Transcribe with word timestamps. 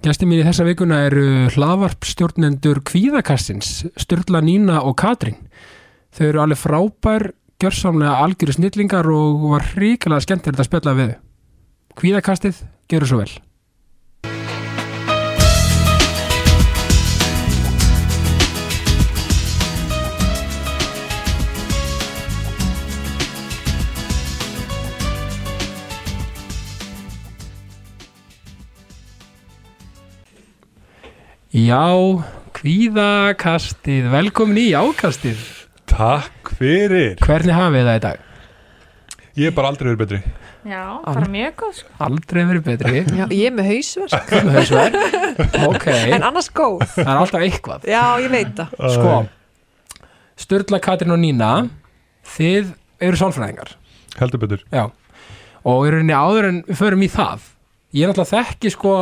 Gæsti 0.00 0.24
mín 0.24 0.40
í 0.40 0.44
þessa 0.46 0.64
vikuna 0.64 1.02
eru 1.10 1.22
hlaðvarpstjórnendur 1.52 2.78
Kvíðakastins, 2.88 3.82
Sturla 4.00 4.40
Nína 4.40 4.78
og 4.88 4.94
Katrín. 4.96 5.36
Þau 6.16 6.22
eru 6.30 6.40
alveg 6.40 6.60
frábær, 6.62 7.26
gjörsamlega 7.60 8.14
algjöru 8.24 8.54
snillingar 8.56 9.10
og 9.12 9.44
var 9.50 9.68
hrikalega 9.74 10.24
skemmtilegt 10.24 10.64
að 10.64 10.70
spjalla 10.70 10.96
við. 11.02 11.12
Kvíðakastið, 12.00 12.64
gerur 12.88 13.12
svo 13.12 13.20
vel. 13.20 13.34
Já, 31.50 31.82
kvíðakastið, 32.54 34.04
velkomin 34.12 34.60
í 34.60 34.68
ákastið. 34.78 35.40
Takk 35.90 36.52
fyrir 36.60 37.16
Hvernig 37.18 37.56
hafið 37.56 37.88
það 37.88 37.96
í 37.98 38.02
dag? 38.04 38.20
Ég 39.40 39.48
er 39.50 39.56
bara 39.56 39.72
aldrei 39.72 39.88
verið 39.88 39.98
betri 40.04 40.20
Já, 40.70 40.82
bara 41.02 41.26
mjög 41.32 41.56
góð 41.58 41.72
sko. 41.80 41.90
Aldrei 42.06 42.40
verið 42.46 42.62
betri. 42.68 43.02
Já, 43.18 43.24
ég 43.34 43.48
er 43.48 43.56
með 43.56 43.68
hausverk 43.72 44.30
Með 44.46 44.58
þessu 44.60 44.78
er. 44.78 44.98
Ok, 45.66 45.88
En 45.90 46.28
annars 46.30 46.52
góð 46.54 46.84
það 46.92 47.02
er 47.08 47.22
alltaf 47.24 47.46
eitthvað. 47.48 47.90
Já, 47.90 48.04
ég 48.22 48.30
veit 48.36 48.54
það 48.62 48.94
Sko, 48.94 49.16
Sturla, 50.46 50.78
Katrín 50.86 51.16
og 51.16 51.18
Nína, 51.20 51.50
þið 52.38 52.70
eru 53.02 53.18
sálfræðingar. 53.18 53.74
Heldur 54.22 54.44
betur 54.46 54.62
Já. 54.70 54.86
Og 55.66 55.82
í 55.88 55.96
rauninni 55.96 56.14
áður 56.14 56.52
en 56.52 56.62
við 56.70 56.78
förum 56.78 57.02
í 57.02 57.10
það, 57.10 57.42
ég 57.98 58.06
er 58.06 58.12
náttúrulega 58.14 58.36
þekki 58.38 58.72
sko, 58.78 58.94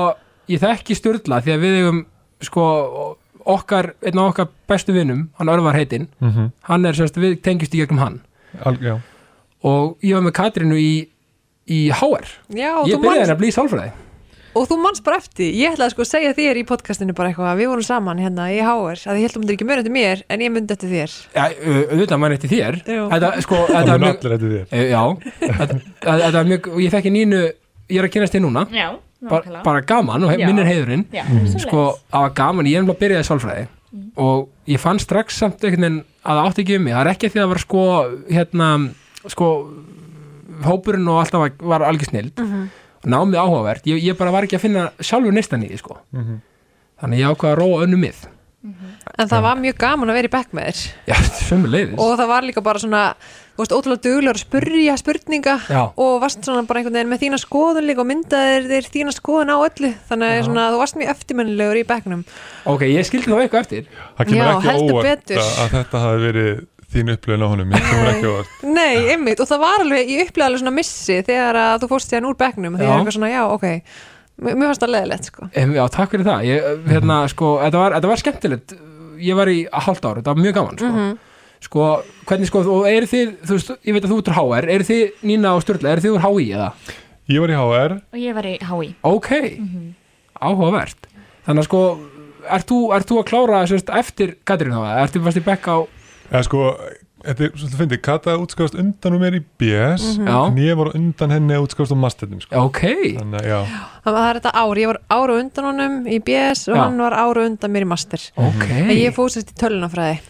ég 0.48 0.64
þekki 0.64 0.96
Sturla 0.96 1.44
því 1.44 1.52
að 1.58 1.66
við 1.68 1.76
eigum 1.82 2.06
sko 2.42 3.16
okkar, 3.48 3.92
einn 4.04 4.18
af 4.18 4.32
okkar 4.32 4.48
bestu 4.68 4.92
vinnum, 4.92 5.28
hann 5.38 5.48
Örvar 5.48 5.74
heitinn, 5.74 6.08
mm 6.20 6.30
-hmm. 6.30 6.50
hann 6.68 6.84
er 6.86 6.92
sérst, 6.92 7.16
við 7.16 7.40
tengjumst 7.42 7.74
í 7.74 7.78
gegnum 7.80 7.98
hann. 7.98 8.20
Al 8.64 8.76
Og 9.64 9.96
ég 10.02 10.14
var 10.14 10.22
með 10.22 10.32
Katrínu 10.38 10.76
í, 10.78 11.08
í 11.66 11.90
HR. 11.90 12.26
Já, 12.54 12.86
Ég 12.86 12.94
þú, 12.94 13.00
byrjaði 13.02 13.18
manst, 13.18 13.32
að 13.32 13.38
bli 13.38 13.50
sálfræði. 13.50 13.90
og 14.54 14.68
þú 14.68 14.76
manst 14.82 15.04
bara 15.04 15.16
eftir 15.16 15.52
Ég 15.54 15.72
ætlaði 15.74 15.90
sko 15.90 16.02
að 16.02 16.08
segja 16.08 16.32
þér 16.34 16.56
í 16.56 16.64
podcastinu 16.66 17.12
bara 17.14 17.28
eitthvað 17.28 17.56
Við 17.58 17.68
vorum 17.68 17.82
saman 17.82 18.18
hérna 18.18 18.46
í 18.50 18.58
HR 18.62 18.96
að 19.10 19.18
ég 19.18 19.22
held 19.22 19.30
að 19.30 19.34
þú 19.34 19.38
myndir 19.42 19.54
ekki 19.54 19.66
mjög 19.68 19.78
eftir 19.78 19.92
mér 19.92 20.22
En 20.28 20.40
ég 20.40 20.50
myndi 20.52 20.72
eftir 20.72 20.88
þér 20.90 21.10
Já, 21.34 21.44
au- 21.44 21.86
auðvitað 21.92 22.18
mann 22.18 22.32
eftir 22.32 22.50
þér. 22.50 22.74
Þetta, 22.86 23.40
sko, 23.42 23.54
það 23.54 23.74
þetta 23.74 23.94
er 23.94 23.98
mjög, 23.98 24.16
allir 24.18 24.32
eftir 24.32 24.50
þér 24.54 24.88
já, 24.88 25.02
þetta, 25.40 25.74
þetta 26.00 26.38
er 26.40 26.44
mjög, 26.52 26.68
og 26.72 26.80
ég 26.80 26.90
þekki 26.92 27.10
Nínu, 27.12 27.42
ég 27.90 27.98
er 27.98 28.04
að 28.08 28.12
kynast 28.14 28.34
þér 28.34 28.40
núna, 28.46 28.66
Já, 28.72 28.88
bara, 29.30 29.62
bara 29.64 29.80
gaman 29.82 30.24
og 30.24 30.30
hef, 30.30 30.38
Já. 30.40 30.46
minn 30.46 30.58
er 30.62 30.68
heiðurinn. 30.70 31.04
Já, 31.12 31.24
sko, 31.64 31.98
það 32.12 32.24
var 32.26 32.34
gaman, 32.38 32.66
ég 32.70 32.78
er 32.78 32.82
náttúrulega 32.86 33.02
byrjaði 33.02 33.24
í 33.24 33.28
sálfræði 33.28 33.66
og 34.20 34.48
ég 34.68 34.78
fann 34.82 34.98
strax 35.00 35.38
samt 35.40 35.62
einhvern 35.64 35.80
veginn 35.86 36.00
að 36.28 36.38
það 36.38 36.48
átti 36.50 36.62
ekki 36.64 36.76
um 36.76 36.82
mig, 36.84 36.92
það 36.94 37.00
er 37.06 37.10
ekki 37.14 37.30
því 37.32 37.38
að 37.38 37.42
það 37.44 37.52
var 37.54 37.62
sko 37.64 37.82
hérna, 38.36 38.68
sko 39.32 39.48
hópurinn 40.68 41.08
og 41.08 41.20
alltaf 41.22 41.40
var, 41.44 41.52
var 41.72 41.86
algjör 41.88 42.10
snild. 42.12 42.42
Og 42.98 43.06
námið 43.14 43.38
áhugavert, 43.38 43.86
ég, 43.86 44.00
ég 44.02 44.16
bara 44.18 44.32
var 44.34 44.46
ekki 44.46 44.58
að 44.58 44.64
finna 44.66 44.88
sjálfur 45.00 45.32
neistan 45.34 45.62
í 45.64 45.70
því 45.70 45.78
sko. 45.78 45.98
Mhm. 46.12 46.40
þannig 46.98 47.20
ég 47.22 47.30
ákvað 47.30 47.52
að 47.52 47.58
róa 47.62 47.82
önnu 47.86 47.96
mið 48.02 48.16
En 48.58 49.28
það 49.30 49.42
var 49.44 49.58
mjög 49.62 49.76
gaman 49.78 50.10
að 50.10 50.16
vera 50.18 50.28
í 50.28 50.32
bekk 50.32 50.54
með 50.56 50.64
þér. 50.68 50.78
Já, 51.06 51.14
sömu 51.46 51.68
leiðis 51.70 52.00
Og 52.02 52.16
það 52.18 52.30
var 52.32 52.46
líka 52.48 52.62
bara 52.66 52.80
svona 52.82 53.02
Þú 53.58 53.62
veist, 53.62 53.74
ótrúlega 53.74 54.02
duglegur 54.02 54.34
að 54.38 54.42
spurja 54.42 54.96
spurninga 54.98 55.54
Já. 55.70 55.78
Og 55.94 56.16
varst 56.22 56.42
svona 56.46 56.64
bara 56.66 56.78
einhvern 56.80 56.98
veginn 56.98 57.12
með 57.12 57.22
þína 57.22 57.38
skoðun 57.42 57.86
líka 57.86 58.02
Og 58.02 58.08
myndaðir 58.10 58.66
þér 58.72 58.88
þína 58.96 59.14
skoðun 59.14 59.54
á 59.54 59.56
öllu. 59.62 59.92
Þannig 60.10 60.34
að 60.34 60.42
svona, 60.48 60.64
þú 60.74 60.80
varst 60.82 60.98
mjög 60.98 61.12
eftirmennilegur 61.14 61.78
í 61.78 61.84
bekknum. 61.86 62.24
Ok, 62.74 62.82
ég 62.90 63.06
skildi 63.06 63.30
þá 63.30 63.38
eitthvað 63.44 63.62
eftir. 63.64 63.88
Það 64.18 64.32
kemur 64.32 64.42
Já, 64.42 64.50
ekki 64.58 64.74
óvart 64.90 65.34
að, 65.38 65.54
að 65.62 65.72
þetta 65.78 66.02
hafi 66.04 66.18
verið 66.26 66.50
þín 66.88 67.12
upplöðin 67.14 67.44
á 67.44 67.48
honum. 67.54 67.74
Ég 67.74 67.88
kemur 67.88 68.10
ekki 68.12 68.30
óvart. 68.32 68.50
Nei, 68.78 68.96
einmitt, 69.14 69.42
og 69.42 69.50
það 69.50 69.64
var 69.64 69.84
alveg, 69.84 70.02
ég 70.14 70.18
upplega 70.26 70.50
alveg 70.50 70.62
svona 70.64 70.76
missi 70.78 71.18
þegar 71.26 71.54
að 71.62 71.82
þú 71.82 71.90
fórst 71.94 72.14
Já. 74.38 74.50
já, 74.50 74.54
Mér 74.54 74.68
fannst 74.68 74.82
það 74.84 74.92
leðilegt, 74.94 75.30
sko 75.32 75.48
já, 75.78 75.84
takk 75.94 76.12
fyrir 76.14 76.26
það 76.28 76.44
ég, 76.48 76.68
hérna, 76.92 77.16
sko, 77.32 77.48
þetta, 77.64 77.78
var, 77.82 77.96
þetta 77.98 78.10
var 78.12 78.22
skemmtilegt 78.22 78.76
ég 79.18 79.34
var 79.38 79.50
í 79.50 79.56
hálft 79.72 80.04
ára, 80.06 80.20
þetta 80.20 80.34
var 80.34 80.42
mjög 80.44 80.54
gaman 80.58 80.78
sko. 80.78 80.90
sko, 81.66 81.86
hvernig 82.28 82.50
sko 82.52 82.62
og 82.76 82.86
eru 82.90 83.08
þið, 83.10 83.32
þú 83.48 83.56
veist, 83.58 83.72
ég 83.88 83.96
veit 83.96 84.04
að 84.06 84.12
þú 84.14 84.18
ert 84.22 84.30
úr 84.30 84.38
HR 84.38 84.68
eru 84.76 84.86
þið, 84.88 85.02
Nína 85.26 85.54
og 85.58 85.64
Sturla, 85.64 85.90
eru 85.96 86.04
þið 86.04 86.14
úr 86.14 86.24
HÍ 86.28 86.46
eða? 86.54 86.68
Ég 87.28 87.42
var 87.44 87.50
í 87.52 87.56
HR 87.58 87.96
Og 88.14 88.20
ég 88.22 88.36
var 88.38 88.46
í 88.48 88.54
HÍ. 88.64 88.86
Ok, 89.04 89.30
áhugavert 90.40 91.08
Þannig 91.48 91.62
að 91.64 91.66
sko, 91.68 91.82
ert 92.56 92.68
þú, 92.70 92.78
ert 92.96 93.08
þú 93.10 93.18
að 93.20 93.28
klára 93.32 93.60
sérst, 93.68 93.90
eftir 93.90 94.36
Katrín 94.48 94.74
þá? 94.76 94.86
Ertu 95.02 95.22
fast 95.24 95.40
í 95.40 95.44
bekk 95.44 95.68
á 95.68 95.76
Eða 96.28 96.42
sko, 96.46 96.62
þetta 97.24 97.44
er 97.44 97.52
svolítið 97.54 97.80
fyndið. 97.82 98.00
Kata 98.06 98.34
útskast 98.38 98.76
undan 98.78 99.16
um 99.16 99.22
mér 99.22 99.36
í 99.38 99.42
BS 99.60 100.04
Já. 100.18 100.34
En 100.46 100.58
ég 100.62 100.78
var 100.78 100.90
undan 100.94 101.34
henni 101.34 101.56
að 101.56 101.66
útskast 101.66 101.94
á 101.94 101.96
masternum 101.98 102.42
sko. 102.44 102.64
Ok, 102.68 102.82
Þannig 103.18 103.40
að 103.40 103.48
já, 103.50 103.58
Það 104.04 104.18
var 104.18 104.38
þetta 104.40 104.52
ár, 104.62 104.80
ég 104.82 104.90
var 104.92 105.00
ára 105.12 105.38
undan 105.42 105.68
honum 105.70 105.96
í 106.06 106.20
BS 106.24 106.68
og 106.70 106.76
Já. 106.78 106.82
hann 106.84 107.00
var 107.02 107.16
ára 107.18 107.46
undan 107.48 107.74
mér 107.74 107.86
í 107.86 107.90
master. 107.94 108.28
Ok. 108.36 108.68
En 108.84 108.94
ég 108.94 109.16
fóð 109.16 109.32
sérst 109.36 109.50
í 109.54 109.58
tölunafræði 109.62 110.20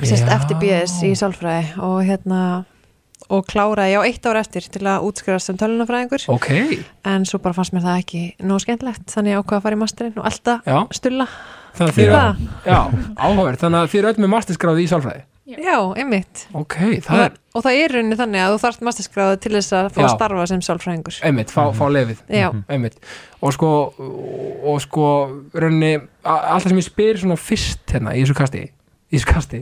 sérst 0.00 0.24
Já. 0.26 0.32
eftir 0.38 0.58
BS 0.62 0.96
í 1.08 1.12
sálfræði 1.18 1.76
og 1.84 2.00
hérna 2.06 2.40
og 3.32 3.46
kláraði, 3.48 3.96
já, 3.96 4.00
eitt 4.06 4.26
ár 4.28 4.38
eftir 4.38 4.66
til 4.70 4.84
að 4.86 5.06
útskriðast 5.08 5.48
sem 5.50 5.56
tölunafræðingur 5.58 6.26
Ok, 6.30 6.50
en 7.08 7.24
svo 7.26 7.40
bara 7.42 7.56
fannst 7.56 7.74
mér 7.74 7.82
það 7.88 8.02
ekki 8.04 8.20
nóg 8.46 8.62
skemmtilegt. 8.62 9.06
Þannig 9.10 9.34
ég 9.34 9.40
ákvað 9.40 9.58
að 9.58 9.64
fara 9.64 9.78
í 9.78 9.80
masterinn 9.80 10.20
og 10.20 10.28
alltaf 10.30 10.68
já. 10.68 10.78
Stulla. 10.94 11.26
Þannig 11.76 11.96
að 11.96 12.44
að 13.82 13.96
eru 13.98 14.12
öll 14.12 14.20
með 14.22 14.30
masterskráði 14.36 14.84
í 14.86 14.92
sálfræði 14.92 15.24
Já, 15.46 15.76
einmitt. 15.94 16.46
Ok, 16.58 16.74
það 17.06 17.20
er, 17.22 17.34
og 17.54 17.62
það 17.62 17.76
er 17.78 17.92
rauninni 17.94 18.16
þannig 18.18 18.40
að 18.42 18.54
þú 18.56 18.62
þarft 18.64 18.80
masterskráðu 18.88 19.36
til 19.44 19.52
þess 19.54 19.74
að 19.78 19.90
fá 19.94 20.00
Já. 20.00 20.06
að 20.08 20.14
starfa 20.16 20.46
sem 20.50 20.62
sálfræðingur. 20.66 21.18
Einmitt, 21.28 21.52
fá, 21.54 21.60
fá 21.76 21.84
lefið 21.94 22.18
Já, 22.34 22.48
einmitt. 22.74 22.96
Og 23.46 23.54
sko, 23.54 23.70
og 24.66 24.80
sko 24.82 25.04
rauninni, 25.54 25.92
a- 26.26 26.40
allt 26.56 26.66
það 26.66 26.72
sem 26.74 26.80
ég 26.82 26.88
spyr 26.90 27.20
svona 27.22 27.38
fyrst 27.38 27.94
hérna 27.94 28.16
í 28.18 28.24
þessu 28.24 28.34
kasti 28.40 28.64
í 29.06 29.20
þessu 29.20 29.28
kasti 29.30 29.60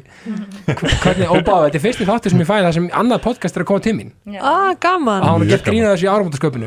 hv- 0.64 0.94
hvernig, 1.04 1.28
og 1.28 1.42
báða, 1.44 1.66
þetta 1.68 1.76
er 1.76 1.84
fyrsti 1.84 2.06
þáttur 2.08 2.32
sem 2.32 2.40
ég 2.40 2.48
fæði 2.48 2.64
það 2.64 2.76
sem 2.78 2.86
annað 3.02 3.20
podcast 3.26 3.58
er 3.58 3.64
að 3.66 3.68
koma 3.68 3.84
til 3.84 3.92
mín. 3.98 4.12
Ah, 4.40 4.72
gaman. 4.80 5.20
Að 5.20 5.28
hann 5.34 5.48
gett 5.52 5.66
grína 5.68 5.92
þessu 5.92 6.08
í 6.08 6.12
áramótasköpunu 6.14 6.66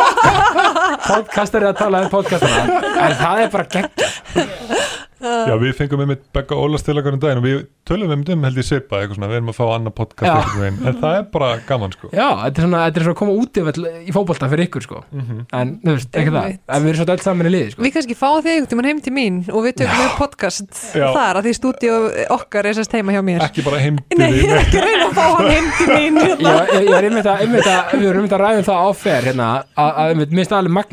podcastar 1.08 1.64
er 1.64 1.70
að 1.72 1.78
tala 1.80 2.02
um 2.04 2.10
podcastana. 2.12 2.82
En 3.00 3.16
það 3.16 3.44
er 3.46 3.54
bara 3.56 3.66
gegn 3.72 3.88
já. 5.20 5.54
Við 5.60 5.74
fengum 5.78 6.00
með 6.02 6.08
mitt 6.14 6.22
Begga 6.34 6.56
Ólas 6.58 6.84
til 6.86 6.96
okkur 7.00 7.16
um 7.16 7.20
daginn 7.22 7.40
og 7.40 7.46
við 7.46 7.58
tölum 7.88 8.10
með 8.12 8.32
um 8.34 8.44
held 8.46 8.58
ég 8.60 8.66
svipa 8.66 9.00
eitthvað 9.00 9.16
svona, 9.18 9.28
við 9.30 9.36
erum 9.40 9.50
að 9.52 9.56
fá 9.58 9.64
annað 9.74 9.94
podcast 9.98 10.30
Já. 10.30 10.64
en 10.68 10.74
það 11.00 11.14
er 11.18 11.24
bara 11.34 11.48
gaman 11.68 11.92
sko. 11.94 12.06
Já, 12.14 12.28
þetta 12.44 12.58
er 12.60 12.64
svona, 12.66 12.80
þetta 12.86 12.98
er 13.00 13.04
svona 13.06 13.14
að 13.14 13.20
koma 13.20 13.32
út 13.40 13.52
í 13.60 14.12
fótbolta 14.14 14.50
fyrir 14.52 14.64
ykkur 14.68 14.82
sko. 14.86 14.98
Mhm. 15.10 15.36
en 15.60 15.66
þú 15.84 15.90
veist, 15.96 16.10
ekki 16.10 16.30
það, 16.30 16.44
Einmitt. 16.44 16.62
en 16.68 16.80
við 16.82 16.88
erum 16.90 16.98
svona 17.00 17.14
öll 17.16 17.24
saman 17.26 17.46
í 17.46 17.52
liði 17.54 17.68
sko. 17.74 17.80
Við 17.86 17.92
kannski 17.96 18.16
fáum 18.20 18.40
þig 18.44 18.52
einhvern 18.54 18.70
tímann 18.74 18.88
heim 18.90 19.00
til 19.00 19.14
mín 19.16 19.36
og 19.50 19.60
við 19.66 19.72
tökum 19.80 20.00
við 20.00 20.12
podcast 20.20 20.72
Já. 20.94 21.08
þar 21.16 21.34
að 21.40 21.44
því 21.48 21.52
stúdíu 21.60 21.94
okkar 22.36 22.64
er 22.70 22.74
sérst 22.78 22.92
heima 22.96 23.12
hjá 23.16 23.22
mér. 23.24 23.40
Ekki 23.48 23.62
bara 23.66 23.78
heim 23.82 23.96
til 24.00 24.18
Nei, 24.20 24.30
ég 24.30 24.40
þín 24.44 24.50
er 24.54 24.60
ekki 24.64 24.78
reyna 24.84 25.06
að 25.08 25.14
fá 25.18 25.26
hann 25.36 25.50
heim 25.50 25.66
til 25.78 25.88
mín. 25.94 26.14
Hérna. 26.20 26.52
ég, 26.70 26.82
ég 26.86 26.94
er 26.96 27.04
einmitt 27.10 27.26
að, 27.26 27.36
einmitt 27.44 28.68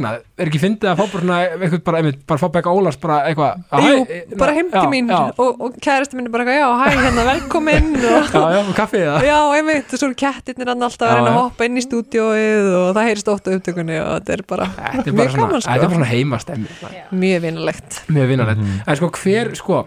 að 0.07 0.26
að 0.37 0.43
að, 0.43 0.43
að 0.43 0.43
er 0.45 0.49
ekki 0.51 0.59
fyndið 0.61 0.89
að 0.91 0.97
fá 0.97 1.03
bara 1.11 1.21
svona, 1.23 1.37
eitthvað 1.57 1.83
bara, 1.87 1.97
einmitt, 2.01 2.19
bara 2.29 2.41
fá 2.41 2.47
Becca 2.53 2.69
Ólafs 2.77 2.99
bara 3.01 3.15
eitthvað 3.25 3.63
að 3.73 3.87
Jú, 3.87 3.95
hæ, 4.05 4.35
bara 4.37 4.53
heim 4.57 4.67
til 4.73 4.89
mín 4.91 5.09
já, 5.09 5.17
og, 5.33 5.61
og 5.65 5.77
kæristu 5.81 6.17
minni 6.17 6.29
bara 6.33 6.45
eitthvað, 6.45 6.59
já, 6.61 6.69
hæ, 6.77 7.01
hérna, 7.07 7.23
velkomin 7.31 7.89
og 8.11 8.29
já, 8.29 8.43
já, 8.53 8.61
kaffið 8.77 9.05
það 9.07 9.25
Já, 9.27 9.37
einmitt, 9.57 9.87
og 9.93 10.01
svo 10.01 10.09
eru 10.11 10.17
kettirnir 10.21 10.71
hann 10.73 10.85
alltaf 10.87 11.07
að 11.07 11.13
Já, 11.13 11.17
reyna 11.17 11.31
að 11.33 11.39
hoppa 11.41 11.67
inn 11.69 11.77
í 11.81 11.85
stúdíóið 11.87 12.69
og 12.77 12.87
það 12.97 13.09
heyrist 13.09 13.31
ótt 13.33 13.49
á 13.49 13.51
upptökunni 13.57 13.97
og 14.03 14.11
þetta 14.19 14.35
er 14.37 14.43
bara 14.53 14.69
þetta 14.77 15.07
er 15.09 15.17
bara 15.17 15.17
mjög 15.17 15.33
svona, 15.33 15.47
gaman 15.47 15.65
þetta 15.65 15.73
er 15.73 15.81
bara 15.81 15.89
sko, 15.89 15.95
svona 15.97 16.11
heimastemmi 16.13 16.77
mjög 17.23 17.41
vinalegt. 17.47 17.99
Mjög 18.13 18.29
vinnarlegt, 18.33 18.61
Mhm. 18.61 18.77
en 18.87 18.95
sko 19.01 19.09
hver 19.23 19.51
sko, 19.57 19.81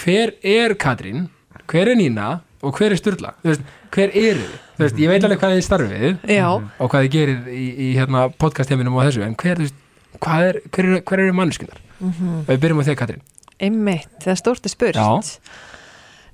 hver 0.00 0.32
er 0.42 0.74
Katrín 0.78 1.28
hver 1.70 1.88
er 1.92 1.96
Nína 1.98 2.40
og 2.62 2.74
hver 2.76 2.92
er 2.92 2.98
Sturla? 3.00 3.30
Þú 3.42 3.48
veist, 3.54 3.62
hver 3.94 4.10
eru 4.14 4.42
þið, 4.42 4.56
þú 4.76 4.82
veist, 4.84 4.98
ég 5.00 5.08
veit 5.08 5.24
alveg 5.24 5.38
hvað 5.40 5.52
þið 5.56 5.62
starfið 5.64 6.18
Já, 6.34 6.48
og 6.50 6.90
hvað 6.92 7.04
þið 7.06 7.12
gerir 7.14 7.46
í, 7.48 7.62
í 7.80 7.86
hérna 7.96 8.26
podcast-heiminum 8.36 8.96
og 8.98 9.06
þessu, 9.06 9.22
en 9.24 9.34
hver, 9.40 9.56
þú 9.56 9.64
veist, 9.64 9.78
hvað 10.18 10.46
er 10.48 10.60
hver, 10.66 10.88
eru- 10.88 11.02
hver 11.06 11.24
eru 11.26 11.36
manneskunar 11.36 11.78
mhm, 12.00 12.40
og 12.42 12.50
við 12.50 12.64
byrjum 12.64 12.82
á 12.82 12.84
þig 12.88 12.98
Katrín. 13.00 13.22
Einmitt, 13.60 14.10
það 14.24 14.32
er 14.34 14.40
stórt 14.40 14.66
er 14.66 14.72
spurt. 14.72 15.36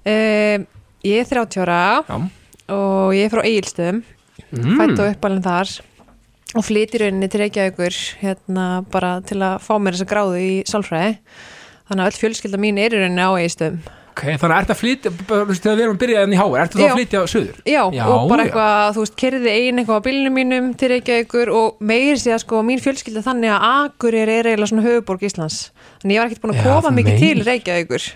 Um, 0.06 0.66
Ég 1.06 1.22
er 1.22 1.28
30 1.28 1.60
ára 1.62 2.02
já, 2.02 2.16
og 2.74 3.12
ég 3.14 3.28
er 3.28 3.30
frá 3.30 3.44
Egilstöðum 3.46 4.00
mm. 4.02 4.72
fætt 4.78 5.02
og 5.02 5.10
uppalinn 5.12 5.44
þar 5.44 5.70
og 6.56 6.64
flyt 6.66 6.96
í 6.96 7.00
rauninni 7.02 7.28
til 7.30 7.42
Reykjavíkur 7.44 7.98
hérna 8.22 8.64
bara 8.90 9.20
til 9.26 9.38
að 9.44 9.60
fá 9.62 9.76
mér 9.78 9.94
þessa 9.94 10.08
gráðu 10.10 10.40
í 10.40 10.50
sálfræði. 10.66 11.12
Þannig 11.86 12.02
að 12.02 12.10
öll 12.10 12.20
fjölskylda 12.22 12.60
mín 12.62 12.80
er 12.82 12.96
í 12.96 13.02
rauninni 13.02 13.22
á 13.22 13.30
Egilstöðum 13.38 13.78
ok, 14.16 14.22
þannig 14.40 14.54
að 14.54 14.60
ertu 14.62 14.72
að 14.72 14.78
flytja 14.80 15.10
þegar 15.12 15.76
við 15.76 15.82
erum 15.84 15.94
að 15.94 16.00
byrja 16.00 16.22
enn 16.24 16.32
í 16.32 16.38
háa, 16.40 16.48
ertu 16.62 16.80
þá 16.80 16.84
að 16.86 16.94
flytja 16.96 17.22
söður? 17.28 17.56
Já, 17.68 17.80
Já, 17.92 18.04
og 18.08 18.28
bara 18.30 18.46
eitthvað, 18.46 18.84
þú 18.96 19.02
veist, 19.04 19.16
kerði 19.20 19.52
ein 19.52 19.80
eitthvað 19.82 20.00
á 20.00 20.06
bílunum 20.06 20.36
mínum 20.40 20.70
til 20.80 20.90
Reykjavíkur 20.94 21.52
og 21.52 21.82
meir 21.84 22.20
sé 22.20 22.32
að 22.32 22.44
sko 22.46 22.62
mín 22.64 22.80
fjölskylda 22.80 23.24
þannig 23.26 23.52
að 23.52 23.66
Akureyri 23.68 24.38
er 24.40 24.48
eiginlega 24.52 24.70
svona 24.72 24.86
höfuborg 24.86 25.26
Íslands. 25.28 25.58
Þannig 26.00 26.16
ég 26.16 26.22
var 26.22 26.30
ekkert 26.30 26.46
búin 26.46 26.56
að 26.56 26.88
þú 26.88 26.94
mikið 26.96 27.20
til. 27.20 27.44
Reykjavíkur. 27.50 28.08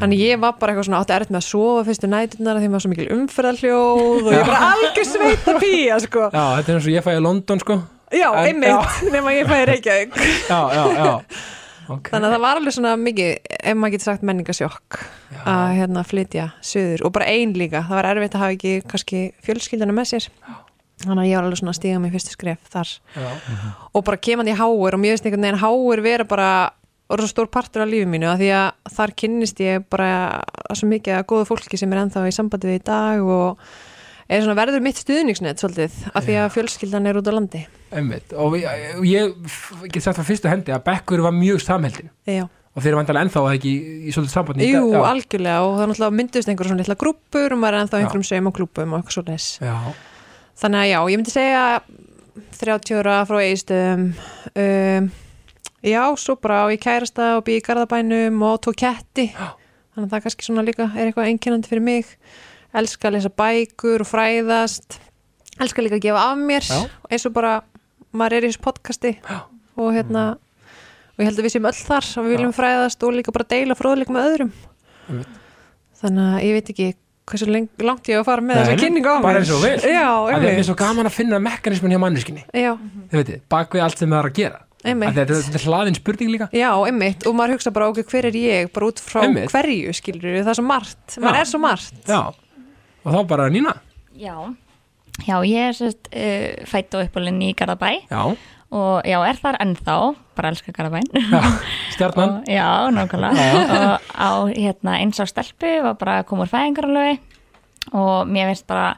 Þannig 0.00 0.20
ég 0.20 0.40
var 0.40 0.56
bara 0.60 0.72
eitthvað 0.74 0.88
svona 0.88 1.04
átti 1.04 1.16
erfitt 1.16 1.32
með 1.32 1.40
að 1.40 1.46
sofa 1.46 1.84
fyrstu 1.88 2.10
næturnar 2.10 2.58
af 2.58 2.64
því 2.64 2.72
maður 2.72 2.84
svo 2.84 2.90
mikil 2.92 3.06
umferðarhljóð 3.14 4.26
og 4.26 4.34
ég 4.34 4.44
bara 4.48 4.66
algjör 4.74 5.08
sveita 5.08 5.54
pía 5.60 5.96
sko. 6.04 6.26
Já, 6.28 6.44
þetta 6.58 6.74
er 6.74 6.76
eins 6.76 6.90
og 6.90 6.92
ég 6.96 7.06
fæ 7.06 7.60
sko. 7.64 7.78
Já, 8.10 8.26
einmitt, 8.42 9.00
nema 9.14 9.32
ég 9.36 9.48
fæði 9.48 9.70
Reykjavík. 9.70 10.20
Já, 10.50 10.60
já, 10.74 10.84
já 10.98 11.58
okay. 11.96 12.14
Þannig 12.14 12.28
að 12.28 12.34
það 12.34 12.42
var 12.46 12.60
alveg 12.60 12.76
svona 12.76 12.94
mikið, 13.00 13.30
ef 13.60 13.78
maður 13.78 13.94
getur 13.94 14.08
sagt 14.08 14.26
menningasjokk 14.30 14.98
að 15.44 15.76
hérna 15.78 16.06
flytja 16.06 16.48
söður 16.64 17.06
og 17.06 17.14
bara 17.16 17.30
ein 17.30 17.54
líka, 17.56 17.84
það 17.88 18.00
var 18.00 18.10
erfitt 18.14 18.36
að 18.36 18.44
hafa 18.44 18.56
ekki 18.56 18.74
kannski 18.90 19.22
fjölskyldana 19.46 19.96
með 19.96 20.10
sér. 20.14 20.28
Þannig 21.00 21.22
að 21.22 21.30
ég 21.30 21.38
var 21.38 21.46
alveg 21.48 21.60
svona 21.62 21.72
að 21.72 21.78
stiga 21.78 22.00
mig 22.00 22.12
fyrstu 22.12 22.34
skref 22.34 22.66
þar. 22.72 22.90
Já. 23.16 23.28
og 23.96 24.04
bara 24.04 24.20
kemandi 24.20 24.52
í 24.52 24.58
háur 24.58 24.96
og 24.96 25.00
mér 25.00 25.14
finnst 25.14 25.28
einhvern 25.30 25.46
veginn 25.46 25.62
háur 25.62 26.02
vera 26.04 26.26
bara 26.28 26.50
orða 27.10 27.28
stór 27.30 27.48
partur 27.50 27.84
af 27.84 27.90
lífi 27.90 28.06
mínu 28.08 28.28
að 28.30 28.42
því 28.44 28.50
að 28.54 28.96
þar 28.96 29.14
kynnist 29.22 29.62
ég 29.64 29.86
bara 29.90 30.10
svo 30.76 30.90
mikið 30.90 31.16
að 31.16 31.28
góða 31.32 31.48
fólki 31.48 31.80
sem 31.80 31.92
er 31.94 32.02
ennþá 32.04 32.26
í 32.28 32.34
sambandi 32.36 32.70
við 32.70 32.78
í 32.78 32.84
dag 32.86 33.24
og 33.24 33.64
er 34.30 34.44
svona 34.44 34.56
verður 34.58 34.84
mitt 34.84 35.00
stuðningsnett 35.00 35.60
svolítið 35.62 35.98
af 36.14 36.24
því 36.26 36.38
að 36.40 36.54
fjölskyldan 36.56 37.10
er 37.10 37.18
út 37.20 37.30
á 37.30 37.32
landi 37.34 37.62
Einmitt. 37.90 38.34
og 38.38 38.56
ég, 38.60 38.96
ég 39.10 39.34
get 39.90 40.04
sagt 40.04 40.20
frá 40.20 40.26
fyrstu 40.26 40.50
hendi 40.50 40.74
að 40.74 40.84
Bekkur 40.86 41.24
var 41.26 41.34
mjög 41.36 41.62
samheldin 41.64 42.10
Já. 42.28 42.44
og 42.46 42.82
þeir 42.82 42.92
eru 42.92 43.00
vandalega 43.00 43.26
ennþá 43.26 43.42
að 43.42 43.56
ekki 43.58 43.72
í, 43.72 43.96
í 44.06 44.14
svolítið 44.14 44.36
sambandi 44.36 44.68
í 44.68 44.70
Jú. 44.74 44.84
Já. 44.94 45.00
algjörlega 45.10 45.64
og 45.66 45.74
það 45.74 45.82
er 45.82 45.90
náttúrulega 45.92 46.18
myndust 46.20 46.52
einhverjum 46.52 46.74
svona 46.74 46.84
litla 46.84 47.00
grúppur 47.00 47.56
og 47.56 47.62
maður 47.62 47.78
er 47.78 47.86
ennþá 47.86 48.02
einhverjum 48.04 48.28
saum 48.30 48.50
og 48.52 48.56
klúpum 48.60 48.94
og 48.94 49.02
eitthvað 49.02 49.40
svo 49.40 49.66
Já, 49.66 49.76
Þannig 50.60 50.80
að 50.84 50.90
já, 50.90 50.98
ég 51.08 51.20
myndi 51.20 51.32
segja 51.32 51.64
30 52.60 53.00
ára 53.00 53.16
frá 53.26 53.38
eistum 53.40 54.02
um, 54.12 55.10
Já, 55.80 56.02
svo 56.20 56.36
bara 56.36 56.66
á 56.68 56.72
ég 56.72 56.80
kærasta 56.82 57.38
og 57.38 57.46
býð 57.46 57.56
í 57.56 57.64
garðabænum 57.64 58.42
og 58.44 58.58
tók 58.66 58.76
ketti. 58.82 59.30
Þannig 59.32 60.04
að 60.04 60.10
það 60.12 60.24
kannski 60.26 60.44
svona 60.44 60.64
líka 60.66 60.90
er 60.92 61.08
eitthvað 61.08 61.30
einkennandi 61.30 61.70
fyrir 61.70 61.84
mig 61.86 62.10
Elska 62.76 63.08
að 63.08 63.16
lesa 63.16 63.32
bækur 63.40 64.04
og 64.04 64.08
fræðast. 64.08 65.00
Elska 65.60 65.82
líka 65.82 65.98
að 65.98 66.06
gefa 66.06 66.22
af 66.30 66.38
mér. 66.38 66.68
Já. 66.68 66.86
eins 67.10 67.26
og 67.26 67.34
bara 67.34 67.56
maður 68.14 68.36
er 68.38 68.46
í 68.46 68.52
þessu 68.52 68.64
podcasti. 68.64 69.16
Já. 69.18 69.40
og 69.80 69.92
hérna 69.96 70.24
og 70.34 71.22
ég 71.22 71.28
held 71.28 71.40
að 71.40 71.46
við 71.46 71.54
séum 71.54 71.68
öll 71.70 71.76
þar 71.76 72.06
og 72.20 72.26
við 72.26 72.34
viljum 72.36 72.56
fræðast 72.56 73.04
og 73.06 73.14
líka 73.16 73.32
bara 73.34 73.48
deila 73.50 73.76
fróðleik 73.78 74.12
með 74.12 74.28
öðrum. 74.30 74.52
Einmitt. 75.08 75.38
Þannig 76.00 76.30
að 76.30 76.44
ég 76.46 76.56
veit 76.56 76.72
ekki 76.72 76.88
hversu 77.30 77.46
langt 77.50 78.08
ég 78.10 78.18
á 78.18 78.20
að 78.22 78.26
fara 78.26 78.44
með 78.44 78.60
þessa 78.60 78.90
mér 78.90 79.22
bara 79.22 79.42
eins 79.42 79.52
og 79.54 79.62
að 79.68 80.40
það 80.40 80.48
er 80.50 80.66
svo 80.66 80.76
gaman 80.80 81.10
að 81.10 81.14
finna 81.14 81.38
mekanismin 81.42 81.94
hjá 81.94 82.00
manneskinni 82.02 82.44
þið 82.50 83.20
veitir, 83.20 83.40
bak 83.52 83.76
við 83.76 83.84
allt 83.84 84.00
sem 84.00 84.10
það 84.10 84.20
er 84.22 84.30
að 84.30 84.36
gera. 84.40 84.60
Að 84.80 85.18
þetta, 85.18 85.36
er 85.58 85.64
hlaðin 85.68 85.96
spurning 85.98 86.30
líka. 86.32 86.46
Já, 86.56 86.70
einmitt, 86.88 87.26
og 87.28 87.34
maður 87.36 87.58
hugsa 87.58 87.72
bara, 87.76 87.90
ok, 87.92 88.00
hver 88.08 88.30
er 88.30 88.38
ég? 88.40 88.70
Bara 88.72 88.88
út 88.88 89.02
frá 89.04 89.26
Einmitt. 89.26 89.50
hverju, 89.52 89.92
skilur 89.98 90.38
það 90.38 90.48
er 90.54 90.56
svo 90.56 90.64
margt, 90.64 91.18
maður 91.20 91.40
er 91.42 91.50
svo 91.50 91.60
margt. 91.60 91.98
Já, 92.08 92.20
og 93.04 93.14
þá 93.14 93.20
bara 93.30 93.48
Nína? 93.52 93.74
Já, 94.20 94.34
já 95.26 95.36
ég 95.46 95.68
er 95.70 95.76
sérst 95.76 96.10
uh, 96.12 96.64
fætt 96.68 96.96
og 96.98 97.06
uppalinn 97.08 97.40
í 97.44 97.52
Garðabæ. 97.58 97.92
Já, 98.10 98.22
og 98.70 99.08
já, 99.08 99.18
er 99.26 99.40
þar 99.42 99.58
ennþá, 99.64 99.96
bara 100.38 100.52
elska 100.52 100.72
Garðabæn. 100.76 101.08
já, 101.16 101.42
stjarnan. 101.96 102.36
Og, 102.40 102.50
já, 102.50 102.68
nákvæmlega. 102.94 103.48
og 103.74 104.10
á 104.14 104.30
hérna, 104.54 104.98
eins 105.00 105.18
á 105.18 105.26
stelpu 105.26 105.72
var 105.86 105.98
bara 105.98 106.20
að 106.20 106.28
koma 106.30 106.46
úr 106.46 106.52
fæðingaralöfi 106.52 107.18
og 107.96 108.28
mér 108.30 108.50
finnst 108.52 108.66
bara 108.70 108.96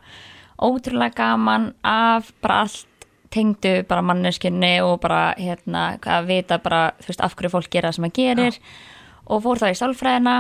ótrúlega 0.63 1.15
gaman 1.17 1.71
af 1.87 2.33
bara 2.43 2.65
allt 2.67 2.89
tengdu 3.33 3.83
bara 3.89 4.03
manneskinni 4.05 4.75
og 4.85 4.99
bara 5.01 5.33
hérna 5.39 5.95
að 6.05 6.27
vita 6.29 6.59
bara 6.61 6.91
þú 7.01 7.09
veist 7.09 7.23
af 7.25 7.37
hverju 7.39 7.53
fólk 7.55 7.71
gera 7.73 7.89
það 7.89 7.97
sem 7.97 8.07
það 8.09 8.19
gerir. 8.19 8.59
Og 9.33 9.41
fór 9.45 9.63
það 9.63 9.73
í 9.73 9.79
sálfræðina 9.81 10.35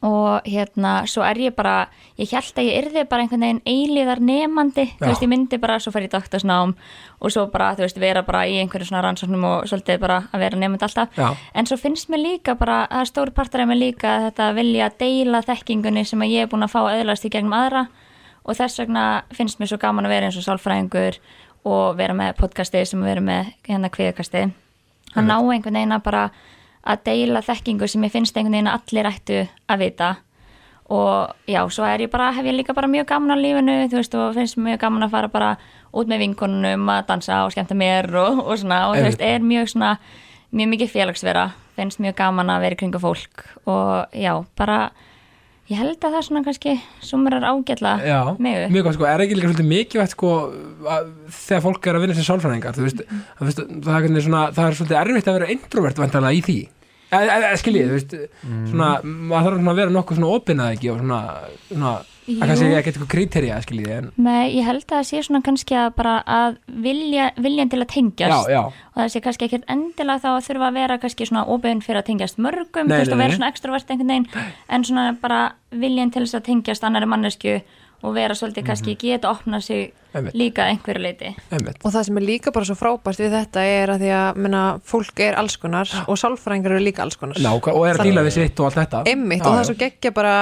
og 0.00 0.46
hérna 0.48 1.02
svo 1.04 1.20
er 1.28 1.36
ég 1.36 1.54
bara 1.56 1.90
ég 2.16 2.30
held 2.32 2.56
að 2.56 2.68
ég 2.70 2.76
yrði 2.80 3.02
bara 3.08 3.24
einhvern 3.24 3.42
veginn 3.44 3.60
eilíðar 3.68 4.20
nemandi, 4.24 4.86
Já. 4.94 4.96
þú 4.96 5.08
veist 5.10 5.24
ég 5.26 5.28
myndi 5.28 5.58
bara 5.60 5.76
svo 5.80 5.92
fer 5.92 6.06
ég 6.06 6.12
doktorsnám 6.14 6.72
og 7.20 7.32
svo 7.34 7.44
bara 7.52 7.74
þú 7.76 7.84
veist 7.84 8.00
vera 8.00 8.22
bara 8.24 8.46
í 8.48 8.56
einhverju 8.62 8.88
svona 8.88 9.02
rannsóknum 9.04 9.44
og 9.44 9.66
svolítið 9.68 10.00
bara 10.00 10.22
að 10.32 10.44
vera 10.46 10.60
nemandi 10.60 10.86
alltaf 10.88 11.18
Já, 11.18 11.36
En 11.52 11.66
svo 11.68 11.76
finnst 11.76 12.08
mér 12.08 12.22
líka 12.24 12.54
bara, 12.56 12.86
það 12.88 13.00
er 13.00 13.10
stór 13.12 13.32
partur 13.36 13.60
af 13.60 13.68
mér 13.68 13.80
líka 13.82 14.14
að 14.16 14.24
þetta 14.30 14.48
að 14.48 14.54
vilja 14.62 14.90
deila 14.98 15.42
þekkingunni 15.42 16.04
sem 16.08 16.24
að 16.24 16.32
ég 16.32 16.46
er 16.46 16.48
búin 16.48 16.64
að 16.64 16.72
fá 16.72 16.80
öðlast 16.80 17.28
í 17.28 17.32
gegnum 17.34 17.52
aðra 17.52 17.86
og 18.44 18.56
þess 18.56 18.80
vegna 18.80 19.04
finnst 19.36 19.60
mér 19.60 19.68
svo 19.68 19.78
gaman 19.78 20.08
að 20.08 20.14
vera 20.14 20.30
eins 20.30 20.38
og 20.40 20.46
sálfræðingur 20.46 21.20
og 21.68 21.96
vera 21.98 22.16
með 22.16 22.38
podcasti 22.40 22.86
sem 22.88 23.02
vera 23.04 23.20
með 23.20 23.52
hérna 23.68 23.90
kviðkasti. 23.92 24.46
Að 25.12 25.26
ná 25.26 25.36
einhvern 25.36 25.76
veginn 25.76 25.92
að 25.92 26.04
bara 26.06 26.22
að 26.86 27.04
deila 27.04 27.42
þekkingu 27.44 27.88
sem 27.88 28.04
ég 28.06 28.12
finnst 28.12 28.36
einhvern 28.36 28.56
veginn 28.56 28.70
að 28.70 28.80
allir 28.80 29.08
ættu 29.10 29.40
að 29.68 29.82
vita. 29.84 30.10
Og 30.90 31.34
já, 31.46 31.60
svo 31.70 31.84
er 31.86 32.02
ég 32.02 32.10
bara, 32.10 32.32
hef 32.34 32.46
ég 32.48 32.56
líka 32.56 32.74
bara 32.74 32.90
mjög 32.90 33.06
gaman 33.12 33.36
á 33.36 33.36
lífinu, 33.38 33.76
þú 33.92 34.00
veist, 34.00 34.14
og 34.18 34.34
finnst 34.34 34.58
mjög 34.58 34.80
gaman 34.82 35.06
að 35.06 35.12
fara 35.12 35.28
bara 35.30 35.50
út 35.94 36.10
með 36.10 36.24
vinkonunum 36.24 36.88
að 36.90 37.04
dansa 37.12 37.44
og 37.44 37.52
skemmta 37.54 37.76
mér 37.78 38.08
og, 38.18 38.40
og 38.42 38.58
svona, 38.58 38.80
og 38.88 38.98
þú 38.98 39.04
veist, 39.06 39.22
er 39.22 39.44
mjög 39.44 39.70
svona, 39.70 39.92
mjög 40.50 40.72
mikið 40.72 40.90
félagsvera, 40.96 41.44
finnst 41.78 42.02
mjög 42.02 42.16
gaman 42.18 42.50
að 42.50 42.66
vera 42.66 42.80
kringu 42.80 43.02
fólk. 43.02 43.44
Og 43.70 44.18
já, 44.18 44.32
bara, 44.58 44.80
ég 45.70 45.78
held 45.78 46.02
að 46.02 46.16
það 46.16 46.24
svona 46.26 46.42
kannski 46.46 46.74
sumrar 47.04 47.44
já, 48.02 48.18
mig 48.42 48.56
upp. 48.64 48.74
mjög 48.74 48.86
gott 48.88 48.96
sko, 48.96 49.06
er 49.06 49.24
ekki 49.24 49.38
líka 49.38 49.50
svolítið 49.50 49.70
mikilvægt 49.70 50.14
sko 50.16 50.32
að, 50.96 51.10
þegar 51.36 51.64
fólk 51.66 51.86
er 51.86 51.98
að 51.98 52.04
vinna 52.04 52.18
sem 52.18 52.26
sálfræðingar 52.26 52.76
þú 52.76 52.86
veist, 52.86 53.02
að, 53.06 53.22
þú 53.38 53.48
veist, 53.48 53.62
það, 53.86 53.98
er, 54.10 54.24
svona, 54.26 54.44
það 54.56 54.66
er 54.66 54.78
svolítið 54.80 55.00
erfitt 55.04 55.30
að 55.30 55.38
vera 55.38 55.50
introvert 55.54 56.02
vantarlega 56.02 56.38
í 56.38 56.44
því. 56.48 56.58
E, 57.10 57.20
e, 57.20 57.52
skiljið, 57.62 57.90
þú 57.90 57.98
veist 57.98 58.16
svona, 58.72 58.90
maður 59.04 59.46
þarf 59.48 59.70
að 59.72 59.80
vera 59.82 59.94
nokkuð 59.94 60.20
svona 60.20 60.34
opinað 60.40 60.74
ekki 60.74 60.90
og 60.92 61.00
svona, 61.04 61.20
svona 61.68 61.94
það 62.26 62.46
kannski 62.50 62.68
Jú. 62.68 62.76
ekki 62.78 62.92
eitthvað 62.92 63.10
kriterja, 63.14 63.58
skiljið 63.64 63.92
en, 63.96 64.08
Nei, 64.20 64.52
ég 64.56 64.66
held 64.68 64.84
að 64.84 64.92
það 64.92 65.08
sé 65.10 65.22
svona 65.26 65.42
kannski 65.46 65.78
að 65.80 65.90
bara 65.98 66.14
að 66.26 66.58
vilja, 66.86 67.30
viljan 67.40 67.72
til 67.72 67.80
að 67.80 67.90
tengjast 67.94 68.50
já, 68.50 68.54
já, 68.54 68.62
og 68.92 69.02
það 69.02 69.12
sé 69.14 69.24
kannski 69.26 69.48
ekkert 69.48 69.68
endilega 69.76 70.22
þá 70.24 70.30
að 70.34 70.46
þurfa 70.48 70.70
að 70.70 70.80
vera 70.80 71.00
kannski 71.02 71.28
svona 71.30 71.44
óbyrðin 71.48 71.84
fyrir 71.86 72.02
að 72.02 72.08
tengjast 72.12 72.40
mörgum 72.40 72.90
Nei, 72.90 72.96
þú 72.96 72.98
veist, 73.00 73.10
nei, 73.10 73.14
og 73.16 73.22
vera 73.24 73.32
nei. 73.32 73.38
svona 73.40 73.52
extrovert 73.54 73.94
einhvern 73.94 74.14
veginn 74.14 74.50
en 74.68 74.88
svona 74.90 75.06
bara 75.20 75.42
viljan 75.70 76.10
til 76.14 76.26
þess 76.26 76.40
að 76.40 76.48
tengjast 76.50 76.86
annari 76.86 77.10
mannesku 77.10 77.60
og 78.00 78.14
vera 78.16 78.32
svolítið 78.36 78.64
kannski 78.64 78.94
geta 78.96 79.28
opna 79.28 79.60
sig 79.60 79.90
Einmitt. 80.16 80.34
líka 80.34 80.64
að 80.64 80.70
einhverju 80.72 81.02
leiti 81.04 81.28
einmitt 81.52 81.84
og 81.84 81.92
það 81.92 82.06
sem 82.08 82.16
er 82.18 82.24
líka 82.24 82.52
bara 82.54 82.66
svo 82.66 82.76
frábært 82.78 83.20
við 83.20 83.34
þetta 83.36 83.64
er 83.68 83.92
að 83.92 84.00
því 84.02 84.12
að 84.16 84.40
menna, 84.40 84.62
fólk 84.88 85.20
er 85.20 85.36
alls 85.38 85.58
konar 85.60 85.92
og 86.06 86.18
sálfræðingar 86.18 86.74
eru 86.78 86.86
líka 86.86 87.04
alls 87.04 87.20
konar 87.20 87.38
Náka, 87.44 87.74
og 87.76 87.84
er 87.86 88.00
að 88.00 88.08
díla 88.08 88.24
við 88.24 88.38
sitt 88.38 88.62
og 88.62 88.70
allt 88.70 88.80
þetta 88.80 89.02
Einmitt, 89.04 89.44
Já, 89.44 89.46
og 89.46 89.52
það 89.52 89.58
já. 89.58 89.60
er 89.60 89.68
svo 89.68 89.78
geggja 89.84 90.14
bara 90.16 90.34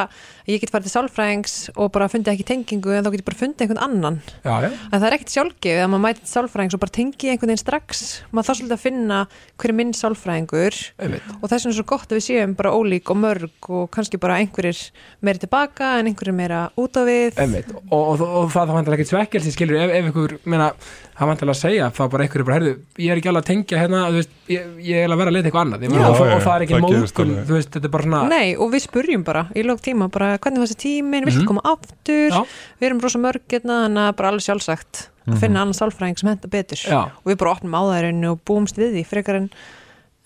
ég 0.49 0.63
get 0.63 0.73
farið 0.73 0.89
til 0.89 0.95
sálfræðings 0.95 1.57
og 1.77 1.91
bara 1.93 2.09
fundið 2.11 2.33
ekki 2.33 2.47
tengingu 2.49 2.95
en 2.97 3.05
þá 3.05 3.11
get 3.13 3.23
ég 3.23 3.27
bara 3.27 3.39
fundið 3.39 3.65
einhvern 3.65 3.83
annan. 3.85 4.19
Já, 4.45 4.55
já, 4.65 4.69
en 4.89 4.95
það 4.95 5.07
er 5.09 5.17
ekkert 5.19 5.35
sjálfgefið 5.35 5.83
að 5.83 5.91
maður 5.93 6.05
mæti 6.07 6.23
til 6.25 6.33
sálfræðings 6.33 6.77
og 6.77 6.83
bara 6.85 6.95
tengi 6.99 7.33
einhvern 7.33 7.53
veginn 7.53 7.63
strax. 7.63 8.05
Maður 8.33 8.49
þarf 8.49 8.61
svolítið 8.61 8.77
að 8.79 8.85
finna 8.85 9.19
hver 9.59 9.73
er 9.73 9.79
minn 9.79 9.93
sálfræðingur 9.99 10.79
einmitt. 11.05 11.33
og 11.37 11.45
þess 11.45 11.67
vegna 11.67 11.75
er 11.75 11.79
svo 11.79 11.87
gott 11.93 12.09
að 12.09 12.21
við 12.21 12.27
séum 12.29 12.55
bara 12.59 12.73
ólík 12.73 13.13
og 13.13 13.21
mörg 13.21 13.69
og 13.69 13.91
kannski 13.95 14.21
bara 14.23 14.39
einhverjir 14.41 14.81
meiri 15.21 15.45
tilbaka 15.45 15.93
en 15.99 16.09
einhverjir 16.09 16.39
meira 16.39 16.63
út 16.81 16.97
á 16.97 17.03
við. 17.05 17.37
Og, 17.37 17.93
og, 17.93 18.09
og, 18.17 18.25
og 18.45 18.51
það 18.55 18.75
vantar 18.79 18.97
ekkert 18.97 19.13
svekkelsi 19.13 19.53
skilur 19.53 19.83
ef, 19.85 19.95
ef 20.01 20.11
ykkur, 20.13 20.39
meina, 20.49 20.73
það 21.19 21.29
vantar 21.33 21.51
að 21.51 21.57
segja 21.59 21.87
þá 21.97 22.01
bara 22.13 22.25
er 22.29 22.45
bara, 22.47 22.57
heyrðu, 22.59 22.73
ég 23.03 23.11
er 23.13 23.19
ekki 23.21 23.31
alveg 23.33 23.43
að 23.43 23.49
tengja 23.51 23.79
hérna, 23.83 24.01
þú 24.09 24.19
veist, 24.21 24.33
ég, 24.55 24.67
ég 24.87 25.03
er 25.03 25.11
að 25.15 25.19
vera 25.19 25.31
að 25.33 25.37
leita 25.37 25.49
eitthvað 25.51 25.65
annað. 25.67 25.83
Já, 25.83 25.91
og, 25.99 26.21
og, 26.21 26.33
og 26.37 26.43
það 26.45 26.55
er 26.55 26.65
ekki 26.67 26.75
það 26.77 26.87
alveg. 26.89 27.49
þú 27.49 27.57
veist, 27.59 27.71
þetta 27.75 27.89
er 27.89 27.95
bara 27.97 28.07
svona 28.09 28.21
Nei, 28.31 28.49
og 28.57 28.71
við 28.75 28.85
spurjum 28.87 29.25
bara 29.27 29.43
í 29.59 29.65
lók 29.67 29.83
tíma 29.83 30.09
bara 30.15 30.29
hvernig 30.39 30.63
var 30.63 30.71
þessi 30.71 30.81
tíminn, 30.85 31.27
viltu 31.27 31.43
Mhm. 31.43 31.49
koma 31.51 31.65
aftur? 31.65 32.31
Já. 32.31 32.45
við 32.81 32.87
erum 32.91 33.01
rosa 33.03 33.19
mörg 33.19 33.43
hérna, 33.51 33.81
þannig 33.89 34.05
að 34.09 34.17
bara 34.23 34.29
alveg 34.33 34.47
sjálfsagt 34.47 35.09
að 35.29 35.41
finna 35.43 35.61
annan 35.61 35.75
sálfræðing 35.77 36.19
sem 36.19 36.29
henda 36.31 36.49
betur. 36.49 36.79
Já. 36.87 37.01
og 37.11 37.27
við 37.27 37.37
bara 37.43 37.51
opnum 37.59 37.75
á 37.77 37.83
þærinu 37.91 38.31
og 38.33 38.41
búumst 38.49 38.79
við 38.79 38.95
því 38.97 39.03
frekar 39.11 39.37
en 39.43 39.51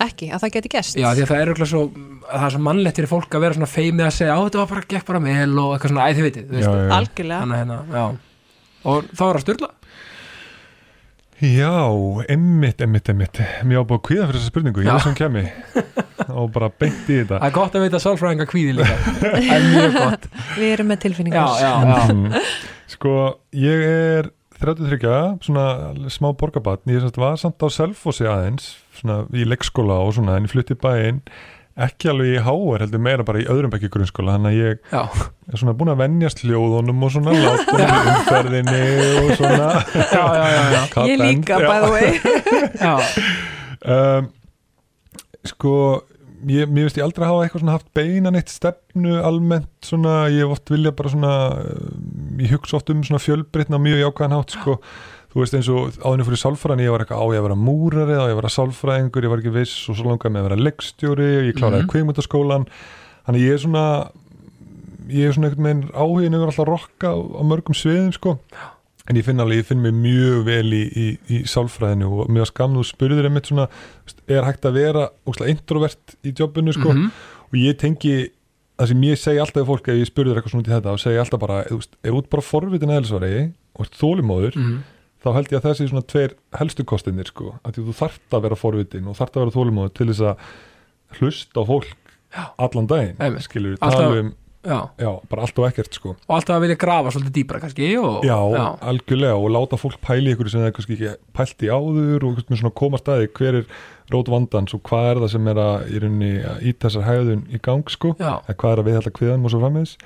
ekki 0.03 0.29
að 0.35 0.41
það 0.43 0.53
geti 0.57 0.69
gest 0.73 0.97
Já, 0.99 1.09
því 1.15 1.23
að 1.23 1.29
það 1.31 1.41
er 1.41 1.47
örugglega 1.53 1.71
svo, 1.73 1.83
það 2.27 2.45
er 2.47 2.51
svo 2.55 2.63
mannlegt 2.67 2.97
fyrir 2.99 3.11
fólk 3.11 3.35
að 3.37 3.41
vera 3.45 3.55
svona 3.55 3.71
feimið 3.71 4.07
að 4.09 4.15
segja, 4.17 4.35
á 4.35 4.41
þetta 4.43 4.59
var 4.63 4.71
bara, 4.73 4.83
gekk 4.93 5.07
bara 5.07 5.21
vel 5.23 5.59
og 5.63 5.75
eitthvað 5.77 5.93
svona, 5.93 6.07
æ, 6.07 6.11
þið 6.19 6.27
veitir, 6.27 6.47
þú 6.49 6.57
veist, 6.59 6.73
algjörlega. 6.99 7.41
Þannig 7.43 7.55
að 7.55 7.63
hérna, 7.63 7.79
já. 7.93 8.05
Og 8.83 9.05
þá 9.15 9.23
er 9.29 9.39
að 9.39 9.45
styrla 9.45 9.69
Já, 11.43 11.75
emmitt, 12.31 12.81
emmitt, 12.85 13.09
emmitt 13.11 13.41
Mér 13.67 13.83
á 13.83 13.85
búið 13.85 13.97
að 13.99 14.05
kvíða 14.07 14.27
fyrir 14.29 14.39
þessa 14.39 14.51
spurningu, 14.53 14.83
ég 14.85 14.91
Já. 14.91 14.95
er 14.95 15.03
sem 15.03 15.17
kemi 15.19 15.43
og 16.31 16.53
bara 16.55 16.69
beint 16.71 17.09
í 17.11 17.17
þetta. 17.19 17.41
Það 17.41 17.47
er 17.49 17.55
gott 17.57 17.75
að 17.75 17.83
veita 17.83 18.01
sálfræðinga 18.03 18.47
kvíði 18.47 18.75
líka. 18.79 18.99
Það 19.23 19.57
er 19.57 19.65
mjög 19.73 19.97
gott. 19.97 20.29
Við 20.61 20.69
erum 20.69 20.89
með 20.93 20.97
já, 20.99 21.03
tilfinningar. 21.07 21.57
Já, 21.59 21.67
já, 21.67 22.13
Mm. 22.13 22.37
Sko, 22.93 23.15
ég 23.57 23.83
er 23.89 24.29
33, 24.63 25.15
svona 25.43 25.65
smá 26.13 26.29
borgabatn, 26.39 26.93
ég 26.95 27.03
semst 27.03 27.19
var 27.19 27.41
samt 27.41 27.59
á 27.59 27.67
Selfossi 27.75 28.29
aðeins, 28.31 28.69
svona 29.01 29.25
í 29.35 29.47
leikskóla 29.49 29.99
og 30.05 30.15
svona, 30.15 30.37
en 30.39 30.47
ég 30.47 30.53
flutti 30.55 30.77
bæinn 30.79 31.19
ekki 31.87 32.11
alveg 32.13 32.35
í 32.35 32.43
háar 32.45 32.85
heldur 32.85 33.03
meira 33.03 33.25
bara 33.25 33.41
í 33.41 33.47
öðrum 33.49 33.73
bekki 33.73 33.89
grunnskóla 33.93 34.37
þannig 34.37 34.53
að 34.53 34.59
ég 34.59 34.93
já, 34.93 35.03
er 35.49 35.63
svona 35.63 35.75
búin 35.79 35.93
að 35.95 36.03
venjast 36.03 36.43
hljóðunum 36.45 37.07
og 37.07 37.15
svona 37.15 37.35
látum 37.39 37.83
umferðinni 38.13 38.83
og 39.23 39.33
svona. 39.41 39.71
Já, 39.97 40.23
já, 40.23 40.47
já, 40.53 40.63
já. 40.77 40.83
Cut 40.93 41.09
Ég 41.09 41.23
líka, 41.23 41.61
by 41.65 41.79
the 41.83 41.93
way. 41.93 42.11
Um, 43.83 44.29
sko 45.43 45.73
ég, 46.47 46.69
mér 46.71 46.87
veist 46.87 46.99
ég 46.99 47.03
aldrei 47.03 47.27
hafa 47.27 47.47
eitthvað 47.47 47.65
svona 47.65 47.77
haft 47.77 47.89
beinan 47.97 48.39
eitt 48.39 48.53
stefnu 48.53 49.17
almennt 49.27 49.71
svona, 49.87 50.29
ég 50.31 50.45
hef 50.45 50.55
oft 50.57 50.71
vilja 50.71 50.93
bara 50.95 51.11
svona 51.11 51.33
um, 51.59 52.39
ég 52.43 52.55
hugsa 52.55 52.79
oft 52.79 52.93
um 52.95 53.03
svona 53.07 53.23
fjölbreytna 53.23 53.81
mjög 53.83 54.05
jákvæðan 54.05 54.37
hátt 54.37 54.55
sko 54.55 54.77
þú 55.33 55.41
veist 55.41 55.55
eins 55.57 55.69
og 55.73 55.95
áðinu 56.05 56.27
fyrir 56.29 56.41
sálfræðin 56.43 56.85
ég 56.85 56.93
var 56.93 57.05
eitthvað 57.05 57.23
á 57.23 57.27
ég 57.33 57.41
að 57.41 57.47
vera 57.49 57.57
múrari 57.57 58.17
á 58.21 58.25
ég 58.29 58.35
að 58.35 58.41
vera 58.43 58.53
sálfræðingur, 58.53 59.25
ég 59.25 59.33
var 59.33 59.41
ekki 59.43 59.55
viss 59.55 59.89
og 59.89 59.97
svo 59.97 60.11
langaði 60.11 60.35
með 60.35 60.43
að 60.43 60.49
vera 60.51 60.65
leikstjóri 60.67 61.29
og 61.39 61.47
ég 61.49 61.57
kláraði 61.57 61.83
mm. 61.87 61.91
kveimutaskólan 61.95 62.67
þannig 63.27 63.47
ég 63.47 63.57
er 63.57 63.63
svona 63.65 63.85
ég 65.13 65.27
er 65.29 65.35
svona 65.35 65.49
einhvern 65.51 65.67
veginn 65.67 65.89
áhugin 65.97 66.37
yfir 66.37 66.51
alltaf 66.53 66.69
rokka 66.69 67.11
á, 67.13 67.17
á 67.19 67.43
mörgum 67.49 67.77
sviðum 67.77 68.13
sko 68.15 68.37
en 69.11 69.19
ég 69.19 69.25
finn 69.27 69.41
alveg, 69.43 69.59
ég 69.65 69.67
finn 69.67 69.81
mig 69.83 69.97
mjög 69.99 70.45
vel 70.47 70.69
í, 70.79 70.83
í, 70.95 71.07
í 71.27 71.41
sálfræðinu 71.51 72.07
og 72.23 72.29
mér 72.31 72.45
var 72.45 72.53
skamn 72.53 72.77
þú 72.79 72.85
spurður 72.87 73.27
einmitt 73.27 73.49
svona, 73.51 73.65
er 74.31 74.47
hægt 74.47 74.69
að 74.69 74.77
vera 74.79 75.09
óslega 75.27 75.57
introvert 75.57 76.15
í 76.23 76.35
jobbinu 76.39 76.75
sko 76.77 76.93
Mhm. 76.95 77.09
og 77.51 77.59
ég 77.59 77.77
tengi 77.83 78.15
það 78.79 78.89
sem 78.93 79.03
ég 79.09 79.19
segi 79.19 79.41
alltaf 79.43 79.59
við 79.63 79.69
fólk 79.73 79.89
ef 79.91 79.99
ég 79.99 80.09
spurður 80.09 80.39
eitthvað 80.39 80.55
svona 80.55 80.63
út 80.63 80.71
í 80.71 80.75
þetta 80.77 80.93
og 80.95 81.03
segi 81.03 81.19
alltaf 81.25 81.41
bara, 81.43 81.59
þú 81.67 81.77
veist, 81.81 81.93
ef 82.05 82.13
út 82.21 82.31
bara 82.31 82.43
forvitin 82.47 82.95
eðlisvari 82.95 83.53
og 83.75 83.91
þólimóður 83.99 84.57
Mhm. 84.57 84.79
Þá 85.23 85.31
held 85.37 85.53
ég 85.53 85.59
að 85.61 85.67
þessi 85.69 85.89
svona 85.91 86.07
tveir 86.13 86.37
helstu 86.59 86.87
kostinir 86.89 87.31
sko, 87.31 87.55
að 87.63 87.81
þú 87.81 87.97
þarft 88.03 88.37
að 88.37 88.45
vera 88.49 88.59
forvitin 88.59 89.09
og 89.11 89.19
þarft 89.19 89.39
að 89.39 89.45
vera 89.45 89.57
þólimóður 89.57 89.97
til 89.99 90.11
þess 90.11 90.29
að 90.33 91.19
hlusta 91.21 91.63
á 91.63 91.65
fólk 91.69 91.99
Já. 92.33 92.45
allan 92.65 92.89
daginn, 92.89 93.43
skilur 93.45 93.75
við 93.75 93.83
tala 93.83 94.23
um, 94.23 94.31
já. 94.65 94.79
já, 94.97 95.11
bara 95.29 95.45
allt 95.45 95.59
og 95.61 95.67
ekkert 95.69 95.99
sko. 95.99 96.15
Og 96.17 96.37
alltaf 96.37 96.57
að 96.57 96.63
vilja 96.65 96.79
grafa 96.81 97.13
svolítið 97.13 97.35
dýpra 97.37 97.61
kannski 97.61 97.91
og, 98.01 98.23
Já, 98.25 98.39
algjörlega 98.89 99.37
og 99.37 99.53
láta 99.53 99.79
fólk 99.81 99.99
pæli 100.05 100.33
ykkur 100.33 100.49
sem 100.49 100.63
það 100.63 100.71
er 100.71 100.77
kannski 100.79 100.97
ekki 100.97 101.13
pælt 101.37 101.67
í 101.67 101.73
áður 101.73 102.29
og 102.31 102.43
svona 102.49 102.75
koma 102.83 103.01
staði 103.03 103.29
hver 103.37 103.61
er 103.61 103.67
rót 104.13 104.33
vandans 104.33 104.73
og 104.77 104.85
hvað 104.89 105.11
er 105.11 105.23
það 105.25 105.33
sem 105.35 105.51
er 105.53 105.63
að 105.67 105.89
í 105.93 106.03
rauninni 106.03 106.33
að 106.55 106.69
ít 106.71 106.81
þessar 106.87 107.09
hæðun 107.09 107.45
í 107.53 107.61
gang 107.69 107.93
sko, 107.93 108.15
Já. 108.17 108.33
eða 108.47 108.59
hvað 108.63 108.75
er 108.75 108.83
að 108.83 108.89
við 108.89 108.99
hella 109.01 109.17
kviðan 109.19 109.45
og 109.45 109.53
svo 109.53 109.63
frammeðis 109.63 109.97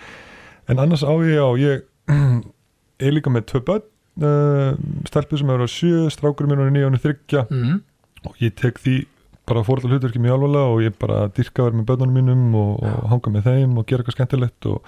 en 0.66 0.82
annars 0.82 1.06
á 1.06 1.14
ég 1.22 1.38
á 1.38 1.50
ég 1.62 1.86
er 3.06 3.14
líka 3.14 3.30
með 3.30 3.46
tvö 3.52 3.62
börn 3.70 3.86
uh, 4.22 4.72
stelpur 5.08 5.38
sem 5.38 5.50
eru 5.50 5.66
á 5.66 5.70
sjö, 5.70 6.06
strákur 6.10 6.46
minn 6.48 6.60
og 6.64 6.72
nýja 6.72 6.88
og 6.92 7.00
þryggja 7.02 7.46
Mhm. 7.50 7.80
og 8.26 8.34
ég 8.40 8.54
tek 8.56 8.78
því 8.80 9.06
bara 9.46 9.62
fórhaldar 9.62 9.92
hlutverki 9.94 10.18
mjög 10.18 10.34
alvarlega 10.38 10.72
og 10.72 10.80
ég 10.82 10.94
bara 10.98 11.28
dyrka 11.28 11.62
að 11.62 11.70
vera 11.70 11.76
með 11.82 11.86
börnunum 11.86 12.16
mínum 12.18 12.54
og, 12.54 12.82
og 12.82 13.08
hanga 13.12 13.30
með 13.36 13.44
þeim 13.46 13.78
og 13.78 13.86
gera 13.86 14.02
eitthvað 14.02 14.16
skemmtilegt 14.18 14.66
og 14.66 14.82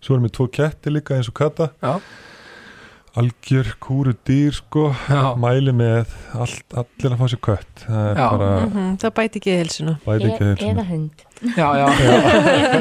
svo 0.00 0.14
erum 0.14 0.24
við 0.28 0.32
tvo 0.38 0.46
ketti 0.48 0.90
líka 0.94 1.16
eins 1.18 1.28
og 1.28 1.34
kata. 1.34 1.70
Já. 1.82 2.00
algjör 3.18 3.66
kúru 3.82 4.12
dýr 4.24 4.52
sko. 4.54 4.92
Já. 5.08 5.34
mæli 5.36 5.72
með 5.74 6.06
allt, 6.38 6.62
allir 6.76 7.14
að 7.14 7.18
fá 7.18 7.26
sér 7.32 7.40
kött. 7.42 7.80
Það 7.82 8.10
er 8.10 8.14
bara 8.14 8.50
Mhm, 8.68 8.96
Það 9.00 9.14
bæti 9.16 9.40
ekki 9.40 9.54
hilsuna 9.58 9.94
bæti 10.06 10.28
ekki 10.28 10.44
E- 10.44 10.54
þeir 10.54 10.70
eða 10.70 10.84
hund. 10.86 11.10
Já, 11.56 11.68
já, 11.80 11.86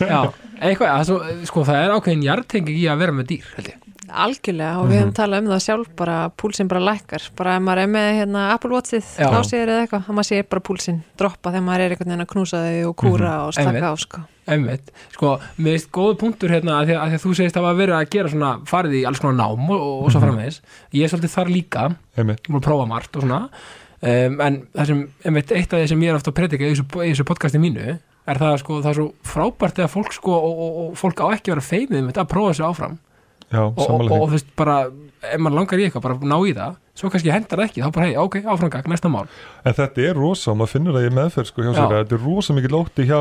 já. 0.00 0.32
eitthvað, 0.60 1.04
svo, 1.08 1.18
sko, 1.48 1.64
það 1.64 1.80
er 1.84 1.94
ákveðin 1.96 2.24
jartengi 2.26 2.74
í 2.76 2.84
að 2.90 2.98
vera 3.02 3.12
með 3.16 3.26
dýr 3.32 3.48
held 3.56 3.70
ég. 3.72 3.78
Algjörlega 4.10 4.78
og 4.80 4.88
við 4.90 4.96
Mhm. 4.96 5.02
höfum 5.02 5.14
talað 5.14 5.38
um 5.44 5.50
það 5.52 5.62
sjálf 5.66 5.88
bara 5.96 6.16
púlsinn 6.36 6.68
bara 6.68 6.80
lækkar. 6.80 7.28
Bara 7.36 7.56
ef 7.56 7.62
maður 7.62 7.82
er 7.82 7.86
með 7.86 8.08
hérna, 8.20 8.42
Apple 8.54 8.70
Watchið 8.70 9.02
sér 9.46 9.66
eða 9.68 9.86
eitthvað, 9.86 10.04
þá 10.06 10.10
maður 10.18 10.28
sé 10.30 10.42
bara 10.48 10.60
púlsinn 10.60 11.02
droppa 11.16 11.50
þegar 11.52 11.64
maður 11.66 11.80
er 11.80 11.90
einhvern 11.94 12.10
veginn 12.10 12.24
að 12.26 12.30
knúsa 12.34 12.60
þau 12.64 12.88
og 12.90 12.96
kúra 12.96 13.32
og 13.46 13.52
Einmitt. 13.54 13.80
slaka 13.80 13.90
á 13.90 13.94
sko. 13.98 14.20
Einmitt, 14.50 14.90
sko, 15.14 15.38
mér 15.58 15.72
veist 15.76 15.90
góðu 15.94 16.16
punktur 16.18 16.50
hérna 16.50 16.80
að 16.80 16.86
því 16.88 16.94
að, 16.96 17.00
að 17.00 17.08
því 17.10 17.14
að 17.20 17.24
þú 17.24 17.34
segist 17.38 17.56
að 17.56 17.64
hafa 17.68 17.78
verið 17.78 17.94
að 18.00 18.10
gera 18.10 18.28
svona 18.32 18.50
farið 18.66 18.94
í 18.98 19.04
alls 19.06 19.20
konar 19.20 19.38
nám 19.38 19.70
og, 19.70 19.80
og, 19.80 20.04
og 20.04 20.10
svo 20.10 20.20
framvegis. 20.24 20.60
Ég 20.92 21.04
er 21.04 21.08
svolítið 21.12 21.34
þar 21.36 21.52
líka, 21.54 21.84
einmitt, 22.18 22.40
ég 22.42 22.50
múið 22.50 22.60
að 22.62 22.66
prófa 22.66 22.86
margt 22.88 23.16
og 23.16 23.22
svona. 23.22 23.40
Um, 24.02 24.40
en 24.40 24.62
það 24.74 24.86
sem, 24.86 25.00
einmitt, 25.28 25.52
eitt 25.52 25.72
af 25.74 25.78
því 25.84 25.88
sem 25.92 26.00
ég 26.02 26.08
er 26.10 26.16
ofta 26.16 26.30
að 26.32 26.38
predika 26.40 26.64
í 26.64 26.72
þessu, 26.72 26.86
í 27.04 27.10
þessu 27.12 27.24
podcasti 27.28 27.60
mínu 27.60 27.98
er 28.30 28.38
það 28.40 28.58
sko, 28.62 28.80
það 28.80 28.90
er 28.90 28.96
svo 28.96 29.06
frábært 29.26 29.74
þegar 29.76 29.90
fólk 29.92 30.12
sko, 30.16 30.32
og, 30.32 30.58
og, 30.64 30.78
og 30.90 30.96
fólk 30.96 31.20
á 31.20 31.26
ekki 31.36 31.50
að 31.50 31.54
vera 31.58 31.66
feimið 31.68 31.98
einmitt, 32.00 32.16
að 32.18 32.28
prófa 32.32 32.54
sig 32.56 32.64
áfram 32.66 32.98
já, 33.50 33.62
og, 33.66 33.80
og, 33.84 34.04
og 34.06 34.28
þú 34.28 34.30
veist 34.36 34.52
bara, 34.58 34.76
ef 35.26 35.42
maður 35.42 35.58
langar 35.58 35.82
í 35.82 35.86
eitthvað 35.88 36.06
bara 36.06 36.30
ná 36.32 36.36
í 36.46 36.54
það, 36.56 36.78
svo 37.00 37.10
kannski 37.12 37.34
hendar 37.34 37.62
það 37.62 37.68
ekki 37.68 37.84
þá 37.84 37.90
bara, 37.96 38.06
hei, 38.06 38.14
ok, 38.20 38.38
áframgag, 38.44 38.88
næsta 38.92 39.10
mál. 39.12 39.26
En 39.64 39.76
þetta 39.76 40.06
er 40.06 40.16
rosa, 40.18 40.54
maður 40.54 40.74
finnur 40.76 40.98
það 40.98 41.08
í 41.08 41.12
meðferð 41.18 41.50
sko 41.50 41.66
hjá 41.66 41.72
sér, 41.74 41.94
þetta 41.98 42.18
er 42.18 42.24
rosa 42.28 42.56
mikið 42.56 42.74
lótti 42.76 43.08
hjá 43.10 43.20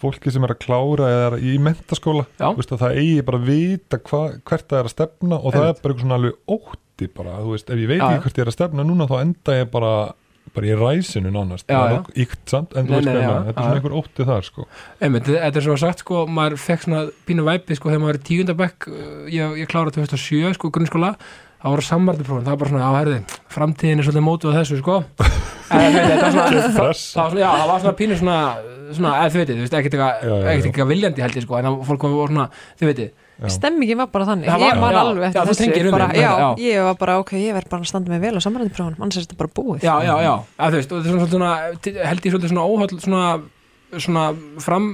fólki 0.00 0.32
sem 0.32 0.44
er 0.46 0.54
að 0.54 0.62
klára 0.64 1.08
eða 1.12 1.24
er 1.26 1.34
í 1.44 1.56
mentaskóla, 1.60 2.24
veist 2.56 2.70
að 2.72 2.84
það 2.86 3.00
eigi 3.02 3.24
bara 3.26 3.40
að 3.40 3.50
vita 3.50 3.98
hva, 4.00 4.22
hvert 4.48 4.68
það 4.70 4.78
er 4.78 4.88
að 4.88 4.94
stefna 4.94 5.36
og 5.40 5.52
það 5.52 5.66
Einmitt. 5.66 5.76
er 5.76 5.82
bara 5.82 5.92
eitthvað 5.92 6.06
svona 6.06 6.18
alveg 6.20 6.56
ótti 6.56 7.08
bara, 7.18 7.34
þú 7.44 7.52
veist, 7.52 7.72
ef 7.74 7.82
ég 7.82 7.90
veit 7.90 8.04
ekki 8.06 8.22
hvert 8.24 8.40
ég 8.40 8.46
er 8.46 8.52
að 8.52 8.56
stefna 8.56 8.86
núna 8.88 9.08
þá 9.10 9.16
enda 9.20 9.58
ég 9.58 9.68
bara 9.74 9.92
bara 10.56 10.70
í 10.70 10.78
ræsinu 10.78 11.32
nánast, 11.34 11.66
Já, 11.66 11.76
það 11.76 11.90
er 11.90 11.98
okkur 11.98 12.22
íkt 12.24 12.54
samt 12.54 12.72
en 12.74 12.88
þú 12.88 12.96
veist 12.96 13.10
meina, 13.10 13.34
þetta 13.46 13.52
er 13.52 13.68
svona 13.68 13.76
einhver 13.80 13.94
ótti 14.00 14.26
þar 14.30 14.48
sko. 14.48 14.66
Einmitt, 15.00 15.30
þetta 15.30 15.60
er 15.60 15.66
svo 15.66 15.76
sagt 15.80 16.02
sko, 16.04 16.24
maður 16.38 16.58
fekk 16.64 16.86
svona 16.86 17.04
pínu 17.28 17.46
væpi 17.46 17.78
sko 17.78 17.92
þegar 17.92 18.02
maður 18.04 18.18
er 18.18 18.26
tíundabæk 18.30 18.88
ég, 19.36 19.54
ég 19.62 19.70
kláraði 19.70 20.00
2007 20.00 20.58
sko 20.58 20.72
grunnskóla 20.74 21.14
það 21.60 21.74
voru 21.74 21.84
samvartiprófin, 21.84 22.44
það 22.46 22.54
var 22.54 22.60
bara 22.62 22.72
svona 22.72 22.88
á 22.88 22.92
herði 22.96 23.16
framtíðin 23.52 24.00
er 24.00 24.06
svolítið 24.08 24.26
mótuð 24.26 24.56
þessu 24.56 24.80
sko. 24.80 25.00
En 25.70 25.92
þetta 25.94 26.14
var 26.24 26.32
svona, 26.34 26.46
það, 26.50 26.78
var 26.80 26.96
svona 26.98 27.42
já, 27.44 27.48
það 27.54 27.68
var 27.70 27.82
svona 27.84 27.96
pínu 28.00 28.14
svona, 28.18 28.38
svona 28.96 29.10
eða 29.20 29.28
þið 29.30 29.40
veitir, 29.40 29.58
þú 29.58 29.66
veist, 29.66 29.76
ekkert 29.78 29.98
eitthvað 30.00 30.88
viljandi 30.90 31.22
held 31.22 31.36
ég 31.38 31.44
sko, 31.44 31.58
en 31.60 31.68
það 31.68 31.76
fólk 31.86 32.06
var 32.10 32.32
svona, 32.32 32.46
þið 32.80 32.90
veitir. 32.90 33.12
Stemmingin 33.48 33.96
var 33.96 34.06
bara 34.12 34.24
þannig, 34.28 34.46
var- 34.46 34.60
ég 34.60 34.80
man 34.80 34.92
já, 34.92 35.00
alveg 35.00 35.22
já, 35.22 35.42
eftir 35.42 35.56
tengir 35.64 35.84
þessu 35.86 35.90
bara, 35.96 36.08
já, 36.12 36.30
já. 36.38 36.48
ég 36.60 36.82
var 36.84 36.94
bara 37.00 37.18
ok, 37.18 37.32
ég 37.40 37.54
verð 37.56 37.68
bara 37.70 37.82
að 37.82 37.86
standa 37.88 38.10
mig 38.10 38.20
vel 38.20 38.36
á 38.36 38.40
samræðinprófunum 38.44 39.00
annars 39.00 39.16
er 39.16 39.24
þetta 39.24 39.38
bara 39.40 39.54
búið. 39.54 39.80
Já, 39.82 39.94
já, 40.04 40.14
já, 40.26 40.34
að 40.58 40.70
þú 40.70 40.76
veist, 40.80 40.92
og 40.92 41.04
þetta 41.04 41.10
er 41.10 41.30
svona, 41.30 41.30
svona 41.30 42.08
held 42.10 42.20
ég 42.26 42.34
svolítið 42.34 42.52
svona 42.52 42.66
óhald 42.68 43.00
svona, 43.00 43.42
svona 43.96 44.26
fram 44.60 44.90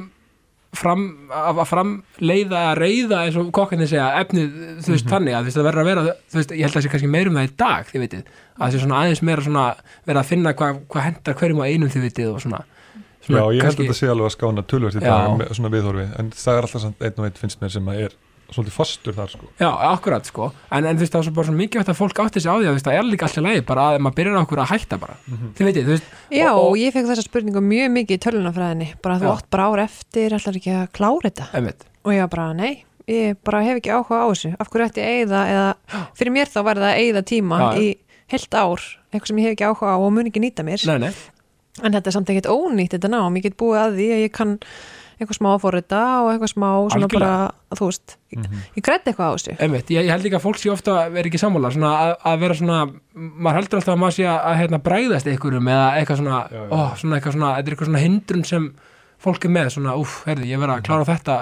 fram, 0.76 1.03
að 1.33 1.61
að 1.62 1.69
framleiða 1.71 2.62
að 2.71 2.79
reyða 2.83 3.21
eins 3.25 3.37
og 3.41 3.50
kokkarnir 3.55 3.88
segja 3.91 4.09
efnið, 4.21 4.57
þú 4.85 4.93
veist, 4.93 5.09
þannig 5.09 5.37
að 5.37 5.41
þú 5.41 5.49
veist, 5.49 5.57
það 5.57 5.67
verður 5.69 5.83
að 5.83 5.88
vera 5.91 6.05
þú 6.05 6.37
veist, 6.41 6.53
ég 6.53 6.67
held 6.67 6.71
að 6.71 6.76
það 6.76 6.85
sé 6.87 6.93
kannski 6.93 7.11
meirum 7.15 7.38
það 7.38 7.47
í 7.49 7.53
dag 7.62 7.91
þið 7.93 8.05
vitið, 8.05 8.31
að 8.57 8.65
það 8.65 8.75
sé 8.75 8.83
svona 8.83 8.99
aðeins 9.00 9.23
meira 9.23 9.47
svona 9.47 9.65
vera 10.11 10.21
að 10.23 10.31
finna 10.33 10.55
hvað 10.59 10.81
hva 10.93 11.05
hendar 11.07 11.38
hverjum 11.41 11.62
á 11.62 11.67
einum 11.71 11.93
þið 11.95 12.07
vitið 12.11 12.33
og 12.35 12.45
svona, 12.45 12.62
Já, 12.67 13.31
svona 13.31 13.47
ég 13.57 13.67
held 13.67 13.73
að 13.81 13.83
þetta 13.87 13.99
sé 14.03 14.11
alveg 14.12 14.29
að 14.29 14.37
skána 14.37 14.67
tölvert 14.69 14.99
í 14.99 15.03
Já. 15.03 15.11
dag 15.17 15.57
svona 15.57 15.73
viðhorfi, 15.73 16.07
en 16.21 16.31
það 16.37 16.61
er 16.61 16.69
alltaf 16.69 16.87
einn 17.09 17.17
og 17.17 17.29
einn 17.31 17.41
finnst 17.41 17.62
mér 17.62 17.73
sem 17.73 17.88
að 17.93 18.03
er 18.07 18.17
svolítið 18.53 18.75
fastur 18.76 19.17
þar 19.17 19.31
sko. 19.33 19.49
Já, 19.61 19.69
akkurat 19.91 20.29
sko. 20.29 20.49
En, 20.71 20.87
en 20.87 20.99
þú 20.99 21.05
veist 21.05 21.15
það 21.15 21.21
er 21.21 21.26
svo 21.26 21.35
bara 21.37 21.49
svo 21.49 21.55
mikið 21.59 21.83
að 21.83 21.99
fólk 21.99 22.21
átti 22.25 22.43
sig 22.43 22.50
á 22.50 22.57
því 22.57 22.69
að 22.71 22.81
það 22.87 22.99
er 22.99 23.07
líka 23.11 23.26
alltaf 23.26 23.45
lægi 23.47 23.65
bara 23.67 23.87
að 23.91 23.99
maður 24.05 24.17
byrjar 24.21 24.38
á 24.38 24.43
okkur 24.45 24.62
að 24.62 24.71
hætta 24.73 24.99
bara. 25.03 25.17
Þið 25.26 25.69
veitir, 25.69 25.87
þú 25.87 25.95
veist 25.95 26.11
Já, 26.37 26.49
og, 26.53 26.62
og 26.65 26.79
ég 26.81 26.95
fekk 26.95 27.11
þessa 27.11 27.26
spurningu 27.26 27.62
mjög 27.67 27.93
mikið 27.97 28.19
í 28.19 28.23
tölunafræðinni 28.26 28.88
bara 29.05 29.19
þú 29.23 29.31
átt 29.33 29.49
bara 29.57 29.69
ár 29.71 29.85
eftir, 29.87 30.37
ætlar 30.38 30.61
ekki 30.61 30.75
að 30.79 30.88
klára 30.97 31.26
þetta? 31.31 31.49
Einmitt, 31.59 31.87
og 32.07 32.15
ég 32.15 32.25
var 32.25 32.33
bara, 32.37 32.49
nei, 32.57 32.73
ég 33.11 33.38
bara 33.47 33.62
hef 33.67 33.81
ekki 33.83 33.95
áhuga 33.95 34.23
á 34.23 34.26
þessu. 34.31 34.53
Af 34.62 34.71
hverju 34.73 34.91
ætti 34.91 35.03
ég 35.07 35.23
eyða 35.25 35.45
eða 35.53 35.71
fyrir 36.19 36.37
mér 36.38 36.53
þá 36.53 36.61
var 36.71 36.83
það 36.83 36.91
að 36.93 37.00
eyða 37.05 37.25
tíma 37.33 37.62
Já, 37.62 37.69
í 37.83 37.88
heilt 38.33 38.59
ár, 38.59 38.85
eitthvað 39.11 39.33
sem 39.33 39.41
ég 39.43 39.49
hef 39.50 39.57
ekki 39.57 39.67
áhuga 39.71 39.95
á 39.95 39.99
og 39.99 40.12
mun 40.15 40.31
ekki 40.31 40.43
nýta 40.43 40.67
mér, 40.67 40.83
nei, 40.91 40.99
nei, 41.07 41.12
en 41.83 41.95
þetta 41.95 42.11
er 42.11 42.15
samt 42.17 42.31
ekkert 42.33 42.49
ónýtt 42.50 42.97
þetta 42.97 43.11
nám, 43.12 43.37
ég 43.38 43.45
get 43.47 43.59
búið 43.61 43.83
að 43.83 43.99
því 44.00 44.07
að 44.17 44.23
ég 44.25 44.33
kann 44.35 44.55
eitthvað 45.16 45.38
smá 45.38 45.49
að 45.54 45.61
fórita 45.64 46.00
og 46.23 46.30
eitthvað 46.32 46.50
smá 46.52 46.66
svona 46.92 47.06
Algjörlega. 47.06 47.28
bara, 47.37 47.76
þú 47.80 47.88
veist 47.90 48.16
ég, 48.37 48.49
ég 48.76 48.85
grætti 48.88 49.11
eitthvað 49.12 49.28
á 49.28 49.35
þessu. 49.37 49.54
Einmitt 49.64 49.92
ég, 49.94 50.04
ég 50.06 50.12
held 50.12 50.26
líka 50.26 50.38
að 50.40 50.44
fólk 50.46 50.61
sé 50.61 50.73
ofta 50.75 50.96
verið 51.14 51.30
ekki 51.30 51.40
sammála 51.40 51.70
svona 51.73 51.92
að, 52.02 52.12
að 52.32 52.42
vera 52.44 52.58
svona, 52.61 52.80
maður 53.16 53.58
heldur 53.61 53.80
alltaf 53.80 53.94
að 53.96 54.02
maður 54.04 54.16
sé 54.18 54.26
að, 54.28 54.38
að 54.50 54.58
hérna, 54.61 54.82
bræðast 54.90 55.30
einhverjum 55.32 55.70
eða 55.73 55.87
eitthvað 56.00 56.20
svona, 56.23 56.40
Já, 56.52 56.61
já. 56.61 56.68
Ó, 56.68 56.78
svona 57.00 57.16
eitthvað 57.20 57.37
svona, 57.38 57.52
þetta 57.56 57.66
er 57.73 57.76
eitthvað 57.76 57.90
svona 57.92 58.04
hindrun 58.06 58.44
sem 58.52 58.68
fólk 59.26 59.46
er 59.49 59.54
með, 59.56 59.70
svona, 59.78 59.94
úff, 59.96 60.18
herði, 60.28 60.50
ég 60.52 60.61
verið 60.61 60.75
að 60.76 60.82
klára 60.90 61.06
þetta. 61.08 61.37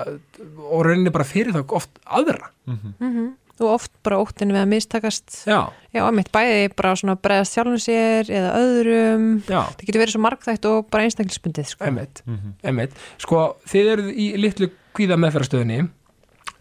Og 0.71 0.85
rauninni 0.87 1.11
bara 1.15 1.27
fyrir 1.27 1.57
þá 1.57 1.65
oft 1.81 1.99
aðra, 2.07 2.53
mm 2.71 3.33
og 3.63 3.73
oft 3.77 3.93
bara 4.07 4.19
óttinu 4.23 4.57
við 4.57 4.63
að 4.65 4.71
mistakast. 4.73 5.41
Já, 5.47 5.71
já, 5.95 6.03
mitt 6.17 6.31
bæði 6.35 6.71
bara 6.75 6.95
svona 6.99 7.17
bregðast 7.23 7.55
sjálfum 7.57 7.83
sér 7.83 8.31
eða 8.31 8.55
öðrum. 8.61 9.27
Já. 9.47 9.61
Það 9.71 9.85
getur 9.89 10.03
verið 10.05 10.15
svo 10.17 10.23
margþægt 10.25 10.71
og 10.71 10.89
bara 10.91 11.09
einstaklisbundið 11.09 11.69
sko. 11.71 11.85
einmitt, 11.89 12.25
einmitt. 12.65 12.97
Sko, 13.23 13.45
þið 13.71 13.93
eruð 13.95 14.11
í 14.15 14.31
litlu 14.41 14.71
kvíða 14.95 15.21
meðferðastöðinni 15.23 15.85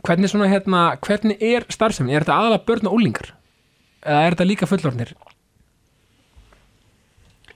hvernig 0.04 0.32
svona 0.32 0.50
hérna, 0.52 0.82
hvernig 1.04 1.40
er 1.44 1.66
starfsefni, 1.72 2.14
er 2.16 2.26
þetta 2.26 2.40
aðalega 2.40 2.68
börn 2.68 2.90
og 2.90 2.98
úlingar 2.98 3.34
eða 4.04 4.26
er 4.26 4.36
þetta 4.36 4.50
líka 4.50 4.68
fullornir 4.68 5.14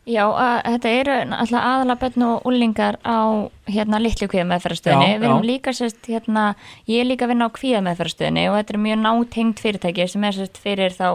Já, 0.07 0.23
að, 0.23 0.57
þetta 0.71 0.91
eru 1.01 1.15
alltaf 1.35 1.57
aðalega 1.59 1.99
bönn 2.05 2.23
og 2.27 2.45
úlingar 2.47 2.95
á 3.03 3.19
hérna 3.67 3.99
litlu 3.99 4.29
kvíðameðferðastöðinni. 4.31 5.07
Já, 5.11 5.17
Við 5.19 5.25
erum 5.27 5.41
já. 5.43 5.47
líka 5.51 5.73
sérst 5.75 6.07
hérna, 6.07 6.43
ég 6.87 7.01
er 7.03 7.09
líka 7.09 7.27
að 7.27 7.33
vinna 7.33 7.49
á 7.51 7.55
kvíðameðferðastöðinni 7.57 8.45
og 8.47 8.55
þetta 8.61 8.75
er 8.77 8.83
mjög 8.85 9.01
nátengt 9.03 9.63
fyrirtæki 9.65 10.07
sem 10.07 10.23
er 10.29 10.37
sérst 10.37 10.61
fyrir 10.63 10.95
þá 10.95 11.07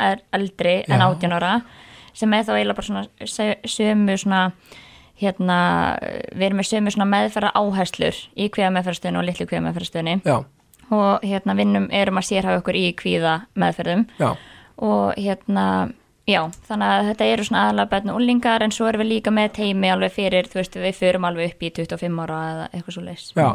er 0.00 0.22
eldri 0.32 0.78
en 0.88 1.04
Já. 1.04 1.08
18 1.12 1.36
ára 1.36 1.52
sem 2.16 2.32
er 2.32 2.46
þá 2.48 2.54
eiginlega 2.56 2.78
bara 2.80 2.88
svona 2.88 3.60
sömu 3.68 4.16
svona 4.20 4.40
hérna, 5.22 5.58
við 6.34 6.46
erum 6.48 6.60
með 6.62 6.70
sömu 6.72 6.92
svona 6.94 7.08
meðferða 7.12 7.52
áherslur 7.54 8.18
í 8.34 8.48
kvíða 8.52 8.72
meðferðstöðinu 8.74 9.20
og 9.20 9.28
litlu 9.28 9.46
kvíða 9.46 9.64
meðferðstöðinu 9.68 10.16
já, 10.26 10.36
og 10.92 11.24
hérna 11.28 11.56
vinnum 11.60 11.88
erum 11.94 12.20
að 12.20 12.28
sérhafa 12.32 12.62
okkur 12.62 12.78
í 12.80 12.86
kvíða 12.98 13.36
meðferðum 13.54 14.06
já, 14.18 14.32
og 14.82 15.20
hérna 15.20 15.66
já, 16.28 16.42
þannig 16.68 16.92
að 16.92 17.08
þetta 17.10 17.30
eru 17.32 17.46
svona 17.48 17.64
aðalega 17.66 17.90
bætna 17.94 18.14
úlingar 18.18 18.62
en 18.66 18.74
svo 18.74 18.86
erum 18.90 19.02
við 19.02 19.10
líka 19.14 19.32
með 19.34 19.50
teimi 19.58 19.90
alveg 19.92 20.14
fyrir, 20.14 20.50
þú 20.52 20.60
veist, 20.60 20.78
við 20.84 20.94
förum 21.00 21.26
alveg 21.28 21.54
upp 21.54 21.64
í 21.66 21.72
25 21.80 22.22
ára 22.26 22.38
eða 22.52 22.68
eitthvað 22.72 22.96
svo 22.98 23.02
leys 23.08 23.32
Já. 23.36 23.48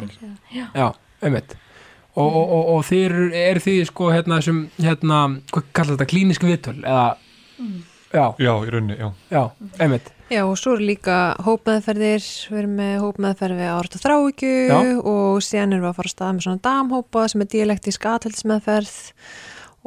já. 0.51 0.65
já, 0.75 0.87
einmitt. 1.23 1.55
Og, 2.17 2.27
og, 2.27 2.43
og, 2.49 2.69
og 2.75 2.85
þið 2.87 3.03
eru 3.05 3.25
er 3.37 3.59
þið 3.61 3.81
sko 3.91 4.11
hérna 4.11 4.39
þessum, 4.41 4.61
hérna, 4.81 5.17
hvað 5.53 5.65
kallar 5.77 5.95
þetta 5.97 6.09
klínisk 6.09 6.45
viðtöl, 6.47 6.79
eða? 6.81 7.07
Já, 8.07 8.23
Já, 8.39 8.53
í 8.63 8.69
rauninni, 8.71 8.95
já. 8.97 9.09
Já, 9.29 9.41
einmitt. 9.83 10.13
Já, 10.31 10.41
og 10.43 10.57
svo 10.59 10.73
eru 10.75 10.87
líka 10.87 11.17
hópmeðferðir, 11.45 12.23
við 12.51 12.61
erum 12.61 12.73
með 12.79 12.95
hópmeðferð 13.03 13.59
við 13.61 13.69
árt 13.71 13.93
og 13.95 14.01
þráhyggju 14.03 14.49
Já. 14.67 14.79
og 15.11 15.37
síðan 15.45 15.75
erum 15.75 15.85
við 15.85 15.91
að 15.91 15.99
fara 15.99 16.09
að 16.09 16.15
stað 16.15 16.33
með 16.35 16.45
svona 16.47 16.63
damhópa 16.67 17.23
sem 17.31 17.43
er 17.45 17.49
dialektísk 17.53 18.07
aðhaldsmeðferð 18.11 18.95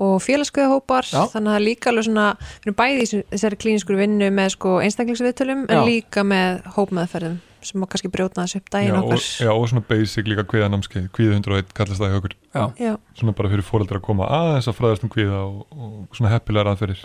og 0.00 0.16
félagskuðahópar, 0.24 1.10
Já. 1.10 1.20
þannig 1.34 1.50
að 1.50 1.52
það 1.52 1.60
er 1.60 1.66
líka 1.66 1.92
alveg 1.92 2.08
svona, 2.08 2.26
við 2.40 2.66
erum 2.70 2.78
bæði 2.80 3.04
í 3.04 3.22
þessari 3.34 3.60
klíniskur 3.60 4.00
vinnu 4.00 4.32
með 4.34 4.50
sko 4.56 4.74
einstaklingsviðtölum 4.86 5.64
en 5.68 5.86
líka 5.88 6.26
með 6.26 6.60
hópmeðferðum 6.76 7.38
sem 7.60 7.76
má 7.76 7.84
kannski 7.92 8.08
brjóta 8.08 8.46
þessu 8.46 8.60
upp 8.62 8.70
og, 8.72 8.98
okkar. 9.02 9.24
já, 9.44 9.50
og 9.52 9.66
svona 9.68 9.82
basic 9.84 10.28
líka 10.30 10.46
kviðanámskeið 10.48 11.10
Kvíða 11.12 11.34
101 11.36 11.74
kallast 11.76 12.00
það 12.00 12.14
hjá 12.14 12.20
okkur. 12.20 12.36
Já. 12.80 12.94
Svona 13.18 13.34
bara 13.36 13.50
fyrir 13.52 13.66
fóreldrar 13.66 14.00
að 14.00 14.06
koma 14.06 14.28
aðeins 14.32 14.70
að 14.70 14.78
fræðast 14.78 15.04
um 15.04 15.12
kvíða 15.12 15.42
og, 15.44 15.58
og 15.76 16.16
svona 16.16 16.32
heppilegar 16.32 16.70
aðferðir 16.72 17.02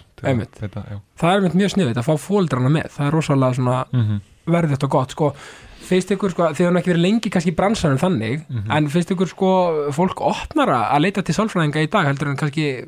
það 1.20 1.34
er 1.34 1.60
mjög 1.60 1.76
sniðið 1.76 2.00
að 2.00 2.08
fá 2.08 2.16
fóldrana 2.30 2.72
með, 2.72 2.88
það 2.96 3.10
er 3.10 3.20
rosalega 3.20 3.60
svona 3.60 3.82
mm 3.92 4.24
verðið 4.46 4.86
og 4.86 4.92
gott, 4.94 5.14
sko 5.16 5.32
finnst 5.86 6.12
ykkur, 6.16 6.32
sko, 6.34 6.50
þið 6.58 6.66
hann 6.70 6.80
ekki 6.82 6.92
verið 6.94 7.04
lengi 7.06 7.32
kannski 7.34 7.52
í 7.54 7.56
bransanum 7.58 8.00
þannig, 8.02 8.46
Mhm. 8.50 8.72
en 8.72 8.88
finnst 8.90 9.12
ykkur 9.14 9.28
sko 9.32 9.52
fólk 9.96 10.22
opnara 10.22 10.90
að 10.92 11.02
leita 11.06 11.24
til 11.24 11.36
sálfræðinga 11.36 11.84
í 11.86 11.90
dag 11.90 12.06
heldur 12.10 12.30
en 12.32 12.38
kannski 12.38 12.86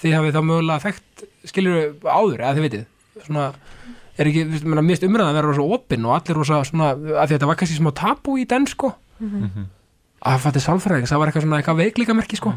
þið 0.00 0.14
hafið 0.16 0.36
þá 0.36 0.42
mögulega 0.46 0.84
þekkt 0.86 1.24
skilur 1.50 1.94
áður, 2.04 2.38
eða 2.40 2.54
þið 2.56 2.64
vitið? 2.68 2.84
Svona, 3.26 3.52
er 4.18 4.26
ekki, 4.26 4.44
þú 4.46 4.52
veist, 4.54 4.64
mér 4.64 4.84
mist 4.84 5.02
umræðan 5.02 5.30
að 5.32 5.38
vera 5.38 5.48
rosa 5.48 5.62
opinn 5.78 6.04
og 6.06 6.14
allir 6.18 6.36
rosa 6.38 6.62
svona 6.64 6.92
að 7.22 7.28
þetta 7.34 7.46
var 7.46 7.56
kannski 7.56 7.78
smá 7.78 7.90
tabú 7.94 8.38
í 8.38 8.46
den 8.46 8.66
sko. 8.66 8.94
Mhm. 9.20 9.66
að 10.18 10.38
fætti 10.42 10.58
sálfræðings, 10.62 11.10
það 11.12 11.18
var 11.18 11.28
eitthvað 11.30 11.42
svona 11.46 11.58
eitthvað 11.62 11.78
veikleikamerki 11.78 12.36
sko. 12.36 12.52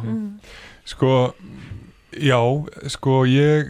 Sko, 0.86 1.34
já, 2.18 2.40
sko 2.90 3.22
ég, 3.30 3.70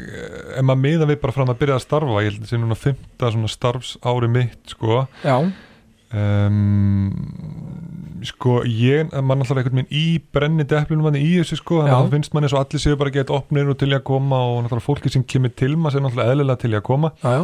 ef 0.58 0.64
maður 0.64 0.80
miða 0.82 1.08
við 1.10 1.20
bara 1.22 1.34
fram 1.36 1.52
að 1.52 1.60
byrja 1.60 1.76
að 1.76 1.84
starfa, 1.86 2.22
ég 2.24 2.32
held 2.32 2.40
að 2.40 2.46
það 2.46 2.52
sé 2.54 2.60
núna 2.62 2.78
fymta 2.80 3.32
svona 3.36 3.52
starfsári 3.52 4.30
mitt, 4.32 4.64
sko. 4.72 5.02
Já, 5.26 5.36
um, 6.14 7.12
sko 8.28 8.60
ég, 8.68 9.10
mann 9.26 9.42
alltaf 9.42 9.58
einhvern 9.58 9.82
veginn 9.82 9.98
í 9.98 10.22
brenni 10.34 10.66
deplunum 10.70 11.08
manni 11.08 11.24
í 11.26 11.34
þessu, 11.40 11.58
sko, 11.62 11.82
þannig 11.82 11.96
að 11.96 12.04
það 12.06 12.16
finnst 12.16 12.36
manni 12.38 12.52
svo 12.52 12.62
allir 12.62 12.84
séu 12.84 13.00
bara 13.00 13.14
gett 13.16 13.34
opnir 13.34 13.72
og 13.72 13.80
til 13.82 13.90
í 13.92 13.98
að 13.98 14.06
koma 14.12 14.42
og 14.52 14.62
náttúrulega 14.62 14.86
fólki 14.86 15.14
sem 15.14 15.26
kemur 15.26 15.54
til 15.58 15.74
maður 15.76 15.98
sem 15.98 16.06
náttúrulega 16.06 16.36
eðlilega 16.36 16.62
til 16.62 16.74
í 16.74 16.78
að 16.80 16.88
koma. 16.92 17.14
Já, 17.24 17.34
já, 17.40 17.44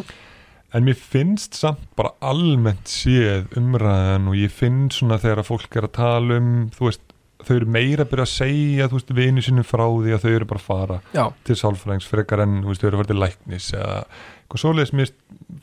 En 0.76 0.84
mér 0.84 0.98
finnst 1.00 1.56
samt 1.56 1.84
bara 1.96 2.12
almennt 2.28 2.90
séð 2.92 3.54
umræðan 3.56 4.28
og 4.28 4.36
ég 4.36 4.52
finn 4.52 4.90
svona 4.92 5.16
þegar 5.24 5.40
að 5.40 5.48
fólk 5.48 5.78
er 5.80 5.88
að 5.88 5.94
tala 5.96 6.40
um, 6.42 6.50
þú 6.76 6.90
veist, 6.90 7.06
þau 7.48 7.54
eru 7.56 7.70
meira 7.72 8.04
að 8.04 8.12
byrja 8.12 8.26
að 8.28 8.34
segja, 8.34 8.88
þú 8.92 9.00
veist, 9.00 9.14
vinu 9.16 9.44
sínum 9.46 9.68
frá 9.68 9.86
því 9.88 10.16
að 10.18 10.26
þau 10.26 10.34
eru 10.34 10.50
bara 10.50 10.60
að 10.60 10.68
fara 10.68 10.98
já, 11.16 11.24
til 11.48 11.58
sálfræðings 11.62 12.10
frekar 12.12 12.44
en, 12.44 12.58
þú 12.66 12.74
veist, 12.74 12.84
þau 12.84 12.90
eru 12.90 12.98
að 12.98 13.04
fara 13.04 13.12
til 13.14 13.22
læknis 13.24 13.70
eða 13.78 13.96
eitthvað 14.02 14.64
svoleiðis. 14.66 14.94
Mér 15.00 15.14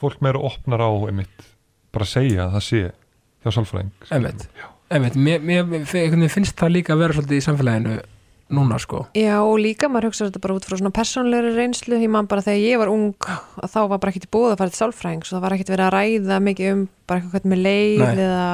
fólk 0.01 0.25
meira 0.25 0.45
opnar 0.49 0.87
á 0.89 0.91
einmitt 1.05 1.51
bara 1.95 2.09
að 2.09 2.13
segja 2.15 2.47
að 2.49 2.57
það 2.59 2.65
sé 2.69 2.83
hjá 3.45 3.51
sálfræðing. 3.59 3.93
einmitt, 4.95 5.17
mér, 5.17 6.29
finnst 6.33 6.59
það 6.61 6.75
líka 6.79 6.95
að 6.95 7.05
vera 7.05 7.17
svolítið 7.17 7.41
í 7.41 7.45
samfélaginu 7.47 7.95
núna 8.55 8.77
sko. 8.79 9.07
Já, 9.17 9.39
og 9.41 9.57
líka 9.63 9.89
maður 9.89 10.11
hugsa 10.11 10.27
þetta 10.29 10.43
bara 10.45 10.57
út 10.59 10.67
frá 10.69 10.77
svona 10.79 10.93
persónlegri 10.95 11.55
reynslu, 11.57 11.97
ég 12.03 12.11
man 12.13 12.29
bara 12.31 12.45
þegar 12.45 12.61
ég 12.61 12.81
var 12.83 12.91
ung 12.93 13.15
að 13.25 13.71
þá 13.73 13.79
var 13.91 14.03
bara 14.03 14.13
ekkert 14.13 14.29
í 14.29 14.33
búið 14.37 14.53
að 14.53 14.61
fara 14.61 14.75
til 14.75 14.81
sálfræðing 14.83 15.25
svo 15.25 15.39
það 15.39 15.45
var 15.47 15.57
ekkert 15.57 15.73
verið 15.73 15.87
að 15.87 15.95
ræða 15.97 16.39
mikið 16.45 16.75
um 16.75 16.83
bara 17.09 17.23
eitthvað 17.25 17.49
með 17.55 17.63
leið 17.65 18.05
Nei. 18.05 18.13
eða, 18.27 18.45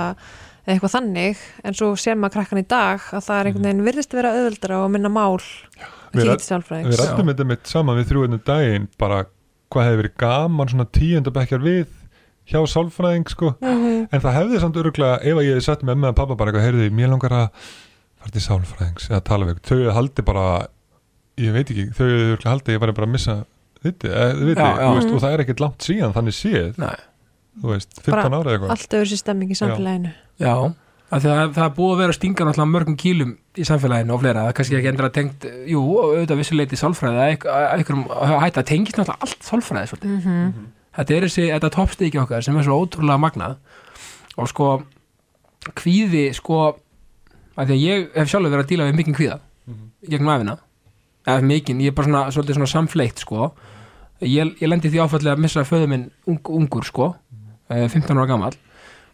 eða 0.63 0.75
eitthvað 0.77 0.95
þannig, 0.95 1.43
en 1.67 1.79
svo 1.81 1.91
sér 1.99 2.21
maður 2.23 2.37
krakkan 2.39 2.63
í 2.63 2.67
dag 2.71 3.09
að 3.11 3.27
það 3.27 3.41
er 3.41 3.51
einhvern 3.51 3.69
veginn 3.69 3.87
virðist 3.91 4.17
vera 4.17 4.33
auðveldra 4.37 4.81
og 4.85 4.91
minna 4.95 5.13
mál 5.13 5.27
að 5.35 6.25
rædd- 6.31 6.47
til 6.47 6.63
Við 6.71 7.01
rættum 7.03 7.33
þetta 7.35 7.49
mitt 7.51 7.71
saman 7.75 7.99
við 7.99 8.13
þrjúinu 8.13 8.41
daginn 8.47 8.89
bara 9.01 9.25
hvað 9.71 9.87
hefði 9.91 10.01
verið 10.05 10.17
gaman 10.23 10.71
svona 10.71 10.87
tíundabekkjar 10.97 11.67
við 11.67 11.87
hjá 12.51 12.61
sálfræðing 12.75 13.29
sko. 13.31 13.53
Mhm. 13.61 14.09
en 14.13 14.21
það 14.25 14.37
hefði 14.41 14.61
samt 14.65 14.77
öruglega 14.83 15.21
ef 15.23 15.37
að 15.39 15.47
ég 15.47 15.55
hefði 15.57 15.67
sett 15.69 15.83
með 15.87 15.93
emma 15.97 16.09
og 16.13 16.17
pappa 16.19 16.37
bara 16.37 16.51
eitthvað 16.53 16.67
heyrði, 16.69 16.91
mér 16.99 17.13
langar 17.15 17.37
að 17.39 17.49
fara 18.21 18.35
til 18.35 18.43
sálfræðings 18.45 19.09
eða 19.11 19.23
tala 19.31 19.47
við 19.51 19.61
þau 19.65 19.77
hefði 19.79 19.95
haldið 20.01 20.25
bara 20.31 20.47
ég 21.41 21.55
veit 21.57 21.71
ekki, 21.71 21.87
þau 21.97 22.05
hefði 22.05 22.27
öruglega 22.35 22.55
haldið 22.55 22.69
að 22.73 22.77
ég 22.77 22.83
væri 22.85 22.97
bara 22.99 23.07
að 23.09 23.15
missa 23.15 23.37
viti, 23.85 24.09
eða, 24.11 24.35
viti 24.45 24.61
Já, 24.61 24.71
já. 24.77 24.89
og 25.15 25.21
það 25.25 25.33
er 25.37 25.43
ekkert 25.47 25.61
langt 25.65 25.87
síðan 25.87 26.13
þannig 26.13 26.37
séð. 26.37 26.75
Nei. 26.83 26.97
þú 27.61 27.71
veist, 27.75 27.97
15 28.05 28.35
ára 28.37 28.41
eða 28.45 28.53
eitthvað. 28.59 28.71
allt 28.77 28.95
öðru 28.99 29.09
sér 29.11 29.21
stemming 29.21 29.51
í 29.51 29.57
samfélaginu. 29.59 30.11
Já, 30.41 30.53
af 31.11 31.23
því 31.25 31.31
að 31.31 31.39
það, 31.41 31.55
það 31.57 31.65
er 31.65 31.73
búið 31.79 31.95
að 31.95 31.99
vera 32.03 32.13
að 32.13 32.19
stinga 32.19 32.45
náttúrulega 32.47 32.71
mörgum 32.75 32.97
kýlum 33.01 33.33
í 33.57 33.65
samfélaginu 33.67 34.15
og 34.15 34.21
fleira, 34.23 34.45
það 34.45 34.51
er 34.53 34.57
kannski 34.61 34.77
ekki 34.79 34.91
endur 34.93 35.09
að 35.09 35.15
tengt 35.17 35.47
jú, 35.73 35.81
auðvitað 35.97 36.41
vissuleiti 36.41 36.79
sálfræði 36.79 37.19
að 37.21 37.31
einhver- 37.33 37.57
að 37.57 37.73
einhverjum 37.81 38.05
hætta, 38.45 38.61
það 38.61 38.69
tengist 38.71 39.01
náttúrulega 39.01 39.27
allt 39.27 39.49
sálfræði 39.51 39.91
svolítið. 39.91 40.15
mm 40.21 40.69
Þetta 41.01 41.15
er 41.17 41.25
þessi, 41.25 41.45
þetta 41.49 41.71
toppstíki 41.73 42.19
okkar 42.21 42.45
sem 42.45 42.57
er 42.61 42.67
svo 42.67 42.77
ótrúlega 42.83 43.21
magnað. 43.21 43.55
Og 44.37 44.49
sko 44.51 44.67
kvíði 45.77 46.27
sko 46.37 46.59
af 47.57 47.69
því 47.69 47.73
að 47.73 47.85
ég 47.85 48.11
hef 48.17 48.29
sjálfur 48.29 48.53
verið 48.53 48.67
að 48.67 48.71
díla 48.73 48.89
við 48.89 48.99
mikinn 48.99 49.17
kvíða 49.17 49.39
í 50.05 50.11
gegnum 50.13 50.33
æfina 50.33 50.57
eða 51.29 51.45
mikinn, 51.45 51.81
ég 51.85 51.93
er 51.93 51.97
bara 51.97 52.09
svona, 52.09 52.23
svolítið 52.33 52.57
svona 52.57 52.71
samfleitt 52.71 53.21
sko. 53.25 53.51
Ég, 54.25 54.55
ég 54.61 54.69
lendi 54.69 54.91
því 54.93 55.03
áfallega 55.05 55.37
að 55.37 55.43
missa 55.45 55.65
föðu 55.69 55.89
minn 55.93 56.07
ung, 56.29 56.41
ungur 56.49 56.85
sko. 56.89 57.11
Eh, 57.71 57.87
15 57.89 58.17
ára 58.17 58.29
gamall. 58.29 58.57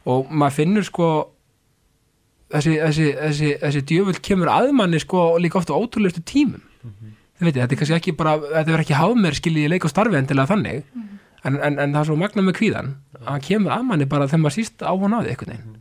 Og 0.07 0.31
maður 0.31 0.57
finnur 0.61 0.87
sko 0.87 1.09
þessi, 2.55 2.77
þessi, 2.79 3.09
þessi, 3.19 3.51
þessi 3.63 3.83
djöfull 3.91 4.23
kemur 4.23 4.51
aðmanni 4.55 5.03
sko 5.03 5.29
líka 5.43 5.59
ofta 5.61 5.75
á 5.75 5.81
ótrúlegustu 5.83 6.23
tímum. 6.27 6.63
Þið 7.37 7.49
veitir, 7.51 7.61
þetta 7.63 7.75
er 7.75 7.81
kannski 7.83 7.99
ekki 7.99 8.17
bara 8.17 8.39
þetta 8.41 8.71
verður 8.71 8.85
ekki 8.87 8.97
háð 9.03 9.19
mér 9.21 9.37
skiljið 9.37 9.73
leik 9.75 9.85
á 9.85 9.93
starfi 9.93 10.17
endilega 10.17 10.51
þannig 10.55 10.85
en, 11.47 11.59
en, 11.63 11.81
en 11.83 11.95
það 11.95 12.01
er 12.03 12.09
svo 12.11 12.19
magnað 12.21 12.49
með 12.49 12.57
kvíðan 12.61 12.93
að 13.21 13.27
hann 13.31 13.45
kemur 13.47 13.75
aðmanni 13.77 14.09
bara 14.11 14.29
þegar 14.31 14.45
maður 14.45 14.57
síst 14.59 14.85
á 14.85 14.93
hann 14.93 15.17
á 15.17 15.19
því 15.21 15.33
einhvern 15.33 15.53
veginn. 15.55 15.75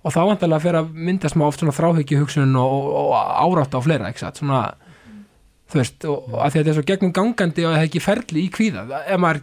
Og 0.00 0.14
þá 0.14 0.20
vantarlega 0.30 0.64
fyrir 0.64 0.80
að 0.80 0.94
myndast 1.08 1.36
maður 1.36 1.52
oft 1.52 1.62
svona 1.62 1.76
þráhyggju 1.76 2.20
hugsun 2.22 2.56
og, 2.56 2.76
og, 2.88 3.10
og 3.12 3.42
árátt 3.44 3.76
á 3.76 3.80
fleira 3.84 4.12
satt, 4.16 4.40
svona 4.40 4.62
þú 5.70 5.80
veist, 5.80 6.06
og, 6.08 6.30
og 6.32 6.38
að 6.40 6.54
því 6.54 6.60
að 6.60 6.62
þetta 6.62 6.72
er 6.72 6.78
svo 6.78 6.86
gegnum 6.88 7.14
gangandi 7.16 7.66
og 7.66 7.74
það 7.74 7.82
er 7.82 7.88
ekki 7.90 8.02
ferli 8.04 8.44
í 8.46 8.52
kvíða. 8.54 8.86
Ef 9.04 9.20
maður, 9.22 9.42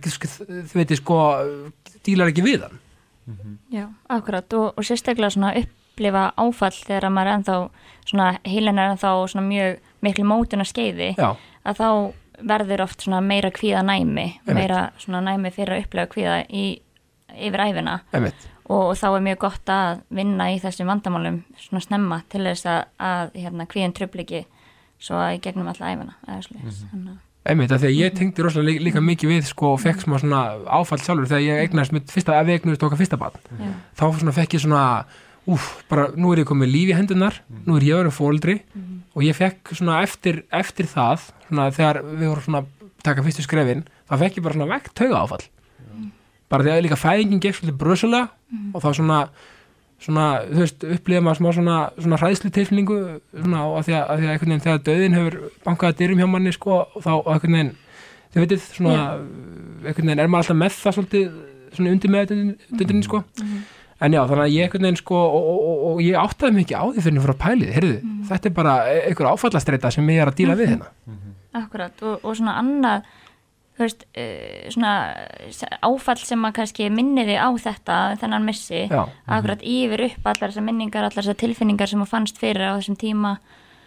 þú 0.71 0.81
veitir, 0.81 0.99
sko 0.99 1.19
dílar 2.07 2.33
ekki 2.33 2.45
við 2.45 2.65
hann. 2.65 2.81
Já, 3.73 3.85
akkurat. 4.11 4.57
Og, 4.57 4.71
og 4.73 4.87
sérstaklega 4.87 5.33
svona 5.35 5.53
upplifa 5.61 6.29
áfall 6.39 6.75
þegar 6.75 7.11
maður 7.13 7.31
er 7.31 7.37
ennþá 7.37 7.57
svona 8.07 8.27
heilin 8.47 8.79
er 8.79 8.93
ennþá 8.93 9.13
svona 9.31 9.45
mjög 9.47 9.79
miklu 10.05 10.27
mótuna 10.27 10.65
skeiði 10.67 11.13
já, 11.17 11.31
að 11.67 11.81
þá 11.81 11.89
verður 12.37 12.83
oft 12.85 13.01
svona 13.01 13.21
meira 13.21 13.49
kvíða 13.51 13.81
næmi 13.85 14.27
meira 14.45 14.89
svona 15.01 15.21
næmi 15.25 15.51
fyrir 15.55 15.73
að 15.77 15.85
upplega 15.85 16.11
kvíða 16.13 16.35
í, 16.49 16.65
yfir 17.33 17.63
æfina 17.67 17.99
einmitt. 18.13 18.47
Og, 18.67 18.91
þá 18.99 19.05
er 19.15 19.21
mjög 19.23 19.37
gott 19.39 19.69
að 19.71 20.01
vinna 20.11 20.49
í 20.51 20.57
þessum 20.59 20.89
vandamálum 20.91 21.37
svona 21.57 21.81
snemma 21.81 22.17
til 22.29 22.43
þess 22.43 22.65
að, 22.67 22.81
að 22.99 23.31
hérna, 23.39 23.65
kvíðin 23.71 23.93
tröfliki 23.95 24.41
svo 24.99 25.15
að 25.15 25.37
í 25.37 25.39
gegnum 25.45 25.69
alla 25.71 25.93
æfina. 25.93 26.17
Þannig 26.27 27.13
að- 27.13 27.23
einmitt, 27.47 27.71
af 27.71 27.79
því 27.79 27.87
að 27.87 27.95
ég 28.01 28.15
tengdi 28.17 28.43
rosalega 28.43 28.67
líka, 28.75 28.83
líka 28.83 29.01
mikið 29.07 29.29
við 29.31 29.45
sko 29.47 29.69
og 29.73 29.79
fekk 29.79 30.01
smá 30.03 30.17
svona 30.19 30.41
áfall 30.67 30.99
sjálfur 30.99 31.29
þegar 31.31 31.45
ég 31.45 31.61
eignast 31.63 31.93
mitt 31.95 32.11
fyrsta, 32.11 32.35
ef 32.41 32.47
ég 32.51 32.59
eignast 32.59 32.83
okkar 32.83 32.99
fyrsta 32.99 33.17
barn. 33.21 33.39
Já. 33.55 33.71
þá 33.95 34.03
svona 34.19 34.33
fekk 34.35 34.57
ég 34.57 34.63
svona 34.65 34.81
úf, 35.47 35.67
bara 35.89 36.09
nú 36.15 36.31
er 36.33 36.43
ég 36.43 36.49
komið 36.49 36.73
líf 36.73 36.91
í 36.91 36.97
hendunar 36.97 37.41
nú 37.65 37.77
er 37.77 37.85
ég 37.87 37.99
verið 38.01 38.15
fóldri 38.17 38.57
og 39.15 39.23
ég 39.23 39.37
fekk 39.37 39.73
svona 39.73 40.01
eftir, 40.03 40.43
eftir 40.51 40.89
það 40.91 41.29
svona 41.47 41.69
þegar 41.71 42.01
við 42.03 42.27
vorum 42.27 42.47
svona 42.47 42.63
að 42.63 42.71
taka 43.07 43.23
fyrstu 43.23 43.45
skrefin 43.45 43.85
þá 44.09 44.17
fekk 44.23 44.39
ég 44.39 44.43
bara 44.47 44.57
svona 44.57 44.71
vekt 44.73 44.95
tauga 44.97 45.21
áfall 45.23 45.45
bara 46.47 46.63
því 46.63 46.73
að 46.73 46.81
líka 46.85 46.99
fæðingin 46.99 47.43
gekk 47.43 47.59
svolítið 47.59 47.79
brösulega 47.81 48.27
og 48.73 48.83
þá 48.83 48.89
svona 48.95 49.19
svona, 50.03 50.25
þú 50.45 50.61
veist, 50.61 50.83
upplifa 50.97 51.23
maður 51.25 51.39
smá 51.39 51.49
svona, 51.57 51.77
svona 51.97 52.19
hræðslu 52.21 52.51
tilfinningu 52.53 52.97
svona, 53.33 53.63
og 53.65 53.79
að 53.79 53.87
því 53.87 53.95
að, 53.97 54.03
að 54.03 54.19
því 54.19 54.27
að 54.27 54.33
einhvern 54.33 54.51
veginn 54.51 54.65
þegar 54.65 54.83
döðin 54.85 55.17
hefur 55.17 55.37
bankaði 55.65 55.97
dyrum 56.01 56.21
hjá 56.21 56.27
manni 56.29 56.53
sko 56.55 56.75
og 56.83 57.05
þá 57.05 57.11
og 57.15 57.31
einhvern 57.33 57.57
veginn, 57.57 57.71
þið 58.33 58.43
veitir 58.43 58.61
svona, 58.65 59.07
einhvern 59.81 60.11
veginn 60.11 60.21
er 60.23 60.29
maður 60.29 60.43
alltaf 60.43 60.59
með 60.61 60.77
það 60.77 60.97
svolítið 60.97 61.25
svona 61.77 61.95
undir 61.95 62.13
með 62.13 62.35
þetta 62.35 63.01
sko 63.07 63.23
en 63.99 64.13
já, 64.13 64.21
þannig 64.29 64.43
að 64.43 64.53
ég 64.53 64.67
einhvern 64.67 64.87
veginn 64.87 64.99
sko 64.99 65.19
og, 65.19 65.37
og, 65.37 65.61
og, 65.67 65.85
og 65.91 66.01
ég 66.05 66.17
áttaði 66.21 66.63
ekki 66.63 66.77
á 66.77 66.83
því 66.85 67.05
fyrir 67.05 67.19
að 67.19 67.27
fara 67.27 67.35
að 67.37 67.43
pælið, 67.45 67.71
heyrðu, 67.77 67.95
þetta 68.29 68.49
er 68.49 68.57
bara 68.57 68.75
einhver 68.93 69.31
áfallastreita 69.31 69.93
sem 69.93 70.11
ég 70.13 70.21
er 70.23 70.31
að 70.31 70.41
díla 70.41 70.57
við 70.59 70.73
hérna. 70.75 70.91
Akkurat 71.57 72.03
og, 72.05 72.19
og 72.21 72.37
svona 72.37 72.57
annað 72.61 73.07
þú 73.77 73.85
veist, 73.85 74.07
uh, 74.17 74.69
svona 74.73 74.93
áfall 75.85 76.17
sem 76.21 76.47
að 76.49 76.55
kannski 76.57 76.89
minniði 76.93 77.37
á 77.37 77.49
þetta 77.61 77.99
þennan 78.21 78.47
missi, 78.47 78.87
Já. 78.89 79.03
akkurat 79.29 79.61
yfir 79.61 80.07
upp 80.09 80.31
allar 80.31 80.51
þessar 80.51 80.65
minningar, 80.65 81.05
allar 81.05 81.21
þessar 81.21 81.39
tilfinningar 81.43 81.91
sem 81.91 82.01
þú 82.01 82.09
fannst 82.09 82.41
fyrir 82.41 82.73
á 82.73 82.77
þessum 82.79 82.97
tíma 82.97 83.37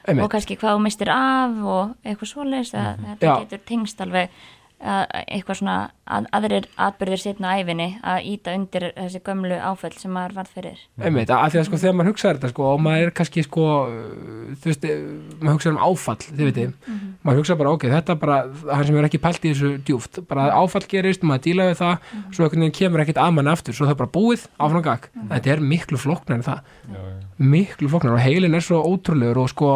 Einmitt. 0.07 0.25
og 0.25 0.31
kannski 0.33 0.57
hvað 0.57 0.79
þú 0.79 0.85
mistir 0.87 1.11
af 1.13 1.59
og 1.61 1.91
eitthvað 2.07 2.31
svoleiðis 2.31 2.73
að 2.79 3.03
þetta 3.09 3.35
getur 3.43 3.63
tengst 3.69 4.01
alveg 4.01 4.39
eitthvað 4.81 5.59
svona 5.59 5.75
að, 6.09 6.27
aðrir 6.33 6.67
atbyrðir 6.81 7.21
setna 7.21 7.53
æfinni 7.61 7.89
að 8.01 8.29
íta 8.31 8.55
undir 8.57 8.87
þessi 8.97 9.21
gömlu 9.27 9.59
áföll 9.61 9.93
sem 10.01 10.13
maður 10.15 10.37
varð 10.39 10.55
fyrir. 10.57 10.79
Einmitt, 10.97 11.33
af 11.35 11.53
því 11.53 11.61
að 11.61 11.67
sko 11.69 11.81
þegar 11.83 11.97
maður 11.99 12.11
hugsaður 12.15 12.39
þetta 12.39 12.51
sko 12.55 12.69
og 12.71 12.81
maður 12.87 13.05
er 13.05 13.13
kannski 13.19 13.45
sko 13.45 13.67
uh, 13.83 14.55
þú 14.63 14.71
veist, 14.71 14.87
eh, 14.89 15.03
maður 15.43 15.59
hugsaður 15.59 15.77
um 15.77 15.83
áfall 15.85 16.17
þið 16.23 16.49
veitir, 16.49 16.73
maður 17.21 17.43
hugsaður 17.43 17.61
bara 17.61 17.75
ok 17.77 17.85
þetta 17.93 18.15
er 18.15 18.23
bara, 18.23 18.39
hann 18.71 18.87
sem 18.89 19.01
er 19.01 19.09
ekki 19.11 19.21
pælt 19.27 19.45
í 19.45 19.53
þessu 19.53 19.73
djúft 19.91 20.23
bara 20.31 20.47
áfall 20.57 20.87
gerist, 20.95 21.27
maður 21.29 21.45
díla 21.51 21.69
við 21.69 21.83
það 21.83 22.09
svo 22.31 22.47
einhvern 22.47 22.65
veginn 22.65 22.79
kemur 22.81 23.05
ekkert 23.05 23.21
að 23.21 23.35
manni 23.37 23.53
aftur 23.53 23.77
svo 23.77 23.85
það 23.85 23.97
er 23.97 24.01
bara 24.01 24.15
búið, 24.17 24.47
áfram 24.57 24.87
gag, 24.87 25.11
þetta 25.35 25.53
er 25.57 25.67
miklu 25.75 26.01
flóknar 26.01 26.41
en 26.41 26.47
það, 26.49 26.73
já, 26.89 27.03
já. 27.05 27.21
miklu 27.53 27.93
flóknar 27.93 28.17
og 28.17 28.25
heilin 28.25 28.57
er 28.57 28.65
svo 28.65 28.81
ótrúlegur 28.81 29.45
og 29.45 29.53
sko 29.53 29.75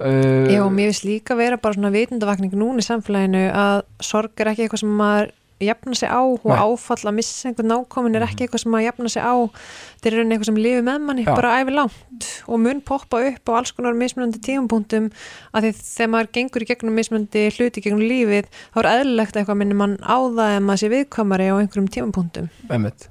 uh, 0.00 0.46
Já, 0.52 0.62
mér 0.70 0.92
finnst 0.92 1.08
líka 1.08 1.36
vera 1.38 1.58
bara 1.60 1.76
svona 1.78 1.94
vitundavakning 1.94 2.54
núna 2.58 2.82
í 2.82 2.86
samfélaginu 2.86 3.48
að 3.50 3.82
sorg 4.04 4.40
er 4.40 4.52
ekki 4.52 4.66
eitthvað 4.66 4.84
sem 4.84 4.96
maður 5.02 5.34
jafna 5.58 5.94
sig 5.98 6.06
á 6.06 6.22
og 6.22 6.44
Nei. 6.46 6.54
áfall 6.54 7.08
að 7.10 7.16
missa 7.16 7.48
einhvern 7.48 7.70
nákomin 7.72 8.14
er 8.14 8.22
ekki 8.28 8.44
eitthvað 8.46 8.62
sem 8.62 8.70
maður 8.70 8.86
jafna 8.86 9.10
sig 9.10 9.24
á 9.26 9.34
þetta 9.50 10.06
er 10.10 10.14
rauninni 10.14 10.36
eitthvað 10.36 10.50
sem 10.50 10.60
lifir 10.62 10.84
með 10.86 11.00
manni 11.08 11.24
Já. 11.26 11.32
bara 11.34 11.54
æfi 11.58 11.74
langt 11.74 12.28
og 12.46 12.62
mun 12.62 12.82
poppa 12.86 13.22
upp 13.32 13.50
á 13.50 13.52
alls 13.58 13.74
konar 13.74 13.98
mismunandi 13.98 14.38
tímapunktum 14.46 15.10
að 15.50 15.66
því 15.66 15.72
þegar 15.82 16.12
maður 16.14 16.32
gengur 16.38 16.62
í 16.62 16.70
gegnum 16.70 16.98
mismunandi 17.00 17.44
hluti 17.58 17.82
gegnum 17.82 18.06
lífið 18.06 18.50
þá 18.54 18.82
er 18.84 18.90
eðlilegt 18.94 19.34
að 19.34 19.42
eitthvað 19.42 19.62
minni 19.64 19.78
mann 19.82 19.98
á 19.98 20.18
það 20.22 20.56
ef 20.60 20.66
maður 20.68 20.82
sé 20.84 20.92
viðkvæmari 20.94 21.50
á 21.50 21.54
einhverjum 21.58 21.92
tímapunktum 21.98 22.50
einmitt 22.70 23.10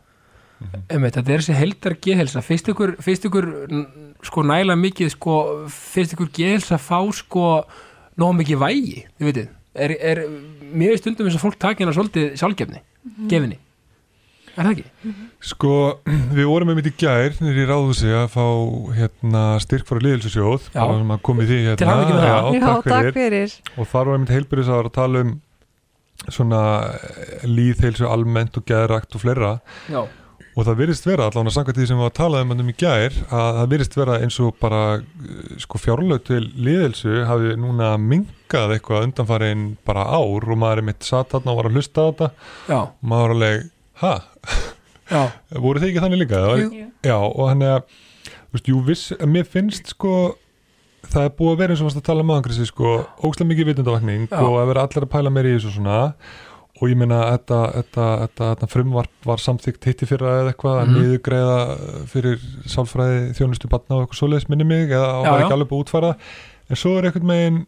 einmitt, 0.89 1.17
þetta 1.17 1.33
er 1.33 1.43
þessi 1.43 1.57
heldar 1.57 1.97
geðhelsa 2.01 2.41
finnst 2.45 2.71
ykkur, 2.71 2.95
finnst 3.03 3.27
ykkur 3.29 3.51
sko 4.25 4.45
næla 4.47 4.77
mikið 4.79 5.13
sko, 5.13 5.37
finnst 5.69 6.17
ykkur 6.17 6.31
geðhelsa 6.33 6.79
fá 6.81 6.99
sko 7.13 7.45
nóg 8.17 8.33
mikið 8.39 8.61
vægi, 8.63 9.05
þið 9.17 9.29
veitir 9.29 9.53
er, 9.77 9.93
er, 10.01 10.25
mér 10.73 10.95
er 10.95 11.01
stundum 11.01 11.29
eins 11.29 11.37
og 11.37 11.45
fólk 11.45 11.57
takina 11.61 11.93
svolítið 11.95 12.35
sjálfgefni, 12.39 12.83
gefinni. 13.29 13.59
Er 14.57 14.65
það 14.65 14.71
ekki? 14.73 15.15
Sko, 15.51 15.71
við 16.37 16.47
vorum 16.49 16.71
með 16.71 16.79
mitt 16.79 16.89
í 16.89 16.93
gær 16.97 17.35
nýri 17.43 17.61
í 17.61 17.67
ráðhúsi 17.69 18.13
að 18.17 18.29
fá 18.33 18.45
hérna, 18.97 19.43
styrk 19.61 19.85
frá 19.89 20.01
liðilsusjóð 20.01 20.71
Já. 20.73 20.81
að 20.81 21.11
komið 21.27 21.51
því 21.51 21.59
hérna. 21.61 21.81
Til 21.81 21.89
hamingju 21.91 22.15
með 22.15 22.23
það. 22.25 22.47
Já, 22.57 22.63
takk 22.63 22.87
fyrir. 22.87 23.17
fyrir. 23.19 23.57
Og 23.75 23.91
þar 23.91 24.09
var 24.09 24.17
einmitt 24.17 24.33
heilbyrðis 24.33 24.71
að 24.73 24.89
tala 24.97 25.21
um 25.25 25.35
svona 26.33 26.61
líðheilsu 27.45 28.07
almennt 28.09 28.57
og 28.57 28.65
geðrakt 28.67 29.13
og 29.13 29.21
fleira. 29.21 29.51
Já, 29.93 30.01
og 30.57 30.65
það 30.65 30.79
virðist 30.81 31.05
vera 31.05 31.27
allan 31.29 31.49
að 31.51 31.53
samkvæmt 31.53 31.77
því 31.77 31.85
sem 31.91 31.99
við 32.01 32.07
að 32.07 32.15
tala 32.17 32.39
um 32.41 32.53
um 32.55 32.69
í 32.71 32.75
gær 32.81 33.13
að 33.27 33.57
það 33.59 33.67
virðist 33.73 33.97
vera 33.99 34.15
eins 34.25 34.37
og 34.41 34.55
bara 34.61 34.79
eh, 34.97 35.51
sko 35.61 35.81
fjárlög 35.83 36.23
til 36.25 36.39
liðheilsu 36.57 37.19
hafi 37.29 37.51
núna 37.61 37.91
minkað 38.01 38.73
eitthvað 38.77 39.05
undanfarin 39.09 39.67
bara 39.85 40.07
ár 40.17 40.47
og 40.49 40.57
maður 40.57 40.81
er 40.81 40.87
mitt 40.89 41.05
satt 41.05 41.35
þarna 41.35 41.53
og 41.53 41.59
var 41.61 41.69
að 41.69 41.77
hlusta 41.77 42.01
á 42.01 42.07
þetta 42.09 42.29
já, 42.71 42.79
og 42.81 43.05
maður 43.13 43.27
var 43.27 43.35
alveg, 43.37 43.69
ha? 44.01 44.13
já, 45.13 45.21
voru 45.67 45.83
þið 45.83 45.91
ekki 45.93 46.03
þannig 46.07 46.23
líka? 46.25 46.41
Var- 46.49 46.65
Jú. 46.65 46.89
Já, 47.05 47.17
og 47.21 47.43
hann 47.51 47.61
er 47.67 47.77
að, 47.77 47.95
þú 48.33 48.57
veist, 48.57 48.71
jú, 48.73 48.81
viss, 48.89 49.05
mér 49.29 49.45
finnst 49.53 49.93
sko, 49.93 50.15
það 51.07 51.27
er 51.29 51.35
búið 51.37 51.53
að 51.53 51.61
vera 51.61 51.75
eins 51.75 51.83
og 51.85 51.91
varst 51.91 52.01
að 52.01 52.07
tala 52.09 52.25
um 52.25 52.33
aðan, 52.33 52.47
Kristi, 52.49 52.65
sko, 52.71 52.95
ógstlega 53.21 53.51
mikið 53.53 53.69
vitundavakning 53.69 54.25
Já. 54.33 54.39
og 54.41 54.57
að 54.63 54.69
vera 54.73 54.87
allir 54.89 55.05
að 55.05 55.13
pæla 55.13 55.31
meir 55.37 55.51
í 55.51 55.53
þessu 55.59 55.75
svona 55.77 55.99
og 56.77 56.89
ég 56.91 56.97
meina 56.99 57.19
að 57.25 57.31
þetta, 57.37 57.59
þetta, 57.77 58.07
þetta, 58.23 58.47
þetta 58.55 58.69
frumvarp 58.71 59.25
var 59.25 59.37
samþykkt 59.43 59.87
hitti 59.89 60.05
fyrra 60.09 60.33
eða 60.41 60.51
eitthvað 60.53 60.81
að 60.81 60.87
Mhm. 60.87 60.97
niðugreiða 61.01 61.59
fyrir 62.11 62.39
sálfræði 62.69 63.21
þjónustu 63.37 63.69
batna 63.71 63.95
og 63.97 64.03
eitthvað 64.07 64.19
svoleiðis 64.21 64.49
minni 64.49 64.63
mig 64.67 64.89
eða 64.91 65.23
var 65.23 65.39
já. 65.39 65.45
ekki 65.45 65.55
alveg 65.57 65.69
búið 65.71 65.85
útfæra 65.85 66.11
en 66.69 66.75
svo 66.75 66.97
er 66.97 67.07
einhvern 67.09 67.25
megin 67.31 67.65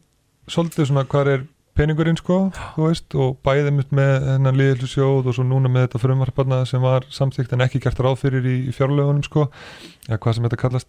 svolítið 0.49 0.87
svona 0.91 1.05
hvað 1.05 1.27
er 1.33 1.47
peningurinn 1.79 2.17
sko, 2.19 2.51
veist, 2.75 3.13
og 3.15 3.37
bæðið 3.45 3.71
mitt 3.71 3.91
með 3.95 4.13
þennan 4.25 4.57
liðildu 4.59 4.87
sjóð 4.91 5.29
og 5.31 5.35
svo 5.37 5.43
núna 5.47 5.69
með 5.71 5.85
þetta 5.87 6.01
frumvarparna 6.03 6.57
sem 6.67 6.81
var 6.83 7.05
samþykkt 7.09 7.53
en 7.55 7.61
ekki 7.63 7.79
gert 7.79 8.01
ráð 8.03 8.17
fyrir 8.19 8.43
í, 8.43 8.55
í 8.67 8.73
fjárlögunum 8.75 9.23
sko, 9.23 9.45
eða 10.09 10.17
hvað 10.19 10.33
sem 10.35 10.43
þetta 10.49 10.59
kallast 10.59 10.87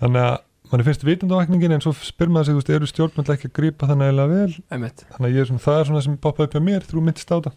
þannig 0.00 0.22
að 0.22 0.36
manni 0.70 0.84
finnst 0.86 1.04
vitundavakningin 1.06 1.72
en 1.76 1.82
svo 1.84 1.92
spyr 1.94 2.30
maður 2.32 2.46
sig, 2.48 2.54
þú 2.56 2.60
veist, 2.60 2.70
eru 2.76 2.88
stjórnmöld 2.90 3.28
ekki 3.34 3.48
að 3.50 3.54
grípa 3.58 3.88
þannig 3.90 4.08
eiginlega 4.08 4.32
vel, 4.32 4.54
einmitt, 4.74 5.04
þannig 5.12 5.28
að 5.28 5.36
ég 5.36 5.44
er 5.44 5.48
svona, 5.50 5.62
það 5.66 5.78
er 5.82 5.88
svona 5.90 6.02
sem 6.06 6.16
poppaði 6.26 6.48
upp 6.48 6.56
hjá 6.56 6.62
mér, 6.66 6.86
þú 6.90 7.02
myndist 7.06 7.30
á 7.30 7.36
það 7.36 7.52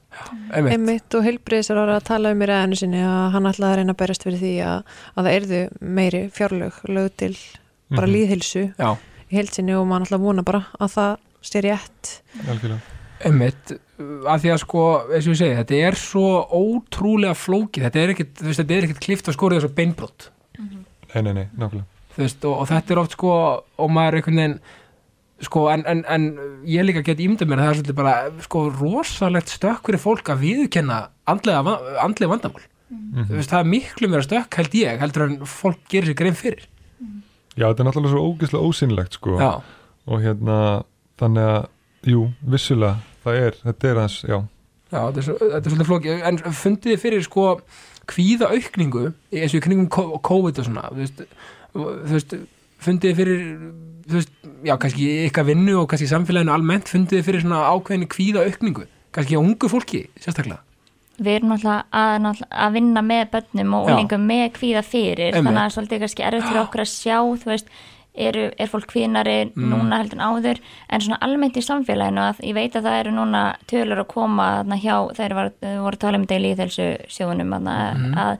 einmitt. 0.54 0.74
Einmitt 0.76 1.17
og 1.19 1.26
heilbriðisar 1.26 1.82
ára 1.82 1.95
að 2.00 2.06
tala 2.12 2.34
um 2.36 2.43
í 2.45 2.50
ræðinu 2.52 2.80
sinni 2.84 3.02
að 3.06 3.26
hann 3.36 3.50
ætlaði 3.50 3.72
að 3.72 3.80
reyna 3.82 3.95
að 3.95 4.00
berast 4.04 4.28
fyrir 4.28 4.41
því 4.43 4.54
að, 4.69 4.93
að 5.15 5.30
það 5.30 5.38
erðu 5.39 5.62
meiri 6.00 6.22
fjárlög 6.38 6.80
lög 7.00 7.10
til 7.24 7.34
bara 7.89 8.06
Mhm. 8.06 8.13
líðhilsu 8.13 8.63
Já, 8.78 8.89
í 9.30 9.36
heilsinni 9.39 9.74
og 9.80 9.88
maður 9.89 10.06
ætla 10.10 10.17
að 10.19 10.26
vona 10.30 10.43
bara 10.45 10.63
að 10.80 10.91
það 10.93 11.17
sé 11.50 11.62
rétt. 11.65 12.10
Algjörlega. 12.45 12.82
Einmitt 13.26 13.72
að 14.00 14.43
því 14.45 14.52
að 14.54 14.60
sko, 14.62 14.84
eins 15.12 15.26
og 15.28 15.34
ég 15.34 15.39
segi, 15.41 15.56
þetta 15.58 15.80
er 15.89 15.95
svo 16.00 16.28
ótrúlega 16.56 17.34
flókið, 17.36 17.84
þetta 17.89 18.00
er 18.04 18.13
veist, 18.15 18.60
þetta 18.62 18.76
er 18.78 18.86
ekkit 18.88 19.02
klift 19.04 19.28
og 19.28 19.36
skorið 19.36 19.60
þessu 19.60 19.74
beinbrott 19.76 20.30
nei, 20.60 21.22
nei, 21.26 21.34
nei, 21.34 21.48
nákvæmlega 21.58 21.84
veist, 22.25 22.45
og, 22.45 22.62
og 22.63 22.69
þetta 22.69 22.95
er 22.95 23.01
oft 23.03 23.17
sko 23.17 23.34
og 23.34 23.91
maður 23.95 24.17
er 24.17 24.21
einhvern 24.21 24.41
veginn 24.43 24.58
sko, 25.47 25.67
en, 25.71 25.86
en, 25.88 26.01
en 26.12 26.25
ég 26.67 26.84
líka 26.84 27.05
get 27.05 27.21
ímyndað 27.23 27.47
mér 27.47 27.62
að 27.62 27.67
það 27.67 27.71
er 27.71 27.77
svolítið 27.79 27.99
bara, 28.01 28.15
sko, 28.43 28.65
rosalegt 28.75 29.53
stökk 29.53 29.88
fyrir 29.88 30.03
fólk 30.03 30.34
að 30.34 30.43
viðkenna 30.43 30.97
andlega, 31.32 31.77
andlega 32.03 32.34
vandamál, 32.34 32.65
þú 32.89 33.38
veist, 33.38 33.53
það 33.53 33.62
er 33.62 33.69
miklu 33.71 34.10
meira 34.12 34.25
stökk 34.25 34.60
held 34.60 34.75
ég, 34.75 34.99
heldur 34.99 35.25
en 35.29 35.39
fólk 35.47 35.79
gerir 35.88 36.12
sér 36.12 36.19
grein 36.19 36.36
fyrir, 36.36 36.67
Já, 37.60 37.67
þetta 37.67 37.84
er 37.84 37.88
náttúrulega 37.89 38.13
svo 38.13 38.21
ógeðslega 38.29 38.69
ósynlegt 38.69 39.17
sko. 39.17 39.36
Já, 39.41 39.51
og 40.10 40.23
hérna, 40.23 40.58
þannig 41.19 41.47
að 41.51 42.12
jú, 42.13 42.25
vissulega, 42.53 43.01
það 43.25 43.39
er, 43.43 43.58
þetta 43.65 43.89
er 43.89 43.99
hans, 43.99 44.17
já. 44.23 44.38
Já, 44.89 44.99
þetta 44.99 45.19
er, 45.21 45.25
svo, 45.25 45.38
þetta 45.41 45.60
er 45.60 45.73
svolítið 45.73 45.89
flókið. 45.89 46.21
En 46.29 46.39
fundið 46.62 47.01
fyrir 47.01 47.25
sko 47.25 47.47
kvíða 48.10 48.51
aukningu, 48.55 49.10
eins 49.36 49.53
og 49.53 49.60
í 49.60 49.63
kringum 49.65 49.89
COVID 50.25 50.62
og 50.62 50.69
svona, 50.69 50.86
þú 50.93 51.03
veist 51.03 51.25
þú 51.73 52.13
veist, 52.15 52.34
fundið 52.79 53.15
fyrir 53.19 53.43
þú 54.10 54.15
veist, 54.17 54.32
já, 54.65 54.73
kannski 54.82 55.10
ykkar 55.27 55.45
vinnu 55.49 55.75
og 55.82 55.89
kannski 55.91 56.08
samfélaginu 56.10 56.53
almennt, 56.55 56.89
fundið 56.89 57.25
fyrir 57.27 57.43
svona 57.43 57.65
ákveðinni 57.75 58.08
kvíða 58.10 58.45
aukningu, 58.47 58.88
kannski 59.15 59.38
á 59.38 59.41
ungu 59.43 59.69
fólki 59.69 60.05
sérstaklega, 60.19 60.62
við 61.19 61.36
erum 61.41 61.51
náttúrulega 61.51 61.84
að, 61.91 62.41
að 62.49 62.73
vinna 62.79 63.01
með 63.03 63.29
börnum 63.36 63.73
og 63.75 63.89
úlingum 63.91 64.21
með 64.29 64.45
kvíða 64.55 64.84
fyrir 64.88 65.34
Einmitt. 65.34 65.45
þannig 65.49 65.63
að 65.65 65.73
svolítið 65.75 65.99
kannski 66.05 66.23
erfitt 66.29 66.47
fyrir 66.47 66.62
okkur 66.63 66.84
að 66.86 66.93
sjá 66.93 67.17
þú 67.43 67.49
veist, 67.51 67.67
eru, 68.19 68.45
er 68.60 68.67
fólk 68.71 68.88
kvíðnari 68.89 69.36
Mm. 69.53 69.69
núna 69.71 69.97
heldur 70.01 70.17
en 70.17 70.25
áður 70.25 70.58
en 70.89 71.01
svona 71.01 71.19
almennt 71.21 71.55
í 71.60 71.62
samfélaginu 71.63 72.23
að 72.23 72.39
ég 72.47 72.53
veit 72.58 72.73
að 72.75 72.84
það 72.88 72.97
eru 73.03 73.12
núna 73.15 73.43
tölur 73.69 73.99
að 74.01 74.08
koma 74.08 74.47
þarna 74.63 74.79
hjá, 74.82 74.95
þeir 75.19 75.36
voru 75.36 75.93
að 75.93 75.99
tala 75.99 76.17
um 76.17 76.25
þetta 76.25 76.39
í 76.39 76.43
líðhelsu 76.47 76.88
sjónum 77.08 77.53
að, 77.53 77.69
Mhm. 77.99 78.17
að 78.17 78.38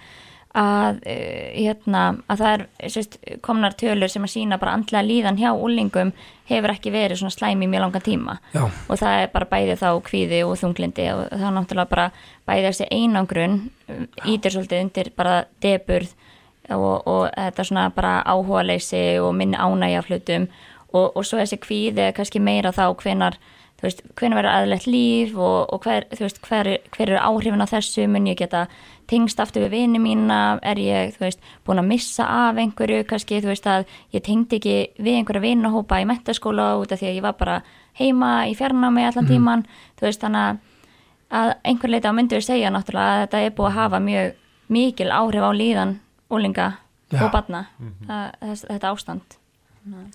að, 0.58 1.02
uh, 1.06 1.50
hérna, 1.54 2.04
að 2.28 2.42
það 2.42 2.54
er 2.54 2.94
sérst, 2.94 3.18
komnar 3.46 3.76
tölur 3.78 4.10
sem 4.10 4.24
að 4.26 4.34
sína 4.34 4.58
bara 4.62 4.74
andlega 4.78 5.06
líðan 5.06 5.38
hjá 5.38 5.52
úlingum 5.54 6.14
hefur 6.50 6.74
ekki 6.74 6.94
verið 6.94 7.22
svona 7.22 7.36
slæmi 7.36 7.68
í 7.68 7.70
mjög 7.70 7.86
langan 7.86 8.06
tíma. 8.06 8.38
Já, 8.56 8.64
og 8.66 9.02
það 9.02 9.20
er 9.20 9.30
bara 9.36 9.50
bæði 9.52 9.78
þá 9.84 9.90
kvíði 10.08 10.42
og 10.48 10.56
þunglindi 10.62 11.06
og 11.14 11.22
er 11.28 11.54
náttúrulega 11.54 11.94
bara 11.94 12.08
bæði 12.50 12.66
þessi 12.70 12.90
einangrun 12.90 13.60
ítir 14.26 14.56
svolítið 14.56 14.84
undir 14.86 15.12
bara 15.18 15.36
deburð 15.62 16.16
og, 16.74 17.08
og 17.08 17.22
þetta 17.36 17.66
svona 17.66 17.86
bara 17.94 18.18
áhugaleysi 18.26 19.20
og 19.22 19.32
minni 19.38 19.58
ánægja 19.58 20.04
hlutum. 20.08 20.50
Og, 20.90 21.14
og 21.14 21.26
svo 21.26 21.38
þessi 21.38 21.60
kvíði 21.62 22.08
er 22.08 22.16
kannski 22.18 22.42
meira 22.42 22.74
þá 22.74 22.88
hvenar 22.98 23.38
hvenar 23.80 24.36
verður 24.36 24.52
aðlegt 24.52 24.88
líf 24.90 25.36
og, 25.38 25.70
og 25.72 25.86
hver, 25.86 26.08
veist, 26.20 26.42
hver, 26.44 26.68
hver 26.96 27.14
eru 27.14 27.20
áhrifin 27.22 27.64
á 27.64 27.68
þessu 27.70 28.08
mun 28.12 28.28
ég 28.28 28.40
geta 28.42 28.66
tengst 29.10 29.40
aftur 29.42 29.66
við 29.66 29.74
vini 29.74 30.02
mína 30.04 30.60
er 30.62 30.80
ég, 30.82 31.14
þú 31.18 31.26
veist, 31.26 31.44
búin 31.66 31.82
að 31.82 31.90
missa 31.90 32.28
af 32.30 32.60
einhverju, 32.62 33.04
kannski, 33.10 33.42
þú 33.42 33.52
veist 33.52 33.68
að 33.70 33.86
ég 34.14 34.24
tengdi 34.26 34.60
ekki 34.60 34.78
við 35.02 35.20
einhverja 35.20 35.46
vinahópa 35.48 36.02
í 36.02 36.08
mentaskóla 36.10 36.76
út 36.82 36.94
af 36.94 37.02
því 37.02 37.10
að 37.10 37.18
ég 37.18 37.26
var 37.26 37.38
bara 37.40 37.62
heima 38.00 38.34
í 38.48 38.54
fjarnámi 38.58 39.08
allan 39.08 39.30
tíman, 39.30 39.66
þú 40.00 40.08
veist, 40.08 40.22
þannig 40.22 40.46
að 40.46 40.66
að 41.30 41.52
einhver 41.70 41.92
leita 41.94 42.10
á 42.10 42.18
myndu 42.18 42.38
við 42.40 42.48
segja 42.48 42.72
náttúrulega 42.74 43.10
að 43.16 43.20
þetta 43.24 43.42
er 43.46 43.58
búið 43.58 43.70
að 43.70 43.78
hafa 43.78 44.00
mjög 44.02 44.32
mikil 44.74 45.10
áhrif 45.14 45.46
á 45.46 45.52
líðan 45.54 45.92
úlinga 46.30 46.70
Já. 47.10 47.22
og 47.26 47.30
barna. 47.34 47.66
Það, 48.06 48.26
þess, 48.42 48.66
þetta 48.70 48.94
ástand. 48.94 49.38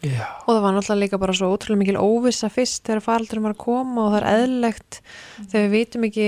Já, 0.04 0.26
og 0.44 0.50
það 0.52 0.60
var 0.62 0.74
náttúrulega 0.76 1.00
líka 1.00 1.18
bara 1.18 1.34
svo 1.34 1.48
ótrúlega 1.50 1.80
mikil 1.80 1.96
óvissa 1.98 2.50
fyrst 2.52 2.84
þegar 2.86 3.02
faraldurum 3.02 3.46
var 3.48 3.54
að 3.56 3.62
koma 3.64 4.02
og 4.04 4.12
það 4.12 4.18
er 4.20 4.26
eðlilegt 4.34 4.98
þegar 5.38 5.64
við 5.64 5.72
vitum 5.74 6.06
ekki 6.10 6.26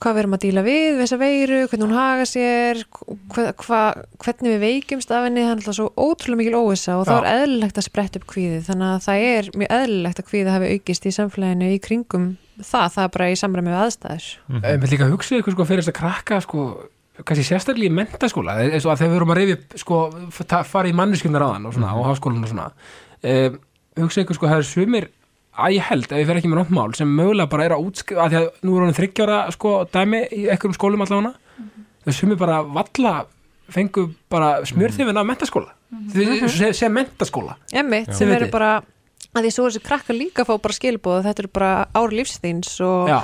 hvað 0.00 0.16
við 0.16 0.22
erum 0.22 0.36
að 0.36 0.44
díla 0.44 0.64
við 0.64 0.84
við 0.90 1.00
þessa 1.04 1.18
veiru, 1.20 1.58
hvernig 1.70 1.86
hún 1.86 1.96
haga 1.98 2.26
sér 2.28 2.82
hva, 2.90 3.46
hva, 3.60 3.80
hvernig 4.24 4.54
við 4.54 4.62
veikjumst 4.64 5.10
af 5.12 5.26
henni, 5.26 5.42
það 5.44 5.50
er 5.50 5.58
náttúrulega 5.58 5.78
svo 5.78 5.88
ótrúlega 6.08 6.40
mikil 6.40 6.60
óvissa 6.60 6.96
og 6.98 7.08
það 7.08 7.18
Já. 7.18 7.20
er 7.20 7.42
eðlilegt 7.44 7.80
að 7.80 7.86
spretta 7.86 8.20
upp 8.20 8.28
kvíði 8.32 8.62
þannig 8.68 8.94
að 8.94 9.02
það 9.06 9.26
er 9.30 9.50
mjög 9.60 9.74
eðlilegt 9.76 10.22
að 10.22 10.30
kvíði 10.30 10.54
hafi 10.54 10.70
aukist 10.74 11.08
í 11.10 11.14
samfélaginu 11.18 11.68
í 11.74 11.82
kringum 11.84 12.30
það, 12.64 12.86
það 12.94 13.04
er 13.04 13.12
bara 13.16 13.28
í 13.30 13.36
samræmi 13.40 13.72
við 13.72 13.82
aðstæður. 13.84 14.30
Við 14.64 14.88
líka 14.94 15.06
að 15.06 15.14
hugsa 15.14 15.38
ykkur 15.40 15.56
sko 15.56 15.68
fyrir 15.68 15.84
þess 15.84 15.92
að 15.92 15.98
krakka 16.00 16.40
sko, 16.44 16.66
kannski 17.20 17.46
sérstaklega 17.46 17.90
í 17.90 17.96
mentaskóla 18.00 18.56
eins 18.64 18.86
og 18.86 18.94
að 18.94 19.02
þegar 19.02 19.12
við 19.12 19.20
erum 19.20 19.32
að 19.34 19.40
reyfi 19.40 19.80
sko, 19.82 20.00
fara 20.68 20.90
í 20.90 20.96
manneskjumnar 20.96 21.46
áðan 21.46 21.68
og, 21.68 21.76
svona, 21.76 21.94
og 21.96 22.08
háskólan 22.08 22.44
og 22.44 22.52
svona 22.52 22.68
um, 22.70 23.58
hugsa 24.00 24.24
ykkur 24.24 24.38
sko, 24.38 24.50
það 24.50 24.62
er 24.62 24.68
sumir 24.70 25.08
að 25.66 25.76
ég 25.76 25.90
held, 25.90 26.06
ef 26.10 26.22
ég 26.22 26.30
fer 26.30 26.40
ekki 26.40 26.52
með 26.52 26.62
nátt 26.62 26.72
mál 26.76 26.94
sem 26.98 27.10
mögulega 27.18 27.50
bara 27.52 27.66
er 27.68 27.74
að 27.76 27.84
útskrifa, 27.88 28.24
að 28.24 28.32
því 28.32 28.40
að 28.40 28.48
nú 28.66 28.76
er 28.76 28.86
hann 28.86 28.96
þryggjára 29.00 29.42
sko, 29.56 29.74
dæmi 29.92 30.22
í 30.30 30.40
einhverjum 30.48 30.78
skólum 30.78 31.04
allavega. 31.06 31.34
Þau 32.06 32.16
sumir 32.16 32.40
bara 32.40 32.62
valla 32.64 33.14
fengu 33.70 34.08
bara 34.32 34.64
smjörþifin 34.66 35.20
af 35.20 35.28
mentaskóla 35.28 35.74
þau 36.10 36.48
sem, 36.50 36.72
sem 36.74 36.94
mentaskóla 36.94 37.56
Emmitt, 37.76 38.12
sem 38.16 38.30
eru 38.34 38.48
bara 38.50 38.80
að 39.30 39.44
því 39.46 39.52
svo 39.54 39.68
þessi 39.68 39.82
krakkar 39.84 40.18
líka 40.18 40.46
fá 40.48 40.56
bara 40.58 40.74
skilbúð 40.74 41.22
þetta 41.28 41.44
eru 41.44 41.50
bara 41.54 41.72
ári 41.94 42.18
lífsþíns 42.18 42.72
og, 42.82 43.10
Já, 43.10 43.20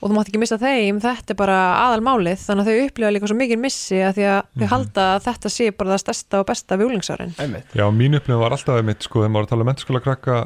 og 0.00 0.10
þú 0.10 0.16
mátt 0.16 0.28
ekki 0.28 0.40
missa 0.42 0.58
þeim. 0.60 0.98
Þetta 1.00 1.32
er 1.32 1.38
bara 1.38 1.58
aðalmálið, 1.86 2.42
þannig 2.42 2.66
að 2.66 2.70
þau 2.70 2.88
upplifa 2.88 3.12
líka 3.14 3.30
svo 3.30 3.36
mikið 3.38 3.60
missi 3.62 4.00
að 4.04 4.18
því 4.18 4.26
að 4.32 4.40
þau 4.58 4.66
halda 4.74 5.06
að 5.14 5.22
þetta 5.28 5.52
sé 5.54 5.68
bara 5.78 5.94
það 5.94 6.02
stærsta 6.02 6.40
og 6.42 6.48
besta 6.50 6.78
við 6.80 6.90
úlingsárin 6.90 7.32
einmitt. 7.40 7.70
Já, 7.72 7.86
mín 7.94 8.18
upplifin 8.18 8.42
var 8.42 8.56
alltaf 8.56 8.80
einmitt, 8.82 9.06
sko, 9.06 9.22
þegar 9.22 9.32
maður 9.32 9.40
var 9.40 9.48
að 9.48 9.54
tala 9.54 9.64
um 9.64 9.70
mentaskóla 9.70 10.02
krakka, 10.04 10.40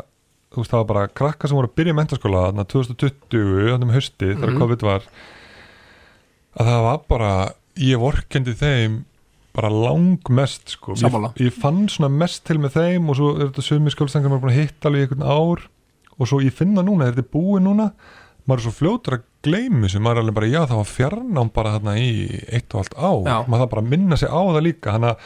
þú 0.53 0.63
veist, 0.63 0.71
það 0.73 0.81
var 0.83 0.89
bara 0.93 1.09
krakka 1.21 1.49
sem 1.49 1.57
voru 1.59 1.69
að 1.69 1.77
byrja 1.81 1.95
mentaskóla, 1.99 2.45
þarna 2.49 2.65
2020, 2.73 3.69
þannig 3.73 3.89
um 3.89 3.95
hausti, 3.97 4.31
þegar 4.35 4.53
Mhm. 4.55 4.59
COVID 4.63 4.83
var, 4.89 5.03
að 6.59 6.67
það 6.73 6.83
var 6.89 7.01
bara, 7.09 7.33
ég 7.79 8.01
vorkendi 8.03 8.55
þeim 8.59 9.05
bara 9.59 9.71
langmest, 9.75 10.69
sko. 10.77 10.95
Ég, 10.95 11.35
ég 11.43 11.53
fann 11.53 11.89
svona 11.91 12.11
mest 12.13 12.45
til 12.47 12.59
með 12.63 12.77
þeim 12.79 13.09
og 13.11 13.17
svo 13.19 13.33
er 13.41 13.49
þetta 13.49 13.65
sumi 13.67 13.91
skjólstengar 13.91 14.31
maður 14.31 14.45
búin 14.47 14.55
að 14.55 14.61
hitta 14.63 14.89
alveg 14.89 15.09
einhvern 15.09 15.27
ár 15.27 15.67
og 16.19 16.27
svo 16.31 16.41
ég 16.43 16.53
finna 16.55 16.83
núna, 16.83 17.09
er 17.09 17.13
þetta 17.17 17.33
búið 17.35 17.63
núna, 17.67 17.89
maður 18.47 18.59
er 18.63 18.67
svo 18.69 18.75
fljótur 18.79 19.19
að 19.19 19.25
gleymi 19.45 19.91
sem 19.91 20.03
maður 20.03 20.17
er 20.19 20.23
alveg 20.23 20.35
bara, 20.39 20.51
já, 20.53 20.61
það 20.67 20.81
var 20.81 20.91
fjarnám 20.95 21.53
bara 21.55 21.73
þarna 21.79 21.95
í 21.99 22.09
eitt 22.55 22.75
og 22.75 22.81
allt 22.85 22.97
ár, 22.99 23.25
Já. 23.27 23.37
maður 23.47 23.63
það 23.65 23.71
bara 23.75 23.83
minna 23.93 24.17
sig 24.17 24.29
á 24.31 24.41
það 24.41 24.63
líka, 24.69 24.91
hann 24.95 25.05
að 25.11 25.17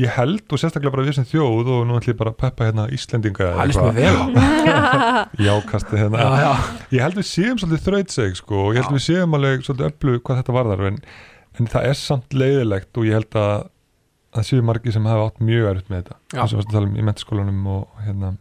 ég 0.00 0.12
held 0.16 0.44
og 0.54 0.60
sérstaklega 0.60 0.92
bara 0.94 1.04
við 1.06 1.16
sem 1.18 1.26
þjóð 1.28 1.70
og 1.74 1.82
nú 1.88 1.96
ætlum 1.98 2.14
ég 2.14 2.20
bara 2.20 2.32
að 2.32 2.38
peppa 2.40 2.68
hérna 2.68 2.86
Íslendinga 2.94 3.50
mér 3.58 3.96
vel. 3.96 4.14
Á 4.16 5.28
jákasti 5.46 5.98
hérna. 6.00 6.22
Já, 6.22 6.30
já, 6.44 6.52
ég 6.96 7.04
held 7.04 7.18
við 7.20 7.28
séum 7.30 7.60
svolítið 7.60 7.84
þrautseg 7.88 8.38
sko 8.40 8.62
og 8.68 8.76
ég 8.76 8.84
held 8.84 8.96
við 8.96 9.04
séum 9.06 9.36
alveg 9.38 9.66
svolítið 9.66 9.90
öllu 9.90 10.22
hvað 10.24 10.40
þetta 10.40 10.56
varðar 10.56 10.86
en, 10.90 11.02
en 11.58 11.70
það 11.74 11.90
er 11.90 12.00
samt 12.00 12.36
leiðilegt 12.36 13.00
og 13.00 13.08
ég 13.08 13.18
held 13.18 13.40
að 13.42 13.66
það 14.30 14.46
séu 14.46 14.64
margir 14.66 14.94
sem 14.94 15.10
hafa 15.10 15.26
átt 15.28 15.42
mjög 15.42 15.68
erfitt 15.72 15.90
með 15.90 16.02
þetta. 16.04 16.18
Já. 16.30 16.40
eins 16.40 16.54
og 16.54 16.60
varst 16.60 16.70
að 16.70 16.76
tala 16.78 16.88
um 16.90 16.96
í 16.96 17.06
mentaskólanum 17.08 17.70
og 17.74 18.04
hérna. 18.06 18.32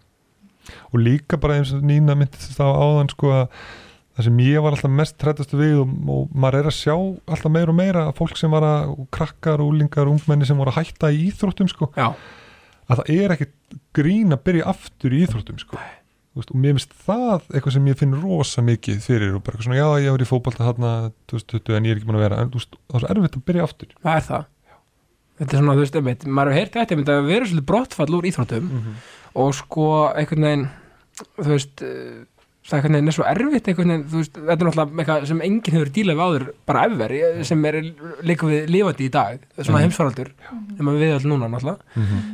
Og 0.93 1.01
líka 1.01 1.39
bara 1.41 1.57
eins 1.57 1.73
og 1.73 1.85
Nína 1.85 2.15
myndist 2.17 2.53
það 2.57 2.71
á 2.71 2.79
áðan 2.85 3.09
sko 3.15 3.31
að 3.33 3.63
það 4.19 4.27
sem 4.27 4.41
ég 4.43 4.63
var 4.65 4.75
alltaf 4.75 4.91
mest 4.91 5.15
trættastu 5.21 5.59
við 5.59 5.77
og, 5.79 5.93
og 6.11 6.33
maður 6.35 6.59
er 6.59 6.67
að 6.71 6.75
sjá 6.75 6.95
alltaf 6.97 7.53
meira 7.55 7.71
og 7.71 7.77
meira 7.77 8.01
að 8.09 8.17
fólk 8.19 8.39
sem 8.39 8.51
var 8.51 8.65
að 8.67 8.97
krakkar, 9.15 9.63
úlingar, 9.63 10.11
ungmenni 10.11 10.47
sem 10.47 10.59
voru 10.59 10.73
að 10.73 10.81
hætta 10.81 11.13
í 11.15 11.21
íþróttum 11.29 11.71
sko 11.71 11.87
já, 11.95 12.09
að 12.89 12.99
það 12.99 13.13
er 13.15 13.35
ekkit 13.37 13.79
grín 13.95 14.35
að 14.35 14.43
byrja 14.49 14.67
aftur 14.73 15.15
í 15.15 15.23
íþróttum 15.23 15.61
sko. 15.61 15.79
Veist, 16.37 16.51
og 16.53 16.59
mér 16.61 16.75
finnst 16.75 16.91
það 17.07 17.47
eitthvað 17.47 17.75
sem 17.75 17.87
ég 17.89 17.99
finn 17.99 18.17
rosa 18.21 18.63
mikið 18.65 18.99
fyrir 19.01 19.33
og 19.37 19.43
bara 19.45 19.55
eitthvað 19.57 19.69
svona, 19.69 19.79
já, 19.79 20.03
ég 20.05 20.13
var 20.13 20.23
í 20.23 20.27
fótbolta 20.29 20.67
þarna 20.67 20.91
2020 21.31 21.77
en 21.79 21.87
ég 21.87 21.95
er 21.95 21.99
ekki 21.99 22.09
búin 22.09 22.19
að 22.19 22.25
vera. 22.27 22.41
En 22.43 22.51
veist, 22.53 22.77
það 22.85 22.99
er 22.99 23.03
svo 23.03 23.09
erfitt 23.15 23.39
að 23.39 23.45
byrja 23.49 23.65
aftur. 23.65 23.95
Það 24.05 24.19
er 24.19 24.27
það. 24.27 24.45
Þetta 25.39 25.55
er 25.55 25.63
svona, 25.63 25.75
þú 25.75 25.83
veist, 25.85 25.97
einmitt, 25.99 26.27
maður 26.27 26.53
hefur 26.53 26.59
heyrt 26.59 26.77
þetta 26.77 26.95
einmitt 26.95 27.11
að 27.13 27.31
vera 27.31 27.49
svolítið 27.49 27.67
brottfall 27.71 28.09
úr 28.19 28.29
íþróttum 28.29 28.69
og 29.39 29.51
sko 29.57 29.89
einhvern 30.19 30.47
veginn 30.47 30.67
þú 31.39 31.49
veist 31.51 31.83
það 32.69 32.97
er 32.99 33.15
svo 33.15 33.25
erfitt 33.27 33.69
veginn, 33.71 34.03
þú 34.09 34.19
veist, 34.21 34.33
þetta 34.37 34.55
er 34.55 34.67
náttúrulega 34.69 34.99
eitthvað 35.03 35.27
sem 35.31 35.41
enginn 35.47 35.75
hefur 35.77 35.91
dílað 35.95 36.19
við 36.19 36.25
áður 36.27 36.45
bara 36.69 36.83
efer 36.87 37.13
sem 37.49 37.65
er 37.65 37.79
líka 38.29 38.49
við 38.49 38.69
lifandi 38.73 39.07
í 39.07 39.11
dag 39.13 39.39
svona 39.57 39.79
Mhm. 39.79 39.83
heimsfaraldur 39.87 40.29
sem 40.77 40.91
við 40.93 41.15
öll 41.17 41.27
núna 41.31 41.49
náttúrulega. 41.49 41.79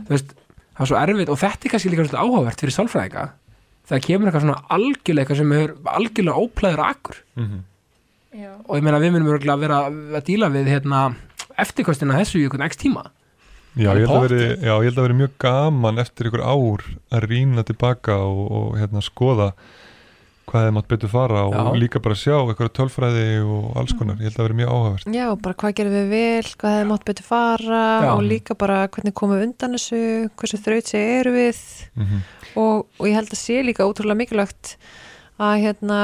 Þú 0.05 0.09
veist, 0.15 0.35
það 0.75 0.83
er 0.85 0.91
svo 0.91 0.99
erfitt 1.01 1.29
og 1.31 1.39
þetta 1.39 1.65
er 1.65 1.71
kannski 1.75 1.89
líka 1.93 2.03
svolítið 2.05 2.23
áhugavert 2.25 2.59
fyrir 2.65 2.75
sálfræðinga 2.77 3.25
það 3.85 4.01
kemur 4.01 4.27
eitthvað 4.31 4.45
svona 4.45 4.61
algjörlega 4.75 5.21
eitthvað 5.25 5.37
sem 5.37 5.51
hefur 5.55 5.75
algjörlega 5.85 6.41
óplæður 6.41 6.81
akkur 6.89 7.15
Já. 8.35 8.51
og 8.67 8.75
ég 8.75 8.83
meina 8.83 8.99
við 8.99 9.13
munum 9.15 9.29
örugglega 9.31 9.59
vera 9.61 9.77
að 9.87 10.25
díla 10.27 10.49
við 10.51 10.67
hérna 10.73 11.03
eftirkostina 11.57 12.17
þessu 12.19 12.41
í 12.41 12.47
einhvern 12.49 12.65
x 12.67 12.75
tíma. 12.81 13.05
Já, 13.75 13.91
ég 13.95 14.05
held 14.07 14.15
að 14.15 14.25
veri, 14.29 14.43
já, 14.63 14.73
ég 14.79 14.85
held 14.89 14.97
að 14.99 15.05
veri 15.05 15.17
mjög 15.19 15.31
gaman 15.43 15.97
eftir 15.99 16.29
ykkur 16.29 16.43
ár 16.43 16.83
að 17.15 17.25
rýna 17.29 17.63
tilbaka 17.67 18.15
og, 18.23 18.51
og 18.51 18.77
hérna 18.79 19.01
skoða 19.03 19.49
hvað 20.45 20.65
þeim 20.67 20.77
átt 20.81 20.88
betur 20.93 21.10
fara 21.10 21.43
og 21.47 21.53
Já. 21.55 21.63
líka 21.81 21.99
bara 22.05 22.15
sjá 22.15 22.36
eitthvað 22.38 22.71
tölfræði 22.77 23.23
og 23.49 23.77
alls 23.81 23.93
konar, 23.97 24.19
ég 24.21 24.29
held 24.29 24.39
að 24.39 24.45
veri 24.47 24.58
mjög 24.62 24.73
áhugavert 24.75 25.15
Já, 25.15 25.25
bara 25.41 25.58
hvað 25.62 25.75
gerum 25.79 25.95
við 25.97 26.10
vel, 26.13 26.49
hvað 26.62 26.75
hefði 26.75 26.89
mátt 26.91 27.05
betur 27.10 27.27
fara 27.29 27.84
Já. 28.05 28.12
og 28.13 28.21
líka 28.29 28.58
bara 28.62 28.77
hvernig 28.88 29.13
komum 29.17 29.39
við 29.39 29.47
undan 29.49 29.77
þessu, 29.79 30.01
hversu 30.38 30.62
þraut 30.62 30.91
sé 30.93 31.01
eru 31.19 31.36
við 31.38 31.63
mm 31.95 32.19
og, 32.55 32.86
og 33.01 33.08
ég 33.10 33.17
held 33.17 33.34
að 33.34 33.39
sé 33.41 33.58
líka 33.67 33.84
útrúlega 33.84 34.15
mikilvægt 34.15 34.77
að 35.43 35.58
hérna 35.65 35.97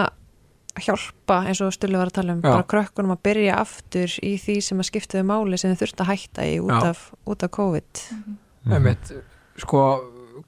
hjálpa 0.84 1.38
eins 1.48 1.62
og 1.64 1.72
Stulli 1.76 1.96
var 2.00 2.10
að 2.12 2.18
tala 2.18 2.34
um 2.36 2.42
Já. 2.44 2.50
bara 2.58 2.66
krökkunum 2.74 3.14
að 3.16 3.22
byrja 3.28 3.56
aftur 3.62 4.14
í 4.24 4.34
því 4.40 4.56
sem 4.66 4.82
að 4.84 4.88
skiptaðu 4.90 5.28
máli 5.30 5.60
sem 5.60 5.72
þau 5.72 5.80
þurft 5.84 6.04
að 6.04 6.10
hætta 6.12 6.48
í 6.48 6.58
út, 6.64 6.74
af, 6.92 7.06
út 7.28 7.44
af 7.48 7.52
COVID 7.56 8.04
Mhm. 8.12 8.76
Einmitt, 8.76 9.14
sko, 9.58 9.80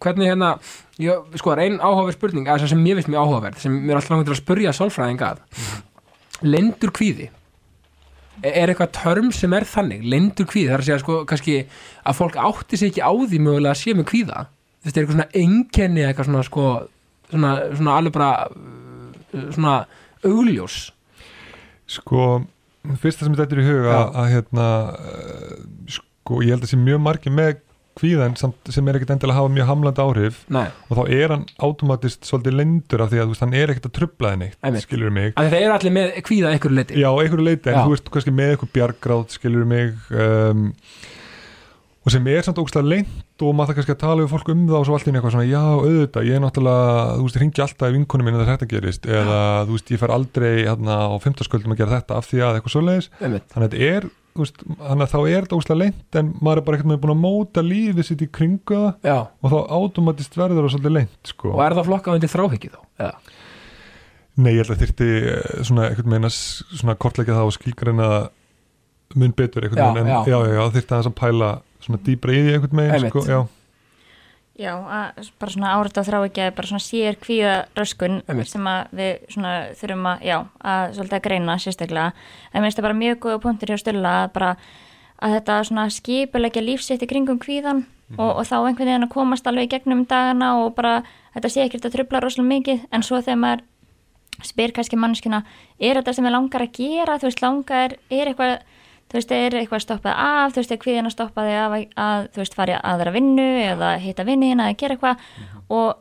hvernig 0.04 0.28
hérna 0.30 0.52
ég, 1.02 1.38
sko, 1.40 1.54
það 1.54 1.58
er 1.58 1.64
ein 1.66 1.80
áhugaverð 1.82 2.18
spurning 2.18 2.50
að 2.50 2.68
sem 2.72 2.84
ég 2.90 3.00
veist 3.00 3.12
mjög 3.12 3.24
áhugaverð, 3.24 3.62
sem 3.64 3.78
mér 3.78 3.96
er 3.96 4.02
alltaf 4.02 4.16
langt 4.16 4.28
til 4.30 4.36
að 4.36 4.42
spurja 4.42 4.76
sálfræðing 4.78 5.24
að. 5.26 5.42
Lendur 6.44 6.94
kvíði. 6.94 7.30
Er 8.44 8.58
er 8.64 8.72
eitthvað 8.74 8.96
törm 8.98 9.30
sem 9.36 9.54
er 9.56 9.66
þannig? 9.70 10.02
Lendur 10.10 10.50
kvíði, 10.50 10.72
það 10.72 10.76
er 10.78 10.84
að 10.84 10.88
segja 10.90 11.04
sko 11.04 11.20
kannski 11.30 11.60
að 12.04 12.18
fólk 12.18 12.40
átti 12.42 12.80
sig 12.80 12.92
ekki 12.92 13.06
á 13.06 13.14
því 13.14 13.40
mögulega 13.46 13.76
að 13.76 13.80
sé 13.80 13.94
með 13.96 14.10
kvíða, 14.10 14.48
veist, 14.84 14.98
er 14.98 15.04
eitthvað 15.04 15.20
svona 15.20 15.44
einkenni 15.44 16.04
eitthvað 16.04 16.30
svona 16.30 16.44
sko 16.48 16.66
svona, 17.34 17.54
svona 17.74 17.98
alveg 18.00 18.16
bara 18.16 18.32
uh, 18.50 19.48
svona 19.54 19.78
augljós 20.26 20.80
Sko, 21.94 22.28
fyrsta 23.02 23.28
sem 23.28 23.36
þetta 23.36 23.58
er 23.58 23.62
í 23.62 23.68
huga 23.68 23.94
að, 23.98 24.16
að 24.22 24.30
hérna 24.34 24.68
uh, 24.94 25.56
sko, 25.98 26.42
ég 26.46 26.56
held 26.56 26.66
að 26.66 26.74
sé 26.74 26.80
mjög 26.80 27.04
margir 27.04 27.36
með 27.36 27.58
kvíðan 28.00 28.36
sem 28.40 28.88
er 28.90 28.98
ekkert 29.00 29.14
endilega 29.16 29.38
að 29.38 29.42
hafa 29.42 29.54
mjög 29.54 29.70
hamlandi 29.70 30.04
áhrif 30.04 30.40
Nei, 30.54 30.66
og 30.90 31.00
þá 31.00 31.04
er 31.20 31.34
hann 31.36 31.46
automatist 31.68 32.28
svolítið 32.30 32.58
lendur 32.60 33.04
af 33.06 33.12
því 33.14 33.24
að 33.24 33.34
veist, 33.34 33.46
hann 33.46 33.58
er 33.58 33.74
ekkert 33.74 33.90
að 33.90 33.96
trubla 34.00 34.34
þenni 34.34 34.84
skilur 34.84 35.14
mig. 35.14 35.34
Að 35.38 35.52
það 35.54 35.66
er 35.68 35.76
allir 35.78 35.98
með 35.98 36.14
kvíða 36.30 36.54
einhverju 36.54 36.80
leiti 36.80 37.02
Já, 37.04 37.10
einhverju 37.12 37.50
leiti, 37.50 37.70
en 37.70 37.78
Já. 37.78 37.84
þú 37.84 37.96
veist 37.96 38.14
kannski 38.16 38.38
með 38.38 38.56
eitthvað 38.56 38.74
bjargráð, 38.78 39.28
skilur 39.38 39.70
mig 39.70 40.14
um, 40.14 40.72
og 42.04 42.12
sem 42.12 42.26
er 42.28 42.44
samt 42.44 42.60
ógstlega 42.60 42.90
leint 42.90 43.44
og 43.44 43.54
maður 43.56 43.72
það 43.72 43.78
kannski 43.78 43.94
að 43.94 44.02
tala 44.02 44.24
við 44.24 44.32
fólk 44.34 44.50
um 44.52 44.66
það 44.68 44.80
og 44.80 44.88
svo 44.88 44.98
allt 44.98 45.08
einu 45.08 45.20
eitthvað 45.20 45.36
svona, 45.38 45.46
já, 45.48 45.62
auðvitað, 45.64 46.28
ég 46.28 46.36
er 46.38 46.42
náttúrulega 46.44 47.06
þú 47.14 47.28
veist, 47.28 47.38
ég 47.38 47.44
ringi 47.44 47.64
alltaf 47.64 47.94
í 47.94 47.96
vinkonu 47.96 48.26
mín 48.28 48.40
að 48.40 48.50
þetta 48.50 48.68
gerist 48.74 49.08
eða, 49.08 49.40
þú 49.70 49.78
veist, 49.78 49.94
ég 49.94 50.02
fer 50.02 50.14
aldrei 50.18 50.50
hérna 50.58 50.98
á 51.08 51.16
fimmtasköldum 51.24 51.76
að 51.76 51.80
gera 51.80 51.96
þetta 52.02 52.20
af 52.20 52.28
því 52.28 52.44
að 52.44 52.60
eitthvað 52.60 52.76
svoleiðis. 52.76 53.10
Þannig 53.22 53.56
að 53.56 53.66
þetta 53.66 53.88
er, 53.88 54.10
þannig 54.34 55.06
að 55.06 55.12
þá 55.14 55.18
er 55.30 55.46
þetta 55.46 55.58
ógstlega 55.60 55.80
leint 55.84 56.18
en 56.20 56.30
maður 56.42 56.62
er 56.62 56.66
bara 56.68 56.78
eitthvað 56.80 56.92
með 56.94 57.02
búin 57.04 57.14
að 57.14 57.22
móta 57.24 57.64
lífið 57.66 58.08
sitt 58.08 58.24
í 58.26 58.30
kringu 58.34 58.80
það 59.04 59.20
og 59.46 59.54
þá 59.54 59.58
automatist 59.78 60.38
verður 60.40 60.66
það 60.66 60.74
svolítið 60.76 60.96
leint, 60.98 61.20
sko 61.30 61.52
og 61.54 61.64
er 61.66 61.76
það 61.78 61.90
flokkað 61.90 62.18
undir 62.20 62.34
þráhyggju 62.34 62.72
þá? 62.74 62.80
Eða? 63.04 63.42
Nei, 64.34 64.50
ég 64.56 64.64
held 64.64 64.74
að 64.74 64.82
þyrfti 64.82 65.10
eh, 65.30 65.58
svona 65.68 65.90
eitthvað 65.92 66.10
meina 66.16 66.32
svona 66.34 66.96
kortleika 66.98 67.36
það 67.38 67.50
og 67.52 67.56
skilgreina 67.60 68.08
það 68.14 68.32
mun 69.22 69.36
betur 69.38 69.68
Já, 69.84 69.92
meginn, 69.94 70.08
en 70.08 70.10
já. 70.10 70.22
já, 70.34 70.38
já, 70.42 70.54
já, 70.58 70.64
þyrfti 70.74 70.96
aðeins 70.96 71.12
að 71.12 71.18
pæla 71.20 71.50
svona 71.86 72.00
eitthvað 72.56 72.80
meginn, 72.80 72.96
Einmitt. 72.98 73.14
sko, 73.14 73.26
já, 73.30 73.40
Já, 74.54 74.74
að, 74.78 75.30
bara 75.42 75.52
svona 75.56 75.74
árita 75.74 76.04
þrá 76.06 76.20
ekki 76.28 76.44
að 76.44 76.52
bara 76.60 76.70
svona 76.70 76.86
sér 76.86 77.16
kvíða 77.18 77.54
röskun 77.74 78.20
Einmitt. 78.30 78.52
sem 78.52 78.68
að 78.70 78.92
við 79.00 79.24
svona 79.34 79.54
þurfum 79.80 80.10
að, 80.12 80.26
já, 80.30 80.36
að 80.62 80.84
svolítið 81.00 81.18
að 81.18 81.24
greina 81.26 81.56
sérstaklega. 81.58 82.28
En 82.52 82.62
mér 82.62 82.68
finnst 82.68 82.80
það 82.80 82.88
bara 82.88 83.00
mjög 83.00 83.20
góða 83.26 83.42
punktur 83.48 83.74
hjá 83.74 83.82
Stulla 83.82 84.14
að 84.20 84.30
bara 84.38 84.52
að 85.24 85.36
þetta 85.38 85.58
svona 85.70 85.88
skipulegja 85.94 86.64
lífsitt 86.64 87.04
í 87.06 87.10
kringum 87.10 87.42
kvíðan 87.42 87.86
og, 88.18 88.30
og 88.30 88.46
þá 88.46 88.56
einhvern 88.60 88.90
veginn 88.90 89.08
að 89.08 89.14
komast 89.14 89.48
alveg 89.50 89.70
í 89.70 89.74
gegnum 89.74 90.06
dagana 90.10 90.54
og 90.62 90.74
bara 90.78 91.00
þetta 91.34 91.50
sé 91.50 91.66
ekkert 91.66 91.88
að 91.88 91.96
trubla 91.98 92.22
rosalega 92.22 92.52
mikið 92.52 92.84
en 92.94 93.06
svo 93.06 93.22
þegar 93.24 93.42
maður 93.42 93.64
spyr 94.44 94.74
kannski 94.76 95.00
mannskuna 95.00 95.44
er 95.80 96.00
þetta 96.00 96.16
sem 96.18 96.28
ég 96.28 96.34
langar 96.34 96.66
að 96.66 96.78
gera, 96.78 97.18
þú 97.22 97.30
veist, 97.30 97.44
langar 97.44 97.96
er 98.10 98.32
eitthvað, 98.32 98.56
þú 99.14 99.20
veist, 99.20 99.34
er 99.38 99.56
eitthvað 99.60 99.84
stoppað 99.84 100.16
af, 100.18 100.54
þú 100.56 100.62
veist, 100.62 100.72
er 100.74 100.80
kvíðin 100.82 101.10
að 101.10 101.14
stoppa 101.14 101.44
þig 101.46 101.58
af 101.60 101.76
að, 101.76 101.84
að 102.02 102.24
þú 102.34 102.42
veist, 102.42 102.56
fara 102.58 102.74
í 102.74 102.80
aðra 102.90 103.14
vinnu 103.14 103.46
eða 103.62 103.92
hitta 104.02 104.26
vinnin 104.26 104.64
eða 104.64 104.78
gera 104.80 104.96
eitthvað? 104.98 105.28
Og 105.70 105.92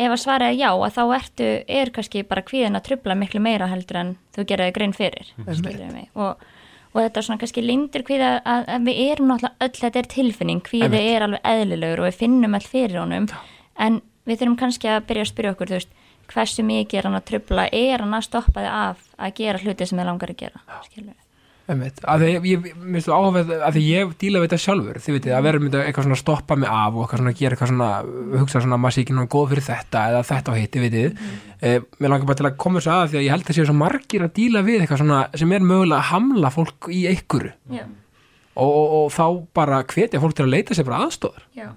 ef 0.00 0.14
að 0.14 0.22
svara 0.22 0.48
er 0.48 0.56
já, 0.56 0.70
að 0.72 0.94
þá 0.96 1.02
ertu 1.18 1.50
er 1.76 1.92
kannski 1.92 2.24
bara 2.28 2.44
kvíðin 2.46 2.78
að 2.78 2.86
trubla 2.88 3.16
miklu 3.18 3.42
meira 3.44 3.68
heldur 3.68 4.00
en 4.00 4.14
þú 4.32 4.46
geraði 4.48 4.74
grein 4.78 4.94
fyrir 4.96 5.32
skilur 5.36 5.90
mig. 5.92 6.08
Og, 6.16 6.46
og 6.94 7.00
þetta 7.02 7.20
er 7.20 7.26
svona 7.28 7.42
kannski 7.42 7.64
lindur 7.66 8.06
kvíða 8.08 8.30
að, 8.40 8.70
að 8.76 8.88
við 8.88 9.02
erum 9.10 9.28
náttúrulega 9.32 9.68
öll, 9.68 9.74
þetta 9.82 10.00
er 10.00 10.12
tilfinning 10.14 10.62
kvíði 10.64 10.88
Einmitt. 10.88 11.10
er 11.12 11.26
alveg 11.26 11.50
eðlilegur 11.52 12.04
og 12.04 12.08
við 12.08 12.22
finnum 12.22 12.56
all 12.56 12.64
fyrir 12.72 13.02
honum. 13.02 13.28
En 13.76 14.00
við 14.28 14.40
þurfum 14.40 14.60
kannski 14.64 14.88
að 14.88 15.04
byrja 15.10 15.26
að 15.26 15.32
spyrja 15.34 15.52
okkur, 15.52 15.72
þú 15.72 15.78
veist, 15.80 15.98
hversu 16.32 16.64
mikið 16.64 17.00
er 17.00 17.08
hann 17.08 17.18
að 17.18 17.28
trubla 17.28 17.66
er 17.68 18.04
hann 18.04 18.16
að 18.16 18.26
stoppa 18.30 18.62
þig 18.62 18.72
af 18.72 19.04
að 19.18 19.36
gera 19.42 19.60
hluti 19.60 19.88
sem 19.88 20.00
þið 20.00 20.08
langar 20.08 20.32
að 20.32 20.40
gera? 20.46 20.64
Skilur 20.86 21.10
Einmitt, 21.10 21.31
að 21.80 22.24
ég, 22.28 22.48
ég 22.50 22.66
minnst 22.82 23.08
þú 23.08 23.14
áhafið 23.16 23.52
að 23.68 23.78
ég 23.82 24.12
díla 24.20 24.42
við 24.42 24.48
þetta 24.48 24.60
sjálfur, 24.64 25.00
þið 25.02 25.16
veitir, 25.16 25.34
að 25.36 25.46
vera 25.48 25.62
myndi 25.62 25.80
eitthvað 25.82 26.08
svona 26.08 26.20
stoppa 26.20 26.58
mig 26.58 26.70
af 26.72 26.92
og 26.92 27.04
eitthvað 27.04 27.22
svona 27.22 27.34
gera 27.38 27.56
eitthvað 27.56 27.72
svona 27.72 27.90
hugsa 28.42 28.62
svona 28.64 28.80
maður 28.82 28.96
sé 28.96 29.04
ekki 29.04 29.16
náttúrulega 29.16 29.34
góð 29.36 29.48
fyrir 29.52 29.66
þetta 29.68 30.04
eða 30.10 30.22
þetta 30.32 30.52
og 30.52 30.60
hitt, 30.60 30.72
þið 30.76 30.82
veitir 30.86 31.10
eh, 31.60 31.78
mér 31.98 32.14
langar 32.14 32.28
bara 32.30 32.40
til 32.40 32.48
að 32.50 32.60
koma 32.64 32.82
þess 32.82 32.92
að 32.96 33.06
því 33.12 33.20
að 33.20 33.26
ég 33.26 33.34
held 33.36 33.46
að 33.48 33.58
séu 33.58 33.68
svo 33.70 33.76
margir 33.78 34.26
að 34.26 34.34
díla 34.38 34.64
við 34.66 34.78
eitthvað 34.82 35.02
svona 35.04 35.20
sem 35.42 35.56
er 35.56 35.66
mögulega 35.72 36.00
að 36.00 36.10
hamla 36.12 36.48
fólk 36.52 36.90
í 36.92 37.04
einhverju. 37.12 37.52
Já, 37.72 37.84
og, 38.52 38.68
og, 38.68 38.92
og 38.98 39.08
þá 39.14 39.26
bara 39.56 39.84
hvetja 39.88 40.20
fólk 40.22 40.36
til 40.36 40.46
að 40.46 40.54
leita 40.56 40.76
sér 40.76 40.88
bara 40.88 41.06
aðstóðar 41.06 41.44
já, 41.56 41.68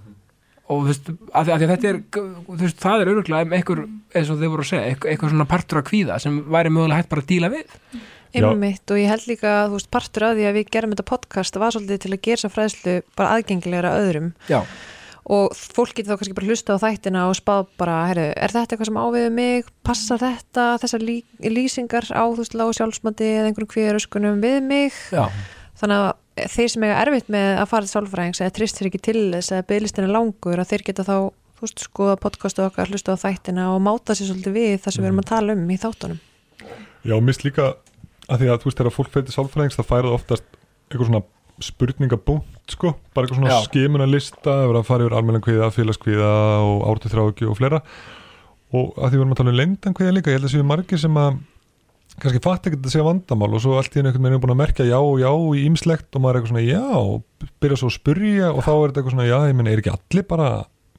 og 0.66 0.82
þú 0.82 0.88
veist, 0.90 1.06
að 1.30 1.46
því, 1.46 1.54
að 1.56 1.70
þetta 1.72 1.88
er 1.92 1.98
þú 2.16 2.58
veist, 2.64 2.82
það 2.82 3.02
er 3.02 3.12
öruglega 3.14 3.58
einhver 3.60 3.80
eins 4.16 4.32
og 4.34 4.40
þið 4.42 4.52
voru 4.52 4.66
að 4.66 4.72
segja, 4.72 4.86
eitthvað, 4.90 5.10
eitthvað 5.14 5.32
Einmitt 8.42 8.92
og 8.92 9.00
ég 9.00 9.12
held 9.12 9.30
líka 9.30 9.54
að 9.62 9.70
þú 9.70 9.80
veist 9.80 9.94
partur 9.94 10.28
að 10.28 10.40
því 10.40 10.50
að 10.50 10.58
við 10.60 10.74
gerum 10.76 10.96
þetta 10.96 11.08
podcast 11.12 11.62
var 11.62 11.76
svolítið 11.76 12.04
til 12.04 12.12
að 12.12 12.22
gera 12.28 12.42
þessa 12.42 12.54
fræðslu 12.56 12.98
bara 13.16 13.38
aðgengilegra 13.38 13.96
öðrum. 14.02 14.34
Já, 14.52 14.60
og 15.26 15.56
fólk 15.58 15.96
getur 15.98 16.14
þá 16.14 16.20
kannski 16.20 16.36
bara 16.38 16.50
hlusta 16.52 16.76
á 16.78 16.84
þættina 16.84 17.24
og 17.30 17.38
spáð 17.40 17.70
bara, 17.80 17.96
herru, 18.12 18.26
er 18.38 18.54
þetta 18.54 18.76
eitthvað 18.76 18.90
sem 18.92 19.00
áviðu 19.02 19.32
mig? 19.34 19.72
Passar 19.86 20.22
þetta, 20.22 20.66
þessar 20.84 21.06
lí, 21.06 21.16
lýsingar 21.42 22.10
á 22.14 22.24
þú 22.30 22.44
veist 22.44 22.58
lágu 22.58 22.76
sjálfsmati 22.78 23.32
eða 23.32 23.50
einhverjum 23.50 23.72
kvíðaröskunum 23.74 24.44
við 24.44 24.60
mig? 24.68 25.00
Já, 25.10 25.26
þannig 25.82 26.04
að 26.04 26.52
þeir 26.54 26.70
sem 26.76 26.86
eiga 26.86 27.00
erfitt 27.02 27.34
með 27.34 27.50
að 27.64 27.72
fara 27.72 27.88
til 27.88 27.94
sálfræðings 27.96 28.44
eða 28.44 28.56
trist 28.60 28.78
þeir 28.78 28.92
ekki 28.92 29.04
til 29.08 29.24
þess 29.34 29.56
að 29.56 29.66
bygglistin 29.72 30.06
er 30.06 30.14
langur 30.14 30.62
að 30.62 30.72
þeir 30.74 30.86
geta 30.92 31.08
þá 31.08 31.16
þú 31.56 31.66
veist, 31.66 31.86
skoða 31.88 32.20
podcastu 32.22 32.66
okkar, 32.66 32.92
hlusta 32.92 33.16
á 33.16 33.24
þættina 33.24 33.70
og 33.74 33.82
máta 33.82 34.14
sér 34.14 34.30
svolítið 34.30 34.58
við 34.60 34.78
það 34.84 34.96
sem 34.96 35.06
við 35.06 35.10
erum 35.10 35.24
að 35.24 35.30
tala 35.32 35.56
um 35.56 35.66
í 35.72 35.80
þáttunum. 35.80 36.22
Já, 37.06 37.16
mist 37.24 37.46
líka 37.46 37.72
að 38.30 38.42
því 38.42 38.52
að 38.52 38.60
þú 38.62 38.70
veist 38.70 38.82
þegar 38.82 38.96
fólk 38.96 39.14
fyrir 39.14 39.36
sálfræðings 39.36 39.80
það 39.80 39.90
færið 39.92 40.16
oftast 40.18 40.46
eitthvað 40.90 41.10
svona 41.10 41.24
spurningabúnt 41.66 42.74
sko, 42.74 42.94
bara 43.16 43.26
eitthvað 43.26 43.40
svona 43.40 43.54
Já. 43.54 43.66
skimuna 43.70 44.08
lista, 44.10 44.44
það 44.50 44.70
verið 44.70 44.80
að 44.82 44.88
fara 44.90 45.06
yfir 45.06 45.18
almennan 45.20 45.44
kviða, 45.46 45.72
félagskviða 45.76 46.32
og 46.66 46.86
ártu 46.92 47.12
þráki 47.14 47.50
og 47.50 47.60
fleira 47.60 47.82
og 48.76 48.98
að 49.00 49.14
því 49.14 49.16
við 49.16 49.22
erum 49.24 49.36
að 49.36 49.42
tala 49.42 49.54
um 49.54 49.60
leindan 49.62 49.96
kviða 49.96 50.16
líka, 50.18 50.34
ég 50.34 50.40
held 50.40 50.50
að 50.50 50.56
séu 50.56 50.68
margir 50.68 51.00
sem 51.00 51.20
að 51.22 51.38
kannski 52.20 52.42
fatt 52.44 52.68
ekki 52.70 52.80
að 52.80 52.94
sé 52.94 53.04
vandamál 53.04 53.52
og 53.56 53.64
svo 53.64 53.76
allt 53.80 53.96
í 53.96 54.00
einu 54.00 54.10
einhvern 54.10 54.28
veginn 54.28 54.38
er 54.38 54.44
búin 54.44 54.54
að 54.56 54.62
merkja 54.62 54.88
já 54.88 54.98
og 55.00 55.18
já 55.20 55.32
í 55.32 55.64
ýmslegt 55.68 56.16
og 56.16 56.24
maður 56.24 56.38
er 56.38 56.40
eitthvað 56.40 56.54
svona 56.54 56.68
já 56.68 56.84
og 56.96 57.50
byrja 57.64 57.80
svo 57.82 57.90
að 57.92 57.96
spurja 57.98 58.52
og 58.52 58.62
þá 58.64 58.72
er 58.72 58.86
þetta 58.86 59.02
eitthvað 59.02 59.16
svona 59.16 59.28
já, 59.28 59.38
ég 59.50 59.58
menn 59.60 59.72
er 59.72 59.82
ekki 59.82 59.96
allir 59.96 60.28
bara 60.30 60.50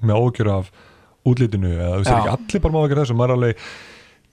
með 0.02 0.20
ágjör 0.20 0.50
af 0.52 0.70
útlitinu 1.26 1.72
eða 1.72 1.92
er 1.96 2.04
Já. 2.04 2.18
ekki 2.18 2.34
allir 2.34 2.64
bara 2.66 2.74
með 2.76 3.62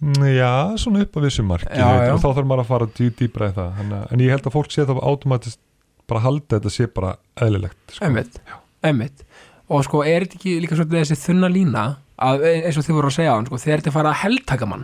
"Mm, 0.03 0.25
Já, 0.35 0.51
svona 0.81 1.01
upp 1.05 1.15
að 1.19 1.23
vissum 1.29 1.47
marki 1.47 1.69
og 1.79 2.19
þá 2.19 2.27
þarf 2.35 2.47
maður 2.49 2.63
að 2.65 2.71
fara 2.71 2.87
dý, 2.97 3.09
dýbra 3.21 3.49
í 3.51 3.53
það 3.55 3.69
Þannig, 3.77 3.97
að- 4.01 4.11
en 4.13 4.19
ég 4.25 4.29
held 4.33 4.47
að 4.49 4.55
fólk 4.57 4.71
sé 4.73 4.85
þá 4.89 4.93
automatist 4.99 5.59
bara 6.07 6.19
halda 6.25 6.59
þetta 6.59 6.71
sé 6.75 6.87
bara 6.93 7.15
eðlilegt 7.39 7.77
sko. 7.95 8.05
Einmitt, 8.05 8.39
einmitt. 8.83 9.23
Og 9.69 9.83
sko 9.87 10.01
er 10.03 10.25
þetta 10.25 10.35
ekki 10.35 10.55
líka 10.61 10.75
svolítið 10.75 10.99
þessi 11.05 11.19
þunna 11.23 11.49
lína 11.53 11.83
að 12.19 12.43
eins 12.65 12.77
og 12.77 12.83
þið 12.83 12.97
voru 12.99 13.07
að 13.07 13.15
segja 13.15 13.31
á 13.31 13.35
hann 13.39 13.45
sko, 13.47 13.55
þegar 13.63 13.79
þetta 13.81 13.93
fara 13.95 14.11
að 14.11 14.19
heldtaka 14.23 14.67
mann? 14.67 14.83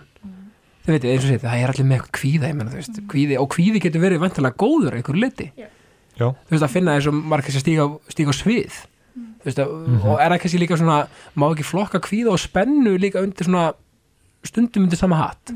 Þið 0.85 0.93
veitir 0.95 1.11
eins 1.11 1.23
og 1.25 1.29
segið, 1.29 1.43
það 1.43 1.59
er 1.63 1.69
allir 1.73 1.85
með 1.89 1.97
eitthvað 1.99 2.15
kvíða 2.19 2.47
ég 2.49 2.55
meina, 2.55 2.71
þú 2.71 2.79
veist, 2.79 3.01
kvíði, 3.11 3.35
og 3.37 3.49
kvíði 3.53 3.81
getur 3.83 4.01
verið 4.01 4.21
vantilega 4.23 4.55
góður 4.63 4.95
að 4.95 5.01
einhverju 5.01 5.21
liti 5.25 5.49
Já, 6.19 6.27
þú 6.47 6.55
veist 6.55 6.63
að 6.65 6.73
finna 6.73 6.95
eins 6.95 7.07
og 7.11 7.19
kannski 7.29 7.59
að 7.59 7.63
stíga, 7.63 7.83
stíga 8.09 8.31
á 8.31 8.35
svið. 8.39 8.79
Þú 9.39 9.45
veist 9.45 9.59
að, 9.59 9.69
og 10.07 10.15
er 10.19 10.31
það 10.33 10.39
kannski 10.43 10.59
líka 10.63 10.77
svona 10.79 10.97
má 11.35 11.45
ekki 11.51 11.63
flokka 11.67 11.99
kvíða 12.03 12.31
og 12.33 12.39
spennu 12.41 12.95
líka 12.99 13.21
undir 13.23 13.45
svona 13.47 13.73
stundum 14.47 14.87
undir 14.87 14.99
sama 14.99 15.23
hatt. 15.23 15.53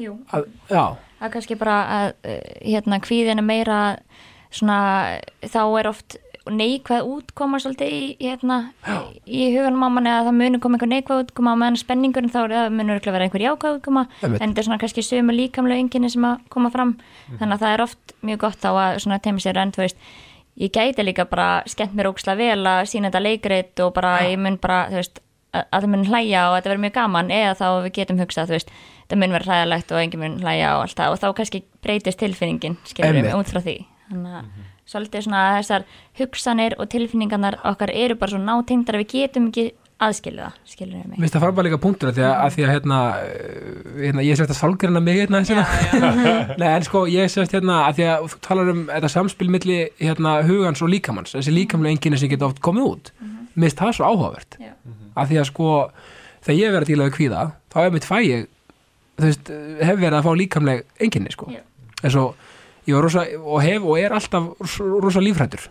Jú. 0.00 0.16
Að, 0.32 0.48
já, 0.70 0.84
það 1.18 1.28
er 1.28 1.34
kannski 1.34 1.58
bara 1.60 1.76
að 1.98 2.08
uh, 2.24 2.40
hérna 2.64 3.00
kvíðin 3.04 3.42
er 3.42 3.46
meira 3.46 3.80
svona 4.50 5.20
þá 5.44 5.62
er 5.78 5.88
oft 5.90 6.16
neikvæð 6.50 7.04
útkoma 7.06 7.60
svolítið 7.60 7.92
í, 7.92 8.06
hérna, 8.24 8.56
í 9.28 9.50
hugunum 9.54 9.84
á 9.86 9.88
manni 9.92 10.10
að 10.10 10.30
það 10.30 10.38
munur 10.38 10.62
koma 10.64 10.78
einhver 10.78 10.90
neikvæð 10.90 11.22
útkoma 11.26 11.52
meðan 11.60 11.78
spenningurinn 11.78 12.32
þá 12.32 12.40
er 12.46 12.72
munur 12.74 13.02
vera 13.04 13.26
einhver 13.26 13.44
jákvæð 13.44 13.76
útkoma 13.76 14.06
en 14.24 14.38
þetta 14.38 14.62
er 14.62 14.66
svona 14.66 14.80
kannski 14.80 15.04
sömu 15.04 15.36
líkamlega 15.36 15.84
enginni 15.84 16.10
sem 16.10 16.26
að 16.26 16.40
koma 16.50 16.72
fram. 16.72 16.96
Þannig 17.36 17.54
að 17.54 17.64
það 17.64 17.74
er 17.76 17.84
oft 17.84 18.14
mjög 18.26 18.42
gott 18.46 18.66
á 18.66 18.72
að 18.72 18.98
svona 19.04 19.20
teimi 19.22 19.44
sér 19.44 19.60
en 19.60 19.74
þú 19.76 19.84
veist 19.84 20.00
ég 20.60 20.72
gæti 20.74 21.04
líka 21.04 21.28
bara 21.28 21.50
skemmt 21.70 21.94
mér 21.96 22.10
óksla 22.10 22.36
vel 22.40 22.60
að 22.66 22.86
sína 22.90 23.10
þetta 23.10 23.24
leikrit 23.24 23.84
og 23.84 23.92
bara 23.96 24.16
ég 24.26 24.40
mun 24.40 24.58
bara 24.60 24.86
þú 24.90 25.02
veist 25.02 25.20
að 25.50 25.64
að 25.70 25.84
það 25.84 25.90
mun 25.92 26.06
hlæja 26.06 26.42
og 26.46 26.56
þetta 26.56 26.70
verður 26.70 26.82
mjög 26.84 26.96
gaman 26.96 27.30
eða 27.34 27.54
þá 27.58 27.66
við 27.84 27.92
getum 27.98 28.20
hugsað 28.22 28.50
þú 28.50 28.56
veist 28.56 28.72
þetta 28.74 29.20
mun 29.20 29.34
vera 29.34 29.48
hlægilegt 29.48 29.94
og 29.94 30.02
engin 30.04 30.22
mun 30.22 30.36
hlæja 30.44 30.74
og 30.76 30.84
allt 30.84 30.98
það 31.00 31.14
og 31.14 31.20
þá 31.22 31.28
kannski 31.40 31.62
breytist 31.82 32.20
tilfinningin 32.22 32.76
Einmitt. 32.78 33.26
við 33.26 33.36
út 33.38 33.50
frá 33.50 33.60
því. 33.64 33.76
Þannig 34.10 34.36
að 34.38 34.50
svolítið 34.90 35.26
svona 35.26 35.42
að 35.48 35.56
þessar 35.58 35.84
hugsanir 36.20 36.76
og 36.78 36.90
tilfinningarnar 36.90 37.60
okkar 37.66 37.92
eru 37.94 38.16
bara 38.18 38.34
svo 38.34 38.40
nátengdar 38.42 38.98
að 38.98 39.04
við 39.04 39.12
getum 39.16 39.50
ekki 39.50 39.70
aðskilja 40.00 40.46
það 40.48 40.70
skilur 40.72 40.94
við 40.96 41.02
mig. 41.04 41.16
Mér 41.18 41.26
finnst 41.26 41.36
það 41.36 41.54
bara 41.58 41.66
líka 41.66 41.78
punktur 41.82 42.10
að 42.10 42.16
því 42.16 42.24
að, 42.24 42.32
að, 42.32 42.54
því 42.54 42.64
að 42.64 42.72
hérna, 42.74 43.00
eh, 43.20 43.90
hérna, 44.06 44.24
ég 44.24 44.38
sérst 44.38 44.54
að 44.54 44.60
sálgrina 44.60 45.02
mig 45.04 45.18
hérna, 45.20 45.42
hérna. 45.44 46.32
Nei, 46.60 46.68
en 46.70 46.86
sko 46.86 47.04
ég 47.10 47.32
sérst 47.32 47.54
hérna 47.56 47.82
að 47.88 47.98
því 47.98 48.06
að 48.14 48.24
þú 48.32 48.40
talar 48.46 48.72
um 48.72 48.80
þetta 48.88 49.12
samspil 49.12 49.50
milli 49.52 49.78
hérna, 50.00 50.38
hugans 50.48 50.80
og 50.80 50.92
líkamanns 50.94 51.36
þessi 51.36 51.54
líkamlega 51.54 51.98
enginni 51.98 52.22
sem 52.22 52.32
geta 52.32 52.48
oft 52.48 52.62
komið 52.64 52.88
út. 52.88 53.12
Mér 53.20 53.68
finnst 53.68 53.82
það 53.82 53.94
svo 53.98 54.08
áhugavert. 54.08 54.60
Já. 54.62 54.72
Að 55.20 55.32
því 55.32 55.40
að 55.40 55.48
sko 55.50 55.72
þegar 56.44 56.58
ég 56.60 56.74
verið 56.74 56.86
að 56.86 56.92
díla 56.92 57.08
við 57.08 57.16
kvíða 57.18 57.42
þá 57.72 57.76
hef 57.82 57.92
mitt 57.96 58.08
fæ 58.08 58.16
ég 58.24 58.46
þú 59.20 59.26
veist, 59.28 59.50
hef 59.84 60.00
verið 60.00 60.18
að 60.18 60.26
fá 60.26 60.32
líkamleg 60.40 60.86
enginni 61.04 61.34
sko. 61.34 61.50
Já. 61.52 61.60
eins 62.00 62.16
og 62.16 62.48
ég 62.88 62.96
var 62.96 63.04
rosa 63.06 63.26
og 63.38 63.62
hef 63.64 63.84
og 63.84 64.00
er 64.00 64.16
alltaf 64.16 64.48
rosa, 64.80 65.22
lífrættur 65.22 65.68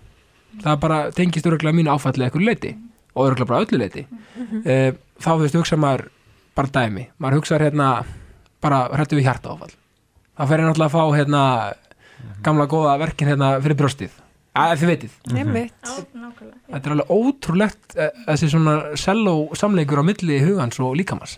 það 0.64 0.80
bara 0.84 1.02
tengist 1.16 1.50
öruglega 1.50 1.78
mínu 1.78 1.94
áfalli 1.94 2.26
eitthvað 2.26 2.46
leiti 2.46 2.76
og 3.16 3.26
öruglega 3.26 3.50
bara 3.50 3.66
öllu 3.66 3.82
leiti 3.82 4.06
e, 4.66 4.94
þá 5.20 5.30
þú 5.34 5.42
veist 5.44 5.60
hugsa 5.60 5.80
maður 5.80 6.08
bara 6.58 6.74
dæmi, 6.76 7.10
maður 7.18 7.40
hugsa 7.40 7.60
hérna 7.62 7.90
bara 8.62 8.86
hrættu 8.94 9.18
við 9.18 9.30
hjarta 9.30 9.54
áfall 9.56 9.74
þá 9.74 10.44
fer 10.50 10.62
ég 10.62 10.70
náttúrulega 10.70 10.90
að 10.90 10.96
fá 10.96 11.18
hérna 11.18 11.44
gamla 12.46 12.68
góða 12.70 12.98
verkin 13.02 13.32
hérna 13.32 13.54
fyrir 13.64 13.80
brjóstið 13.80 14.18
að 14.58 14.84
þið 14.84 14.92
Einmitt. 15.36 15.90
nákvæmlega. 16.14 16.60
Þetta 16.70 16.90
er 16.90 16.96
alveg 16.96 17.12
ótrúlegt 17.14 17.98
eh, 17.98 18.22
þessi 18.28 18.52
svona 18.54 18.76
selló 19.00 19.36
samleikur 19.58 20.02
á 20.02 20.04
milli 20.06 20.40
hugans 20.44 20.80
og 20.80 20.96
líkamans. 20.98 21.38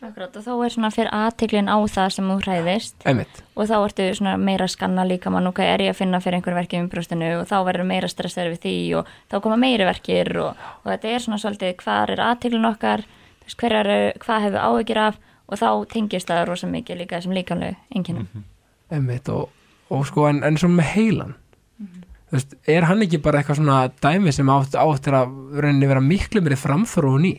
Akkurat, 0.00 0.32
og 0.32 0.44
þá 0.46 0.52
er 0.64 0.72
svona 0.72 0.88
fyrir 0.94 1.10
aðtiklin 1.12 1.68
á 1.68 1.76
það 1.84 2.12
sem 2.14 2.28
þú 2.30 2.36
hræðist. 2.40 2.94
Einmitt, 3.04 3.42
og 3.52 3.68
þá 3.68 3.74
ertu 3.78 4.06
svona 4.16 4.36
meira 4.40 4.64
að 4.64 4.72
skanna 4.72 5.04
líka 5.04 5.32
mann 5.32 5.46
og 5.50 5.54
hvað 5.58 5.72
er 5.74 5.84
ég 5.84 5.92
að 5.92 5.98
finna 5.98 6.22
fyrir 6.24 6.40
einhver 6.40 6.56
verkið 6.56 6.80
um 6.80 6.88
brjóstinu 6.94 7.32
og 7.42 7.48
þá 7.50 7.56
verður 7.68 7.88
meira 7.90 8.08
stressaður 8.08 8.54
við 8.54 8.62
því 8.64 8.76
og 8.96 9.10
þá 9.28 9.40
koma 9.44 9.58
meiri 9.60 9.84
verkir 9.84 10.32
og, 10.40 10.70
og 10.80 10.88
þetta 10.94 11.12
er 11.12 11.26
svona 11.26 11.40
svolítið 11.42 11.74
hvað 11.84 12.14
er 12.14 12.24
aðtiklin 12.30 12.70
okkar? 12.70 13.04
Er, 13.50 13.90
hvað 14.22 14.46
hefur 14.46 14.62
áhyggjur 14.62 15.02
af? 15.04 15.20
Og 15.50 15.58
þá 15.58 15.68
tengist 15.90 16.30
það 16.30 16.44
rosa 16.46 16.68
mikið 16.70 17.02
líka 17.02 17.18
þessum 17.18 17.34
líkanlegu 17.34 17.76
enginum 17.98 18.28
einmitt 18.90 19.28
og, 19.32 19.50
og 19.90 20.04
sko 20.08 20.26
en, 20.30 20.42
en 20.46 20.58
svo 20.60 20.70
með 20.72 20.92
heilan 20.94 21.36
veist, 22.32 22.56
er 22.70 22.86
hann 22.88 23.04
ekki 23.04 23.20
bara 23.22 23.40
eitthvað 23.40 23.60
svona 23.60 23.78
dæmi 24.02 24.34
sem 24.34 24.50
átt, 24.52 24.76
áttir 24.78 25.16
að 25.18 25.32
rauninni 25.60 25.88
vera 25.90 26.02
miklu 26.04 26.42
meiri 26.44 26.58
framþróun 26.60 27.28
í? 27.30 27.32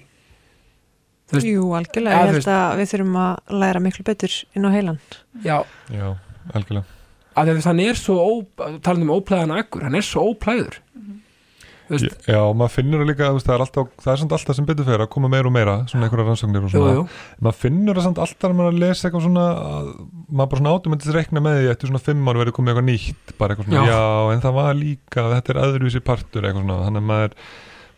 Veist, 1.32 1.48
Jú, 1.48 1.70
algjörlega, 1.78 2.18
Ja, 2.18 2.28
ég 2.28 2.38
held 2.42 2.50
að 2.52 2.80
við 2.82 2.90
þurfum 2.92 3.20
að 3.24 3.54
læra 3.64 3.82
miklu 3.84 4.04
betur 4.08 4.34
inn 4.58 4.68
á 4.68 4.72
heilan. 4.74 5.00
Já, 5.46 5.58
já, 5.88 6.08
algjörlega. 6.52 6.98
Að 7.32 7.48
því 7.48 7.54
að 7.56 7.68
hann 7.70 7.84
er 7.86 8.00
svo 8.00 8.16
ó, 8.20 8.30
talandi 8.84 9.08
um 9.08 9.14
óplæðan 9.16 9.54
akkur, 9.56 9.86
hann 9.88 9.96
er 9.96 10.04
svo 10.04 10.26
óplæður. 10.34 10.82
Þú 10.92 11.21
veist, 11.92 12.26
Já, 12.28 12.40
maður 12.58 12.74
finnur 12.76 13.04
líka, 13.08 13.30
það 13.42 13.54
er 13.56 13.64
alltaf 13.66 13.90
það 14.02 14.12
er 14.14 14.20
samt 14.22 14.36
alltaf 14.38 14.58
sem 14.58 14.68
betur 14.70 14.88
fyrir 14.88 15.04
að 15.06 15.10
koma 15.14 15.30
meira 15.32 15.50
og 15.52 15.56
meira 15.56 15.76
svona 15.92 16.08
einhverja 16.08 16.28
rannsóknir 16.30 16.66
og 16.66 16.70
jú, 16.70 16.76
svona. 16.78 16.94
jú, 16.98 17.06
maður 17.46 17.58
finnur 17.62 18.00
það 18.00 18.08
samt 18.08 18.22
alltaf 18.26 18.50
að 18.52 18.56
maður 18.62 18.72
að 18.76 18.80
lesa 18.86 19.08
eitthvað 19.10 19.26
svona 19.28 19.46
að 19.52 19.90
maður 20.32 20.52
bara 20.54 20.62
svona 20.62 20.76
átumendis 20.78 21.16
reikna 21.18 21.44
með 21.46 21.58
því 21.62 21.72
eftir 21.76 21.92
svona 21.92 22.04
fimm 22.06 22.32
ár 22.32 22.40
verið 22.42 22.56
komið 22.58 22.72
eitthvað 22.74 22.88
nýtt 22.92 23.36
bara 23.42 23.56
eitthvað 23.58 23.70
svona, 23.72 23.84
Já. 23.86 23.98
já, 23.98 24.32
en 24.36 24.46
það 24.48 24.58
var 24.62 24.80
líka 24.82 25.28
þetta 25.36 25.54
er 25.56 25.62
öðruvísi 25.66 26.04
partur 26.12 26.48
eitthvað 26.48 26.66
svona. 26.66 26.80
Þannig 26.88 27.04
að 27.04 27.10
maður, 27.12 27.36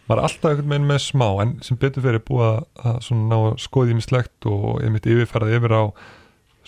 maður 0.10 0.20
er 0.24 0.28
alltaf 0.30 0.50
einhvern 0.52 0.74
veginn 0.74 0.90
með 0.94 1.02
smá 1.06 1.28
en 1.46 1.54
sem 1.64 1.80
betur 1.84 2.04
fyrir 2.08 2.24
búið 2.28 2.48
að, 2.50 2.60
að 2.92 2.98
svona 3.08 3.30
ná 3.30 3.38
að 3.52 3.56
skoði 3.68 3.98
mislegt 4.00 4.50
og 4.50 4.68
einmitt 4.84 5.08
yfirferða 5.14 5.58
yfir 5.60 5.78
á 5.80 5.84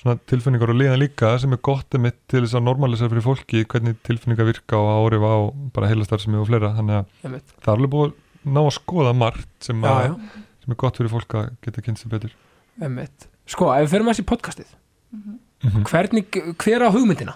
svona 0.06 0.22
tilfinningar 0.30 0.70
og 0.70 0.78
liðan 0.78 1.02
líka 1.02 1.32
sem 1.42 1.54
er 1.56 1.62
gott 1.66 1.96
einmitt 1.98 2.18
til 2.30 2.44
þess 2.44 2.58
að 2.60 2.66
normalisa 2.68 3.08
fyrir 3.10 3.26
fólki 3.26 3.64
hvernig 3.66 3.96
tilfinningar 4.06 4.46
virka 4.52 4.78
og 4.78 5.08
árif 5.10 5.26
á 5.26 5.34
bara 5.74 5.90
heilastarfsemi 5.90 6.38
og 6.38 6.46
fleira. 6.50 6.76
Þannig 6.78 7.00
að 7.00 7.40
það 7.66 7.72
er 7.72 7.74
alveg 7.74 7.94
búið 7.96 8.12
að 8.12 8.52
ná 8.54 8.62
að 8.62 8.74
skoða 8.78 9.14
margt 9.18 9.50
sem, 9.66 9.82
já, 9.82 9.90
að, 9.96 10.06
já, 10.06 10.44
sem 10.62 10.76
er 10.76 10.80
gott 10.86 11.00
fyrir 11.02 11.14
fólk 11.16 11.38
að 11.40 11.48
geta 11.66 11.86
kynnt 11.88 12.02
sér 12.04 12.14
betur. 12.14 12.36
Einmitt. 12.86 13.28
Sko, 13.50 13.72
ef 13.74 13.88
við 13.88 13.92
fyrir 13.96 14.06
með 14.06 14.14
þessi 14.16 14.28
podcastið. 14.30 14.70
Mhm. 15.16 15.84
hvernig, 15.90 16.40
hver 16.62 16.86
á 16.86 16.90
hugmyndina? 16.94 17.36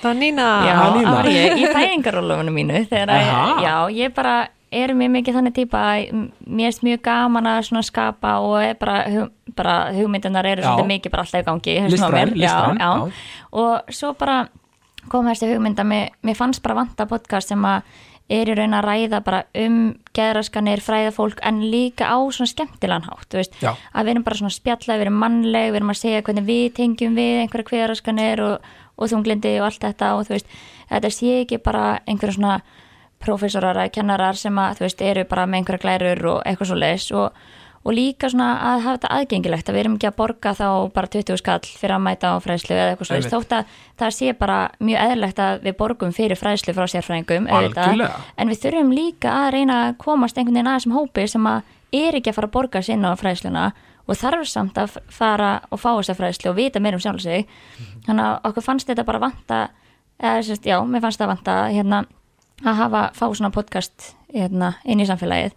Það 0.00 0.10
er 0.10 0.18
Nína. 0.20 0.46
Já, 0.64 0.76
Nína. 0.96 1.14
ég 1.28 1.60
í 1.60 1.68
fæðingarólofinu 1.74 2.52
mínu 2.58 2.82
þegar 2.88 3.12
að, 3.12 3.64
já, 3.66 3.74
ég 4.00 4.14
bara 4.16 4.34
er 4.74 4.92
mjög 4.98 5.12
mikið 5.14 5.38
þannig 5.38 5.54
típa 5.54 5.82
að 5.92 6.22
mér 6.46 6.72
er 6.72 6.78
mjög 6.88 7.02
gaman 7.06 7.46
að 7.50 7.70
skapa 7.86 8.38
og 8.42 8.56
er 8.64 8.74
bara, 8.80 8.96
hug, 9.12 9.30
bara 9.54 9.76
hugmyndunar 9.94 10.46
eru 10.46 10.62
Já. 10.62 10.68
svolítið 10.72 10.90
mikið 10.90 11.14
bara 11.14 11.22
alltaf 11.22 11.40
í 11.40 11.46
gangi 11.46 11.76
Listræn, 11.86 12.34
listræn, 12.34 12.80
já, 12.80 12.90
já. 12.90 13.12
og 13.52 13.94
svo 13.94 14.12
bara 14.18 14.48
kom 15.08 15.28
þessi 15.30 15.52
hugmynd 15.52 15.78
að 15.78 15.90
mér, 15.92 16.12
mér 16.26 16.38
fannst 16.38 16.62
bara 16.64 16.80
vanta 16.82 17.06
podcast 17.06 17.52
sem 17.52 17.62
að 17.64 17.86
er 18.26 18.50
í 18.50 18.54
raun 18.58 18.74
að 18.74 18.88
ræða 18.88 19.20
bara 19.22 19.44
um 19.62 19.76
geðraskanir, 20.16 20.80
fræða 20.82 21.12
fólk 21.14 21.38
en 21.46 21.60
líka 21.70 22.08
á 22.10 22.18
svona 22.34 22.50
skemmtilegan 22.50 23.06
hátt 23.06 23.28
þú 23.30 23.38
veist, 23.38 23.54
Já. 23.62 23.76
að 23.94 24.08
við 24.08 24.14
erum 24.16 24.24
bara 24.26 24.40
svona 24.40 24.56
spjalla, 24.56 24.96
við 24.96 25.04
erum 25.06 25.20
mannleg 25.22 25.68
við 25.70 25.78
erum 25.78 25.92
að 25.94 26.00
segja 26.00 26.24
hvernig 26.26 26.48
við 26.48 26.64
tengjum 26.80 27.14
við 27.14 27.44
einhverja 27.44 27.68
kveðraskanir 27.70 28.42
og, 28.42 28.72
og 28.98 29.12
þunglindi 29.12 29.54
og 29.60 29.68
allt 29.68 29.86
þetta 29.86 30.10
og 30.16 30.26
þú 30.26 30.34
veist, 30.34 30.58
þetta 30.90 31.12
sé 31.14 31.36
ekki 31.44 31.60
bara 31.62 31.84
einhverja 32.02 32.38
svona 32.40 32.56
prófessorar 33.26 33.78
eða 33.82 33.92
kennarar 33.94 34.38
sem 34.40 34.58
að 34.58 34.80
þú 34.80 34.86
veist, 34.86 35.04
eru 35.04 35.28
bara 35.28 35.46
með 35.46 35.62
einhverja 35.62 35.84
glærur 35.84 36.26
og 36.32 36.42
eitthvað 36.46 36.70
svo 36.70 36.78
leis 36.80 37.06
og, 37.14 37.40
og 37.86 37.94
líka 37.94 38.30
svona 38.32 38.48
að 38.70 38.84
hafa 38.86 38.96
þetta 38.96 39.12
aðgengilegt 39.16 39.70
að 39.70 39.76
við 39.76 39.82
erum 39.84 39.96
ekki 39.98 40.10
að 40.10 40.16
borga 40.20 40.54
þá 40.58 40.68
bara 40.94 41.10
20 41.16 41.40
skall 41.42 41.68
fyrir 41.68 41.96
að 41.96 42.04
mæta 42.06 42.32
á 42.34 42.36
fræðslu 42.42 42.76
eða 42.76 42.88
eitthvað 42.92 43.10
svo 43.10 43.18
Einmitt. 43.18 43.34
þótt 43.34 43.56
að 43.58 43.74
það 44.02 44.14
sé 44.18 44.36
bara 44.40 44.58
mjög 44.78 45.02
eðlilegt 45.06 45.42
að 45.46 45.66
við 45.66 45.78
borgum 45.82 46.14
fyrir 46.16 46.40
fræðslu 46.40 46.76
frá 46.76 46.86
sérfræðingum 46.94 47.50
en 47.50 48.52
við 48.52 48.62
þurfum 48.64 48.94
líka 48.94 49.34
að 49.44 49.50
reyna 49.58 49.80
að 49.84 49.98
komast 50.02 50.38
einhvern 50.38 50.58
veginn 50.58 50.72
aðeins 50.72 50.88
sem 50.88 50.96
hópi 50.96 51.28
sem 51.30 51.50
að 51.50 51.74
er 51.96 52.18
ekki 52.18 52.32
að 52.32 52.40
fara 52.40 52.50
að 52.50 52.56
borga 52.56 52.82
sinna 52.82 53.14
á 53.14 53.20
fræðsluna 53.20 53.66
og 54.06 54.18
þarf 54.18 54.46
samt 54.50 54.78
að 54.78 54.98
fara 55.10 55.50
og 55.70 55.80
fá 55.82 55.90
þessa 55.96 56.16
fræðslu 56.18 56.52
og 56.52 56.58
vita 56.58 56.82
meir 56.82 56.96
um 56.96 57.02
sjálf 57.02 57.22
sig. 57.24 57.46
Þannig 58.06 58.22
að 58.22 58.48
okkur 58.50 58.66
fannst 58.66 58.90
þetta 58.90 59.06
bara 59.06 59.22
vanta 59.22 59.60
eða 60.16 60.44
sérst, 60.46 60.66
já, 60.66 60.78
mér 60.86 61.02
fannst 61.04 61.20
það 61.20 61.32
vanta 61.34 61.56
hérna, 61.74 62.04
að 62.64 62.74
hafa, 62.80 63.02
fá 63.14 63.26
svona 63.34 63.50
podcast 63.52 64.14
hérna, 64.32 64.74
inn 64.84 65.00
í 65.00 65.06
samfélagið. 65.08 65.52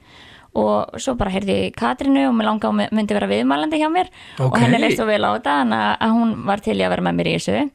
Og 0.59 0.97
svo 0.99 1.13
bara 1.15 1.29
heyrði 1.31 1.55
ég 1.69 1.75
Katrinu 1.77 2.23
og 2.29 2.33
mér 2.35 2.45
langa 2.49 2.67
að 2.71 2.89
myndi 2.91 3.13
vera 3.13 3.27
viðmælandi 3.29 3.77
hjá 3.79 3.89
mér. 3.93 4.07
Og 4.39 4.47
Ok. 4.51 4.57
henni 4.59 4.79
leist 4.81 4.97
svo 4.97 5.05
vel 5.05 5.21
á 5.23 5.37
þetta 5.37 5.53
að- 5.99 6.11
hún 6.11 6.45
var 6.45 6.57
til 6.59 6.75
í 6.77 6.81
að 6.83 6.89
vera 6.89 7.01
með 7.03 7.15
mér 7.15 7.27
í 7.27 7.35
þessu. 7.37 7.71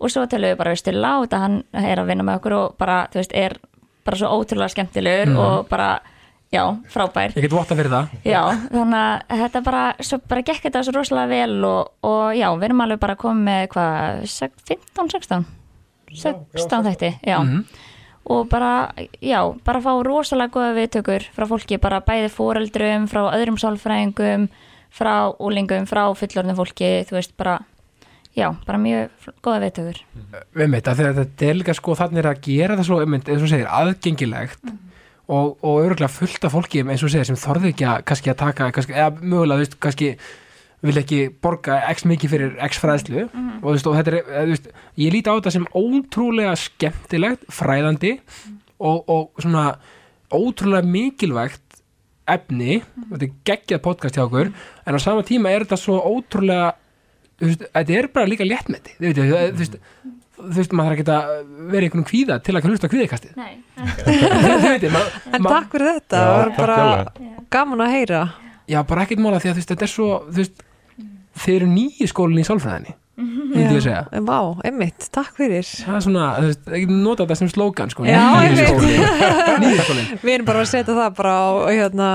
Og 0.00 0.10
svo 0.10 0.26
tölum 0.26 0.50
við 0.52 0.56
bara 0.56 0.70
við 0.72 0.78
stilla 0.78 1.08
á 1.08 1.16
þetta 1.26 1.38
hann 1.38 1.64
er 1.74 1.96
að 1.98 2.06
vinna 2.06 2.22
með 2.24 2.38
okkur 2.40 2.52
og 2.52 2.78
bara, 2.78 3.06
þú 3.12 3.18
veist, 3.20 3.32
er 3.34 3.56
bara 4.04 4.16
svo 4.16 4.28
ótrúlega 4.28 4.70
skemmtilegur 4.70 5.36
og 5.38 5.68
bara, 5.68 6.00
já, 6.52 6.64
frábær. 6.88 7.34
Ég 7.34 7.42
get 7.42 7.50
votta 7.52 7.74
fyrir 7.74 7.90
það. 7.90 8.08
Já, 8.24 8.42
þannig 8.70 9.22
að 9.28 9.38
þetta 9.42 9.62
bara, 9.64 9.94
svo 10.00 10.18
bara 10.28 10.42
gekk 10.42 10.62
þetta 10.62 10.82
svo 10.84 10.92
rosalega 10.92 11.28
vel 11.28 11.64
og, 11.64 11.88
og 12.02 12.34
já, 12.34 12.48
við 12.58 12.64
erum 12.64 12.80
alveg 12.80 12.98
bara 13.00 13.14
komið 13.16 13.44
með 13.44 13.68
hvað, 13.68 14.22
sek- 14.26 14.60
15, 14.66 15.08
16 15.10 15.46
16 16.14 16.84
þætti, 16.84 17.18
já. 17.26 17.38
Mhm. 17.42 17.64
Og 18.24 18.48
bara, 18.50 18.92
já, 19.20 19.40
bara 19.64 19.82
fá 19.82 19.92
rosalega 20.06 20.54
góða 20.54 20.76
viðtökur 20.76 21.24
frá 21.34 21.48
fólki, 21.50 21.80
bara 21.82 22.02
bæði 22.06 22.28
foreldrum, 22.32 23.08
frá 23.10 23.24
öðrum 23.32 23.58
sálfræðingum 23.58 24.46
frá 24.92 25.32
úlingum, 25.40 25.86
frá 25.88 26.04
fullorðnum 26.16 26.58
fólki, 26.58 26.90
þú 27.08 27.16
veist, 27.16 27.34
bara 27.40 27.58
já, 28.36 28.50
bara 28.66 28.80
mjög 28.80 29.32
góða 29.44 29.64
viðtökur. 29.66 30.00
Við 30.56 30.72
mitt 30.72 30.88
að 30.88 31.02
þegar 31.02 31.18
þetta 31.20 31.48
er 31.48 31.58
líka 31.58 31.76
sko 31.76 31.96
þannig 31.98 32.28
að 32.28 32.42
gera 32.46 32.78
það 32.78 32.88
svo, 32.88 33.00
eins 33.06 33.32
og 33.34 33.50
segir, 33.52 33.68
aðgengilegt 33.80 34.72
og, 35.32 35.56
og 35.62 35.80
örgulega 35.86 36.12
fullt 36.12 36.46
af 36.48 36.54
fólki 36.54 36.84
eins 36.84 37.04
og 37.04 37.12
segir 37.12 37.28
sem 37.28 37.40
þorði 37.40 37.72
ekki 37.72 37.88
að 37.88 38.06
kannski 38.10 38.32
að 38.32 38.40
taka 38.44 38.70
kannski, 38.76 38.96
eða 38.96 39.12
mögulega, 39.20 39.58
þú 39.58 39.66
veist, 39.66 39.78
kannski 39.86 40.12
vil 40.82 40.98
ekki 40.98 41.18
borga 41.44 41.80
x 41.92 42.04
mikið 42.10 42.32
fyrir 42.34 42.54
x 42.66 42.80
fræðslu. 42.82 43.26
Og 43.62 43.66
þú 43.68 43.74
veist, 43.76 43.86
og 43.90 43.96
þetta 43.98 44.10
er 44.12 44.18
eða, 44.20 44.44
þú 44.48 44.54
veist, 44.56 44.70
ég 45.04 45.12
líti 45.14 45.30
á 45.30 45.36
þetta 45.38 45.52
sem 45.54 45.66
ótrúlega 45.78 46.54
skemmtilegt, 46.58 47.44
fræðandi 47.54 48.14
og, 48.82 49.04
og 49.06 49.42
svona 49.44 49.66
ótrúlega 50.32 50.82
mikilvægt 50.88 51.60
efni, 52.32 52.80
þetta 53.10 53.26
er 53.26 53.32
geggjað 53.50 53.80
podcast 53.84 54.16
hjá 54.16 54.24
okkur, 54.26 54.50
en 54.86 54.96
á 54.96 55.00
sama 55.02 55.22
tíma 55.26 55.50
er 55.52 55.64
þetta 55.66 55.78
svo 55.82 55.96
ótrúlega 56.06 56.72
þú 57.42 57.48
veist, 57.50 57.64
þetta 57.74 57.96
er 57.98 58.08
bara 58.14 58.30
líka 58.30 58.46
léttmeti 58.46 58.94
þú 59.00 59.08
veist, 59.08 59.18
þú 59.18 59.58
veist, 59.62 59.76
þú 60.38 60.52
veist 60.56 60.74
maður 60.78 60.92
þarf 60.92 61.02
ekki 61.02 61.14
að 61.16 61.32
vera 61.72 61.82
í 61.82 61.88
einhvern 61.90 62.06
kvíða 62.08 62.36
til 62.46 62.54
að 62.58 62.68
hlusta 62.70 62.90
kvíðikastið 62.92 63.34
Nei, 63.38 63.54
En 65.34 65.42
ma- 65.42 65.50
takk 65.50 65.74
fyrir 65.74 65.88
þetta, 65.98 66.22
það 66.22 66.36
var 66.38 66.52
bara 66.56 66.78
gaman 67.52 67.82
að 67.84 67.92
heyra. 67.96 68.22
Já, 68.70 68.78
bara 68.88 69.04
ekkert 69.04 69.20
mála 69.22 69.40
því 69.42 69.50
að 69.50 69.56
þú 69.56 69.60
veist, 69.62 69.72
þetta 69.74 69.86
er 69.88 69.92
svo 69.92 70.08
þú 70.30 70.38
veist, 70.40 70.62
þeir 71.38 71.56
eru 71.60 71.70
nýju 71.72 72.08
skólinn 72.10 72.42
í 72.42 72.48
sálfræðinni 72.48 72.98
myndi 73.22 73.76
ég 73.76 73.82
segja. 73.84 74.00
Vá, 74.24 74.38
einmitt, 74.64 75.04
takk 75.12 75.34
fyrir. 75.36 75.66
Það 75.68 75.96
er 75.98 76.02
svona, 76.06 76.26
þú 76.40 76.46
veist, 76.48 76.62
ekki 76.78 76.94
nota 77.04 77.26
þetta 77.26 77.36
sem 77.38 77.50
slókan 77.52 77.90
sko, 77.92 78.06
Já, 78.08 78.22
nýju 78.32 78.48
einmitt. 78.48 78.70
skólinn. 78.72 79.60
Nýju 79.62 79.82
skólinn. 79.84 80.08
Við 80.24 80.32
erum 80.32 80.48
bara 80.48 80.62
að 80.64 80.70
setja 80.72 80.96
það 80.96 81.10
bara 81.18 81.34
á, 81.36 81.48
hérna, 81.68 82.08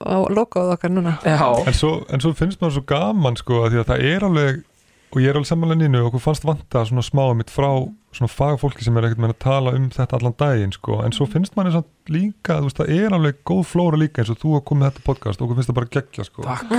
á 0.00 0.16
logoð 0.30 0.70
okkar 0.76 0.94
núna. 0.94 1.16
Já, 1.26 1.42
En 1.66 1.76
svo, 1.76 1.90
en 2.08 2.22
svo 2.22 2.32
finnst 2.38 2.62
maður 2.62 2.76
svo 2.78 2.84
gaman 2.94 3.36
sko 3.42 3.58
að 3.66 3.74
því 3.74 3.82
að 3.82 3.90
það 3.90 4.06
er 4.14 4.26
alveg 4.30 4.62
og 5.10 5.18
ég 5.24 5.32
er 5.32 5.40
alveg 5.40 5.50
samanlega 5.50 5.82
nýnu 5.82 6.00
og 6.04 6.08
okkur 6.12 6.22
fannst 6.28 6.46
vanta 6.46 6.84
svona 6.86 7.02
smá 7.04 7.24
mitt 7.34 7.50
frá 7.50 7.68
svona 8.10 8.30
fagfólki 8.32 8.82
sem 8.82 8.96
er 8.98 9.06
ekkert 9.06 9.20
með 9.22 9.32
að 9.36 9.38
tala 9.44 9.72
um 9.78 9.84
þetta 9.94 10.16
allan 10.18 10.34
daginn 10.40 10.72
sko. 10.74 10.96
En 11.06 11.12
svo 11.14 11.28
finnst 11.30 11.54
manni 11.56 11.70
samt 11.70 11.86
líka 12.10 12.56
þú 12.58 12.66
veist 12.66 12.80
það 12.80 12.88
er 12.96 13.14
alveg 13.14 13.36
góð 13.46 13.60
flóra 13.70 13.98
líka 14.00 14.18
eins 14.24 14.32
og 14.32 14.38
þú 14.40 14.54
har 14.56 14.64
komið 14.66 14.80
með 14.82 14.88
þetta 14.90 15.04
podcast 15.06 15.38
og 15.38 15.46
okkur 15.46 15.58
finnst 15.60 15.70
það 15.70 15.76
bara 15.78 15.90
geggja 15.94 16.24
sko. 16.26 16.42
Takk. 16.42 16.72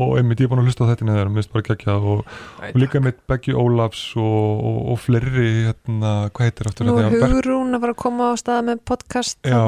Og 0.00 0.14
einmitt 0.16 0.40
ég 0.40 0.48
er 0.48 0.52
búin 0.54 0.62
að 0.62 0.70
hlusta 0.70 0.86
á 0.88 0.90
þetta 0.94 1.08
neður 1.10 1.28
og 1.28 1.36
finnst 1.36 1.52
bara 1.52 1.66
geggja. 1.68 1.96
Og, 1.98 2.24
og 2.70 2.78
líka 2.80 3.02
með 3.04 3.18
Beggi 3.28 3.52
Ólafs 3.60 4.02
og, 4.16 4.64
og, 4.70 4.78
og 4.94 5.02
fleiri 5.04 5.50
hérna, 5.68 6.14
hvað 6.32 6.48
heitir 6.48 6.70
aftur 6.72 6.88
Nú 6.88 6.96
þetta? 6.96 7.12
er 7.12 7.20
Berk- 7.20 7.36
Hugrún 7.36 7.76
að 7.76 7.84
fara 7.84 7.96
að 7.98 8.00
koma 8.06 8.32
á 8.32 8.34
stað 8.40 8.64
með 8.70 8.82
podcast 8.88 9.38
Já. 9.44 9.60